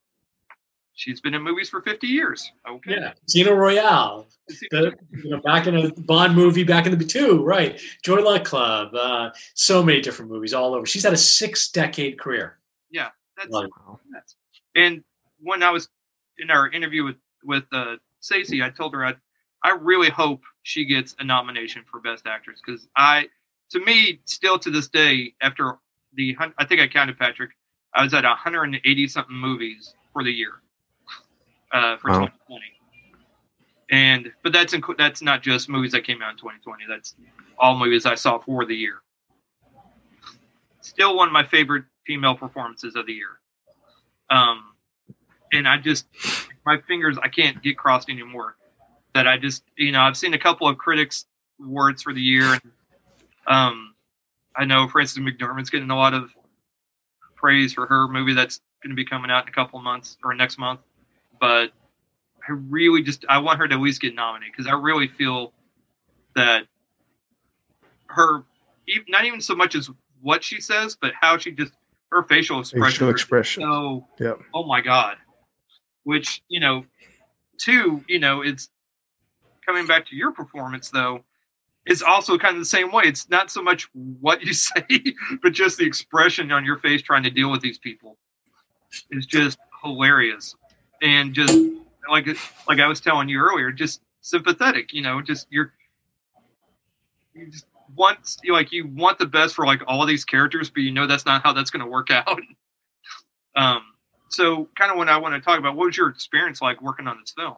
she's 0.98 1.22
been 1.22 1.34
in 1.34 1.42
movies 1.42 1.70
for 1.70 1.82
50 1.82 2.08
years. 2.08 2.52
Okay. 2.70 2.96
Yeah, 3.00 3.14
Casino 3.24 3.54
Royale, 3.54 4.28
the, 4.72 4.94
you 5.12 5.30
know, 5.30 5.40
back 5.42 5.68
in 5.68 5.78
a 5.78 5.94
Bond 5.94 6.36
movie, 6.36 6.64
back 6.64 6.86
in 6.86 6.98
the 6.98 7.06
two, 7.06 7.44
right? 7.44 7.80
Joy 8.04 8.22
Luck 8.22 8.44
Club, 8.44 8.94
uh, 8.94 9.30
so 9.54 9.82
many 9.84 10.02
different 10.02 10.30
movies 10.30 10.54
all 10.54 10.74
over. 10.74 10.86
She's 10.86 11.04
had 11.04 11.14
a 11.14 11.18
six 11.18 11.70
decade 11.70 12.20
career. 12.20 12.58
Yeah, 12.90 13.10
that's, 13.38 13.50
Wow. 13.52 14.00
that's 14.12 14.36
and 14.76 15.04
when 15.40 15.64
I 15.64 15.70
was 15.72 15.88
in 16.40 16.50
our 16.50 16.70
interview 16.70 17.04
with 17.04 17.18
with 17.44 17.64
uh, 17.72 17.96
Stacey, 18.20 18.62
I 18.64 18.70
told 18.72 18.94
her 18.94 19.06
I 19.06 19.14
I 19.64 19.72
really 19.72 20.10
hope 20.10 20.42
she 20.64 20.84
gets 20.84 21.16
a 21.20 21.24
nomination 21.24 21.84
for 21.90 22.00
Best 22.00 22.28
Actress 22.28 22.60
because 22.66 22.88
I, 22.96 23.28
to 23.72 23.80
me, 23.80 24.20
still 24.26 24.58
to 24.60 24.72
this 24.72 24.88
day, 24.90 25.34
after 25.42 25.78
the 26.14 26.36
I 26.58 26.66
think 26.66 26.82
I 26.82 26.88
counted 26.88 27.20
Patrick, 27.20 27.52
I 27.94 28.04
was 28.04 28.14
at 28.16 28.24
180 28.24 29.08
something 29.08 29.36
movies 29.36 29.94
for 30.12 30.24
the 30.24 30.32
year 30.32 30.62
uh, 31.74 31.98
for 31.98 32.10
Wow. 32.12 32.20
2020. 32.26 32.64
And 33.90 34.32
but 34.44 34.52
that's 34.52 34.74
inc- 34.74 34.98
that's 34.98 35.22
not 35.22 35.42
just 35.42 35.70
movies 35.70 35.94
that 35.94 36.04
came 36.04 36.22
out 36.22 36.32
in 36.32 36.38
2020. 36.38 36.84
That's 36.90 37.16
all 37.58 37.78
movies 37.78 38.06
I 38.06 38.16
saw 38.16 38.38
for 38.38 38.66
the 38.66 38.76
year. 38.76 39.02
Still 40.82 41.16
one 41.16 41.28
of 41.28 41.34
my 41.34 41.46
favorite 41.46 41.86
female 42.06 42.36
performances 42.36 42.96
of 42.96 43.06
the 43.06 43.14
year. 43.14 43.40
Um, 44.30 44.74
and 45.54 45.68
I 45.68 45.78
just 45.78 46.06
my 46.66 46.80
fingers 46.82 47.18
I 47.22 47.30
can't 47.30 47.62
get 47.64 47.78
crossed 47.78 48.10
anymore. 48.10 48.58
That 49.14 49.26
I 49.28 49.38
just 49.38 49.64
you 49.78 49.92
know 49.92 50.02
I've 50.02 50.18
seen 50.18 50.34
a 50.34 50.40
couple 50.40 50.68
of 50.68 50.78
critics 50.78 51.26
awards 51.62 52.04
for 52.04 52.14
the 52.14 52.22
year, 52.22 52.54
and 52.54 52.62
um, 53.48 53.96
I 54.56 54.66
know 54.66 54.88
Frances 54.90 55.18
McDormand's 55.18 55.70
getting 55.70 55.90
a 55.90 55.96
lot 55.98 56.14
of 56.14 56.30
praise 57.36 57.74
for 57.74 57.86
her 57.88 58.08
movie 58.08 58.34
that's 58.34 58.60
going 58.84 58.90
to 58.92 58.96
be 58.96 59.06
coming 59.06 59.32
out 59.32 59.44
in 59.44 59.50
a 59.50 59.52
couple 59.52 59.80
of 59.80 59.84
months 59.84 60.18
or 60.24 60.34
next 60.34 60.58
month, 60.58 60.82
but 61.40 61.72
I 62.48 62.54
really 62.54 63.02
just 63.02 63.26
I 63.28 63.40
want 63.40 63.60
her 63.60 63.68
to 63.68 63.76
at 63.76 63.82
least 63.82 64.02
get 64.02 64.16
nominated 64.16 64.54
because 64.56 64.68
I 64.68 64.76
really 64.76 65.08
feel 65.08 65.54
that 66.36 66.64
her 68.08 68.44
not 69.10 69.26
even 69.26 69.42
so 69.42 69.56
much 69.56 69.76
as 69.76 69.90
what 70.22 70.44
she 70.44 70.62
says, 70.62 70.98
but 71.00 71.14
how 71.20 71.38
she 71.38 71.52
just 71.52 71.74
her 72.12 72.24
facial 72.24 72.60
expression. 72.60 72.92
Facial 72.92 73.10
expression. 73.10 73.64
So 73.64 74.08
Yep. 74.20 74.40
oh 74.54 74.66
my 74.66 74.82
god, 74.82 75.18
which 76.04 76.42
you 76.48 76.60
know, 76.60 76.86
two 77.58 78.04
you 78.08 78.20
know 78.20 78.42
it's 78.42 78.70
coming 79.66 79.86
back 79.86 80.08
to 80.08 80.16
your 80.16 80.32
performance 80.32 80.90
though. 80.90 81.24
It's 81.86 82.02
also 82.02 82.38
kind 82.38 82.56
of 82.56 82.62
the 82.62 82.66
same 82.66 82.92
way. 82.92 83.04
It's 83.06 83.30
not 83.30 83.50
so 83.50 83.62
much 83.62 83.90
what 83.94 84.42
you 84.42 84.54
say, 84.54 84.86
but 85.42 85.54
just 85.54 85.78
the 85.78 85.86
expression 85.86 86.52
on 86.52 86.66
your 86.66 86.78
face 86.80 87.02
trying 87.02 87.24
to 87.24 87.30
deal 87.30 87.52
with 87.52 87.62
these 87.62 87.78
people 87.78 88.18
is 89.12 89.26
just 89.26 89.58
hilarious 89.84 90.56
and 91.02 91.34
just 91.34 91.58
like 92.10 92.28
like 92.68 92.80
I 92.80 92.88
was 92.88 93.00
telling 93.00 93.30
you 93.30 93.40
earlier, 93.40 93.72
just 93.72 94.02
sympathetic. 94.22 94.94
You 94.94 95.02
know, 95.02 95.22
just 95.22 95.48
you're 95.50 95.74
you 97.34 97.48
just 97.48 97.66
want 97.96 98.38
you 98.44 98.54
like 98.54 98.72
you 98.72 98.88
want 98.88 99.20
the 99.20 99.26
best 99.26 99.56
for 99.56 99.66
like 99.66 99.82
all 99.88 100.06
these 100.06 100.26
characters, 100.26 100.70
but 100.70 100.82
you 100.82 100.92
know 100.92 101.08
that's 101.08 101.26
not 101.26 101.44
how 101.44 101.54
that's 101.54 101.70
going 101.70 101.84
to 101.84 101.90
work 101.90 102.10
out. 102.12 102.40
um, 103.56 103.82
so 104.30 104.68
kind 104.78 104.92
of 104.92 104.98
when 104.98 105.10
I 105.10 105.18
want 105.18 105.36
to 105.36 105.42
talk 105.42 105.60
about 105.60 105.76
what 105.76 105.88
was 105.88 105.98
your 105.98 106.10
experience 106.10 106.62
like 106.62 106.82
working 106.82 107.08
on 107.08 107.18
this 107.20 107.32
film? 107.32 107.56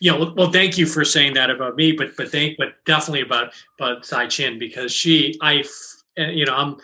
Yeah, 0.00 0.16
well, 0.16 0.34
well, 0.34 0.50
thank 0.50 0.76
you 0.76 0.86
for 0.86 1.04
saying 1.04 1.34
that 1.34 1.50
about 1.50 1.76
me, 1.76 1.92
but 1.92 2.16
but 2.16 2.30
thank, 2.30 2.56
but 2.56 2.84
definitely 2.84 3.20
about 3.20 3.52
about 3.78 4.04
Tsai 4.04 4.26
Chin 4.26 4.58
because 4.58 4.92
she, 4.92 5.38
I 5.40 5.64
you 6.16 6.44
know, 6.44 6.54
I'm 6.54 6.76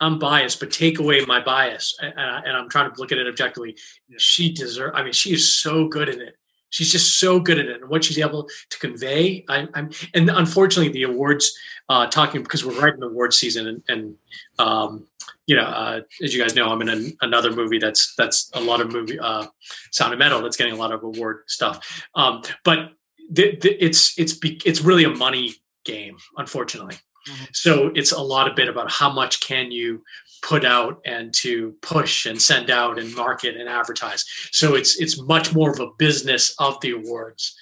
I'm 0.00 0.18
biased, 0.18 0.60
but 0.60 0.70
take 0.70 0.98
away 0.98 1.24
my 1.26 1.40
bias, 1.40 1.96
and, 2.00 2.12
and 2.16 2.56
I'm 2.56 2.68
trying 2.68 2.92
to 2.92 3.00
look 3.00 3.12
at 3.12 3.18
it 3.18 3.26
objectively. 3.26 3.76
Yeah. 4.08 4.16
She 4.18 4.52
deserves. 4.52 4.92
I 4.94 5.02
mean, 5.02 5.12
she 5.12 5.32
is 5.32 5.54
so 5.54 5.88
good 5.88 6.08
at 6.08 6.18
it. 6.18 6.36
She's 6.68 6.92
just 6.92 7.18
so 7.18 7.40
good 7.40 7.58
at 7.58 7.66
it, 7.66 7.80
and 7.80 7.90
what 7.90 8.04
she's 8.04 8.18
able 8.18 8.48
to 8.70 8.78
convey. 8.78 9.44
I'm, 9.48 9.68
I'm 9.72 9.90
and 10.14 10.28
unfortunately, 10.28 10.92
the 10.92 11.04
awards 11.04 11.56
uh, 11.88 12.06
talking 12.08 12.42
because 12.42 12.64
we're 12.64 12.78
right 12.78 12.92
in 12.92 13.00
the 13.00 13.06
award 13.06 13.32
season, 13.32 13.68
and, 13.68 13.82
and 13.88 14.14
um, 14.58 15.06
you 15.46 15.56
know, 15.56 15.62
uh, 15.62 16.00
as 16.22 16.34
you 16.34 16.42
guys 16.42 16.54
know, 16.54 16.70
I'm 16.70 16.82
in 16.82 16.88
an, 16.88 17.16
another 17.22 17.52
movie 17.52 17.78
that's 17.78 18.14
that's 18.16 18.50
a 18.54 18.60
lot 18.60 18.80
of 18.80 18.92
movie 18.92 19.18
uh, 19.18 19.46
Sound 19.92 20.12
of 20.12 20.18
Metal 20.18 20.42
that's 20.42 20.56
getting 20.56 20.74
a 20.74 20.76
lot 20.76 20.92
of 20.92 21.02
award 21.02 21.44
stuff. 21.46 22.04
Um, 22.14 22.42
but 22.64 22.90
th- 23.34 23.60
th- 23.60 23.76
it's 23.80 24.18
it's 24.18 24.38
it's 24.42 24.82
really 24.82 25.04
a 25.04 25.10
money 25.10 25.54
game, 25.84 26.18
unfortunately. 26.36 26.96
Mhm. 27.28 27.48
So 27.52 27.92
it's 27.94 28.12
a 28.12 28.20
lot 28.20 28.48
of 28.48 28.56
bit 28.56 28.68
about 28.68 28.90
how 28.90 29.10
much 29.12 29.40
can 29.40 29.70
you 29.72 30.02
put 30.42 30.64
out 30.64 31.00
and 31.04 31.32
to 31.34 31.74
push 31.82 32.26
and 32.26 32.40
send 32.40 32.70
out 32.70 32.98
and 32.98 33.14
market 33.14 33.56
and 33.56 33.68
advertise. 33.68 34.24
So 34.52 34.74
it's 34.74 34.96
it's 35.00 35.20
much 35.20 35.52
more 35.54 35.70
of 35.70 35.80
a 35.80 35.88
business 35.98 36.54
of 36.58 36.80
the 36.80 36.90
awards 36.92 37.54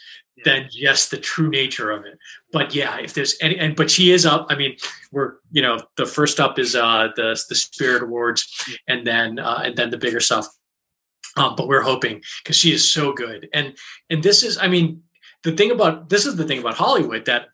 than 0.45 0.69
just 0.73 1.11
the 1.11 1.17
true 1.17 1.49
nature 1.49 1.91
of 1.91 2.05
it. 2.05 2.19
But 2.53 2.75
yeah, 2.75 2.99
if 2.99 3.15
there's 3.15 3.37
any 3.41 3.57
and 3.59 3.77
but 3.77 3.91
she 3.91 4.11
is 4.11 4.27
up. 4.27 4.47
I 4.51 4.57
mean, 4.57 4.77
we're 5.13 5.35
you 5.53 5.63
know 5.63 5.79
the 5.97 6.07
first 6.07 6.41
up 6.41 6.59
is 6.59 6.75
uh 6.75 7.09
the 7.17 7.41
the 7.49 7.55
Spirit 7.55 8.03
Awards, 8.03 8.47
and 8.89 9.07
then 9.07 9.39
uh, 9.39 9.63
and 9.65 9.77
then 9.77 9.91
the 9.91 9.99
bigger 9.99 10.21
stuff. 10.21 10.47
Um, 11.37 11.55
but 11.57 11.67
we're 11.69 11.81
hoping 11.83 12.23
because 12.43 12.57
she 12.57 12.73
is 12.73 12.87
so 12.91 13.13
good, 13.13 13.49
and 13.55 13.77
and 14.11 14.23
this 14.23 14.43
is 14.43 14.59
I 14.59 14.69
mean 14.69 15.03
the 15.43 15.53
thing 15.53 15.71
about 15.71 16.09
this 16.11 16.27
is 16.27 16.37
the 16.37 16.45
thing 16.45 16.59
about 16.61 16.75
Hollywood 16.75 17.25
that 17.27 17.49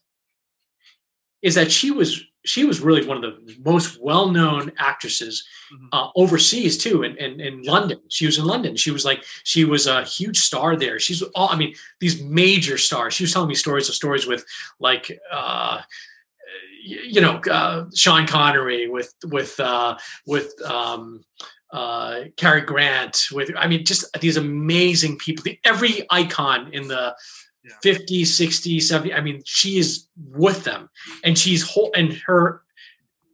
is 1.43 1.55
that 1.55 1.70
she 1.72 1.91
was 1.91 2.22
she 2.45 2.64
was 2.64 2.80
really 2.80 3.07
one 3.07 3.22
of 3.22 3.22
the 3.22 3.57
most 3.62 3.99
well 4.01 4.28
known 4.30 4.72
actresses 4.78 5.45
Mhm. 5.72 5.88
uh, 5.93 6.09
overseas 6.16 6.76
too, 6.78 7.05
in, 7.05 7.16
in 7.16 7.41
in 7.41 7.62
London. 7.62 8.01
She 8.09 8.26
was 8.26 8.38
in 8.38 8.45
London. 8.45 8.74
She 8.76 8.91
was 8.91 9.05
like 9.05 9.24
she 9.45 9.64
was 9.64 9.86
a 9.86 10.03
huge 10.05 10.38
star 10.38 10.74
there. 10.76 10.99
She's 10.99 11.22
all 11.34 11.49
I 11.51 11.57
mean 11.57 11.74
these 12.01 12.20
major 12.22 12.76
stars. 12.78 13.14
She 13.14 13.22
was 13.24 13.32
telling 13.32 13.49
me 13.49 13.55
stories 13.55 13.88
of 13.88 13.95
stories 13.95 14.26
with 14.26 14.45
like. 14.80 15.20
Uh, 15.30 15.82
you 16.82 17.20
know, 17.20 17.36
uh, 17.51 17.84
Sean 17.95 18.26
Connery 18.26 18.88
with 18.88 19.14
with 19.26 19.61
uh, 19.61 19.99
with 20.26 20.51
um, 20.64 21.22
uh, 21.72 22.20
Cary 22.36 22.62
Grant, 22.62 23.26
with 23.32 23.51
I 23.57 23.66
mean, 23.68 23.84
just 23.84 24.07
these 24.20 24.38
amazing 24.38 25.18
people. 25.18 25.43
The, 25.45 25.59
every 25.62 26.07
icon 26.11 26.70
in 26.72 26.88
the 26.88 27.14
Yeah. 27.65 27.75
50, 27.83 28.25
60, 28.25 28.81
70. 28.81 29.13
I 29.15 29.21
mean, 29.21 29.43
she 29.45 29.79
is 29.79 30.07
with 30.33 30.65
them, 30.65 30.89
and 31.23 31.39
she's 31.39 31.69
whole. 31.69 31.91
And 31.95 32.15
her 32.27 32.63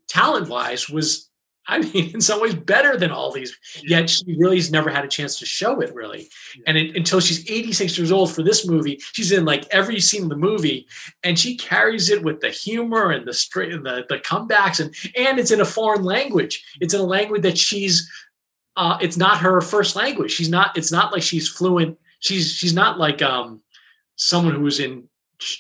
talent 0.09 0.49
wise 0.49 0.89
was, 0.89 1.31
I 1.69 1.79
mean, 1.95 2.11
in 2.15 2.21
some 2.21 2.41
ways 2.41 2.55
better 2.55 2.97
than 2.97 3.13
all 3.13 3.31
these. 3.31 3.57
Yet 3.83 4.11
she 4.11 4.25
really 4.37 4.57
has 4.57 4.71
never 4.71 4.91
had 4.91 5.05
a 5.05 5.09
chance 5.09 5.39
to 5.39 5.47
show 5.47 5.81
it 5.81 5.95
really. 5.95 6.29
And 6.67 6.77
it, 6.77 6.97
until 6.97 7.21
she's 7.21 7.49
86 7.49 7.97
years 7.99 8.11
old 8.11 8.33
for 8.35 8.43
this 8.43 8.67
movie, 8.67 9.01
she's 9.13 9.31
in 9.31 9.45
like 9.45 9.67
every 9.71 10.01
scene 10.01 10.25
of 10.25 10.29
the 10.29 10.37
movie, 10.37 10.89
and 11.23 11.39
she 11.39 11.57
carries 11.57 12.11
it 12.11 12.23
with 12.23 12.41
the 12.41 12.51
humor 12.51 13.11
and 13.11 13.27
the 13.27 13.35
straight, 13.35 13.71
the 13.71 14.05
the 14.09 14.19
comebacks, 14.19 14.81
and 14.81 14.95
and 15.17 15.39
it's 15.39 15.53
in 15.53 15.61
a 15.61 15.65
foreign 15.65 16.03
language. 16.03 16.65
It's 16.81 16.95
in 16.95 17.01
a 17.01 17.05
language 17.05 17.43
that 17.43 17.59
she's. 17.59 18.11
Uh, 18.79 18.99
it's 19.01 19.17
not 19.17 19.39
her 19.39 19.63
first 19.63 19.97
language. 19.97 20.31
She's 20.33 20.51
not. 20.51 20.77
It's 20.77 20.93
not 20.93 21.11
like 21.13 21.23
she's 21.23 21.49
fluent. 21.49 21.99
She's 22.19 22.53
she's 22.53 22.75
not 22.75 22.99
like 22.99 23.23
um 23.23 23.63
someone 24.17 24.55
who 24.55 24.63
was 24.63 24.81
in 24.81 25.09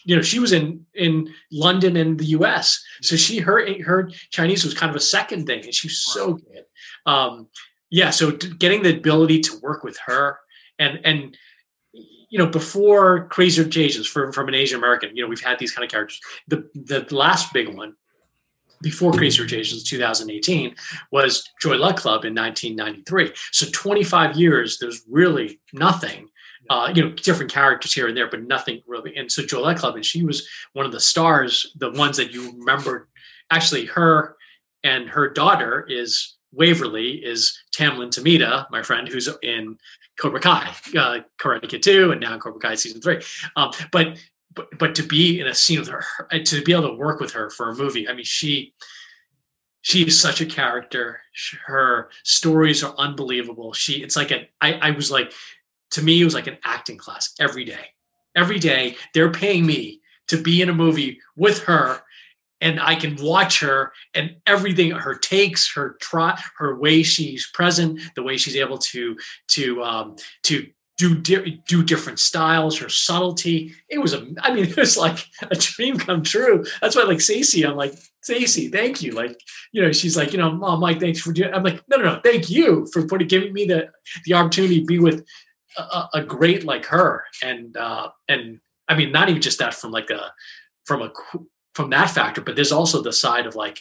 you 0.05 0.17
know 0.17 0.23
she 0.23 0.39
was 0.39 0.53
in 0.53 0.87
in 0.95 1.33
London 1.53 1.97
and 1.97 2.19
the 2.19 2.25
U.S. 2.27 2.83
So 3.03 3.17
she 3.17 3.39
her 3.39 3.83
her 3.83 4.11
Chinese 4.31 4.65
was 4.65 4.75
kind 4.75 4.91
of 4.91 4.97
a 4.97 5.01
second 5.01 5.47
thing, 5.47 5.65
and 5.65 5.75
she 5.75 5.89
was 5.89 5.99
so 5.99 6.35
good. 6.35 6.65
Um, 7.05 7.49
yeah, 7.91 8.11
so 8.11 8.33
getting 8.33 8.83
the 8.83 8.97
ability 8.97 9.41
to 9.41 9.59
work 9.61 9.85
with 9.85 9.99
her 10.07 10.39
and 10.79 11.01
and 11.05 11.37
you 11.93 12.39
know 12.39 12.47
before 12.47 13.29
Crazy 13.29 13.63
Rich 13.63 13.77
Asians 13.77 14.07
for 14.07 14.33
from 14.33 14.49
an 14.49 14.55
Asian 14.55 14.79
American, 14.79 15.17
you 15.17 15.23
know 15.23 15.29
we've 15.29 15.43
had 15.43 15.59
these 15.59 15.73
kind 15.73 15.85
of 15.85 15.91
characters. 15.91 16.21
The 16.49 16.69
the 16.75 17.07
last 17.15 17.53
big 17.53 17.75
one 17.75 17.95
before 18.83 19.13
Crazy 19.13 19.41
Rich 19.43 19.53
Asians 19.53 19.85
2018 19.85 20.75
was 21.11 21.49
Joy 21.61 21.77
Luck 21.77 21.97
Club 21.97 22.25
in 22.25 22.35
1993. 22.35 23.33
So 23.51 23.67
25 23.73 24.37
years, 24.37 24.79
there's 24.79 25.03
really 25.09 25.61
nothing. 25.73 26.29
Uh, 26.69 26.93
you 26.95 27.03
know, 27.03 27.11
different 27.11 27.53
characters 27.53 27.93
here 27.93 28.09
and 28.09 28.17
there, 28.17 28.29
but 28.29 28.43
nothing 28.43 28.83
really. 28.87 29.15
And 29.17 29.31
so 29.31 29.43
Luck 29.61 29.79
Club, 29.79 29.95
and 29.95 30.05
she 30.05 30.25
was 30.25 30.49
one 30.73 30.87
of 30.87 30.93
the 30.93 31.01
stars, 31.01 31.73
the 31.77 31.91
ones 31.91 32.17
that 32.17 32.33
you 32.33 32.53
remember. 32.53 33.09
Actually, 33.51 33.87
her 33.87 34.37
and 34.83 35.09
her 35.09 35.29
daughter 35.29 35.87
is 35.89 36.37
Waverly, 36.53 37.25
is 37.25 37.57
Tamlyn 37.75 38.09
Tomita, 38.09 38.67
my 38.71 38.83
friend, 38.83 39.09
who's 39.09 39.29
in 39.43 39.79
Cobra 40.19 40.41
Kai, 40.41 40.75
uh, 40.97 41.21
Karate 41.39 41.69
Kid 41.69 41.83
2, 41.83 42.13
and 42.13 42.21
now 42.21 42.39
Cobra 42.39 42.61
Kai 42.61 42.75
season 42.75 43.01
three. 43.01 43.21
Um, 43.57 43.71
but 43.93 44.19
but 44.55 44.67
but 44.79 44.95
to 44.95 45.03
be 45.03 45.41
in 45.41 45.47
a 45.47 45.55
scene 45.55 45.79
with 45.79 45.89
her, 45.89 46.05
to 46.33 46.63
be 46.63 46.73
able 46.73 46.89
to 46.89 46.95
work 46.95 47.21
with 47.21 47.33
her 47.33 47.51
for 47.51 47.69
a 47.69 47.75
movie, 47.75 48.09
I 48.09 48.15
mean, 48.15 48.25
she 48.25 48.75
she 49.83 50.05
is 50.05 50.21
such 50.21 50.41
a 50.41 50.47
character. 50.47 51.21
Her 51.67 52.11
stories 52.25 52.83
are 52.83 52.95
unbelievable. 52.99 53.73
She 53.73 54.03
it's 54.03 54.17
like 54.17 54.31
an 54.31 54.47
I, 54.61 54.73
I 54.75 54.91
was 54.93 55.11
like 55.11 55.33
to 55.97 56.03
me 56.03 56.21
it 56.21 56.25
was 56.25 56.35
like 56.35 56.47
an 56.47 56.59
acting 56.63 56.99
class 56.99 57.35
every 57.41 57.65
day. 57.65 57.89
Every 58.37 58.59
day 58.59 58.97
they're 59.15 59.33
paying 59.33 59.67
me 59.67 60.01
to 60.29 60.41
be 60.41 60.61
in 60.61 60.69
a 60.69 60.75
movie 60.75 61.21
with 61.37 61.65
her 61.65 62.03
and 62.61 62.81
I 62.81 62.95
can 62.95 63.17
watch 63.21 63.61
her 63.61 63.93
and 64.15 64.37
everything 64.47 64.91
her 64.91 65.15
takes, 65.15 65.73
her 65.75 65.97
try, 66.01 66.39
her 66.59 66.79
way 66.79 67.03
she's 67.03 67.49
present, 67.53 68.01
the 68.15 68.23
way 68.23 68.37
she's 68.37 68.57
able 68.57 68.79
to 68.79 69.17
to 69.49 69.83
um, 69.83 70.17
to 70.45 70.67
do 70.97 71.15
di- 71.15 71.63
do 71.67 71.83
different 71.83 72.19
styles, 72.19 72.79
her 72.79 72.89
subtlety. 72.89 73.75
It 73.89 73.99
was 73.99 74.15
a, 74.15 74.27
I 74.41 74.55
mean, 74.55 74.65
it 74.69 74.77
was 74.77 74.97
like 74.97 75.27
a 75.43 75.55
dream 75.55 75.99
come 75.99 76.23
true. 76.23 76.65
That's 76.81 76.97
why, 76.97 77.03
like 77.03 77.21
Stacey, 77.21 77.65
I'm 77.65 77.77
like 77.77 77.95
Stacey, 78.23 78.69
thank 78.69 79.03
you. 79.03 79.13
Like, 79.13 79.39
you 79.73 79.83
know, 79.83 79.93
she's 79.93 80.17
like, 80.17 80.33
you 80.33 80.39
know, 80.39 80.51
Mom, 80.51 80.81
Mike, 80.81 81.01
thanks 81.01 81.21
for 81.21 81.33
doing. 81.33 81.53
I'm 81.53 81.63
like, 81.63 81.83
no, 81.89 81.99
no, 81.99 82.05
no, 82.05 82.21
thank 82.25 82.51
you 82.51 82.87
for 82.93 83.07
putting 83.07 83.29
giving 83.29 83.53
me 83.53 83.67
the 83.67 83.89
the 84.25 84.35
opportunity 84.35 84.81
to 84.81 84.87
be 84.87 84.99
with 84.99 85.25
a, 86.15 86.23
great 86.23 86.65
like 86.65 86.87
her, 86.87 87.25
and 87.43 87.77
uh 87.77 88.11
and 88.29 88.61
I 88.89 88.97
mean, 88.97 89.13
not 89.13 89.29
even 89.29 89.43
just 89.43 89.59
that 89.59 89.75
from 89.75 89.91
like 89.91 90.11
a 90.11 90.33
from 90.85 91.03
a 91.03 91.13
from 91.75 91.91
that 91.91 92.11
factor, 92.11 92.41
but 92.41 92.57
there's 92.57 92.73
also 92.73 93.03
the 93.03 93.13
side 93.13 93.47
of 93.47 93.55
like 93.55 93.81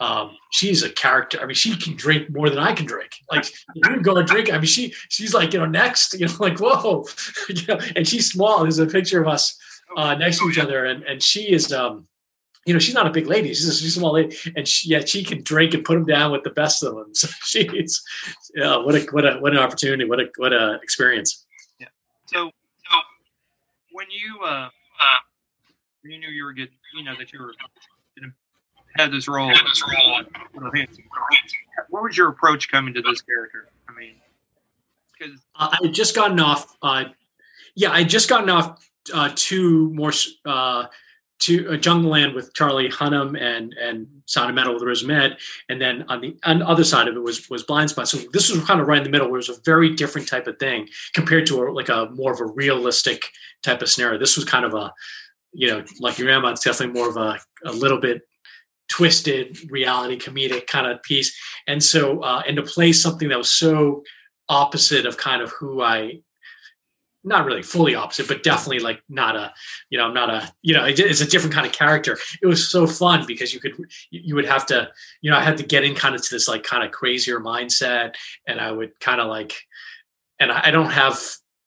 um, 0.00 0.36
she's 0.50 0.82
a 0.82 0.90
character. 0.90 1.40
I 1.40 1.46
mean, 1.46 1.54
she 1.54 1.76
can 1.76 1.94
drink 1.96 2.30
more 2.30 2.50
than 2.50 2.58
I 2.58 2.72
can 2.72 2.86
drink. 2.86 3.12
Like 3.30 3.46
you 3.74 4.00
go 4.02 4.16
and 4.16 4.26
drink. 4.26 4.52
I 4.52 4.56
mean, 4.56 4.66
she 4.66 4.94
she's 5.08 5.34
like 5.34 5.52
you 5.52 5.60
know 5.60 5.66
next. 5.66 6.18
You 6.18 6.26
know, 6.26 6.34
like 6.40 6.58
whoa, 6.58 7.06
and 7.96 8.06
she's 8.06 8.30
small. 8.30 8.62
There's 8.62 8.78
a 8.78 8.86
picture 8.86 9.20
of 9.20 9.28
us 9.28 9.56
uh, 9.96 10.14
next 10.14 10.38
to 10.38 10.50
each 10.50 10.58
other, 10.58 10.84
and 10.84 11.02
and 11.04 11.22
she 11.22 11.52
is 11.52 11.72
um, 11.72 12.08
you 12.66 12.72
know, 12.72 12.78
she's 12.78 12.94
not 12.94 13.06
a 13.06 13.10
big 13.10 13.26
lady. 13.26 13.48
She's 13.48 13.68
a, 13.68 13.74
she's 13.74 13.96
a 13.96 13.98
small 13.98 14.14
lady, 14.14 14.36
and 14.56 14.66
she, 14.66 14.88
yet 14.88 15.08
she 15.08 15.22
can 15.24 15.42
drink 15.42 15.74
and 15.74 15.84
put 15.84 15.94
them 15.94 16.06
down 16.06 16.32
with 16.32 16.42
the 16.44 16.50
best 16.50 16.82
of 16.82 16.94
them. 16.94 17.12
So 17.14 17.28
she's 17.44 18.02
yeah, 18.54 18.76
what 18.76 18.94
a 18.94 19.00
what 19.10 19.24
a 19.26 19.38
what 19.38 19.52
an 19.52 19.58
opportunity. 19.58 20.08
What 20.08 20.20
a 20.20 20.28
what 20.36 20.52
a 20.52 20.78
experience. 20.82 21.44
Yeah. 21.78 21.88
So 22.26 22.50
so 22.90 22.96
when 23.92 24.06
you 24.10 24.40
uh, 24.44 24.68
uh 24.68 24.68
you 26.02 26.18
knew 26.18 26.28
you 26.28 26.44
were 26.44 26.52
getting, 26.52 26.74
you 26.96 27.04
know, 27.04 27.14
that 27.18 27.32
you 27.32 27.40
were 27.40 27.52
had 28.96 29.10
this 29.10 29.28
role. 29.28 29.48
Had 29.48 29.64
this 29.66 29.82
role. 29.82 30.22
What 31.88 32.02
was 32.02 32.16
your 32.16 32.28
approach 32.28 32.70
coming 32.70 32.94
to 32.94 33.02
this 33.02 33.22
character? 33.22 33.68
I 33.88 33.92
mean, 33.92 34.14
because 35.12 35.40
uh, 35.56 35.70
I 35.72 35.86
had 35.86 35.94
just 35.94 36.14
gotten 36.14 36.38
off. 36.40 36.76
Uh, 36.80 37.06
yeah, 37.74 37.90
I 37.90 38.00
had 38.00 38.08
just 38.08 38.28
gotten 38.28 38.50
off 38.50 38.88
uh, 39.12 39.30
two 39.34 39.92
more 39.94 40.12
uh, 40.44 40.86
to 41.46 41.70
uh, 41.70 41.76
Jungleland 41.76 42.34
with 42.34 42.52
Charlie 42.54 42.88
Hunnam 42.88 43.40
and 43.40 43.74
and 43.74 44.06
Sound 44.26 44.50
of 44.50 44.54
Metal 44.54 44.74
with 44.74 44.82
Riz 44.82 45.02
Ahmed, 45.02 45.36
and 45.68 45.80
then 45.80 46.04
on 46.08 46.20
the 46.20 46.36
on 46.44 46.60
the 46.60 46.68
other 46.68 46.84
side 46.84 47.08
of 47.08 47.16
it 47.16 47.22
was 47.22 47.48
was 47.50 47.62
Blind 47.62 47.90
Spot. 47.90 48.08
So 48.08 48.18
this 48.32 48.50
was 48.50 48.64
kind 48.64 48.80
of 48.80 48.86
right 48.86 48.98
in 48.98 49.04
the 49.04 49.10
middle, 49.10 49.28
where 49.28 49.40
it 49.40 49.48
was 49.48 49.58
a 49.58 49.60
very 49.64 49.94
different 49.94 50.28
type 50.28 50.46
of 50.46 50.58
thing 50.58 50.88
compared 51.14 51.46
to 51.46 51.62
a, 51.62 51.72
like 51.72 51.88
a 51.88 52.08
more 52.12 52.32
of 52.32 52.40
a 52.40 52.46
realistic 52.46 53.30
type 53.62 53.82
of 53.82 53.88
scenario. 53.88 54.18
This 54.18 54.36
was 54.36 54.44
kind 54.44 54.64
of 54.64 54.74
a 54.74 54.92
you 55.54 55.68
know, 55.68 55.84
Lucky 56.00 56.24
Grandma, 56.24 56.48
it's 56.48 56.64
definitely 56.64 56.98
more 56.98 57.08
of 57.08 57.16
a, 57.16 57.38
a 57.64 57.72
little 57.72 58.00
bit 58.00 58.22
twisted 58.88 59.58
reality 59.70 60.18
comedic 60.18 60.66
kind 60.66 60.86
of 60.86 61.02
piece 61.02 61.34
and 61.66 61.82
so 61.82 62.20
uh 62.20 62.42
and 62.46 62.58
to 62.58 62.62
play 62.62 62.92
something 62.92 63.30
that 63.30 63.38
was 63.38 63.48
so 63.48 64.02
opposite 64.50 65.06
of 65.06 65.16
kind 65.16 65.40
of 65.40 65.50
who 65.52 65.82
i 65.82 66.20
not 67.24 67.44
really 67.44 67.62
fully 67.62 67.94
opposite 67.94 68.28
but 68.28 68.42
definitely 68.42 68.78
like 68.78 69.02
not 69.08 69.36
a 69.36 69.52
you 69.90 69.98
know 69.98 70.06
I'm 70.06 70.14
not 70.14 70.30
a 70.30 70.52
you 70.62 70.74
know 70.74 70.84
it's 70.86 71.20
a 71.20 71.26
different 71.26 71.54
kind 71.54 71.66
of 71.66 71.72
character 71.72 72.18
it 72.42 72.46
was 72.46 72.68
so 72.68 72.86
fun 72.86 73.24
because 73.26 73.52
you 73.52 73.60
could 73.60 73.72
you 74.10 74.34
would 74.34 74.46
have 74.46 74.66
to 74.66 74.88
you 75.20 75.30
know 75.30 75.36
i 75.36 75.40
had 75.40 75.56
to 75.56 75.62
get 75.62 75.84
in 75.84 75.94
kind 75.94 76.14
of 76.14 76.22
to 76.22 76.34
this 76.34 76.48
like 76.48 76.62
kind 76.62 76.84
of 76.84 76.90
crazier 76.90 77.40
mindset 77.40 78.14
and 78.46 78.60
i 78.60 78.70
would 78.70 78.98
kind 79.00 79.20
of 79.20 79.28
like 79.28 79.54
and 80.38 80.52
i 80.52 80.70
don't 80.70 80.90
have 80.90 81.18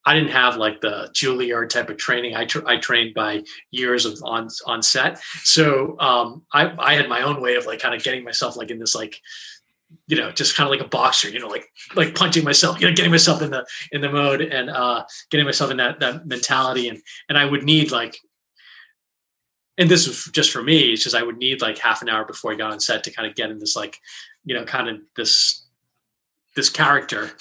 I 0.08 0.14
didn't 0.14 0.32
have 0.32 0.55
like 0.55 0.80
the 0.80 1.10
Juilliard 1.14 1.68
type 1.68 1.89
of 1.89 1.97
training. 1.97 2.34
I, 2.34 2.45
tra- 2.45 2.64
I 2.66 2.78
trained 2.78 3.14
by 3.14 3.43
years 3.72 4.05
of 4.05 4.18
on 4.24 4.47
on 4.66 4.82
set, 4.82 5.20
so 5.43 5.99
um, 5.99 6.43
I 6.53 6.74
I 6.80 6.93
had 6.93 7.10
my 7.10 7.24
own 7.24 7.41
way 7.41 7.55
of 7.55 7.66
like 7.66 7.82
kind 7.82 7.93
of 7.93 8.01
getting 8.03 8.24
myself 8.24 8.55
like 8.55 8.72
in 8.72 8.80
this 8.80 8.95
like 8.95 9.20
you 10.07 10.17
know 10.17 10.31
just 10.31 10.55
kind 10.55 10.67
of 10.67 10.71
like 10.71 10.85
a 10.85 10.89
boxer 10.89 11.29
you 11.29 11.39
know 11.39 11.47
like 11.47 11.71
like 11.95 12.15
punching 12.15 12.43
myself 12.43 12.79
you 12.79 12.88
know 12.88 12.95
getting 12.95 13.11
myself 13.11 13.41
in 13.41 13.51
the 13.51 13.65
in 13.91 14.01
the 14.01 14.09
mode 14.09 14.41
and 14.41 14.69
uh 14.69 15.03
getting 15.29 15.45
myself 15.45 15.71
in 15.71 15.77
that 15.77 15.99
that 15.99 16.25
mentality 16.27 16.89
and 16.89 17.01
and 17.29 17.38
i 17.38 17.45
would 17.45 17.63
need 17.63 17.91
like 17.91 18.17
and 19.77 19.89
this 19.89 20.07
was 20.07 20.25
just 20.25 20.51
for 20.51 20.61
me 20.61 20.91
it's 20.91 21.03
just 21.03 21.15
i 21.15 21.23
would 21.23 21.38
need 21.38 21.61
like 21.61 21.77
half 21.77 22.01
an 22.01 22.09
hour 22.09 22.25
before 22.25 22.51
i 22.51 22.55
got 22.55 22.71
on 22.71 22.79
set 22.79 23.03
to 23.03 23.11
kind 23.11 23.27
of 23.27 23.35
get 23.35 23.49
in 23.49 23.59
this 23.59 23.75
like 23.75 23.99
you 24.43 24.53
know 24.53 24.65
kind 24.65 24.89
of 24.89 24.97
this 25.15 25.65
this 26.55 26.69
character 26.69 27.31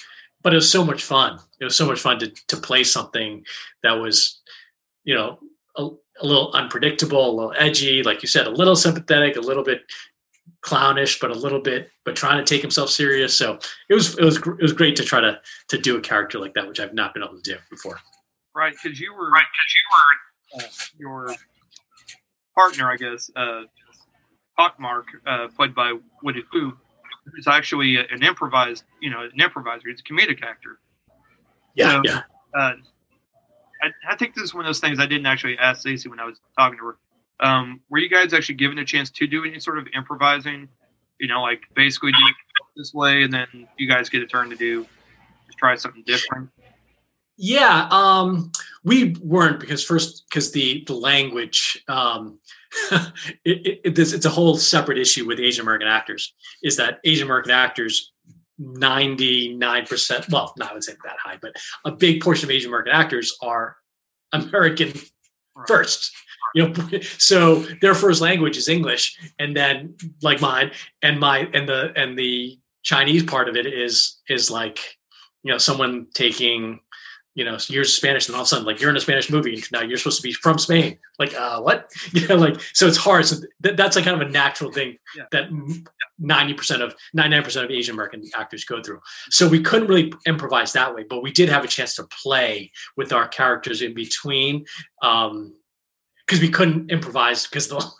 but 0.47 0.53
it 0.53 0.55
was 0.55 0.71
so 0.71 0.85
much 0.85 1.03
fun. 1.03 1.39
It 1.59 1.65
was 1.65 1.75
so 1.75 1.85
much 1.85 1.99
fun 1.99 2.19
to 2.19 2.29
to 2.29 2.55
play 2.55 2.85
something 2.85 3.45
that 3.83 3.93
was, 3.93 4.39
you 5.03 5.13
know, 5.13 5.39
a, 5.75 5.89
a 6.21 6.25
little 6.25 6.53
unpredictable, 6.53 7.29
a 7.29 7.35
little 7.35 7.53
edgy, 7.57 8.01
like 8.01 8.21
you 8.21 8.29
said, 8.29 8.47
a 8.47 8.51
little 8.51 8.77
sympathetic, 8.77 9.35
a 9.35 9.41
little 9.41 9.63
bit 9.63 9.81
clownish, 10.67 11.19
but 11.19 11.31
a 11.31 11.35
little 11.35 11.59
bit, 11.59 11.89
but 12.05 12.15
trying 12.15 12.37
to 12.37 12.43
take 12.43 12.61
himself 12.61 12.89
serious. 12.89 13.35
So 13.35 13.59
it 13.89 13.93
was 13.93 14.17
it 14.17 14.23
was 14.23 14.37
it 14.37 14.61
was 14.61 14.73
great 14.73 14.95
to 14.97 15.03
try 15.03 15.21
to 15.21 15.39
to 15.69 15.77
do 15.77 15.97
a 15.97 16.01
character 16.01 16.39
like 16.39 16.53
that, 16.53 16.67
which 16.67 16.79
I've 16.79 16.93
not 16.93 17.13
been 17.13 17.23
able 17.23 17.35
to 17.35 17.41
do 17.41 17.57
before. 17.69 17.99
Right, 18.55 18.73
because 18.81 18.99
you 18.99 19.13
were 19.13 19.29
right, 19.29 19.45
because 19.53 20.99
you 20.99 21.09
were 21.09 21.27
uh, 21.27 21.29
your 21.29 21.35
partner, 22.55 22.91
I 22.91 22.97
guess, 22.97 23.29
uh, 23.35 23.63
Hawkmark, 24.59 25.05
uh, 25.25 25.47
played 25.55 25.75
by 25.75 25.93
Woody 26.23 26.43
Fu 26.51 26.73
who's 27.33 27.47
actually 27.47 27.97
an 27.97 28.23
improvised, 28.23 28.83
you 29.01 29.09
know, 29.09 29.21
an 29.21 29.39
improviser. 29.39 29.89
He's 29.89 29.99
a 29.99 30.03
comedic 30.03 30.43
actor. 30.43 30.79
Yeah, 31.75 31.91
so, 31.91 32.01
yeah. 32.05 32.21
Uh, 32.55 32.73
I, 33.83 33.89
I, 34.09 34.15
think 34.15 34.33
this 34.33 34.43
is 34.43 34.53
one 34.53 34.65
of 34.65 34.69
those 34.69 34.79
things 34.79 34.99
I 34.99 35.05
didn't 35.05 35.25
actually 35.25 35.57
ask 35.57 35.81
Stacey 35.81 36.09
when 36.09 36.19
I 36.19 36.25
was 36.25 36.39
talking 36.57 36.77
to 36.79 36.85
her. 36.85 36.97
Um, 37.39 37.81
were 37.89 37.99
you 37.99 38.09
guys 38.09 38.33
actually 38.33 38.55
given 38.55 38.79
a 38.79 38.85
chance 38.85 39.09
to 39.11 39.27
do 39.27 39.45
any 39.45 39.59
sort 39.59 39.77
of 39.77 39.87
improvising? 39.93 40.67
You 41.19 41.27
know, 41.27 41.41
like 41.41 41.63
basically 41.75 42.11
do 42.11 42.19
it 42.27 42.35
this 42.75 42.93
way, 42.93 43.23
and 43.23 43.33
then 43.33 43.67
you 43.77 43.87
guys 43.87 44.09
get 44.09 44.21
a 44.21 44.27
turn 44.27 44.49
to 44.49 44.55
do 44.55 44.85
try 45.57 45.75
something 45.75 46.03
different. 46.05 46.49
Yeah, 47.37 47.87
um, 47.91 48.51
we 48.83 49.15
weren't 49.21 49.59
because 49.59 49.83
first 49.83 50.23
because 50.29 50.51
the 50.51 50.83
the 50.87 50.93
language 50.93 51.83
um, 51.87 52.39
it, 53.45 53.81
it, 53.83 53.99
it's 53.99 54.25
a 54.25 54.29
whole 54.29 54.57
separate 54.57 54.97
issue 54.97 55.27
with 55.27 55.39
Asian 55.39 55.61
American 55.61 55.87
actors. 55.87 56.33
Is 56.63 56.77
that 56.77 56.99
Asian 57.03 57.27
American 57.27 57.51
actors, 57.51 58.11
ninety 58.57 59.55
nine 59.55 59.85
percent? 59.85 60.27
Well, 60.29 60.53
not 60.57 60.71
I 60.71 60.73
would 60.73 60.83
say 60.83 60.93
that 61.03 61.17
high, 61.23 61.37
but 61.39 61.55
a 61.85 61.91
big 61.91 62.21
portion 62.21 62.45
of 62.45 62.51
Asian 62.51 62.69
American 62.69 62.93
actors 62.93 63.37
are 63.43 63.77
American 64.33 64.93
first. 65.67 66.11
You 66.53 66.69
know, 66.69 66.73
so 67.17 67.55
their 67.81 67.95
first 67.95 68.21
language 68.21 68.57
is 68.57 68.69
English, 68.69 69.17
and 69.39 69.55
then 69.55 69.95
like 70.21 70.41
mine, 70.41 70.71
and 71.01 71.19
my 71.19 71.49
and 71.53 71.67
the 71.67 71.93
and 71.95 72.17
the 72.17 72.59
Chinese 72.83 73.23
part 73.23 73.49
of 73.49 73.55
it 73.55 73.65
is 73.65 74.17
is 74.29 74.49
like 74.49 74.79
you 75.43 75.51
know 75.51 75.57
someone 75.57 76.07
taking 76.13 76.79
you 77.37 77.45
know 77.45 77.57
years 77.67 77.89
of 77.89 77.93
Spanish, 77.93 78.27
and 78.27 78.35
all 78.35 78.41
of 78.41 78.45
a 78.45 78.49
sudden, 78.49 78.65
like 78.65 78.81
you're 78.81 78.89
in 78.89 78.97
a 78.97 78.99
Spanish 78.99 79.29
movie, 79.29 79.53
and 79.53 79.71
now 79.71 79.81
you're 79.81 79.97
supposed 79.97 80.17
to 80.17 80.23
be 80.23 80.33
from 80.33 80.57
Spain. 80.57 80.97
Like, 81.19 81.35
uh, 81.35 81.61
what? 81.61 81.91
You 82.11 82.27
know, 82.27 82.35
like 82.35 82.59
so 82.73 82.87
it's 82.87 82.97
hard. 82.97 83.25
So 83.27 83.37
th- 83.61 83.75
that's 83.75 83.95
like 83.95 84.05
kind 84.05 84.19
of 84.19 84.27
a 84.27 84.31
natural 84.31 84.71
thing 84.71 84.97
yeah. 85.15 85.25
that 85.31 85.49
ninety 86.17 86.55
percent 86.55 86.81
of 86.81 86.95
ninety 87.13 87.35
nine 87.35 87.43
percent 87.43 87.65
of 87.65 87.71
Asian 87.71 87.93
American 87.93 88.23
actors 88.35 88.65
go 88.65 88.81
through. 88.81 89.01
So 89.29 89.47
we 89.47 89.61
couldn't 89.61 89.87
really 89.87 90.11
improvise 90.25 90.73
that 90.73 90.95
way, 90.95 91.05
but 91.07 91.21
we 91.21 91.31
did 91.31 91.49
have 91.49 91.63
a 91.63 91.67
chance 91.67 91.93
to 91.95 92.05
play 92.05 92.71
with 92.95 93.13
our 93.13 93.27
characters 93.27 93.83
in 93.83 93.93
between. 93.93 94.65
Um, 95.03 95.53
because 96.27 96.41
we 96.41 96.49
couldn't 96.49 96.91
improvise 96.91 97.47
because 97.47 97.69
the 97.69 97.91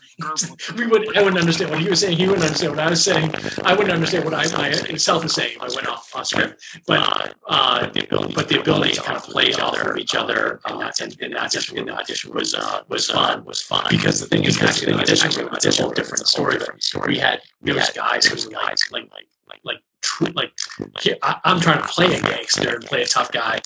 we 0.76 0.88
would 0.88 1.16
I 1.16 1.22
wouldn't 1.22 1.40
understand 1.40 1.70
what 1.70 1.80
he 1.80 1.88
was 1.88 2.00
saying. 2.00 2.18
He 2.18 2.26
wouldn't 2.26 2.44
understand 2.44 2.76
what 2.76 2.80
I 2.80 2.90
was 2.90 3.04
saying. 3.04 3.32
I 3.64 3.74
wouldn't 3.74 3.92
understand 3.92 4.26
what 4.26 4.34
I 4.34 4.48
myself 4.92 5.24
was 5.24 5.34
saying. 5.34 5.58
I 5.62 5.68
went 5.68 5.88
off, 5.88 6.12
off 6.16 6.26
script, 6.26 6.64
but 6.88 7.36
uh, 7.48 7.88
the 7.92 8.04
ability, 8.04 8.34
but 8.34 8.50
the 8.50 8.60
ability 8.60 8.94
to 8.94 9.02
kind 9.02 9.18
of 9.18 9.24
play 9.24 9.50
each 9.50 9.60
other, 9.60 9.96
each 9.96 10.16
other, 10.16 10.60
uh, 10.66 10.74
and 10.74 10.82
that's 10.82 11.02
in, 11.02 11.12
in 11.20 11.38
audition. 11.38 11.78
In 11.78 11.86
the 11.86 11.94
audition 11.94 12.34
was 12.34 12.56
uh, 12.56 12.82
was 12.88 13.10
fun. 13.10 13.46
Was 13.46 13.62
fun 13.62 13.86
because 13.92 14.20
the 14.20 14.26
thing 14.26 14.44
is, 14.44 14.60
actually, 14.60 14.94
the 14.94 15.00
audition 15.00 15.48
it's 15.54 15.80
a 15.80 15.84
whole 15.84 15.92
different 15.92 16.28
story. 16.28 16.58
from 16.60 16.80
story. 16.80 17.14
We 17.14 17.20
had 17.20 17.42
we 17.62 17.78
had 17.78 17.94
guys 17.94 18.26
who 18.26 18.34
was 18.34 18.48
guys 18.48 18.84
like 18.92 19.08
like 19.14 19.28
like 19.46 19.60
like 19.64 20.34
like 20.36 21.20
I, 21.22 21.40
I'm 21.44 21.60
trying 21.60 21.82
to 21.82 21.88
play 21.88 22.16
a 22.16 22.22
gangster 22.22 22.76
and 22.76 22.86
play 22.86 23.04
a 23.04 23.08
tough 23.08 23.32
guy, 23.32 23.62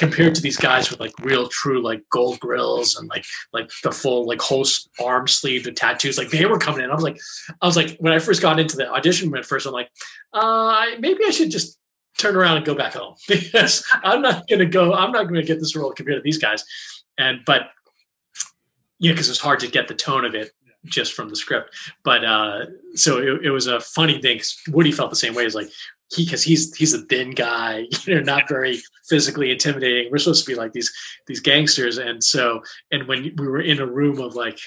compared 0.00 0.34
to 0.34 0.40
these 0.40 0.56
guys 0.56 0.90
with 0.90 0.98
like 0.98 1.12
real 1.20 1.46
true 1.48 1.82
like 1.82 2.02
gold 2.08 2.40
grills 2.40 2.96
and 2.96 3.06
like 3.10 3.22
like 3.52 3.70
the 3.82 3.92
full 3.92 4.26
like 4.26 4.40
whole 4.40 4.64
arm 4.98 5.28
sleeve 5.28 5.62
the 5.62 5.70
tattoos 5.70 6.16
like 6.16 6.30
they 6.30 6.46
were 6.46 6.58
coming 6.58 6.82
in. 6.82 6.90
I 6.90 6.94
was 6.94 7.04
like 7.04 7.20
i 7.60 7.66
was 7.66 7.76
like 7.76 7.98
when 7.98 8.14
i 8.14 8.18
first 8.18 8.40
got 8.40 8.58
into 8.58 8.78
the 8.78 8.90
audition 8.90 9.36
at 9.36 9.44
first 9.44 9.66
i'm 9.66 9.74
like 9.74 9.90
uh 10.32 10.86
maybe 11.00 11.22
i 11.26 11.30
should 11.30 11.50
just 11.50 11.78
turn 12.16 12.34
around 12.34 12.56
and 12.56 12.64
go 12.64 12.74
back 12.74 12.94
home. 12.94 13.14
Because 13.28 13.84
i'm 14.02 14.22
not 14.22 14.48
gonna 14.48 14.64
go 14.64 14.94
i'm 14.94 15.12
not 15.12 15.24
gonna 15.24 15.42
get 15.42 15.60
this 15.60 15.76
role 15.76 15.92
compared 15.92 16.16
to 16.16 16.22
these 16.22 16.38
guys. 16.38 16.64
And 17.18 17.40
but 17.44 17.68
yeah 18.98 19.12
because 19.12 19.28
it's 19.28 19.38
hard 19.38 19.60
to 19.60 19.68
get 19.68 19.86
the 19.86 19.94
tone 19.94 20.24
of 20.24 20.34
it 20.34 20.50
just 20.86 21.12
from 21.12 21.28
the 21.28 21.36
script. 21.36 21.76
But 22.04 22.24
uh 22.24 22.66
so 22.94 23.18
it, 23.18 23.44
it 23.44 23.50
was 23.50 23.66
a 23.66 23.80
funny 23.80 24.18
thing 24.22 24.36
because 24.36 24.58
woody 24.68 24.92
felt 24.92 25.10
the 25.10 25.16
same 25.24 25.34
way. 25.34 25.44
It's 25.44 25.54
like 25.54 25.70
he 26.10 26.24
because 26.24 26.42
he's 26.42 26.74
he's 26.76 26.92
a 26.92 27.02
thin 27.02 27.30
guy, 27.30 27.86
you 28.04 28.14
know, 28.14 28.20
not 28.20 28.48
very 28.48 28.80
physically 29.08 29.50
intimidating. 29.50 30.10
We're 30.10 30.18
supposed 30.18 30.44
to 30.44 30.50
be 30.50 30.56
like 30.56 30.72
these 30.72 30.92
these 31.26 31.40
gangsters, 31.40 31.98
and 31.98 32.22
so 32.22 32.62
and 32.90 33.06
when 33.06 33.34
we 33.36 33.46
were 33.46 33.60
in 33.60 33.80
a 33.80 33.86
room 33.86 34.20
of 34.20 34.34
like 34.34 34.58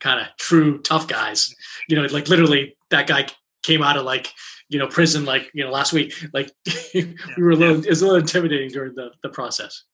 kind 0.00 0.20
of 0.20 0.26
true 0.38 0.80
tough 0.80 1.06
guys, 1.06 1.54
you 1.88 1.96
know, 1.96 2.06
like 2.06 2.28
literally 2.28 2.76
that 2.90 3.06
guy 3.06 3.26
came 3.62 3.82
out 3.82 3.96
of 3.96 4.04
like 4.04 4.32
you 4.68 4.78
know 4.78 4.86
prison 4.88 5.24
like 5.24 5.50
you 5.54 5.64
know 5.64 5.70
last 5.70 5.92
week. 5.92 6.14
Like 6.32 6.50
we 6.94 7.14
were 7.38 7.50
a 7.50 7.56
little 7.56 7.84
it 7.84 7.88
was 7.88 8.02
a 8.02 8.06
little 8.06 8.20
intimidating 8.20 8.70
during 8.70 8.94
the 8.94 9.10
the 9.22 9.28
process. 9.28 9.84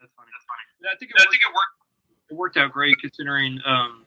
That's 0.00 0.12
funny. 0.16 0.30
That's 0.32 0.46
funny. 0.46 0.62
Yeah, 0.82 0.90
I 0.94 0.96
think 0.98 1.10
it, 1.10 1.20
I 1.20 1.30
think 1.30 1.42
it 1.42 1.48
worked. 1.48 2.30
It 2.30 2.34
worked 2.34 2.56
out 2.56 2.72
great 2.72 2.96
considering 3.00 3.60
um, 3.66 4.04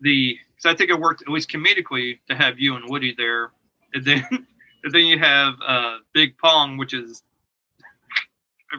the. 0.00 0.38
Because 0.56 0.72
I 0.72 0.76
think 0.76 0.90
it 0.90 0.98
worked 0.98 1.22
at 1.22 1.28
least 1.28 1.50
comedically 1.50 2.20
to 2.28 2.34
have 2.36 2.58
you 2.58 2.76
and 2.76 2.88
Woody 2.88 3.12
there, 3.16 3.50
and 3.92 4.04
then 4.04 4.24
and 4.84 4.92
then 4.92 5.06
you 5.06 5.18
have 5.18 5.54
uh, 5.66 5.96
Big 6.12 6.36
Pong, 6.38 6.76
which 6.76 6.92
is 6.92 7.22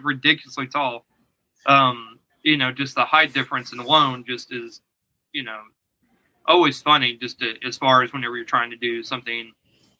ridiculously 0.03 0.67
tall. 0.67 1.05
Um, 1.65 2.19
you 2.43 2.57
know, 2.57 2.71
just 2.71 2.93
the 2.93 3.03
height 3.03 3.33
difference 3.33 3.73
in 3.73 3.79
alone 3.79 4.23
just 4.27 4.53
is, 4.53 4.81
you 5.33 5.43
know, 5.43 5.61
always 6.45 6.79
funny. 6.79 7.17
Just 7.17 7.39
to, 7.39 7.55
as 7.65 7.77
far 7.77 8.03
as 8.03 8.13
whenever 8.13 8.35
you're 8.35 8.45
trying 8.45 8.69
to 8.69 8.77
do 8.77 9.01
something 9.01 9.51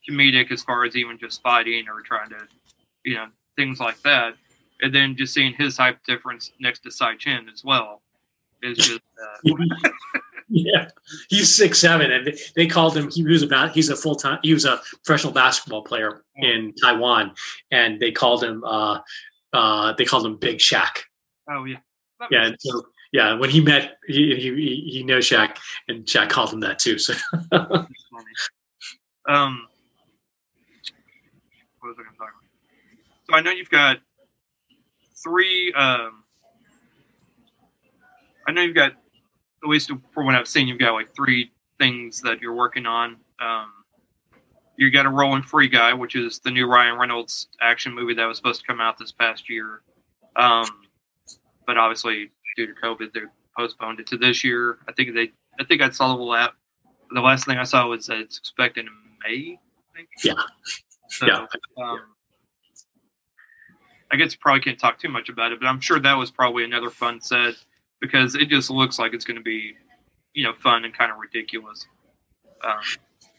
comedic, 0.07 0.51
as 0.51 0.61
far 0.61 0.85
as 0.85 0.95
even 0.95 1.17
just 1.17 1.41
fighting 1.41 1.85
or 1.89 2.01
trying 2.01 2.29
to, 2.29 2.47
you 3.03 3.15
know, 3.15 3.27
things 3.55 3.79
like 3.79 3.99
that. 4.03 4.35
And 4.81 4.93
then 4.93 5.15
just 5.15 5.33
seeing 5.33 5.53
his 5.53 5.77
height 5.77 5.97
difference 6.05 6.51
next 6.59 6.81
to 6.81 6.91
Tsai 6.91 7.15
Chin 7.15 7.49
as 7.51 7.63
well 7.63 8.01
is 8.61 8.77
just. 8.77 9.01
Uh, 9.47 9.55
yeah, 10.55 10.87
he's 11.27 11.53
six 11.53 11.79
seven, 11.79 12.11
and 12.11 12.33
they 12.55 12.65
called 12.65 12.95
him. 12.95 13.11
He 13.11 13.23
was 13.23 13.43
about. 13.43 13.73
He's 13.73 13.89
a 13.89 13.95
full 13.95 14.15
time. 14.15 14.39
He 14.41 14.53
was 14.53 14.63
a 14.63 14.79
professional 15.03 15.33
basketball 15.33 15.83
player 15.83 16.23
in 16.37 16.73
Taiwan, 16.81 17.33
and 17.71 17.99
they 17.99 18.13
called 18.13 18.41
him. 18.41 18.63
Uh, 18.63 18.99
uh, 19.51 19.91
they 19.97 20.05
called 20.05 20.25
him 20.25 20.37
Big 20.37 20.59
Shaq. 20.59 20.99
Oh 21.49 21.65
yeah. 21.65 21.79
That 22.21 22.31
yeah, 22.31 22.51
so 22.57 22.83
yeah, 23.11 23.33
when 23.33 23.49
he 23.49 23.59
met, 23.59 23.97
he 24.07 24.33
he 24.37 24.89
he 24.93 25.03
knows 25.03 25.25
Shaq, 25.25 25.57
and 25.89 26.05
Shaq 26.05 26.29
called 26.29 26.53
him 26.53 26.61
that 26.61 26.79
too. 26.79 26.99
So. 26.99 27.15
um. 27.51 27.67
What 31.79 31.89
was 31.89 31.97
I 31.99 32.03
going 32.03 32.13
to 32.13 32.17
talk 32.17 32.29
about? 32.29 33.29
So 33.29 33.35
I 33.35 33.41
know 33.41 33.51
you've 33.51 33.69
got 33.69 33.97
three. 35.21 35.73
Um, 35.73 36.23
I 38.47 38.53
know 38.53 38.61
you've 38.61 38.75
got 38.75 38.93
at 39.65 39.69
least 39.69 39.91
for 40.13 40.23
what 40.23 40.35
I've 40.35 40.47
seen, 40.47 40.67
you've 40.67 40.79
got 40.79 40.93
like 40.93 41.13
three 41.15 41.51
things 41.79 42.21
that 42.21 42.39
you're 42.39 42.53
working 42.53 42.85
on. 42.85 43.17
Um, 43.39 43.71
you 44.77 44.91
got 44.91 45.05
a 45.05 45.09
role 45.09 45.35
in 45.35 45.41
Free 45.41 45.67
Guy, 45.67 45.91
which 45.93 46.15
is 46.15 46.39
the 46.39 46.51
new 46.51 46.67
Ryan 46.67 46.99
Reynolds 46.99 47.47
action 47.61 47.93
movie 47.93 48.13
that 48.13 48.25
was 48.25 48.37
supposed 48.37 48.61
to 48.61 48.67
come 48.67 48.79
out 48.79 48.97
this 48.97 49.11
past 49.11 49.49
year. 49.49 49.81
Um, 50.35 50.67
but 51.65 51.77
obviously, 51.77 52.29
due 52.55 52.67
to 52.67 52.73
COVID, 52.73 53.11
they 53.13 53.21
postponed 53.57 53.99
it 53.99 54.07
to 54.07 54.17
this 54.17 54.43
year. 54.43 54.77
I 54.87 54.91
think 54.91 55.15
they, 55.15 55.31
I 55.59 55.63
think 55.63 55.81
I 55.81 55.89
saw 55.89 56.15
the 56.15 56.23
last, 56.23 56.51
the 57.11 57.21
last 57.21 57.45
thing 57.45 57.57
I 57.57 57.63
saw 57.63 57.87
was 57.87 58.05
that 58.05 58.19
it's 58.19 58.37
expected 58.37 58.85
in 58.85 58.91
May. 59.25 59.57
I 59.57 59.97
think. 59.97 60.09
Yeah. 60.23 60.33
So, 61.09 61.25
yeah. 61.25 61.45
Um, 61.83 62.01
I 64.11 64.17
guess 64.17 64.35
probably 64.35 64.61
can't 64.61 64.77
talk 64.77 64.99
too 64.99 65.09
much 65.09 65.29
about 65.29 65.51
it, 65.51 65.59
but 65.59 65.65
I'm 65.65 65.79
sure 65.79 65.99
that 65.99 66.13
was 66.13 66.29
probably 66.29 66.63
another 66.65 66.91
fun 66.91 67.19
set 67.19 67.55
because 68.05 68.35
it 68.35 68.49
just 68.49 68.69
looks 68.69 68.99
like 68.99 69.13
it's 69.13 69.25
going 69.25 69.37
to 69.37 69.43
be, 69.43 69.73
you 70.33 70.43
know, 70.43 70.53
fun 70.53 70.85
and 70.85 70.93
kind 70.93 71.11
of 71.11 71.17
ridiculous. 71.17 71.87
Um, 72.63 72.79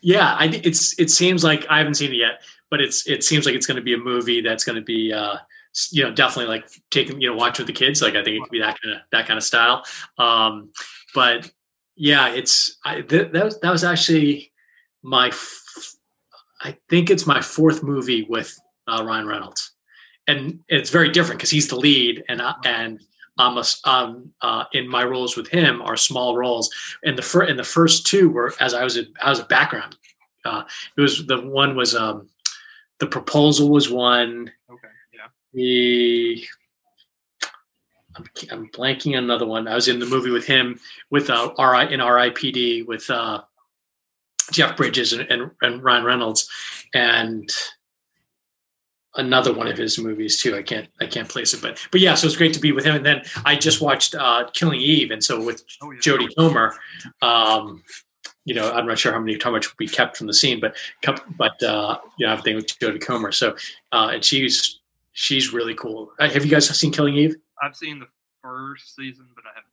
yeah, 0.02 0.36
I 0.38 0.46
it's 0.62 0.98
it 0.98 1.10
seems 1.10 1.42
like 1.44 1.66
I 1.68 1.78
haven't 1.78 1.94
seen 1.94 2.12
it 2.12 2.16
yet, 2.16 2.42
but 2.70 2.80
it's 2.80 3.06
it 3.08 3.24
seems 3.24 3.46
like 3.46 3.54
it's 3.54 3.66
going 3.66 3.76
to 3.76 3.82
be 3.82 3.94
a 3.94 3.98
movie 3.98 4.40
that's 4.40 4.64
going 4.64 4.76
to 4.76 4.82
be 4.82 5.12
uh, 5.12 5.36
you 5.90 6.04
know 6.04 6.12
definitely 6.12 6.54
like 6.54 6.68
taking 6.90 7.20
you 7.20 7.30
know 7.30 7.36
watch 7.36 7.58
with 7.58 7.66
the 7.66 7.72
kids. 7.72 8.02
Like 8.02 8.14
I 8.14 8.22
think 8.22 8.36
it 8.36 8.42
could 8.42 8.50
be 8.50 8.60
that 8.60 8.76
kind 8.80 8.96
of 8.96 9.02
that 9.12 9.26
kind 9.26 9.38
of 9.38 9.44
style. 9.44 9.84
Um, 10.18 10.70
but 11.14 11.50
yeah, 11.96 12.28
it's 12.28 12.76
I, 12.84 13.00
th- 13.00 13.32
that 13.32 13.44
was 13.44 13.60
that 13.60 13.70
was 13.70 13.84
actually 13.84 14.52
my 15.02 15.28
f- 15.28 15.96
I 16.60 16.76
think 16.88 17.10
it's 17.10 17.26
my 17.26 17.40
fourth 17.40 17.82
movie 17.82 18.26
with 18.28 18.56
uh, 18.86 19.02
Ryan 19.04 19.26
Reynolds, 19.26 19.72
and 20.26 20.60
it's 20.68 20.90
very 20.90 21.10
different 21.10 21.38
because 21.38 21.50
he's 21.50 21.68
the 21.68 21.76
lead 21.76 22.24
and 22.28 22.42
and 22.64 23.00
um, 23.38 23.62
um, 23.84 24.32
uh, 24.40 24.64
in 24.72 24.88
my 24.88 25.04
roles 25.04 25.36
with 25.36 25.48
him 25.48 25.82
are 25.82 25.96
small 25.96 26.36
roles. 26.36 26.70
And 27.04 27.18
the 27.18 27.22
fir- 27.22 27.44
and 27.44 27.58
the 27.58 27.64
first 27.64 28.06
two 28.06 28.28
were 28.30 28.54
as 28.60 28.74
I 28.74 28.84
was 28.84 28.96
a, 28.96 29.04
I 29.20 29.30
was 29.30 29.40
a 29.40 29.44
background. 29.44 29.96
Uh, 30.44 30.64
it 30.96 31.00
was 31.00 31.26
the 31.26 31.40
one 31.40 31.76
was 31.76 31.94
um, 31.94 32.28
the 32.98 33.06
proposal 33.06 33.68
was 33.68 33.90
one. 33.90 34.50
Okay. 34.70 34.88
Yeah. 35.12 35.28
The 35.52 36.46
I'm, 38.16 38.24
I'm 38.50 38.68
blanking 38.68 39.16
on 39.16 39.24
another 39.24 39.46
one. 39.46 39.68
I 39.68 39.74
was 39.74 39.88
in 39.88 39.98
the 39.98 40.06
movie 40.06 40.30
with 40.30 40.46
him 40.46 40.80
with 41.10 41.28
uh, 41.30 41.52
RI 41.58 41.92
in 41.92 42.00
RIPD 42.00 42.86
with 42.86 43.08
uh, 43.10 43.42
Jeff 44.52 44.76
Bridges 44.76 45.12
and, 45.12 45.30
and, 45.30 45.50
and 45.60 45.82
Ryan 45.82 46.04
Reynolds, 46.04 46.48
and 46.94 47.50
another 49.16 49.52
one 49.52 49.66
of 49.66 49.76
his 49.76 49.98
movies 49.98 50.40
too. 50.40 50.56
I 50.56 50.62
can't 50.62 50.88
I 51.00 51.06
can't 51.06 51.28
place 51.28 51.54
it, 51.54 51.62
but 51.62 51.86
but 51.90 52.00
yeah, 52.00 52.14
so 52.14 52.26
it's 52.26 52.36
great 52.36 52.54
to 52.54 52.60
be 52.60 52.72
with 52.72 52.84
him. 52.84 52.96
And 52.96 53.06
then 53.06 53.22
I 53.44 53.56
just 53.56 53.80
watched 53.80 54.14
uh, 54.14 54.48
Killing 54.52 54.80
Eve, 54.80 55.10
and 55.10 55.22
so 55.22 55.42
with 55.42 55.64
oh, 55.82 55.90
yeah. 55.90 56.00
Jodie 56.00 56.34
Comer, 56.36 56.74
um, 57.22 57.82
you 58.44 58.54
know, 58.54 58.72
I'm 58.72 58.86
not 58.86 58.98
sure 58.98 59.12
how 59.12 59.18
many 59.18 59.38
how 59.42 59.50
much 59.50 59.76
we 59.78 59.88
kept 59.88 60.16
from 60.16 60.26
the 60.26 60.34
scene, 60.34 60.60
but 60.60 60.76
but 61.36 61.62
uh, 61.62 61.98
you 62.18 62.26
know, 62.26 62.32
everything 62.32 62.56
with 62.56 62.66
Jodie 62.78 63.00
Comer. 63.00 63.32
So 63.32 63.56
uh, 63.92 64.10
and 64.12 64.24
she's 64.24 64.80
she's 65.12 65.52
really 65.52 65.74
cool. 65.74 66.12
Uh, 66.18 66.28
have 66.30 66.44
you 66.44 66.50
guys 66.50 66.68
seen 66.68 66.92
Killing 66.92 67.16
Eve? 67.16 67.36
I've 67.62 67.76
seen 67.76 67.98
the 67.98 68.08
first 68.42 68.94
season, 68.94 69.26
but 69.34 69.44
I 69.44 69.50
haven't. 69.54 69.72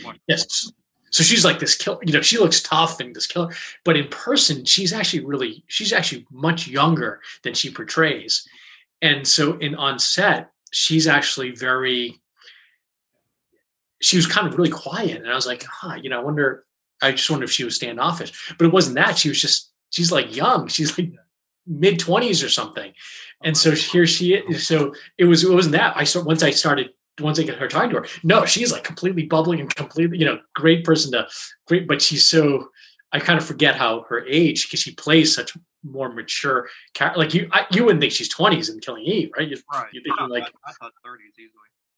Yeah, 0.00 0.06
watched. 0.06 0.20
Yes. 0.26 0.72
So 1.10 1.24
she's 1.24 1.44
like 1.44 1.58
this 1.58 1.74
killer, 1.74 1.98
you 2.04 2.12
know, 2.12 2.20
she 2.20 2.36
looks 2.38 2.60
tough 2.62 3.00
and 3.00 3.16
this 3.16 3.26
killer, 3.26 3.50
but 3.84 3.96
in 3.96 4.08
person, 4.08 4.64
she's 4.66 4.92
actually 4.92 5.24
really, 5.24 5.64
she's 5.66 5.90
actually 5.90 6.26
much 6.30 6.68
younger 6.68 7.20
than 7.42 7.54
she 7.54 7.70
portrays 7.70 8.46
and 9.02 9.26
so 9.26 9.56
in 9.58 9.74
on 9.74 9.98
set 9.98 10.50
she's 10.72 11.06
actually 11.06 11.50
very 11.50 12.20
she 14.00 14.16
was 14.16 14.26
kind 14.26 14.46
of 14.46 14.56
really 14.56 14.70
quiet. 14.70 15.16
And 15.16 15.30
i 15.30 15.34
was 15.34 15.46
like 15.46 15.64
huh 15.64 15.94
you 15.94 16.10
know 16.10 16.20
i 16.20 16.22
wonder 16.22 16.64
i 17.02 17.12
just 17.12 17.30
wonder 17.30 17.44
if 17.44 17.50
she 17.50 17.64
was 17.64 17.76
standoffish. 17.76 18.54
But 18.58 18.66
it 18.66 18.72
wasn't 18.72 18.96
that. 18.96 19.18
She 19.18 19.28
was 19.28 19.40
just 19.40 19.70
she's 19.90 20.12
like 20.12 20.34
young. 20.34 20.68
She's 20.68 20.98
like 20.98 21.12
mid 21.66 21.98
20s 21.98 22.44
or 22.44 22.48
something. 22.48 22.92
And 23.42 23.56
so 23.56 23.72
here 23.72 24.06
she 24.06 24.34
is 24.34 24.66
so 24.66 24.94
it 25.16 25.24
was 25.24 25.44
it 25.44 25.52
wasn't 25.52 25.72
that. 25.72 25.96
I 25.96 26.04
saw 26.04 26.22
once 26.22 26.42
i 26.42 26.50
started 26.50 26.90
once 27.20 27.38
i 27.38 27.42
get 27.42 27.58
her 27.58 27.68
talking 27.68 27.90
to 27.90 27.96
her 27.96 28.06
no 28.22 28.44
she's 28.44 28.72
like 28.72 28.84
completely 28.84 29.24
bubbling 29.24 29.60
and 29.60 29.74
completely 29.74 30.18
you 30.18 30.24
know 30.24 30.38
great 30.54 30.84
person 30.84 31.10
to 31.12 31.26
great 31.66 31.88
but 31.88 32.00
she's 32.00 32.28
so 32.28 32.68
i 33.12 33.18
kind 33.18 33.38
of 33.38 33.44
forget 33.44 33.74
how 33.74 34.02
her 34.02 34.24
age 34.26 34.66
because 34.66 34.80
she 34.80 34.94
plays 34.94 35.34
such 35.34 35.56
more 35.84 36.12
mature 36.12 36.68
like 37.16 37.34
you 37.34 37.48
I, 37.52 37.66
you 37.70 37.84
wouldn't 37.84 38.00
think 38.00 38.12
she's 38.12 38.32
20s 38.34 38.70
in 38.70 38.80
killing 38.80 39.04
eve 39.04 39.30
right, 39.36 39.48
you, 39.48 39.56
right. 39.72 39.86
you're 39.92 40.02
thinking 40.02 40.28
like 40.28 40.50
I 40.66 40.72
thought 40.72 40.92
30s 41.06 41.38
easily. 41.38 41.52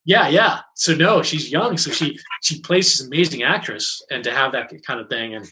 Yeah 0.04 0.28
yeah. 0.28 0.60
So 0.74 0.94
no 0.94 1.22
she's 1.22 1.50
young 1.50 1.76
so 1.76 1.90
she 1.90 2.18
she 2.42 2.60
plays 2.60 2.86
this 2.86 3.06
amazing 3.06 3.42
actress 3.42 4.02
and 4.10 4.22
to 4.24 4.32
have 4.32 4.52
that 4.52 4.70
kind 4.86 5.00
of 5.00 5.08
thing 5.08 5.34
and 5.34 5.50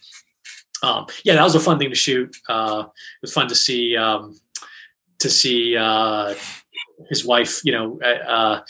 um 0.83 1.07
yeah 1.25 1.35
that 1.35 1.43
was 1.43 1.55
a 1.55 1.61
fun 1.61 1.79
thing 1.79 1.91
to 1.91 1.97
shoot 1.97 2.37
uh 2.49 2.85
it 2.87 3.23
was 3.23 3.33
fun 3.33 3.49
to 3.49 3.55
see 3.55 3.97
um 3.97 4.39
to 5.19 5.29
see 5.29 5.77
uh 5.77 6.35
his 7.09 7.25
wife 7.25 7.65
you 7.65 7.73
know 7.73 7.99
uh 8.01 8.61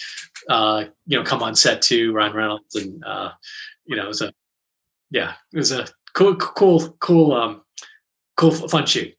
uh 0.49 0.85
you 1.07 1.19
know 1.19 1.25
come 1.25 1.43
on 1.43 1.55
set 1.55 1.83
too 1.83 2.13
ryan 2.13 2.33
reynolds 2.33 2.77
and 2.77 3.05
uh 3.05 3.31
you 3.85 3.97
know 3.97 4.05
it 4.05 4.09
was 4.09 4.23
a 4.23 4.33
yeah 5.11 5.35
it 5.53 5.57
was 5.57 5.73
a 5.73 5.87
cool 6.15 6.37
cool 6.37 6.97
cool 7.01 7.33
um 7.33 7.63
cool 8.37 8.51
fun 8.51 8.87
shoot 8.87 9.18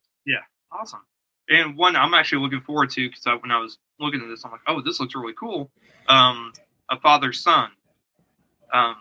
Awesome. 0.72 1.02
And 1.50 1.76
one 1.76 1.96
I'm 1.96 2.14
actually 2.14 2.44
looking 2.44 2.62
forward 2.62 2.92
to 2.92 3.10
because 3.10 3.26
when 3.42 3.52
I 3.52 3.60
was 3.60 3.80
looking 4.00 4.22
at 4.22 4.28
this, 4.28 4.46
I'm 4.46 4.52
like, 4.52 4.62
oh, 4.68 4.82
this 4.82 5.00
looks 5.00 5.16
really 5.16 5.34
cool. 5.34 5.72
Um, 6.08 6.54
a 6.90 7.00
father's 7.00 7.42
son. 7.42 7.72
Um, 8.72 8.98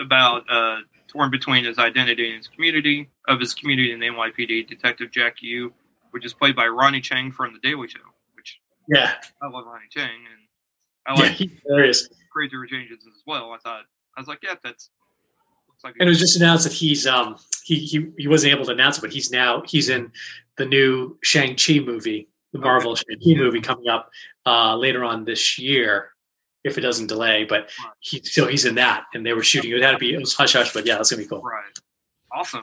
about 0.00 0.44
uh, 0.50 0.78
torn 1.08 1.30
between 1.30 1.64
his 1.64 1.78
identity 1.78 2.28
and 2.28 2.38
his 2.38 2.48
community, 2.48 3.08
of 3.28 3.40
his 3.40 3.54
community 3.54 3.92
and 3.92 4.02
NYPD, 4.02 4.68
Detective 4.68 5.10
Jack 5.10 5.36
Yu, 5.40 5.72
which 6.10 6.24
is 6.24 6.32
played 6.32 6.54
by 6.54 6.66
Ronny 6.66 7.00
Chieng 7.00 7.32
from 7.32 7.52
The 7.52 7.60
Daily 7.60 7.88
Show. 7.88 8.00
Which 8.34 8.60
yeah, 8.88 9.14
I 9.40 9.48
love 9.48 9.64
Ronny 9.66 9.86
Chieng 9.94 10.04
and 10.04 10.42
I 11.06 11.20
like 11.20 11.40
yeah, 11.40 11.46
hilarious. 11.66 12.08
Crazy 12.32 12.56
Rich 12.56 12.72
Asians 12.72 13.04
as 13.06 13.22
well. 13.26 13.52
I 13.52 13.58
thought 13.58 13.82
I 14.16 14.20
was 14.20 14.28
like, 14.28 14.38
yeah, 14.42 14.54
that's 14.62 14.90
like 15.84 15.96
and 15.98 16.06
it 16.06 16.10
was 16.10 16.20
just 16.20 16.36
announced 16.36 16.64
that 16.64 16.72
he's 16.72 17.06
um 17.06 17.36
he 17.64 17.76
he 17.76 18.10
he 18.16 18.28
wasn't 18.28 18.52
able 18.52 18.64
to 18.66 18.72
announce 18.72 18.98
it, 18.98 19.00
but 19.00 19.12
he's 19.12 19.30
now 19.30 19.62
he's 19.66 19.88
in 19.88 20.12
the 20.56 20.66
new 20.66 21.18
Shang 21.22 21.56
Chi 21.56 21.80
movie, 21.80 22.28
the 22.52 22.58
Marvel 22.58 22.92
okay. 22.92 23.02
Shang 23.10 23.36
Chi 23.36 23.40
movie 23.40 23.60
coming 23.60 23.88
up 23.88 24.10
uh, 24.46 24.76
later 24.76 25.04
on 25.04 25.24
this 25.24 25.58
year, 25.58 26.10
if 26.64 26.78
it 26.78 26.82
doesn't 26.82 27.06
delay. 27.06 27.44
But 27.44 27.70
he 28.00 28.22
so 28.22 28.46
he's 28.46 28.64
in 28.64 28.74
that, 28.76 29.06
and 29.14 29.24
they 29.24 29.32
were 29.32 29.42
shooting. 29.42 29.70
It 29.72 29.82
had 29.82 29.92
to 29.92 29.98
be 29.98 30.14
it 30.14 30.20
was 30.20 30.34
hush 30.34 30.52
hush, 30.54 30.72
but 30.72 30.86
yeah, 30.86 30.96
that's 30.96 31.10
gonna 31.10 31.22
be 31.22 31.28
cool. 31.28 31.42
Right, 31.42 31.62
awesome. 32.32 32.62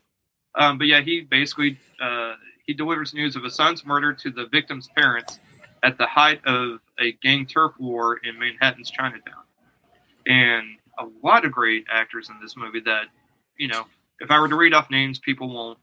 Um, 0.56 0.78
but 0.78 0.88
yeah, 0.88 1.02
he 1.02 1.22
basically 1.22 1.78
uh, 2.02 2.36
he 2.66 2.74
delivers 2.74 3.14
news 3.14 3.36
of 3.36 3.44
a 3.45 3.49
son's 3.49 3.86
murder 3.86 4.14
to 4.14 4.32
the 4.32 4.48
victim's 4.48 4.90
parents 4.95 5.40
at 5.84 5.98
the 5.98 6.06
height 6.06 6.44
of 6.45 6.80
a 6.99 7.14
gang 7.24 7.45
turf 7.45 7.72
war 7.80 8.18
in 8.18 8.38
Manhattan's 8.38 8.91
Chinatown, 8.91 9.44
and 10.28 10.66
a 10.99 11.07
lot 11.24 11.45
of 11.45 11.52
great 11.52 11.86
actors 11.91 12.30
in 12.30 12.36
this 12.41 12.57
movie 12.57 12.82
that 12.82 13.06
you 13.57 13.68
know 13.68 13.86
if 14.20 14.30
I 14.32 14.40
were 14.40 14.49
to 14.49 14.56
read 14.56 14.74
off 14.74 14.90
names, 14.90 15.20
people 15.20 15.49
won't 15.49 15.78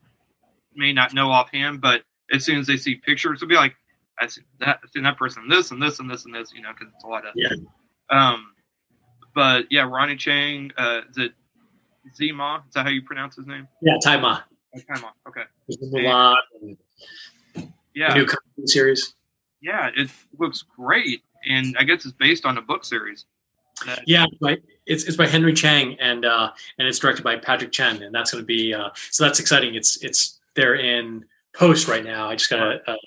may 0.77 0.93
not 0.93 1.13
know 1.13 1.29
offhand, 1.31 1.81
but 1.81 2.03
as 2.31 2.45
soon 2.45 2.59
as 2.59 2.67
they 2.67 2.77
see 2.77 2.95
pictures, 2.95 3.39
they'll 3.39 3.49
be 3.49 3.55
like, 3.55 3.75
"I 4.19 4.27
see 4.27 4.41
that, 4.59 4.79
I 4.83 4.87
seen 4.93 5.03
that 5.03 5.17
person, 5.17 5.47
this 5.49 5.71
and 5.71 5.81
this 5.81 5.99
and 5.99 6.09
this 6.09 6.25
and 6.25 6.33
this," 6.33 6.53
you 6.53 6.61
know, 6.61 6.71
because 6.77 6.93
it's 6.93 7.03
a 7.03 7.07
lot 7.07 7.25
of. 7.25 7.33
Yeah. 7.35 7.49
Um, 8.09 8.53
but 9.33 9.65
yeah, 9.69 9.81
Ronny 9.83 10.15
Chieng, 10.15 10.71
uh, 10.77 11.01
is 11.09 11.17
it 11.17 11.33
Zima? 12.15 12.63
Is 12.67 12.73
that 12.73 12.83
how 12.83 12.89
you 12.89 13.01
pronounce 13.01 13.35
his 13.35 13.47
name? 13.47 13.67
Yeah, 13.81 13.97
Tzi 14.01 14.17
Ma. 14.17 14.41
Oh, 14.75 14.79
Zima. 14.95 15.13
Okay. 15.27 15.43
He's 15.67 15.77
in 15.81 15.91
Mulan 15.91 16.35
and 16.61 16.77
Yeah. 17.93 18.13
new 18.13 18.25
cartoon 18.25 18.67
series. 18.67 19.15
Yeah, 19.61 19.89
it 19.95 20.09
looks 20.37 20.61
great, 20.63 21.23
and 21.45 21.75
I 21.79 21.83
guess 21.83 22.05
it's 22.05 22.13
based 22.13 22.45
on 22.45 22.57
a 22.57 22.61
book 22.61 22.85
series. 22.85 23.25
that- 23.85 24.07
Yeah, 24.07 24.25
by, 24.41 24.57
it's 24.87 25.03
it's 25.03 25.17
by 25.17 25.27
Henry 25.27 25.53
Chang 25.53 25.95
and 25.99 26.25
uh, 26.25 26.51
and 26.79 26.87
it's 26.87 26.97
directed 26.99 27.23
by 27.23 27.35
Patrick 27.37 27.71
Chen, 27.71 28.01
and 28.01 28.13
that's 28.13 28.31
going 28.31 28.41
to 28.41 28.45
be 28.45 28.73
uh, 28.73 28.89
so 29.11 29.23
that's 29.23 29.39
exciting. 29.39 29.75
It's 29.75 29.97
it's 30.03 30.36
they're 30.57 30.75
in 30.75 31.23
post 31.55 31.87
right 31.87 32.03
now. 32.03 32.27
I 32.27 32.35
just 32.35 32.49
got 32.49 32.59
a, 32.59 32.91
a, 32.91 32.97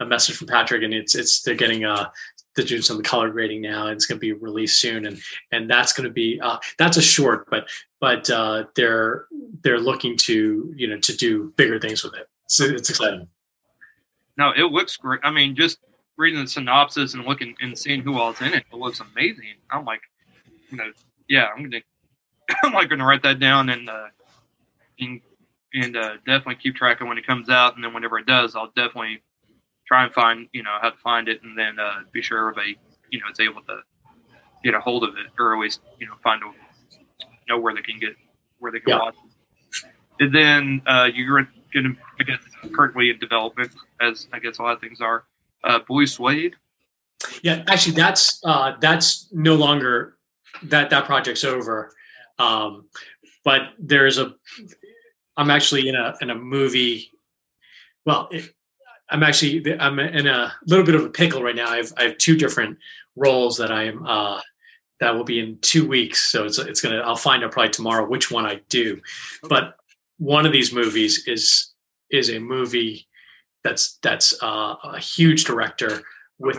a 0.00 0.06
message 0.06 0.36
from 0.36 0.48
Patrick, 0.48 0.82
and 0.82 0.92
it's 0.92 1.14
it's 1.14 1.40
they're 1.40 1.54
getting 1.54 1.86
uh 1.86 2.10
they're 2.54 2.64
doing 2.64 2.82
some 2.82 3.02
color 3.02 3.30
grading 3.30 3.62
now, 3.62 3.86
and 3.86 3.96
it's 3.96 4.06
going 4.06 4.16
to 4.16 4.20
be 4.20 4.32
released 4.32 4.80
soon, 4.80 5.06
and 5.06 5.20
and 5.52 5.70
that's 5.70 5.92
going 5.92 6.08
to 6.08 6.12
be 6.12 6.40
uh, 6.42 6.58
that's 6.78 6.96
a 6.96 7.02
short, 7.02 7.48
but 7.50 7.68
but 8.00 8.28
uh, 8.30 8.64
they're 8.74 9.26
they're 9.62 9.78
looking 9.78 10.16
to 10.16 10.72
you 10.76 10.88
know 10.88 10.98
to 10.98 11.16
do 11.16 11.52
bigger 11.56 11.78
things 11.78 12.02
with 12.02 12.14
it. 12.14 12.28
So 12.48 12.64
it's 12.64 12.90
exciting. 12.90 13.28
No, 14.36 14.52
it 14.56 14.72
looks 14.72 14.96
great. 14.96 15.20
I 15.22 15.30
mean, 15.30 15.54
just 15.54 15.78
reading 16.16 16.40
the 16.40 16.48
synopsis 16.48 17.14
and 17.14 17.24
looking 17.24 17.54
and 17.60 17.78
seeing 17.78 18.00
who 18.00 18.18
all's 18.18 18.40
in 18.40 18.48
it, 18.54 18.64
it 18.72 18.76
looks 18.76 19.00
amazing. 19.00 19.44
I'm 19.70 19.84
like, 19.84 20.00
you 20.70 20.78
know, 20.78 20.90
yeah, 21.28 21.48
I'm 21.54 21.62
gonna, 21.62 21.82
I'm 22.64 22.72
like 22.72 22.88
gonna 22.88 23.06
write 23.06 23.22
that 23.22 23.38
down 23.38 23.68
and 23.68 23.88
uh, 23.88 24.06
and, 24.98 25.20
and 25.74 25.96
uh, 25.96 26.14
definitely 26.26 26.56
keep 26.56 26.76
track 26.76 27.00
of 27.00 27.08
when 27.08 27.18
it 27.18 27.26
comes 27.26 27.48
out, 27.48 27.74
and 27.74 27.84
then 27.84 27.92
whenever 27.92 28.18
it 28.18 28.26
does, 28.26 28.54
I'll 28.56 28.72
definitely 28.76 29.22
try 29.86 30.04
and 30.04 30.12
find, 30.12 30.48
you 30.52 30.62
know, 30.62 30.76
how 30.80 30.90
to 30.90 30.96
find 30.98 31.28
it, 31.28 31.42
and 31.42 31.56
then 31.58 31.78
uh, 31.78 32.00
be 32.12 32.22
sure 32.22 32.38
everybody, 32.38 32.78
you 33.10 33.20
know, 33.20 33.26
is 33.30 33.40
able 33.40 33.62
to 33.62 33.80
get 34.64 34.74
a 34.74 34.80
hold 34.80 35.04
of 35.04 35.10
it, 35.16 35.26
or 35.38 35.54
at 35.54 35.60
least, 35.60 35.80
you 35.98 36.06
know, 36.06 36.14
find 36.22 36.42
a 36.42 36.52
know 37.48 37.58
where 37.58 37.74
they 37.74 37.82
can 37.82 37.98
get 37.98 38.16
where 38.58 38.72
they 38.72 38.80
can 38.80 38.90
Yeah. 38.90 38.98
watch 38.98 39.14
it. 39.24 39.90
And 40.18 40.34
then 40.34 40.82
uh, 40.86 41.08
you're 41.12 41.26
going 41.26 41.46
to, 41.74 41.96
I 42.18 42.24
guess, 42.24 42.40
currently 42.72 43.10
in 43.10 43.18
development, 43.18 43.72
as 44.00 44.26
I 44.32 44.38
guess 44.38 44.58
a 44.58 44.62
lot 44.62 44.72
of 44.72 44.80
things 44.80 45.00
are. 45.00 45.24
Uh, 45.62 45.80
Blue 45.86 46.06
Suede. 46.06 46.54
Yeah, 47.42 47.64
actually, 47.68 47.94
that's 47.94 48.40
uh, 48.44 48.74
that's 48.80 49.28
no 49.32 49.54
longer 49.54 50.16
that 50.64 50.90
that 50.90 51.04
project's 51.04 51.44
over. 51.44 51.92
Um, 52.38 52.88
but 53.44 53.72
there's 53.78 54.18
a, 54.18 54.34
I'm 55.36 55.50
actually 55.50 55.88
in 55.88 55.94
a 55.94 56.16
in 56.20 56.30
a 56.30 56.34
movie. 56.34 57.12
Well, 58.04 58.28
it, 58.30 58.54
I'm 59.10 59.22
actually 59.22 59.78
I'm 59.78 59.98
in 59.98 60.26
a 60.26 60.52
little 60.66 60.84
bit 60.84 60.94
of 60.94 61.04
a 61.04 61.10
pickle 61.10 61.42
right 61.42 61.54
now. 61.54 61.68
I 61.68 61.76
have 61.76 61.92
I 61.96 62.04
have 62.04 62.18
two 62.18 62.36
different 62.36 62.78
roles 63.14 63.56
that 63.58 63.70
I'm 63.70 64.04
uh, 64.06 64.40
that 65.00 65.14
will 65.14 65.24
be 65.24 65.38
in 65.38 65.58
two 65.60 65.86
weeks. 65.86 66.30
So 66.30 66.44
it's 66.44 66.58
it's 66.58 66.80
gonna 66.80 66.98
I'll 66.98 67.16
find 67.16 67.44
out 67.44 67.52
probably 67.52 67.70
tomorrow 67.70 68.08
which 68.08 68.30
one 68.30 68.46
I 68.46 68.60
do. 68.68 69.00
But 69.42 69.76
one 70.18 70.46
of 70.46 70.52
these 70.52 70.72
movies 70.72 71.26
is 71.26 71.72
is 72.10 72.30
a 72.30 72.38
movie 72.38 73.06
that's 73.62 73.98
that's 74.02 74.34
uh, 74.42 74.76
a 74.82 74.98
huge 74.98 75.44
director 75.44 76.02
with 76.38 76.58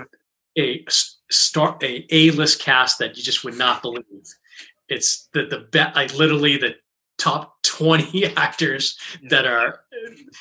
a 0.58 0.86
star 1.30 1.78
a 1.82 2.06
A 2.12 2.32
list 2.32 2.62
cast 2.62 3.00
that 3.00 3.18
you 3.18 3.24
just 3.24 3.44
would 3.44 3.58
not 3.58 3.82
believe. 3.82 4.04
It's 4.90 5.28
the 5.34 5.46
the 5.46 5.60
bet 5.72 5.94
I 5.96 6.06
literally 6.08 6.58
the 6.58 6.76
top 7.18 7.62
twenty 7.64 8.26
actors 8.38 8.98
that 9.30 9.46
are. 9.46 9.82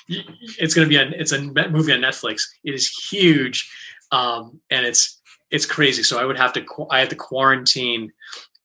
It's 0.08 0.74
going 0.74 0.86
to 0.86 0.88
be 0.88 0.96
a 0.96 1.08
it's 1.18 1.32
a 1.32 1.40
movie 1.40 1.92
on 1.92 2.00
Netflix. 2.00 2.42
It 2.64 2.74
is 2.74 2.88
huge, 2.88 3.70
um, 4.12 4.60
and 4.70 4.86
it's 4.86 5.20
it's 5.50 5.66
crazy. 5.66 6.02
So 6.02 6.18
I 6.18 6.24
would 6.24 6.36
have 6.36 6.52
to 6.54 6.64
i 6.90 7.00
have 7.00 7.08
to 7.10 7.16
quarantine 7.16 8.12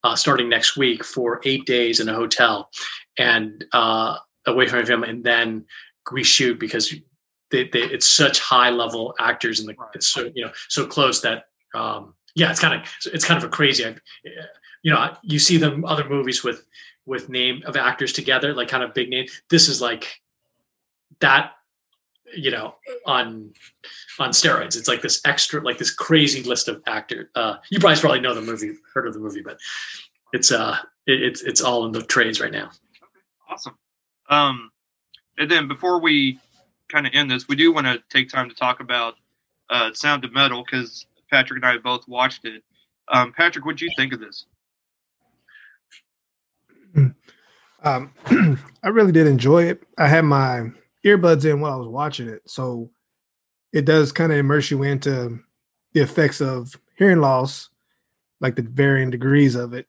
uh, 0.03 0.15
starting 0.15 0.49
next 0.49 0.77
week 0.77 1.03
for 1.03 1.41
eight 1.45 1.65
days 1.65 1.99
in 1.99 2.09
a 2.09 2.13
hotel 2.13 2.69
and 3.17 3.65
uh, 3.73 4.17
away 4.45 4.67
from 4.67 4.79
my 4.79 4.85
family, 4.85 5.09
and 5.09 5.23
then 5.23 5.65
we 6.11 6.23
shoot 6.23 6.59
because 6.59 6.93
they, 7.51 7.65
they, 7.67 7.81
it's 7.81 8.07
such 8.07 8.39
high 8.39 8.69
level 8.69 9.13
actors 9.19 9.59
and 9.59 9.69
the, 9.69 9.75
it's 9.93 10.07
so 10.07 10.31
you 10.33 10.45
know 10.45 10.51
so 10.69 10.85
close 10.85 11.21
that 11.21 11.45
um, 11.73 12.15
yeah, 12.35 12.49
it's 12.49 12.59
kind 12.59 12.81
of 12.81 12.89
it's 13.13 13.25
kind 13.25 13.38
of 13.38 13.43
a 13.43 13.49
crazy. 13.49 13.83
You 14.83 14.91
know, 14.91 15.15
you 15.21 15.39
see 15.39 15.57
them 15.57 15.85
other 15.85 16.07
movies 16.07 16.43
with 16.43 16.65
with 17.06 17.30
name 17.30 17.64
of 17.65 17.76
actors 17.76 18.14
together, 18.14 18.53
like 18.53 18.68
kind 18.68 18.84
of 18.84 18.94
big 18.94 19.10
name. 19.10 19.28
This 19.49 19.68
is 19.68 19.82
like 19.82 20.22
that, 21.19 21.53
you 22.36 22.52
know, 22.52 22.76
on 23.06 23.53
on 24.19 24.30
steroids. 24.30 24.78
It's 24.78 24.88
like 24.88 25.02
this 25.02 25.22
extra, 25.26 25.61
like 25.61 25.78
this 25.78 25.91
crazy 25.94 26.44
list 26.44 26.68
of 26.68 26.82
actors. 26.88 27.28
Uh, 27.36 27.56
you 27.69 27.80
guys 27.80 28.02
probably 28.02 28.22
know 28.22 28.34
the 28.34 28.41
movie, 28.41 28.73
heard 28.94 29.07
of 29.07 29.14
the 29.14 29.19
movie, 29.19 29.41
but 29.41 29.57
it's 30.34 30.52
uh, 30.52 30.78
it, 31.07 31.22
it's 31.22 31.41
it's 31.41 31.61
all 31.61 31.86
in 31.86 31.91
the 31.91 32.02
trades 32.02 32.40
right 32.40 32.52
now. 32.52 32.69
Awesome. 33.49 33.78
Um, 34.30 34.72
and 35.38 35.49
then 35.49 35.68
before 35.68 35.99
we 35.99 36.40
kind 36.90 37.06
of 37.07 37.14
end 37.14 37.32
this, 37.32 37.48
we 37.48 37.56
do 37.56 37.73
want 37.73 37.88
to 37.88 38.02
take 38.10 38.30
time 38.30 38.48
to 38.49 38.56
talk 38.56 38.80
about 38.80 39.15
uh, 39.69 39.91
Sound 39.94 40.23
of 40.23 40.34
Metal 40.34 40.64
because 40.64 41.06
Patrick 41.30 41.57
and 41.57 41.65
I 41.65 41.78
both 41.78 42.07
watched 42.07 42.45
it. 42.45 42.64
Um, 43.07 43.34
Patrick, 43.34 43.65
what 43.65 43.78
do 43.78 43.86
you 43.86 43.91
think 43.98 44.14
of 44.14 44.19
this? 44.19 44.45
Um, 47.84 48.13
I 48.84 48.89
really 48.89 49.11
did 49.11 49.27
enjoy 49.27 49.63
it. 49.63 49.84
I 49.97 50.07
had 50.07 50.26
my 50.26 50.69
earbuds 51.05 51.45
in 51.45 51.61
while 51.61 51.73
I 51.73 51.77
was 51.77 51.88
watching 51.88 52.27
it, 52.27 52.41
so 52.45 52.89
it 53.73 53.85
does 53.85 54.11
kind 54.11 54.31
of 54.31 54.38
immerse 54.38 54.69
you 54.69 54.84
into 54.84 55.39
the 55.93 56.01
effects 56.01 56.41
of 56.41 56.76
hearing 56.97 57.19
loss, 57.19 57.69
like 58.39 58.55
the 58.55 58.61
varying 58.61 59.09
degrees 59.09 59.55
of 59.55 59.73
it. 59.73 59.88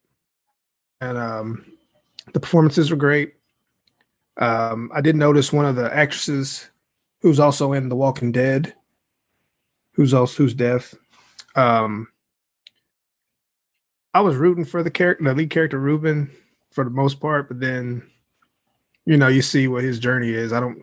And 1.01 1.19
um, 1.19 1.67
the 2.33 2.41
performances 2.41 2.91
were 2.91 2.97
great. 2.97 3.35
Um, 4.39 4.91
I 4.95 5.01
did 5.01 5.17
notice 5.17 5.53
one 5.53 5.67
of 5.67 5.77
the 5.77 5.95
actresses 5.95 6.71
who's 7.21 7.41
also 7.41 7.73
in 7.73 7.89
The 7.89 7.97
Walking 7.97 8.33
Dead, 8.33 8.75
who's 9.93 10.15
also 10.15 10.45
who's 10.45 10.55
deaf. 10.55 10.95
Um, 11.55 12.09
I 14.15 14.21
was 14.21 14.37
rooting 14.37 14.65
for 14.65 14.83
the 14.83 14.91
character, 14.91 15.25
the 15.25 15.35
lead 15.35 15.51
character 15.51 15.79
Ruben, 15.79 16.31
for 16.73 16.85
the 16.85 16.91
most 16.91 17.21
part, 17.21 17.49
but 17.49 17.61
then 17.61 18.03
you 19.05 19.17
know 19.17 19.29
you 19.29 19.43
see 19.43 19.69
what 19.69 19.85
his 19.85 19.99
journey 19.99 20.31
is. 20.31 20.53
I 20.53 20.61
don't, 20.61 20.83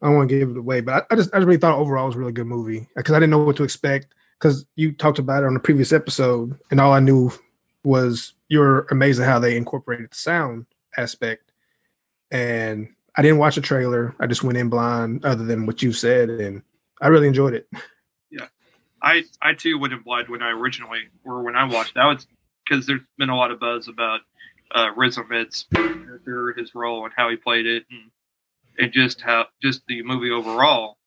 I 0.00 0.06
don't 0.06 0.16
want 0.16 0.28
to 0.28 0.38
give 0.38 0.50
it 0.50 0.56
away, 0.56 0.80
but 0.80 0.94
I, 0.94 1.14
I 1.14 1.16
just 1.16 1.34
I 1.34 1.38
just 1.38 1.46
really 1.46 1.58
thought 1.58 1.78
overall 1.78 2.06
was 2.06 2.16
a 2.16 2.18
really 2.18 2.32
good 2.32 2.46
movie 2.46 2.88
because 2.96 3.14
I 3.14 3.18
didn't 3.18 3.30
know 3.30 3.38
what 3.38 3.56
to 3.56 3.64
expect 3.64 4.14
because 4.38 4.66
you 4.76 4.92
talked 4.92 5.18
about 5.18 5.42
it 5.42 5.46
on 5.46 5.54
the 5.54 5.60
previous 5.60 5.92
episode, 5.92 6.58
and 6.70 6.80
all 6.80 6.92
I 6.92 7.00
knew 7.00 7.30
was 7.84 8.34
you're 8.48 8.86
amazed 8.90 9.20
at 9.20 9.26
how 9.26 9.38
they 9.38 9.56
incorporated 9.56 10.10
the 10.10 10.16
sound 10.16 10.66
aspect, 10.96 11.52
and 12.30 12.88
I 13.16 13.22
didn't 13.22 13.38
watch 13.38 13.56
a 13.56 13.62
trailer. 13.62 14.14
I 14.20 14.26
just 14.26 14.42
went 14.42 14.58
in 14.58 14.68
blind, 14.68 15.24
other 15.24 15.44
than 15.44 15.66
what 15.66 15.82
you 15.82 15.92
said, 15.92 16.28
and 16.28 16.62
I 17.00 17.08
really 17.08 17.28
enjoyed 17.28 17.54
it. 17.54 17.68
Yeah, 18.30 18.48
I 19.02 19.24
I 19.40 19.54
too 19.54 19.78
went 19.78 19.92
in 19.92 20.00
blind 20.00 20.28
when 20.28 20.42
I 20.42 20.50
originally 20.50 21.08
or 21.24 21.42
when 21.42 21.56
I 21.56 21.64
watched. 21.64 21.96
I 21.96 22.06
was 22.06 22.26
because 22.64 22.86
there's 22.86 23.02
been 23.18 23.30
a 23.30 23.36
lot 23.36 23.50
of 23.50 23.60
buzz 23.60 23.88
about 23.88 24.20
uh, 24.74 24.88
Riz 24.96 25.18
Ahmed's 25.18 25.66
character, 25.74 26.52
his 26.56 26.74
role, 26.74 27.04
and 27.04 27.12
how 27.16 27.28
he 27.30 27.36
played 27.36 27.66
it, 27.66 27.84
and 27.90 28.10
and 28.78 28.92
just 28.92 29.20
how 29.20 29.46
just 29.62 29.82
the 29.86 30.02
movie 30.02 30.30
overall. 30.30 30.98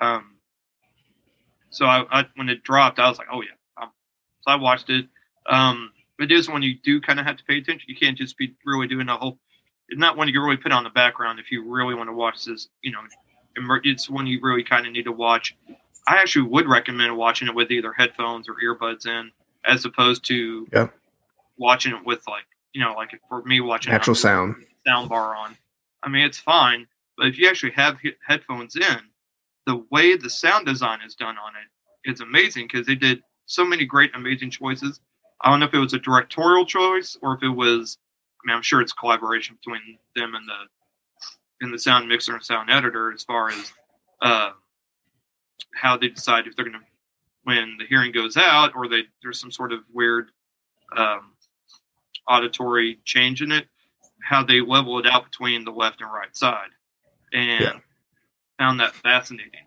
Um, 0.00 0.36
so 1.70 1.86
I, 1.86 2.04
I 2.10 2.24
when 2.36 2.48
it 2.48 2.62
dropped, 2.62 2.98
I 2.98 3.08
was 3.08 3.18
like, 3.18 3.28
oh 3.32 3.42
yeah. 3.42 3.82
Um, 3.82 3.90
so 4.42 4.50
I 4.52 4.56
watched 4.56 4.90
it. 4.90 5.06
Um, 5.46 5.92
but 6.18 6.30
it 6.30 6.34
is 6.34 6.48
when 6.48 6.62
you 6.62 6.74
do 6.82 7.00
kind 7.00 7.20
of 7.20 7.26
have 7.26 7.36
to 7.36 7.44
pay 7.44 7.58
attention. 7.58 7.86
You 7.88 7.96
can't 7.96 8.16
just 8.18 8.36
be 8.36 8.54
really 8.64 8.86
doing 8.88 9.08
a 9.08 9.16
whole. 9.16 9.38
It's 9.88 9.98
not 9.98 10.16
one 10.16 10.28
you 10.28 10.34
can 10.34 10.42
really 10.42 10.56
put 10.56 10.72
on 10.72 10.84
the 10.84 10.90
background 10.90 11.38
if 11.38 11.50
you 11.50 11.64
really 11.66 11.94
want 11.94 12.08
to 12.08 12.12
watch 12.12 12.44
this. 12.44 12.68
You 12.82 12.92
know, 12.92 13.00
it's 13.84 14.10
one 14.10 14.26
you 14.26 14.38
really 14.42 14.62
kind 14.64 14.86
of 14.86 14.92
need 14.92 15.04
to 15.04 15.12
watch. 15.12 15.56
I 16.06 16.16
actually 16.16 16.48
would 16.48 16.66
recommend 16.68 17.16
watching 17.16 17.48
it 17.48 17.54
with 17.54 17.70
either 17.70 17.92
headphones 17.92 18.48
or 18.48 18.54
earbuds 18.64 19.06
in, 19.06 19.30
as 19.64 19.84
opposed 19.84 20.24
to 20.26 20.66
Yeah. 20.72 20.88
watching 21.56 21.94
it 21.94 22.04
with 22.04 22.22
like 22.28 22.44
you 22.72 22.82
know, 22.84 22.92
like 22.94 23.10
for 23.28 23.42
me 23.44 23.60
watching 23.60 23.92
Natural 23.92 24.14
sound. 24.14 24.56
sound 24.86 25.08
bar 25.08 25.34
on. 25.34 25.56
I 26.02 26.08
mean, 26.08 26.24
it's 26.24 26.38
fine, 26.38 26.86
but 27.16 27.26
if 27.26 27.38
you 27.38 27.48
actually 27.48 27.72
have 27.72 27.98
he- 28.00 28.14
headphones 28.26 28.76
in, 28.76 28.98
the 29.66 29.84
way 29.90 30.16
the 30.16 30.30
sound 30.30 30.66
design 30.66 31.00
is 31.04 31.14
done 31.14 31.36
on 31.38 31.52
it 31.56 32.10
is 32.10 32.20
amazing 32.20 32.68
because 32.70 32.86
they 32.86 32.94
did 32.94 33.22
so 33.46 33.64
many 33.64 33.84
great, 33.84 34.10
amazing 34.14 34.50
choices. 34.50 35.00
I 35.40 35.50
don't 35.50 35.60
know 35.60 35.66
if 35.66 35.74
it 35.74 35.78
was 35.78 35.94
a 35.94 35.98
directorial 35.98 36.64
choice 36.66 37.16
or 37.22 37.34
if 37.34 37.42
it 37.42 37.48
was. 37.48 37.98
I 38.42 38.48
mean, 38.48 38.56
I'm 38.56 38.62
sure 38.62 38.80
it's 38.80 38.92
collaboration 38.92 39.56
between 39.56 39.98
them 40.14 40.34
and 40.34 40.48
the 40.48 40.66
and 41.60 41.74
the 41.74 41.78
sound 41.78 42.08
mixer 42.08 42.34
and 42.34 42.44
sound 42.44 42.70
editor 42.70 43.12
as 43.12 43.24
far 43.24 43.50
as 43.50 43.72
uh, 44.22 44.50
how 45.74 45.96
they 45.96 46.08
decide 46.08 46.46
if 46.46 46.54
they're 46.54 46.64
going 46.64 46.78
to 46.78 46.84
when 47.44 47.76
the 47.78 47.86
hearing 47.86 48.12
goes 48.12 48.36
out 48.36 48.72
or 48.76 48.88
they 48.88 49.02
there's 49.22 49.40
some 49.40 49.50
sort 49.50 49.72
of 49.72 49.80
weird 49.92 50.30
um, 50.96 51.32
auditory 52.28 52.98
change 53.04 53.42
in 53.42 53.52
it 53.52 53.66
how 54.22 54.42
they 54.42 54.60
level 54.60 54.98
it 54.98 55.06
out 55.06 55.24
between 55.24 55.64
the 55.64 55.70
left 55.70 56.00
and 56.00 56.12
right 56.12 56.36
side. 56.36 56.70
And 57.32 57.62
Yeah. 57.62 57.80
found 58.58 58.80
that 58.80 58.94
fascinating. 58.94 59.66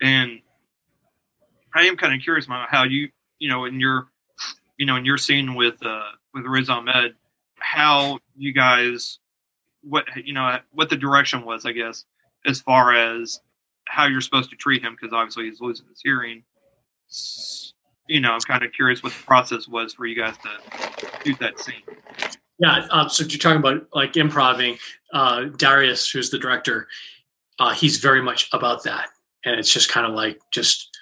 And 0.00 0.40
I 1.74 1.86
am 1.86 1.96
kind 1.96 2.14
of 2.14 2.20
curious 2.20 2.46
about 2.46 2.68
how 2.70 2.84
you, 2.84 3.10
you 3.38 3.48
know, 3.48 3.64
in 3.64 3.80
your, 3.80 4.08
you 4.76 4.86
know, 4.86 4.96
in 4.96 5.04
your 5.04 5.18
scene 5.18 5.54
with 5.54 5.84
uh, 5.84 6.10
with 6.32 6.44
Riz 6.44 6.68
Ahmed, 6.68 7.16
how 7.58 8.18
you 8.36 8.52
guys, 8.52 9.18
what 9.82 10.04
you 10.16 10.32
know, 10.32 10.58
what 10.72 10.90
the 10.90 10.96
direction 10.96 11.44
was, 11.44 11.64
I 11.64 11.72
guess, 11.72 12.04
as 12.46 12.60
far 12.60 12.94
as 12.94 13.40
how 13.86 14.06
you're 14.06 14.20
supposed 14.20 14.50
to 14.50 14.56
treat 14.56 14.82
him, 14.82 14.96
because 15.00 15.12
obviously 15.12 15.44
he's 15.44 15.60
losing 15.60 15.86
his 15.88 16.00
hearing. 16.02 16.44
You 18.06 18.20
know, 18.20 18.32
I'm 18.32 18.40
kind 18.40 18.62
of 18.62 18.72
curious 18.72 19.02
what 19.02 19.12
the 19.12 19.22
process 19.24 19.66
was 19.66 19.94
for 19.94 20.06
you 20.06 20.14
guys 20.14 20.34
to 20.38 21.08
shoot 21.24 21.38
that 21.38 21.58
scene. 21.58 21.82
Yeah, 22.58 22.86
um, 22.90 23.08
so 23.08 23.24
you're 23.24 23.38
talking 23.38 23.58
about 23.58 23.88
like 23.94 24.16
improvising. 24.16 24.78
Uh, 25.12 25.44
Darius, 25.56 26.10
who's 26.10 26.30
the 26.30 26.38
director, 26.38 26.86
uh, 27.58 27.72
he's 27.72 27.98
very 27.98 28.22
much 28.22 28.48
about 28.52 28.84
that, 28.84 29.08
and 29.44 29.58
it's 29.58 29.72
just 29.72 29.88
kind 29.88 30.06
of 30.06 30.14
like 30.14 30.40
just 30.50 30.96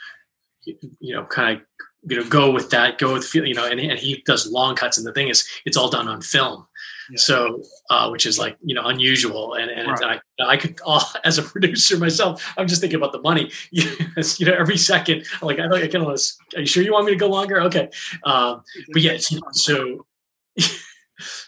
you 0.65 1.15
know, 1.15 1.25
kind 1.25 1.59
of 1.59 1.65
you 2.05 2.17
know, 2.17 2.29
go 2.29 2.51
with 2.51 2.71
that, 2.71 2.99
go 2.99 3.13
with 3.13 3.35
you 3.35 3.55
know, 3.55 3.67
and, 3.67 3.81
and 3.81 3.99
he 3.99 4.23
does 4.27 4.51
long 4.51 4.75
cuts, 4.75 4.99
and 4.99 5.07
the 5.07 5.13
thing 5.13 5.29
is, 5.29 5.47
it's 5.65 5.77
all 5.77 5.91
done 5.91 6.09
on 6.09 6.21
film. 6.21 6.67
Yeah. 7.11 7.17
So, 7.17 7.63
uh, 7.91 8.09
which 8.09 8.27
is 8.27 8.39
like 8.39 8.57
you 8.63 8.75
know 8.75 8.87
unusual, 8.87 9.55
and 9.55 9.71
and 9.71 9.89
right. 9.89 10.21
I, 10.41 10.45
I 10.45 10.57
could 10.57 10.79
as 11.25 11.39
a 11.39 11.43
producer 11.43 11.99
myself, 11.99 12.53
I'm 12.57 12.69
just 12.69 12.81
thinking 12.81 12.99
about 12.99 13.13
the 13.13 13.21
money. 13.21 13.51
you 13.71 14.47
know, 14.47 14.55
every 14.55 14.77
second, 14.77 15.25
I'm 15.41 15.47
like 15.47 15.59
I 15.59 15.67
like 15.67 15.85
I 15.85 15.89
can. 15.89 16.03
Are 16.03 16.17
you 16.57 16.67
sure 16.67 16.83
you 16.83 16.93
want 16.93 17.07
me 17.07 17.13
to 17.13 17.19
go 17.19 17.29
longer? 17.29 17.61
Okay, 17.63 17.91
um, 18.25 18.63
but 18.93 19.03
yeah, 19.03 19.17
so 19.53 20.07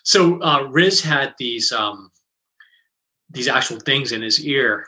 so 0.03 0.41
uh, 0.43 0.63
Riz 0.71 1.03
had 1.03 1.35
these 1.39 1.73
um, 1.73 2.11
these 3.31 3.49
actual 3.49 3.81
things 3.81 4.13
in 4.13 4.23
his 4.23 4.45
ear, 4.45 4.87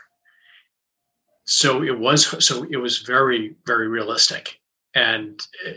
so 1.45 1.83
it 1.83 1.97
was 1.97 2.45
so 2.45 2.65
it 2.69 2.77
was 2.77 2.99
very 2.99 3.55
very 3.65 3.87
realistic, 3.87 4.59
and 4.93 5.39
uh, 5.67 5.71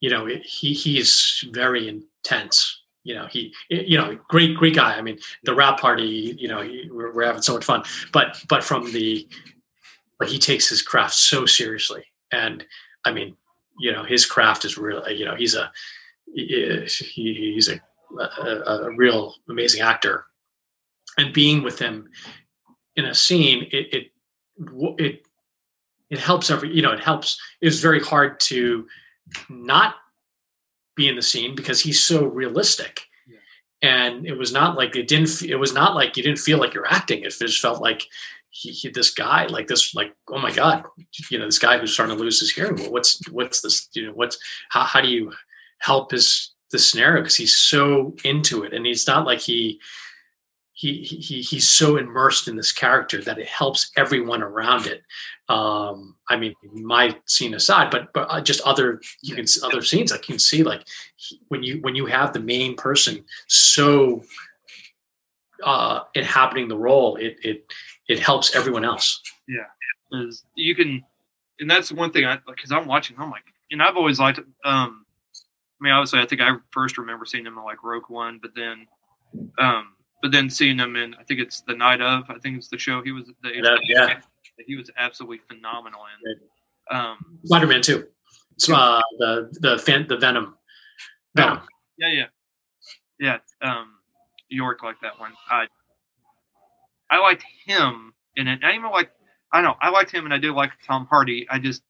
you 0.00 0.10
know 0.10 0.26
it, 0.26 0.42
he 0.42 0.72
he's 0.72 1.44
very 1.52 1.88
intense. 1.88 2.82
You 3.08 3.14
know 3.14 3.26
he 3.26 3.54
you 3.70 3.96
know 3.96 4.18
great 4.28 4.54
great 4.54 4.74
guy. 4.74 4.94
I 4.94 5.00
mean 5.00 5.18
the 5.42 5.54
rap 5.54 5.80
party. 5.80 6.36
You 6.38 6.46
know 6.46 6.60
he, 6.60 6.90
we're, 6.92 7.10
we're 7.14 7.24
having 7.24 7.40
so 7.40 7.54
much 7.54 7.64
fun, 7.64 7.82
but 8.12 8.44
but 8.50 8.62
from 8.62 8.92
the 8.92 9.26
but 10.18 10.28
he 10.28 10.38
takes 10.38 10.68
his 10.68 10.82
craft 10.82 11.14
so 11.14 11.46
seriously, 11.46 12.04
and 12.30 12.66
I 13.06 13.12
mean 13.12 13.34
you 13.78 13.92
know 13.92 14.04
his 14.04 14.26
craft 14.26 14.66
is 14.66 14.76
real. 14.76 15.08
You 15.08 15.24
know 15.24 15.36
he's 15.36 15.54
a 15.54 15.72
he, 16.34 16.84
he's 17.54 17.70
a 17.70 17.80
a, 18.20 18.88
a, 18.88 18.94
real 18.94 19.36
amazing 19.48 19.80
actor, 19.80 20.26
and 21.16 21.32
being 21.32 21.62
with 21.62 21.78
him 21.78 22.10
in 22.94 23.06
a 23.06 23.14
scene, 23.14 23.68
it 23.72 23.88
it 23.90 24.12
it 24.98 25.22
it 26.10 26.18
helps 26.18 26.50
every 26.50 26.74
you 26.74 26.82
know 26.82 26.92
it 26.92 27.00
helps. 27.00 27.40
It's 27.62 27.80
very 27.80 28.00
hard 28.00 28.38
to 28.40 28.86
not 29.48 29.94
be 30.98 31.08
in 31.08 31.16
the 31.16 31.22
scene 31.22 31.54
because 31.54 31.80
he's 31.80 32.04
so 32.04 32.26
realistic. 32.26 33.02
And 33.80 34.26
it 34.26 34.36
was 34.36 34.52
not 34.52 34.76
like 34.76 34.96
it 34.96 35.06
didn't. 35.06 35.42
It 35.42 35.56
was 35.56 35.72
not 35.72 35.94
like 35.94 36.16
you 36.16 36.22
didn't 36.22 36.40
feel 36.40 36.58
like 36.58 36.74
you're 36.74 36.92
acting. 36.92 37.22
It 37.22 37.32
just 37.38 37.60
felt 37.60 37.80
like 37.80 38.02
he, 38.50 38.70
he, 38.70 38.88
this 38.88 39.14
guy 39.14 39.46
like 39.46 39.68
this 39.68 39.94
like 39.94 40.14
oh 40.32 40.38
my 40.38 40.50
god 40.50 40.84
you 41.30 41.38
know 41.38 41.44
this 41.44 41.58
guy 41.58 41.78
who's 41.78 41.92
starting 41.92 42.16
to 42.16 42.22
lose 42.22 42.40
his 42.40 42.50
hearing 42.50 42.78
what's 42.90 43.20
what's 43.28 43.60
this 43.60 43.88
you 43.92 44.06
know 44.06 44.12
what's 44.12 44.38
how, 44.70 44.82
how 44.82 45.00
do 45.00 45.08
you 45.08 45.32
help 45.78 46.10
his 46.10 46.54
the 46.70 46.78
scenario 46.78 47.22
because 47.22 47.36
he's 47.36 47.56
so 47.56 48.16
into 48.24 48.64
it 48.64 48.72
and 48.72 48.86
he's 48.86 49.06
not 49.06 49.26
like 49.26 49.40
he 49.40 49.80
he, 50.78 51.02
he 51.02 51.42
he's 51.42 51.68
so 51.68 51.96
immersed 51.96 52.46
in 52.46 52.54
this 52.54 52.70
character 52.70 53.20
that 53.22 53.36
it 53.36 53.48
helps 53.48 53.90
everyone 53.96 54.44
around 54.44 54.86
it. 54.86 55.02
Um, 55.48 56.14
I 56.28 56.36
mean, 56.36 56.54
my 56.72 57.16
scene 57.26 57.54
aside, 57.54 57.90
but 57.90 58.12
but 58.12 58.30
uh, 58.30 58.40
just 58.40 58.60
other 58.60 59.00
you 59.20 59.34
can 59.34 59.48
see 59.48 59.60
other 59.66 59.82
scenes 59.82 60.12
I 60.12 60.18
can 60.18 60.38
see 60.38 60.62
like 60.62 60.86
when 61.48 61.64
you 61.64 61.80
when 61.80 61.96
you 61.96 62.06
have 62.06 62.32
the 62.32 62.38
main 62.38 62.76
person 62.76 63.24
so 63.48 64.22
uh, 65.64 66.02
inhabiting 66.14 66.68
the 66.68 66.78
role, 66.78 67.16
it 67.16 67.38
it 67.42 67.64
it 68.08 68.20
helps 68.20 68.54
everyone 68.54 68.84
else. 68.84 69.20
Yeah, 69.48 70.28
you 70.54 70.76
can, 70.76 71.02
and 71.58 71.68
that's 71.68 71.90
one 71.90 72.12
thing 72.12 72.24
I 72.24 72.38
because 72.46 72.70
I'm 72.70 72.86
watching. 72.86 73.16
I'm 73.18 73.32
like, 73.32 73.42
and 73.72 73.82
I've 73.82 73.96
always 73.96 74.20
liked 74.20 74.38
um, 74.64 75.04
I 75.80 75.84
mean, 75.84 75.92
obviously, 75.92 76.20
I 76.20 76.26
think 76.26 76.40
I 76.40 76.52
first 76.70 76.98
remember 76.98 77.24
seeing 77.24 77.44
him 77.44 77.58
in 77.58 77.64
like 77.64 77.82
Rogue 77.82 78.08
One, 78.08 78.38
but 78.40 78.52
then, 78.54 78.86
um, 79.58 79.94
but 80.22 80.32
then 80.32 80.50
seeing 80.50 80.78
him 80.78 80.96
in, 80.96 81.14
I 81.14 81.22
think 81.24 81.40
it's 81.40 81.60
the 81.62 81.74
night 81.74 82.00
of, 82.00 82.24
I 82.28 82.38
think 82.38 82.56
it's 82.56 82.68
the 82.68 82.78
show 82.78 83.02
he 83.02 83.12
was 83.12 83.26
the 83.42 83.50
yeah, 83.54 83.76
yeah. 83.84 84.20
he 84.66 84.76
was 84.76 84.90
absolutely 84.96 85.40
phenomenal 85.48 86.00
in. 86.24 86.96
Um, 86.96 87.38
Spider 87.44 87.66
Man 87.66 87.82
too. 87.82 88.08
So 88.56 88.74
uh, 88.74 89.02
the 89.18 89.56
the 89.60 89.78
fan, 89.78 90.06
the 90.08 90.16
Venom, 90.16 90.56
Venom. 91.34 91.60
Oh, 91.62 91.66
yeah, 91.98 92.12
yeah, 92.12 92.26
yeah. 93.20 93.38
Um, 93.62 93.94
York 94.48 94.82
like 94.82 94.96
that 95.02 95.20
one. 95.20 95.32
I 95.48 95.66
I 97.10 97.20
liked 97.20 97.44
him 97.66 98.12
in 98.36 98.48
it. 98.48 98.64
I 98.64 98.72
even 98.72 98.90
like 98.90 99.10
I 99.52 99.62
know 99.62 99.74
I 99.80 99.90
liked 99.90 100.10
him, 100.10 100.24
and 100.24 100.34
I 100.34 100.38
did 100.38 100.52
like 100.52 100.72
Tom 100.86 101.06
Hardy. 101.08 101.46
I 101.48 101.58
just 101.58 101.82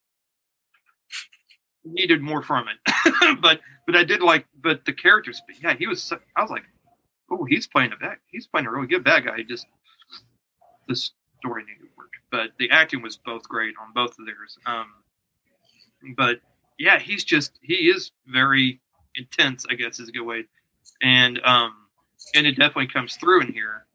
needed 1.84 2.20
more 2.20 2.42
from 2.42 2.66
it. 2.68 3.38
but 3.40 3.60
but 3.86 3.96
I 3.96 4.04
did 4.04 4.20
like 4.20 4.46
but 4.60 4.84
the 4.84 4.92
characters. 4.92 5.40
Yeah, 5.62 5.74
he 5.74 5.86
was. 5.86 6.12
I 6.36 6.42
was 6.42 6.50
like, 6.50 6.64
oh, 7.30 7.44
he's 7.44 7.66
playing 7.66 7.92
a 7.92 7.96
bad. 7.96 8.18
He's 8.30 8.46
playing 8.46 8.66
a 8.66 8.70
really 8.70 8.86
good 8.86 9.04
bad 9.04 9.24
guy. 9.24 9.42
Just 9.42 9.66
the 10.88 10.96
story 10.96 11.64
needed 11.64 11.90
work, 11.96 12.12
but 12.30 12.50
the 12.58 12.70
acting 12.70 13.02
was 13.02 13.16
both 13.16 13.48
great 13.48 13.74
on 13.80 13.92
both 13.94 14.18
of 14.18 14.26
theirs. 14.26 14.58
Um, 14.66 14.86
but 16.16 16.40
yeah, 16.78 16.98
he's 16.98 17.24
just 17.24 17.58
he 17.62 17.90
is 17.90 18.12
very 18.26 18.80
intense. 19.14 19.64
I 19.68 19.74
guess 19.74 20.00
is 20.00 20.08
a 20.08 20.12
good 20.12 20.24
way, 20.24 20.44
and 21.02 21.40
um, 21.44 21.74
and 22.34 22.46
it 22.46 22.52
definitely 22.52 22.88
comes 22.88 23.16
through 23.16 23.42
in 23.42 23.52
here, 23.52 23.86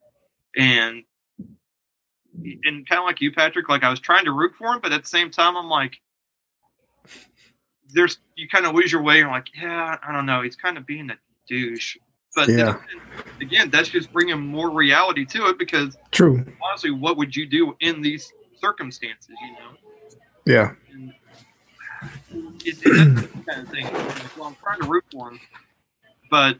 and 0.58 1.04
and 2.44 2.88
kind 2.88 3.00
of 3.00 3.06
like 3.06 3.22
you, 3.22 3.32
Patrick. 3.32 3.70
Like 3.70 3.84
I 3.84 3.90
was 3.90 4.00
trying 4.00 4.26
to 4.26 4.32
root 4.32 4.54
for 4.56 4.68
him, 4.68 4.80
but 4.82 4.92
at 4.92 5.02
the 5.02 5.10
same 5.10 5.32
time, 5.32 5.56
I'm 5.56 5.70
like, 5.70 5.98
there's 7.90 8.18
you 8.36 8.48
kind 8.48 8.66
of 8.66 8.76
lose 8.76 8.92
your 8.92 9.02
way. 9.02 9.20
You're 9.20 9.30
like, 9.30 9.48
yeah, 9.60 9.98
I 10.06 10.12
don't 10.12 10.26
know. 10.26 10.42
He's 10.42 10.56
kind 10.56 10.78
of 10.78 10.86
being 10.86 11.10
a 11.10 11.18
douche. 11.48 11.98
But 12.36 12.50
yeah. 12.50 12.56
then, 12.56 12.78
again, 13.42 13.70
that's 13.70 13.90
just 13.90 14.12
bringing 14.12 14.40
more 14.40 14.72
reality 14.72 15.26
to 15.26 15.48
it 15.48 15.60
because 15.60 15.98
true. 16.12 16.46
Honestly, 16.62 16.92
what 16.92 17.18
would 17.18 17.36
you 17.36 17.46
do 17.46 17.76
in 17.80 18.02
these 18.02 18.32
circumstances? 18.60 19.36
You 19.42 19.52
know. 19.52 20.18
Yeah. 20.46 20.74
And 20.92 21.14
it, 22.66 22.78
it, 22.82 23.16
that's 23.16 23.28
the 23.32 23.44
kind 23.48 23.62
of 23.62 23.70
thing. 23.70 23.86
Well, 24.38 24.48
I'm 24.48 24.56
trying 24.56 24.82
to 24.82 24.88
root 24.88 25.06
for 25.12 25.30
him, 25.30 25.40
but 26.30 26.60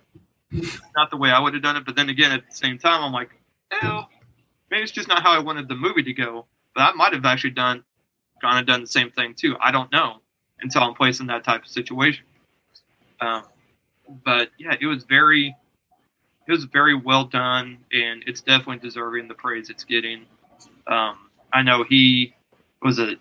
not 0.96 1.10
the 1.10 1.18
way 1.18 1.32
I 1.32 1.40
would 1.40 1.54
have 1.54 1.64
done 1.64 1.76
it. 1.78 1.86
But 1.86 1.96
then 1.96 2.10
again, 2.10 2.32
at 2.32 2.48
the 2.48 2.56
same 2.56 2.78
time, 2.78 3.04
I'm 3.04 3.12
like, 3.12 3.32
well, 3.82 4.10
maybe 4.70 4.84
it's 4.84 4.92
just 4.92 5.08
not 5.08 5.24
how 5.24 5.32
I 5.32 5.40
wanted 5.40 5.68
the 5.68 5.76
movie 5.76 6.04
to 6.04 6.14
go. 6.14 6.46
But 6.76 6.82
I 6.82 6.94
might 6.94 7.14
have 7.14 7.26
actually 7.26 7.52
done, 7.52 7.84
kind 8.42 8.60
of 8.60 8.66
done 8.66 8.82
the 8.82 8.88
same 8.88 9.12
thing 9.12 9.34
too. 9.34 9.56
I 9.60 9.72
don't 9.72 9.92
know 9.92 10.18
until 10.60 10.84
I'm 10.84 10.94
placed 10.94 11.20
in 11.20 11.28
that 11.28 11.44
type 11.44 11.64
of 11.64 11.68
situation. 11.68 12.26
Um, 13.20 13.44
but 14.24 14.50
yeah, 14.58 14.76
it 14.80 14.86
was 14.86 15.04
very, 15.04 15.56
it 16.48 16.52
was 16.52 16.66
very 16.66 16.96
well 16.96 17.26
done, 17.26 17.78
and 17.92 18.24
it's 18.28 18.42
definitely 18.42 18.78
deserving 18.80 19.28
the 19.28 19.34
praise 19.34 19.70
it's 19.70 19.84
getting. 19.84 20.26
Um, 20.88 21.18
I 21.54 21.62
know 21.62 21.84
he 21.84 22.34
was 22.82 23.00
a 23.00 23.16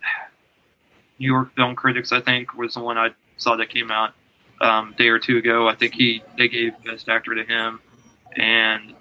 New 1.18 1.26
York 1.26 1.54
Film 1.54 1.76
Critics, 1.76 2.10
I 2.12 2.20
think, 2.20 2.54
was 2.54 2.74
the 2.74 2.80
one 2.80 2.98
I 2.98 3.10
saw 3.36 3.56
that 3.56 3.68
came 3.68 3.90
out 3.90 4.12
um, 4.60 4.92
a 4.92 4.96
day 4.96 5.08
or 5.08 5.18
two 5.18 5.36
ago. 5.36 5.68
I 5.68 5.76
think 5.76 5.94
he 5.94 6.22
they 6.36 6.48
gave 6.48 6.72
Best 6.84 7.08
Actor 7.08 7.34
to 7.36 7.44
him, 7.44 7.80
and 8.36 8.94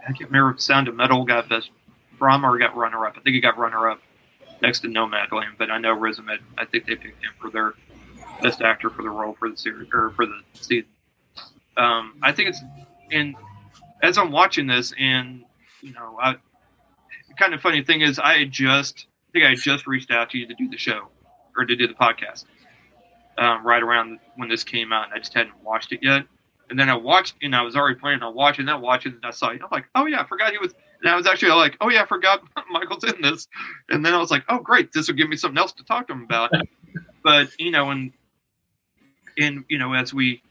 I 0.00 0.06
can't 0.06 0.30
remember 0.30 0.50
if 0.50 0.60
Sound 0.60 0.88
of 0.88 0.96
Metal 0.96 1.24
got 1.24 1.48
Best 1.48 1.70
Drama 2.18 2.50
or 2.50 2.58
got 2.58 2.76
runner 2.76 3.06
up. 3.06 3.14
I 3.16 3.20
think 3.20 3.34
he 3.34 3.40
got 3.40 3.58
runner 3.58 3.90
up 3.90 4.00
next 4.60 4.80
to 4.80 4.88
Nomadland, 4.88 5.56
but 5.58 5.70
I 5.70 5.78
know 5.78 5.92
Riz 5.92 6.18
Ahmed. 6.18 6.40
I 6.58 6.64
think 6.64 6.86
they 6.86 6.96
picked 6.96 7.22
him 7.22 7.32
for 7.40 7.50
their 7.50 7.74
best 8.42 8.60
actor 8.60 8.90
for 8.90 9.02
the 9.02 9.10
role 9.10 9.36
for 9.38 9.48
the 9.48 9.56
series 9.56 9.88
or 9.92 10.10
for 10.10 10.26
the 10.26 10.40
season. 10.54 10.88
Um, 11.76 12.16
I 12.22 12.32
think 12.32 12.50
it's 12.50 12.60
and 13.14 13.34
as 14.02 14.18
I'm 14.18 14.30
watching 14.30 14.66
this, 14.66 14.92
and 14.98 15.44
you 15.80 15.92
know, 15.92 16.18
I, 16.20 16.36
kind 17.38 17.54
of 17.54 17.60
funny 17.60 17.82
thing 17.82 18.00
is, 18.00 18.18
I 18.18 18.44
just 18.44 19.06
I 19.28 19.32
think 19.32 19.44
I 19.44 19.54
just 19.54 19.86
reached 19.86 20.10
out 20.10 20.30
to 20.30 20.38
you 20.38 20.46
to 20.46 20.54
do 20.54 20.68
the 20.68 20.78
show 20.78 21.08
or 21.56 21.64
to 21.64 21.76
do 21.76 21.86
the 21.86 21.94
podcast 21.94 22.44
um, 23.38 23.66
right 23.66 23.82
around 23.82 24.18
when 24.36 24.48
this 24.48 24.64
came 24.64 24.92
out, 24.92 25.06
and 25.06 25.14
I 25.14 25.18
just 25.18 25.34
hadn't 25.34 25.62
watched 25.62 25.92
it 25.92 26.00
yet. 26.02 26.24
And 26.70 26.78
then 26.78 26.88
I 26.88 26.96
watched, 26.96 27.34
and 27.42 27.54
I 27.54 27.62
was 27.62 27.76
already 27.76 27.98
planning 27.98 28.22
on 28.22 28.34
watching 28.34 28.66
that, 28.66 28.80
watching, 28.80 29.12
and 29.12 29.24
I 29.24 29.30
saw 29.30 29.50
it. 29.50 29.60
I'm 29.62 29.68
like, 29.70 29.84
oh 29.94 30.06
yeah, 30.06 30.20
I 30.20 30.26
forgot 30.26 30.52
he 30.52 30.58
was 30.58 30.74
and 31.04 31.12
I 31.12 31.16
was 31.16 31.26
actually 31.26 31.52
like, 31.52 31.76
oh 31.82 31.90
yeah, 31.90 32.02
I 32.02 32.06
forgot 32.06 32.42
Michael's 32.70 33.04
in 33.04 33.20
this. 33.20 33.46
And 33.90 34.04
then 34.04 34.14
I 34.14 34.18
was 34.18 34.30
like, 34.30 34.42
oh 34.48 34.58
great, 34.58 34.90
this 34.92 35.06
will 35.06 35.14
give 35.14 35.28
me 35.28 35.36
something 35.36 35.58
else 35.58 35.72
to 35.72 35.84
talk 35.84 36.08
to 36.08 36.14
him 36.14 36.22
about. 36.22 36.50
but 37.22 37.48
you 37.58 37.70
know, 37.70 37.90
and 37.90 38.12
and 39.38 39.64
you 39.68 39.78
know, 39.78 39.92
as 39.92 40.14
we, 40.14 40.42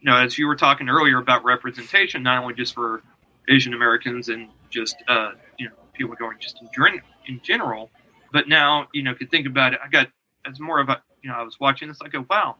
you 0.00 0.10
know, 0.10 0.16
as 0.16 0.38
you 0.38 0.46
were 0.46 0.56
talking 0.56 0.88
earlier 0.88 1.18
about 1.18 1.44
representation, 1.44 2.22
not 2.22 2.42
only 2.42 2.54
just 2.54 2.74
for 2.74 3.02
Asian 3.48 3.74
Americans 3.74 4.28
and 4.28 4.48
just 4.70 4.96
uh, 5.08 5.32
you 5.58 5.68
know 5.68 5.74
people 5.92 6.14
going 6.14 6.38
just 6.38 6.60
enjoying 6.62 7.00
in 7.26 7.40
general. 7.42 7.90
But 8.32 8.48
now, 8.48 8.88
you 8.92 9.02
know, 9.02 9.10
if 9.10 9.20
you 9.20 9.26
think 9.26 9.46
about 9.46 9.74
it, 9.74 9.80
I 9.84 9.88
got 9.88 10.08
as 10.46 10.60
more 10.60 10.80
of 10.80 10.88
a, 10.88 11.02
you 11.22 11.28
know, 11.28 11.36
I 11.36 11.42
was 11.42 11.58
watching 11.60 11.88
this, 11.88 11.98
I 12.00 12.08
go, 12.08 12.24
wow, 12.30 12.56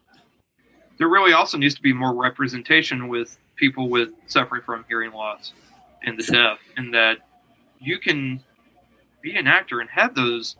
there 0.99 1.09
really 1.09 1.33
also 1.33 1.57
needs 1.57 1.75
to 1.77 1.83
be 1.83 1.93
more 1.93 2.15
representation 2.15 3.09
with 3.09 3.39
people 3.57 3.89
with 3.89 4.11
suffering 4.27 4.63
from 4.63 4.85
hearing 4.89 5.13
loss 5.13 5.53
and 6.05 6.19
the 6.19 6.25
deaf, 6.25 6.59
and 6.77 6.93
that 6.95 7.19
you 7.79 7.99
can 7.99 8.43
be 9.23 9.37
an 9.37 9.47
actor 9.47 9.81
and 9.81 9.89
have 9.91 10.15
those 10.15 10.57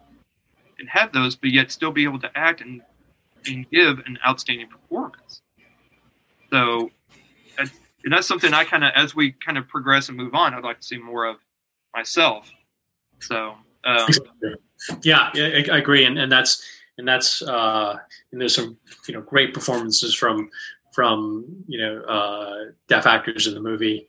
and 0.79 0.89
have 0.89 1.13
those, 1.13 1.37
but 1.37 1.51
yet 1.51 1.71
still 1.71 1.91
be 1.91 2.05
able 2.05 2.21
to 2.21 2.31
act 2.35 2.61
and 2.61 2.83
and 3.47 3.69
give 3.71 3.99
an 4.01 4.19
outstanding 4.27 4.69
performance. 4.69 5.43
So, 6.53 6.91
and 7.59 7.71
that's 8.13 8.27
something 8.27 8.53
I 8.53 8.65
kind 8.65 8.85
of, 8.85 8.93
as 8.95 9.15
we 9.15 9.33
kind 9.33 9.59
of 9.59 9.69
progress 9.69 10.09
and 10.09 10.17
move 10.17 10.35
on, 10.35 10.55
I'd 10.55 10.65
like 10.65 10.81
to 10.81 10.87
see 10.87 10.99
more 10.99 11.27
of 11.27 11.37
myself. 11.95 12.51
So, 13.21 13.55
um, 13.85 14.09
yeah, 15.03 15.31
I, 15.35 15.67
I 15.71 15.79
agree, 15.79 16.05
and 16.05 16.19
and 16.19 16.31
that's 16.31 16.63
and 16.99 17.07
that's 17.07 17.43
uh, 17.43 17.97
and 18.33 18.41
there's 18.41 18.55
some 18.55 18.79
you 19.07 19.15
know 19.15 19.21
great 19.21 19.53
performances 19.53 20.15
from 20.15 20.51
from 20.93 21.45
you 21.67 21.79
know 21.79 22.03
uh, 22.03 22.71
deaf 22.89 23.07
actors 23.07 23.47
in 23.47 23.55
the 23.55 23.61
movie 23.61 24.07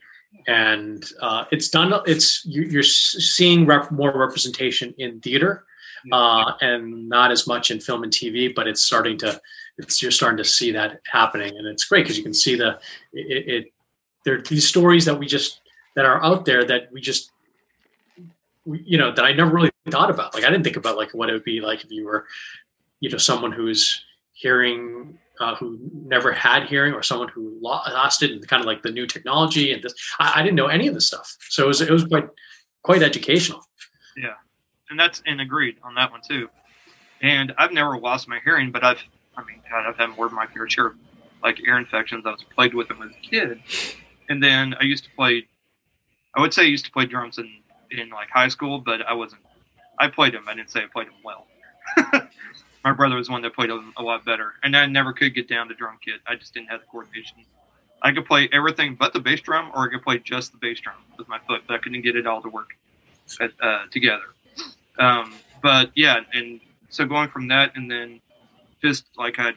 and 0.48 1.12
uh, 1.22 1.46
it's 1.52 1.70
done 1.70 1.94
it's 2.06 2.46
you, 2.46 2.80
are 2.80 2.84
seeing 2.84 3.66
rep, 3.66 3.92
more 3.92 4.12
representation 4.18 4.94
in 4.98 5.20
theater 5.20 5.66
uh, 6.12 6.54
and 6.62 7.08
not 7.10 7.32
as 7.32 7.48
much 7.48 7.70
in 7.70 7.80
film 7.80 8.04
and 8.04 8.12
tv 8.12 8.54
but 8.54 8.68
it's 8.68 8.82
starting 8.82 9.18
to 9.18 9.40
it's 9.82 10.02
you're 10.02 10.12
starting 10.12 10.38
to 10.38 10.46
see 10.46 10.72
that 10.72 11.02
happening. 11.12 11.58
And 11.58 11.68
it's 11.68 11.86
great 11.86 12.04
because 12.04 12.18
you 12.18 12.24
can 12.24 12.34
see 12.34 12.56
the 12.56 12.80
it, 13.14 13.48
it 13.48 13.74
there 14.26 14.36
are 14.36 14.42
these 14.42 14.68
stories 14.68 15.06
that 15.06 15.18
we 15.18 15.26
just 15.26 15.62
that 15.96 16.06
are 16.06 16.24
out 16.24 16.46
there 16.46 16.64
that 16.66 16.92
we 16.92 17.02
just 17.02 17.32
we, 18.66 18.82
you 18.86 18.98
know 18.98 19.12
that 19.12 19.26
i 19.26 19.34
never 19.34 19.52
really 19.52 19.72
thought 19.90 20.10
about. 20.10 20.34
Like 20.34 20.44
i 20.44 20.50
didn't 20.50 20.64
think 20.64 20.78
about 20.78 20.98
like 20.98 21.12
what 21.14 21.30
it 21.30 21.34
would 21.34 21.44
be 21.44 21.62
like 21.62 21.84
if 21.84 21.92
you 21.92 22.06
were 22.06 22.26
you 23.00 23.10
know 23.10 23.18
someone 23.18 23.52
who's 23.52 24.04
hearing 24.34 25.18
uh, 25.42 25.56
who 25.56 25.80
never 26.06 26.32
had 26.32 26.68
hearing 26.68 26.94
or 26.94 27.02
someone 27.02 27.28
who 27.28 27.58
lost 27.62 28.22
it 28.22 28.32
and 28.32 28.48
kind 28.48 28.60
of 28.60 28.68
like 28.68 28.84
the 28.84 28.92
new 28.92 29.08
technology 29.08 29.74
and 29.74 29.82
this 29.82 29.94
I, 30.20 30.34
I, 30.36 30.44
didn't 30.44 30.56
know 30.56 30.68
any 30.68 30.88
of 30.88 30.94
this 30.94 31.08
stuff. 31.08 31.36
So 31.50 31.66
it 31.66 31.68
was 31.68 31.82
it 31.82 31.90
was 31.90 32.06
quite 32.06 32.30
quite 32.84 33.02
educational. 33.02 33.66
Yeah. 34.16 34.36
And 34.90 35.00
that's 35.00 35.24
and 35.26 35.42
agreed 35.42 35.78
on 35.84 35.96
that 35.96 36.12
one 36.12 36.22
too. 36.28 36.50
And 37.22 37.54
i've 37.58 37.72
never 37.72 37.98
lost 38.00 38.28
my 38.28 38.40
hearing 38.44 38.72
but 38.72 38.84
i've 38.84 39.04
i 39.42 39.46
mean 39.46 39.62
i've 39.74 39.98
had 39.98 40.08
more 40.16 40.30
my 40.30 40.48
fair 40.48 40.70
share 40.70 40.88
of 40.88 40.96
like 41.44 41.60
ear 41.66 41.78
infections 41.78 42.26
i 42.26 42.32
was 42.32 42.44
played 42.56 42.74
with 42.74 42.88
them 42.88 43.02
as 43.02 43.12
a 43.12 43.28
kid 43.28 43.60
and 44.30 44.44
then 44.44 44.76
i 44.80 44.84
used 44.84 45.04
to 45.04 45.10
play 45.16 45.48
i 46.36 46.42
would 46.42 46.54
say 46.54 46.64
i 46.64 46.66
used 46.66 46.86
to 46.86 46.92
play 46.92 47.06
drums 47.06 47.38
in 47.38 47.50
in 47.92 48.10
like 48.10 48.30
high 48.30 48.48
school 48.48 48.80
but 48.80 49.02
i 49.08 49.14
wasn't 49.14 49.42
i 50.00 50.08
played 50.08 50.34
them 50.34 50.44
i 50.48 50.54
didn't 50.54 50.70
say 50.70 50.82
i 50.82 50.88
played 50.88 51.08
them 51.08 51.16
well 51.24 51.48
my 52.84 52.92
brother 52.92 53.16
was 53.16 53.30
one 53.30 53.42
that 53.42 53.54
played 53.54 53.70
a, 53.70 53.80
a 53.98 54.04
lot 54.04 54.26
better, 54.26 54.54
and 54.64 54.76
I 54.76 54.86
never 54.86 55.14
could 55.14 55.36
get 55.36 55.48
down 55.48 55.68
to 55.68 55.76
drum 55.76 55.98
kit. 56.04 56.22
I 56.28 56.36
just 56.36 56.54
didn't 56.54 56.70
have 56.70 56.82
the 56.82 56.88
coordination. 56.88 57.38
I 58.02 58.12
could 58.12 58.26
play 58.26 58.50
everything 58.52 58.96
but 58.96 59.14
the 59.14 59.20
bass 59.20 59.42
drum, 59.42 59.72
or 59.76 59.88
I 59.88 59.92
could 59.92 60.02
play 60.02 60.18
just 60.18 60.52
the 60.52 60.58
bass 60.58 60.80
drum 60.80 60.96
with 61.18 61.28
my 61.28 61.40
foot, 61.48 61.62
but 61.68 61.76
I 61.76 61.78
couldn't 61.78 62.02
get 62.02 62.16
it 62.16 62.26
all 62.26 62.42
to 62.42 62.50
work 62.50 62.70
at, 63.40 63.52
uh, 63.62 63.86
together. 63.92 64.34
Um, 64.98 65.34
but 65.62 65.92
yeah, 65.96 66.22
and 66.34 66.60
so 66.90 67.06
going 67.06 67.30
from 67.30 67.48
that, 67.50 67.76
and 67.76 67.90
then 67.90 68.20
just 68.82 69.06
like 69.18 69.38
a 69.38 69.54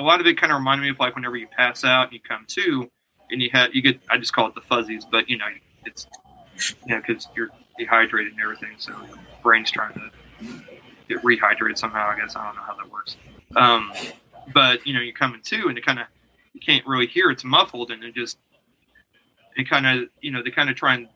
lot 0.00 0.20
of 0.20 0.26
it 0.26 0.38
kind 0.38 0.52
of 0.52 0.58
reminded 0.58 0.84
me 0.84 0.90
of 0.90 0.98
like 0.98 1.14
whenever 1.14 1.36
you 1.36 1.46
pass 1.46 1.84
out 1.84 2.04
and 2.04 2.12
you 2.12 2.20
come 2.20 2.44
to, 2.48 2.90
and 3.30 3.42
you 3.42 3.50
had 3.52 3.74
you 3.74 3.82
get 3.82 4.00
I 4.10 4.18
just 4.18 4.32
call 4.32 4.46
it 4.48 4.54
the 4.54 4.60
fuzzies, 4.60 5.04
but 5.04 5.28
you 5.28 5.38
know 5.38 5.46
it's 5.84 6.06
you 6.86 6.94
know 6.94 7.02
because 7.06 7.28
you're 7.36 7.50
dehydrated 7.78 8.32
and 8.32 8.40
everything, 8.40 8.74
so 8.78 8.92
your 8.92 9.18
brain's 9.42 9.70
trying 9.70 9.94
to 9.94 10.10
get 11.08 11.22
rehydrated 11.22 11.78
somehow. 11.78 12.08
I 12.08 12.18
guess 12.18 12.36
I 12.36 12.44
don't 12.44 12.56
know 12.56 12.62
how 12.62 12.76
that 12.76 12.90
works. 12.90 13.16
Um, 13.56 13.92
but 14.52 14.86
you 14.86 14.94
know, 14.94 15.00
you 15.00 15.12
come 15.12 15.34
in 15.34 15.40
to 15.42 15.68
and 15.68 15.76
it 15.76 15.84
kind 15.84 15.98
of 15.98 16.06
you 16.52 16.60
can't 16.60 16.86
really 16.86 17.06
hear. 17.06 17.30
It's 17.30 17.44
muffled, 17.44 17.90
and 17.90 18.02
it 18.04 18.14
just 18.14 18.38
it 19.56 19.68
kind 19.68 19.86
of 19.86 20.08
you 20.20 20.30
know 20.30 20.42
they 20.42 20.50
kind 20.50 20.70
of 20.70 20.76
try 20.76 20.94
and 20.94 21.08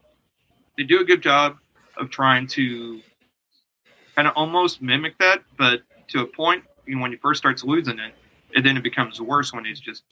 they 0.77 0.85
do 0.85 1.01
a 1.01 1.05
good 1.05 1.23
job 1.23 1.57
of 1.97 2.11
trying 2.11 2.47
to 2.47 3.01
kind 4.15 4.29
of 4.29 4.35
almost 4.37 4.83
mimic 4.83 5.19
that, 5.19 5.43
but 5.59 5.83
to 6.09 6.21
a 6.21 6.27
point, 6.27 6.65
you 6.87 6.97
know, 6.97 7.03
when 7.03 7.13
he 7.13 7.19
first 7.19 7.39
starts 7.39 7.65
losing 7.65 7.99
it, 7.99 8.15
and 8.55 8.65
then 8.65 8.77
it 8.77 8.83
becomes 8.83 9.21
worse 9.21 9.53
when 9.53 9.65
he's 9.65 9.81
just 9.81 10.05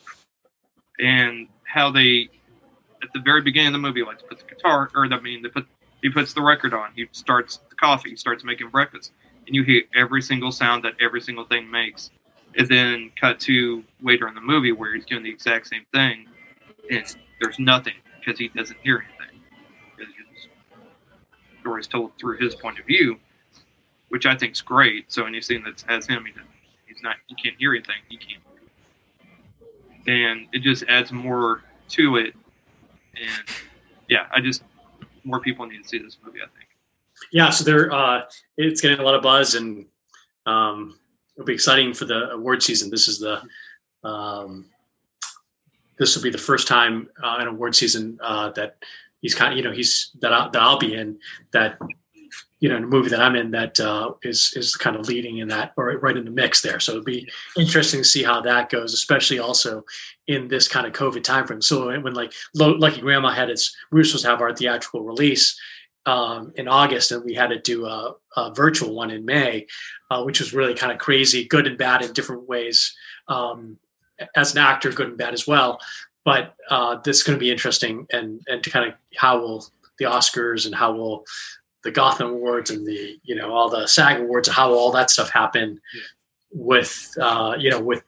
and 0.99 1.49
how 1.65 1.91
they 1.91 2.29
at 3.03 3.09
the 3.13 3.21
very 3.21 3.43
beginning 3.43 3.69
of 3.69 3.73
the 3.75 3.79
movie 3.79 4.03
like 4.03 4.19
to 4.19 4.25
put 4.25 4.39
the 4.39 4.45
guitar 4.45 4.91
or 4.95 5.07
I 5.13 5.21
mean 5.21 5.43
they 5.43 5.49
put 5.49 5.67
he 6.03 6.11
puts 6.11 6.35
the 6.35 6.43
record 6.43 6.75
on. 6.75 6.91
He 6.95 7.09
starts 7.13 7.61
the 7.71 7.77
coffee. 7.77 8.11
He 8.11 8.17
starts 8.17 8.45
making 8.45 8.69
breakfast 8.69 9.13
and 9.47 9.55
you 9.55 9.63
hear 9.63 9.83
every 9.95 10.23
single 10.23 10.53
sound 10.53 10.85
that 10.85 10.95
every 11.01 11.21
single 11.21 11.45
thing 11.45 11.71
makes. 11.71 12.11
And 12.57 12.69
then 12.69 13.11
cut 13.21 13.41
to 13.41 13.83
later 14.03 14.29
in 14.29 14.35
the 14.35 14.41
movie 14.41 14.73
where 14.73 14.95
he's 14.95 15.05
doing 15.05 15.25
the 15.25 15.31
exact 15.31 15.67
same 15.67 15.85
thing, 15.93 16.27
and 16.89 17.05
there's 17.41 17.59
nothing 17.59 17.95
because 18.21 18.39
he 18.39 18.49
doesn't 18.49 18.79
hear 18.83 19.05
anything. 19.05 19.41
Because 19.97 20.15
the 21.51 21.61
story 21.61 21.81
is 21.81 21.89
told 21.89 22.13
through 22.19 22.39
his 22.39 22.55
point 22.55 22.79
of 22.79 22.87
view, 22.87 23.19
which 24.09 24.25
I 24.25 24.37
think 24.37 24.53
is 24.53 24.63
great. 24.63 25.11
So 25.11 25.27
any 25.27 25.41
scene 25.41 25.65
that 25.65 25.85
has 25.89 26.07
him, 26.07 26.27
he's 26.95 27.03
not, 27.03 27.17
he 27.27 27.35
can't 27.35 27.57
hear 27.59 27.73
anything. 27.73 27.97
He 28.09 28.17
can't. 28.17 28.43
And 30.07 30.47
it 30.53 30.63
just 30.63 30.85
adds 30.89 31.13
more 31.13 31.63
to 31.91 32.17
it. 32.17 32.35
And 33.17 33.57
yeah, 34.09 34.27
I 34.33 34.41
just 34.41 34.63
more 35.25 35.41
people 35.41 35.67
need 35.67 35.83
to 35.83 35.89
see 35.89 35.99
this 35.99 36.19
movie. 36.25 36.41
I 36.41 36.47
think 36.57 36.69
yeah, 37.33 37.51
so 37.51 37.65
they're 37.65 37.93
uh, 37.93 38.23
it's 38.57 38.81
getting 38.81 38.99
a 38.99 39.03
lot 39.03 39.15
of 39.15 39.23
buzz, 39.23 39.55
and 39.55 39.87
um, 40.47 40.99
it'll 41.37 41.47
be 41.47 41.55
exciting 41.55 41.95
for 41.95 42.05
the 42.05 42.31
award 42.31 42.63
season. 42.63 42.91
This 42.91 43.09
is 43.09 43.19
the 43.19 43.43
um, 44.09 44.67
this 45.99 46.15
will 46.15 46.23
be 46.23 46.31
the 46.31 46.39
first 46.39 46.69
time 46.69 47.09
uh, 47.23 47.39
in 47.41 47.49
award 47.49 47.75
season 47.75 48.19
uh, 48.23 48.51
that 48.51 48.77
he's 49.21 49.35
kind 49.35 49.53
of 49.53 49.57
you 49.57 49.65
know 49.65 49.73
he's 49.73 50.11
that 50.21 50.33
I'll, 50.33 50.51
that 50.51 50.63
I'll 50.63 50.79
be 50.79 50.95
in 50.95 51.19
that 51.53 51.79
you 52.65 52.71
know 52.71 52.77
in 52.79 52.85
a 52.85 52.87
movie 52.87 53.11
that 53.11 53.21
I'm 53.21 53.37
in 53.37 53.51
that 53.51 53.79
uh, 53.79 54.13
is 54.23 54.55
is 54.57 54.75
kind 54.75 54.97
of 54.97 55.07
leading 55.07 55.37
in 55.37 55.49
that 55.49 55.75
or 55.77 55.99
right 55.99 56.17
in 56.17 56.25
the 56.25 56.31
mix 56.31 56.63
there. 56.63 56.81
So 56.81 56.93
it'll 56.93 57.05
be 57.05 57.29
interesting 57.59 58.01
to 58.01 58.09
see 58.09 58.23
how 58.23 58.41
that 58.41 58.71
goes, 58.71 58.95
especially 58.95 59.39
also 59.39 59.85
in 60.29 60.49
this 60.49 60.67
kind 60.67 60.87
of 60.87 60.95
COVID 60.95 61.21
timeframe. 61.21 61.63
So 61.63 61.89
when 62.01 62.15
like 62.15 62.33
Lucky 62.55 63.03
Grandma 63.03 63.33
had 63.33 63.51
its 63.51 63.77
we 63.93 64.01
were 64.01 64.05
supposed 64.05 64.25
to 64.25 64.31
have 64.31 64.41
our 64.41 64.57
theatrical 64.57 65.03
release 65.03 65.61
um, 66.07 66.55
in 66.55 66.67
August, 66.67 67.13
and 67.13 67.23
we 67.23 67.35
had 67.35 67.49
to 67.49 67.61
do 67.61 67.85
a, 67.85 68.15
a 68.35 68.55
virtual 68.55 68.95
one 68.95 69.11
in 69.11 69.27
May, 69.27 69.67
uh, 70.11 70.23
which 70.23 70.41
was 70.41 70.55
really 70.55 70.73
kind 70.73 70.91
of 70.91 70.97
crazy, 70.97 71.45
good 71.45 71.67
and 71.67 71.77
bad 71.77 72.01
in 72.01 72.15
different 72.15 72.49
ways. 72.49 72.97
Um, 73.29 73.77
as 74.35 74.53
an 74.53 74.59
actor, 74.59 74.91
good 74.91 75.09
and 75.09 75.19
bad 75.19 75.35
as 75.35 75.47
well. 75.47 75.81
But 76.25 76.55
uh, 76.71 76.97
this 77.05 77.19
is 77.19 77.23
going 77.25 77.39
to 77.39 77.45
be 77.45 77.51
interesting, 77.51 78.07
and 78.11 78.41
and 78.47 78.65
to 78.65 78.71
kind 78.71 78.89
of 78.89 78.95
how 79.15 79.39
will 79.41 79.67
the 79.99 80.07
Oscars 80.07 80.65
and 80.65 80.75
how 80.75 80.93
will 80.93 81.27
the 81.85 81.91
Gotham 81.91 82.31
Awards 82.31 82.71
and 82.71 82.87
the 82.87 83.19
you 83.23 83.35
know 83.35 83.53
all 83.53 83.69
the 83.69 83.87
SAG 83.87 84.21
Awards, 84.21 84.49
how 84.49 84.73
all 84.73 84.91
that 84.93 85.11
stuff 85.11 85.31
happen 85.31 85.81
yeah. 85.95 86.03
with 86.53 87.11
uh, 87.21 87.55
you 87.59 87.71
know 87.71 87.81
with 87.81 88.03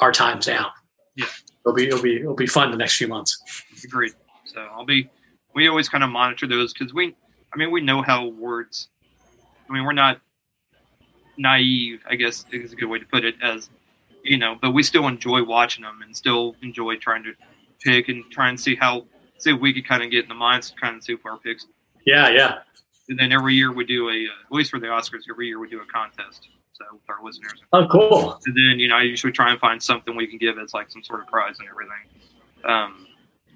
our 0.00 0.12
times 0.12 0.48
now? 0.48 0.72
Yeah, 1.16 1.26
it'll 1.64 1.74
be 1.74 1.86
it'll 1.86 2.02
be 2.02 2.16
it'll 2.16 2.34
be 2.34 2.46
fun 2.46 2.70
the 2.70 2.76
next 2.76 2.96
few 2.96 3.08
months. 3.08 3.40
Agreed. 3.84 4.14
So 4.44 4.60
I'll 4.72 4.86
be. 4.86 5.08
We 5.54 5.68
always 5.68 5.88
kind 5.88 6.04
of 6.04 6.10
monitor 6.10 6.46
those 6.46 6.72
because 6.72 6.94
we 6.94 7.14
I 7.52 7.56
mean, 7.56 7.70
we 7.70 7.80
know 7.80 8.02
how 8.02 8.24
awards. 8.24 8.88
I 9.68 9.72
mean, 9.72 9.84
we're 9.84 9.92
not 9.92 10.20
naive. 11.36 12.02
I 12.08 12.16
guess 12.16 12.44
is 12.52 12.72
a 12.72 12.76
good 12.76 12.88
way 12.88 12.98
to 12.98 13.06
put 13.06 13.24
it. 13.24 13.34
As 13.42 13.70
you 14.22 14.38
know, 14.38 14.56
but 14.60 14.72
we 14.72 14.82
still 14.82 15.06
enjoy 15.06 15.44
watching 15.44 15.84
them 15.84 16.00
and 16.02 16.16
still 16.16 16.56
enjoy 16.62 16.96
trying 16.96 17.22
to 17.24 17.32
pick 17.80 18.08
and 18.08 18.24
try 18.30 18.48
and 18.48 18.60
see 18.60 18.74
how 18.74 19.04
see 19.38 19.50
if 19.50 19.60
we 19.60 19.72
could 19.72 19.86
kind 19.86 20.02
of 20.02 20.10
get 20.10 20.24
in 20.24 20.28
the 20.28 20.34
minds, 20.34 20.74
kind 20.80 20.96
of 20.96 21.02
see 21.02 21.14
if 21.14 21.24
our 21.24 21.38
picks. 21.38 21.66
Yeah, 22.06 22.28
yeah. 22.28 22.58
And 23.08 23.18
then 23.18 23.32
every 23.32 23.54
year 23.54 23.72
we 23.72 23.84
do 23.84 24.08
a, 24.08 24.12
uh, 24.12 24.46
at 24.46 24.52
least 24.52 24.70
for 24.70 24.78
the 24.78 24.86
Oscars, 24.86 25.22
every 25.30 25.46
year 25.46 25.58
we 25.58 25.68
do 25.68 25.80
a 25.80 25.86
contest. 25.86 26.48
So 26.72 26.84
with 26.92 27.02
our 27.08 27.24
listeners. 27.24 27.60
Oh, 27.72 27.88
cool. 27.88 28.38
And 28.46 28.56
then 28.56 28.78
you 28.78 28.88
know, 28.88 28.96
I 28.96 29.02
usually 29.02 29.32
try 29.32 29.50
and 29.50 29.58
find 29.58 29.82
something 29.82 30.14
we 30.14 30.26
can 30.26 30.38
give 30.38 30.58
as 30.58 30.74
like 30.74 30.90
some 30.90 31.02
sort 31.02 31.20
of 31.20 31.26
prize 31.26 31.56
and 31.58 31.68
everything. 31.68 32.04
Um, 32.64 33.06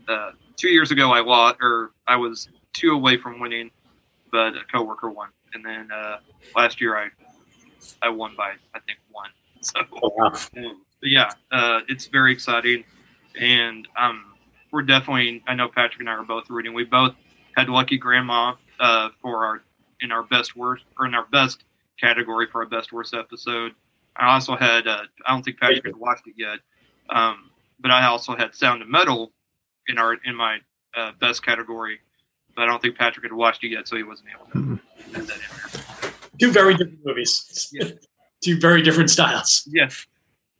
uh, 0.08 0.32
two 0.56 0.70
years 0.70 0.90
ago, 0.90 1.12
I 1.12 1.20
lost, 1.20 1.58
or 1.60 1.92
I 2.08 2.16
was 2.16 2.48
two 2.72 2.90
away 2.92 3.16
from 3.18 3.38
winning 3.38 3.70
but 4.32 4.56
a 4.56 4.64
coworker 4.72 5.10
won. 5.10 5.28
And 5.54 5.64
then 5.64 5.92
uh, 5.92 6.16
last 6.56 6.80
year 6.80 6.96
I 6.96 7.08
I 8.00 8.08
won 8.08 8.34
by 8.36 8.54
I 8.74 8.80
think 8.80 8.98
one. 9.12 9.30
So 9.60 9.78
oh, 10.02 10.12
wow. 10.16 10.32
yeah, 11.02 11.30
uh, 11.52 11.80
it's 11.86 12.06
very 12.06 12.32
exciting, 12.32 12.82
and 13.40 13.86
um, 13.96 14.34
we're 14.72 14.82
definitely. 14.82 15.40
I 15.46 15.54
know 15.54 15.68
Patrick 15.68 16.00
and 16.00 16.10
I 16.10 16.14
are 16.14 16.24
both 16.24 16.50
rooting. 16.50 16.74
We 16.74 16.82
both 16.82 17.14
had 17.56 17.68
Lucky 17.68 17.96
Grandma 17.96 18.54
uh, 18.80 19.10
for 19.20 19.44
our 19.44 19.62
in 20.00 20.12
our 20.12 20.22
best 20.22 20.56
worst 20.56 20.84
or 20.98 21.06
in 21.06 21.14
our 21.14 21.26
best 21.26 21.64
category 22.00 22.46
for 22.50 22.62
our 22.62 22.68
best 22.68 22.92
worst 22.92 23.14
episode. 23.14 23.72
I 24.16 24.34
also 24.34 24.56
had 24.56 24.86
uh, 24.86 25.02
I 25.26 25.32
don't 25.32 25.42
think 25.42 25.58
Patrick 25.58 25.86
has 25.86 25.94
watched 25.94 26.26
it 26.26 26.34
yet, 26.36 26.58
um, 27.10 27.50
but 27.80 27.90
I 27.90 28.06
also 28.06 28.34
had 28.34 28.54
Sound 28.54 28.82
of 28.82 28.88
Metal 28.88 29.32
in 29.88 29.98
our 29.98 30.14
in 30.24 30.34
my 30.34 30.58
uh, 30.96 31.12
best 31.20 31.44
category 31.44 32.00
but 32.54 32.62
I 32.62 32.66
don't 32.66 32.82
think 32.82 32.96
Patrick 32.96 33.24
had 33.24 33.32
watched 33.32 33.64
it 33.64 33.68
yet, 33.68 33.88
so 33.88 33.96
he 33.96 34.02
wasn't 34.02 34.28
able 34.34 34.46
to 34.46 34.58
mm-hmm. 34.58 35.12
that 35.12 35.36
in 36.32 36.38
two 36.38 36.52
very 36.52 36.74
different 36.74 37.00
movies. 37.04 37.70
Yeah. 37.72 37.90
two 38.44 38.58
very 38.58 38.82
different 38.82 39.10
styles. 39.10 39.68
Yes, 39.72 40.06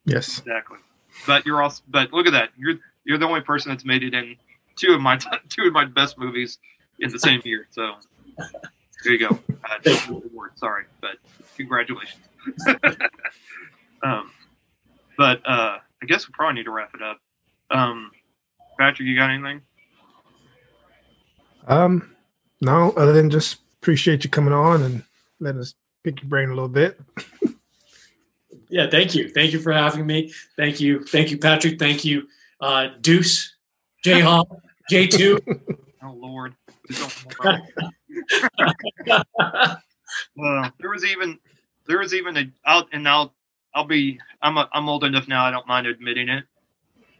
Yes. 0.04 0.38
exactly. 0.38 0.78
But 1.26 1.46
you're 1.46 1.62
also. 1.62 1.82
But 1.88 2.12
look 2.12 2.26
at 2.26 2.32
that. 2.32 2.50
You're 2.56 2.76
you're 3.04 3.18
the 3.18 3.26
only 3.26 3.42
person 3.42 3.70
that's 3.70 3.84
made 3.84 4.02
it 4.02 4.14
in 4.14 4.36
two 4.76 4.92
of 4.92 5.00
my 5.00 5.16
two 5.48 5.64
of 5.64 5.72
my 5.72 5.84
best 5.84 6.18
movies 6.18 6.58
in 7.00 7.10
the 7.10 7.18
same 7.18 7.40
year. 7.44 7.66
So 7.70 7.94
there 9.04 9.12
you 9.12 9.18
go. 9.18 9.38
Uh, 9.50 9.78
Thank 9.82 10.08
award, 10.08 10.52
sorry, 10.56 10.84
but 11.00 11.16
congratulations. 11.56 12.22
um, 14.02 14.30
but 15.16 15.40
uh, 15.46 15.78
I 16.02 16.06
guess 16.06 16.26
we 16.26 16.32
probably 16.32 16.54
need 16.60 16.64
to 16.64 16.70
wrap 16.70 16.94
it 16.94 17.02
up. 17.02 17.18
Um, 17.70 18.10
Patrick, 18.78 19.08
you 19.08 19.16
got 19.16 19.30
anything? 19.30 19.62
Um, 21.66 22.14
no, 22.60 22.90
other 22.92 23.12
than 23.12 23.30
just 23.30 23.58
appreciate 23.80 24.24
you 24.24 24.30
coming 24.30 24.52
on 24.52 24.82
and 24.82 25.04
letting 25.40 25.60
us 25.60 25.74
pick 26.02 26.20
your 26.22 26.28
brain 26.28 26.48
a 26.48 26.54
little 26.54 26.68
bit. 26.68 27.00
Yeah, 28.72 28.88
thank 28.88 29.14
you. 29.14 29.28
Thank 29.28 29.52
you 29.52 29.58
for 29.58 29.70
having 29.70 30.06
me. 30.06 30.32
Thank 30.56 30.80
you. 30.80 31.04
Thank 31.04 31.30
you, 31.30 31.36
Patrick. 31.36 31.78
Thank 31.78 32.06
you, 32.06 32.26
uh, 32.58 32.88
Deuce, 33.02 33.54
J 34.02 34.20
Hall, 34.20 34.48
J2. 34.90 35.76
Oh 36.04 36.14
Lord, 36.14 36.52
Please 36.52 36.56
don't- 36.56 36.61
Uh, 40.42 40.70
there 40.78 40.90
was 40.90 41.04
even 41.04 41.38
there 41.86 41.98
was 41.98 42.14
even 42.14 42.36
a 42.36 42.44
out 42.66 42.86
and 42.92 43.08
I'll 43.08 43.34
I'll 43.74 43.86
be 43.86 44.18
I'm 44.40 44.56
a, 44.58 44.68
I'm 44.72 44.88
old 44.88 45.04
enough 45.04 45.28
now 45.28 45.44
I 45.44 45.50
don't 45.50 45.66
mind 45.66 45.86
admitting 45.86 46.28
it. 46.28 46.44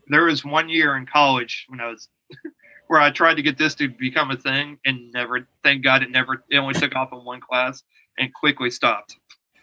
There 0.09 0.25
was 0.25 0.45
one 0.45 0.69
year 0.69 0.97
in 0.97 1.07
college 1.07 1.67
when 1.69 1.81
I 1.81 1.89
was 1.89 2.09
where 2.89 3.01
I 3.01 3.11
tried 3.11 3.35
to 3.35 3.43
get 3.43 3.57
this 3.59 3.75
to 3.77 3.89
become 3.89 4.31
a 4.31 4.37
thing 4.37 4.79
and 4.85 5.11
never 5.13 5.47
thank 5.63 5.85
God 5.85 6.03
it 6.03 6.11
never 6.11 6.45
it 6.51 6.59
only 6.59 6.75
took 6.75 6.95
off 6.95 7.13
in 7.13 7.25
one 7.25 7.41
class 7.41 7.83
and 8.19 8.33
quickly 8.35 8.71
stopped 8.71 9.17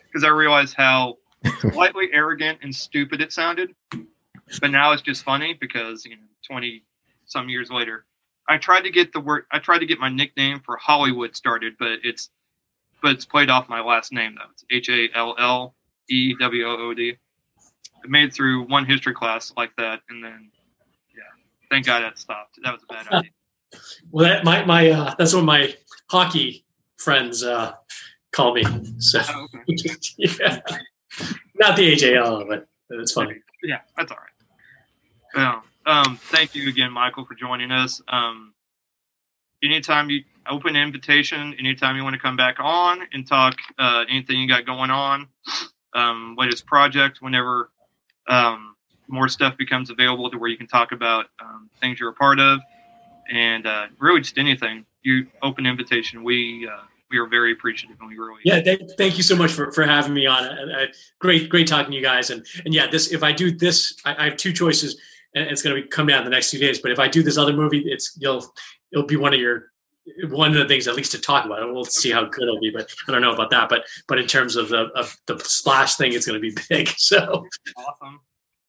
because 0.07 0.23
I 0.23 0.29
realized 0.29 0.75
how 0.75 1.17
slightly 1.59 2.09
arrogant 2.11 2.59
and 2.61 2.73
stupid 2.73 3.21
it 3.21 3.31
sounded. 3.31 3.75
But 4.59 4.71
now 4.71 4.91
it's 4.93 5.01
just 5.03 5.23
funny 5.23 5.55
because 5.59 6.05
you 6.05 6.15
know 6.15 6.23
20 6.47 6.83
some 7.25 7.49
years 7.49 7.69
later 7.69 8.05
I 8.49 8.57
tried 8.57 8.81
to 8.81 8.91
get 8.91 9.13
the 9.13 9.19
word 9.21 9.45
I 9.51 9.59
tried 9.59 9.79
to 9.79 9.85
get 9.85 9.99
my 9.99 10.09
nickname 10.09 10.59
for 10.59 10.75
Hollywood 10.77 11.35
started 11.35 11.75
but 11.79 11.99
it's 12.03 12.29
but 13.01 13.11
it's 13.11 13.25
played 13.25 13.49
off 13.49 13.69
my 13.69 13.81
last 13.81 14.11
name 14.11 14.35
though. 14.35 14.49
It's 14.51 14.65
H 14.71 14.89
A 14.89 15.17
L 15.17 15.35
L 15.39 15.75
E 16.09 16.35
W 16.39 16.65
O 16.65 16.89
O 16.89 16.93
D. 16.93 17.15
I 18.03 18.07
made 18.07 18.25
it 18.25 18.33
through 18.33 18.67
one 18.67 18.85
history 18.85 19.13
class 19.13 19.53
like 19.57 19.71
that, 19.77 20.01
and 20.09 20.23
then 20.23 20.51
yeah, 21.15 21.23
thank 21.69 21.85
God 21.85 22.01
that 22.01 22.17
stopped. 22.17 22.59
That 22.63 22.73
was 22.73 22.83
a 22.89 22.93
bad 22.93 23.07
idea. 23.07 23.31
Well, 24.09 24.25
that 24.25 24.43
my 24.43 24.65
my 24.65 24.89
uh, 24.89 25.13
that's 25.15 25.31
what 25.31 25.43
my 25.43 25.75
hockey 26.09 26.65
friends 26.97 27.43
uh, 27.43 27.73
call 28.31 28.55
me. 28.55 28.63
So 28.97 29.21
Oh, 29.29 29.47
okay. 29.69 29.91
yeah, 30.17 30.59
not 31.53 31.77
the 31.77 31.93
AJL, 31.93 32.47
but 32.47 32.65
it's 32.89 33.11
funny. 33.11 33.35
Yeah, 33.61 33.81
that's 33.95 34.11
all 34.11 34.17
right. 35.35 35.45
Um, 35.45 35.61
um, 35.85 36.17
thank 36.17 36.55
you 36.55 36.69
again, 36.69 36.91
Michael, 36.91 37.25
for 37.25 37.35
joining 37.35 37.71
us. 37.71 38.01
Um, 38.07 38.53
anytime 39.63 40.09
you 40.09 40.23
open 40.49 40.75
invitation, 40.75 41.55
anytime 41.59 41.95
you 41.95 42.03
want 42.03 42.15
to 42.15 42.19
come 42.19 42.35
back 42.35 42.57
on 42.59 43.01
and 43.13 43.27
talk 43.27 43.55
uh, 43.77 44.05
anything 44.09 44.39
you 44.39 44.47
got 44.47 44.65
going 44.65 44.89
on, 44.89 45.27
um, 45.93 46.35
latest 46.37 46.65
project, 46.65 47.21
whenever 47.21 47.71
um, 48.27 48.75
more 49.07 49.27
stuff 49.27 49.57
becomes 49.57 49.89
available 49.89 50.29
to 50.29 50.37
where 50.37 50.49
you 50.49 50.57
can 50.57 50.67
talk 50.67 50.91
about 50.91 51.27
um, 51.41 51.69
things 51.81 51.99
you're 51.99 52.09
a 52.09 52.13
part 52.13 52.39
of, 52.39 52.59
and 53.31 53.65
uh, 53.65 53.87
really 53.99 54.21
just 54.21 54.37
anything. 54.37 54.85
You 55.01 55.27
open 55.41 55.65
invitation. 55.65 56.23
We 56.23 56.67
uh, 56.67 56.83
we 57.09 57.17
are 57.17 57.25
very 57.25 57.51
appreciative, 57.51 57.97
and 57.99 58.09
we 58.09 58.17
really 58.17 58.41
Yeah, 58.43 58.61
th- 58.61 58.91
thank 58.97 59.17
you 59.17 59.23
so 59.23 59.35
much 59.35 59.51
for, 59.51 59.71
for 59.71 59.83
having 59.83 60.13
me 60.13 60.27
on. 60.27 60.43
Uh, 60.43 60.81
uh, 60.81 60.85
great, 61.19 61.49
great 61.49 61.67
talking 61.67 61.91
to 61.91 61.97
you 61.97 62.03
guys. 62.03 62.29
And 62.29 62.45
and 62.65 62.73
yeah, 62.73 62.87
this 62.87 63.11
if 63.11 63.23
I 63.23 63.31
do 63.31 63.51
this, 63.51 63.95
I, 64.05 64.15
I 64.15 64.23
have 64.25 64.37
two 64.37 64.53
choices, 64.53 64.99
and 65.35 65.47
it's 65.49 65.61
going 65.61 65.75
to 65.75 65.81
be 65.81 65.87
come 65.87 66.09
out 66.09 66.19
in 66.19 66.25
the 66.25 66.31
next 66.31 66.51
few 66.51 66.59
days. 66.59 66.79
But 66.79 66.91
if 66.91 66.99
I 66.99 67.07
do 67.07 67.23
this 67.23 67.37
other 67.37 67.53
movie, 67.53 67.83
it's 67.85 68.17
you'll 68.19 68.53
it'll 68.91 69.05
be 69.05 69.15
one 69.15 69.33
of 69.33 69.39
your 69.39 69.71
one 70.29 70.51
of 70.51 70.57
the 70.57 70.65
things 70.65 70.87
at 70.87 70.95
least 70.95 71.11
to 71.11 71.19
talk 71.19 71.45
about. 71.45 71.71
We'll 71.71 71.85
see 71.85 72.11
how 72.11 72.25
good 72.25 72.43
it'll 72.43 72.59
be, 72.59 72.71
but 72.71 72.91
I 73.07 73.11
don't 73.11 73.21
know 73.21 73.33
about 73.33 73.51
that. 73.51 73.69
But 73.69 73.85
but 74.07 74.19
in 74.19 74.27
terms 74.27 74.55
of 74.55 74.69
the 74.69 74.85
of 74.95 75.15
the 75.27 75.39
splash 75.39 75.95
thing, 75.95 76.13
it's 76.13 76.25
going 76.25 76.41
to 76.41 76.41
be 76.41 76.55
big. 76.69 76.89
So 76.97 77.47
awesome. 77.77 78.21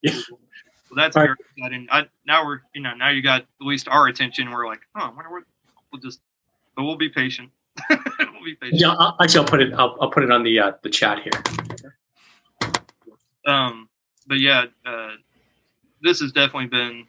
Yeah. 0.02 0.12
Well, 0.90 0.96
that's 0.96 1.16
All 1.16 1.22
very 1.22 1.36
exciting. 1.56 1.86
I, 1.90 2.06
now 2.26 2.44
we're, 2.44 2.62
you 2.74 2.82
know, 2.82 2.94
now 2.94 3.10
you 3.10 3.22
got 3.22 3.42
at 3.42 3.46
least 3.60 3.86
our 3.86 4.08
attention. 4.08 4.50
We're 4.50 4.66
like, 4.66 4.80
oh, 4.96 5.02
I 5.02 5.10
wonder 5.10 5.30
what. 5.30 5.44
We'll 5.92 6.00
just, 6.00 6.20
but 6.76 6.84
we'll 6.84 6.96
be 6.96 7.08
patient. 7.08 7.50
we'll 7.90 8.44
be 8.44 8.54
patient. 8.54 8.80
yeah, 8.80 8.90
I'll, 8.92 9.16
actually, 9.20 9.40
I'll 9.40 9.46
put 9.46 9.60
it 9.60 9.72
I'll, 9.74 9.96
I'll 10.00 10.10
put 10.10 10.24
it 10.24 10.30
on 10.30 10.42
the 10.42 10.58
uh, 10.58 10.72
the 10.82 10.90
chat 10.90 11.20
here. 11.22 12.72
Um, 13.46 13.88
but 14.26 14.38
yeah, 14.38 14.66
uh, 14.84 15.10
this 16.02 16.20
has 16.20 16.32
definitely 16.32 16.66
been, 16.66 17.06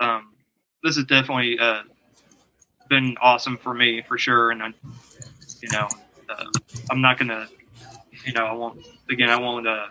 um, 0.00 0.34
this 0.82 0.96
has 0.96 1.04
definitely 1.04 1.58
uh, 1.58 1.82
been 2.88 3.16
awesome 3.20 3.56
for 3.56 3.74
me 3.74 4.02
for 4.06 4.18
sure. 4.18 4.50
And 4.50 4.62
I, 4.62 4.68
you 5.62 5.70
know, 5.70 5.88
uh, 6.28 6.44
I'm 6.90 7.00
not 7.00 7.18
gonna, 7.18 7.48
you 8.24 8.32
know, 8.32 8.44
I 8.44 8.52
won't. 8.52 8.86
Again, 9.08 9.30
I 9.30 9.38
won't 9.38 9.66
uh, 9.66 9.86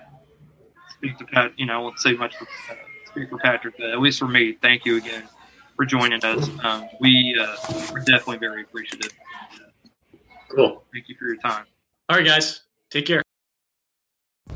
speak 0.97 1.17
to 1.19 1.25
Pat. 1.25 1.53
You 1.57 1.65
know, 1.65 1.73
I 1.73 1.77
won't 1.77 1.99
say 1.99 2.13
much 2.13 2.35
for 2.35 2.45
uh, 2.69 2.75
speak 3.11 3.29
for 3.29 3.37
Patrick. 3.37 3.75
But 3.77 3.91
at 3.91 3.99
least 3.99 4.19
for 4.19 4.27
me, 4.27 4.57
thank 4.61 4.85
you 4.85 4.97
again 4.97 5.23
for 5.75 5.85
joining 5.85 6.23
us. 6.23 6.49
Um, 6.63 6.87
we 6.99 7.35
uh, 7.39 7.55
are 7.93 7.99
definitely 7.99 8.37
very 8.37 8.63
appreciative. 8.63 9.11
Cool. 10.49 10.83
Thank 10.93 11.09
you 11.09 11.15
for 11.17 11.25
your 11.25 11.37
time. 11.37 11.65
All 12.09 12.17
right, 12.17 12.25
guys, 12.25 12.61
take 12.89 13.05
care. 13.05 13.24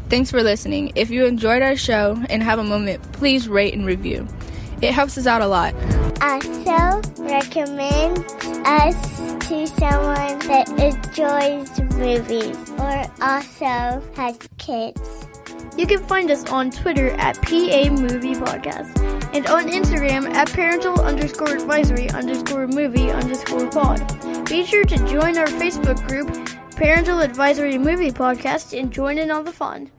Thanks 0.09 0.31
for 0.31 0.41
listening. 0.41 0.91
If 0.95 1.11
you 1.11 1.25
enjoyed 1.25 1.61
our 1.61 1.75
show 1.75 2.17
and 2.29 2.41
have 2.41 2.57
a 2.57 2.63
moment, 2.63 3.11
please 3.11 3.47
rate 3.47 3.75
and 3.75 3.85
review. 3.85 4.27
It 4.81 4.91
helps 4.91 5.17
us 5.19 5.27
out 5.27 5.43
a 5.43 5.47
lot. 5.47 5.75
Also, 6.21 7.01
recommend 7.21 8.17
us 8.65 8.95
to 9.47 9.67
someone 9.67 10.39
that 10.47 10.67
enjoys 10.79 11.79
movies 11.93 12.69
or 12.71 13.05
also 13.21 14.01
has 14.15 14.39
kids. 14.57 15.27
You 15.77 15.85
can 15.85 16.03
find 16.07 16.31
us 16.31 16.49
on 16.49 16.71
Twitter 16.71 17.11
at 17.11 17.35
PA 17.43 17.89
Movie 17.91 18.33
Podcast 18.33 18.97
and 19.35 19.45
on 19.47 19.67
Instagram 19.67 20.33
at 20.33 20.51
parental 20.51 20.99
underscore 21.01 21.53
advisory 21.53 22.09
underscore 22.09 22.67
movie 22.67 23.11
underscore 23.11 23.69
pod. 23.69 24.45
Be 24.49 24.65
sure 24.65 24.85
to 24.85 24.97
join 25.07 25.37
our 25.37 25.47
Facebook 25.47 26.05
group, 26.07 26.27
Parental 26.79 27.19
Advisory 27.19 27.77
Movie 27.77 28.09
Podcast, 28.09 28.71
and 28.79 28.89
join 28.89 29.17
in 29.17 29.31
on 29.31 29.43
the 29.43 29.51
fun. 29.51 29.91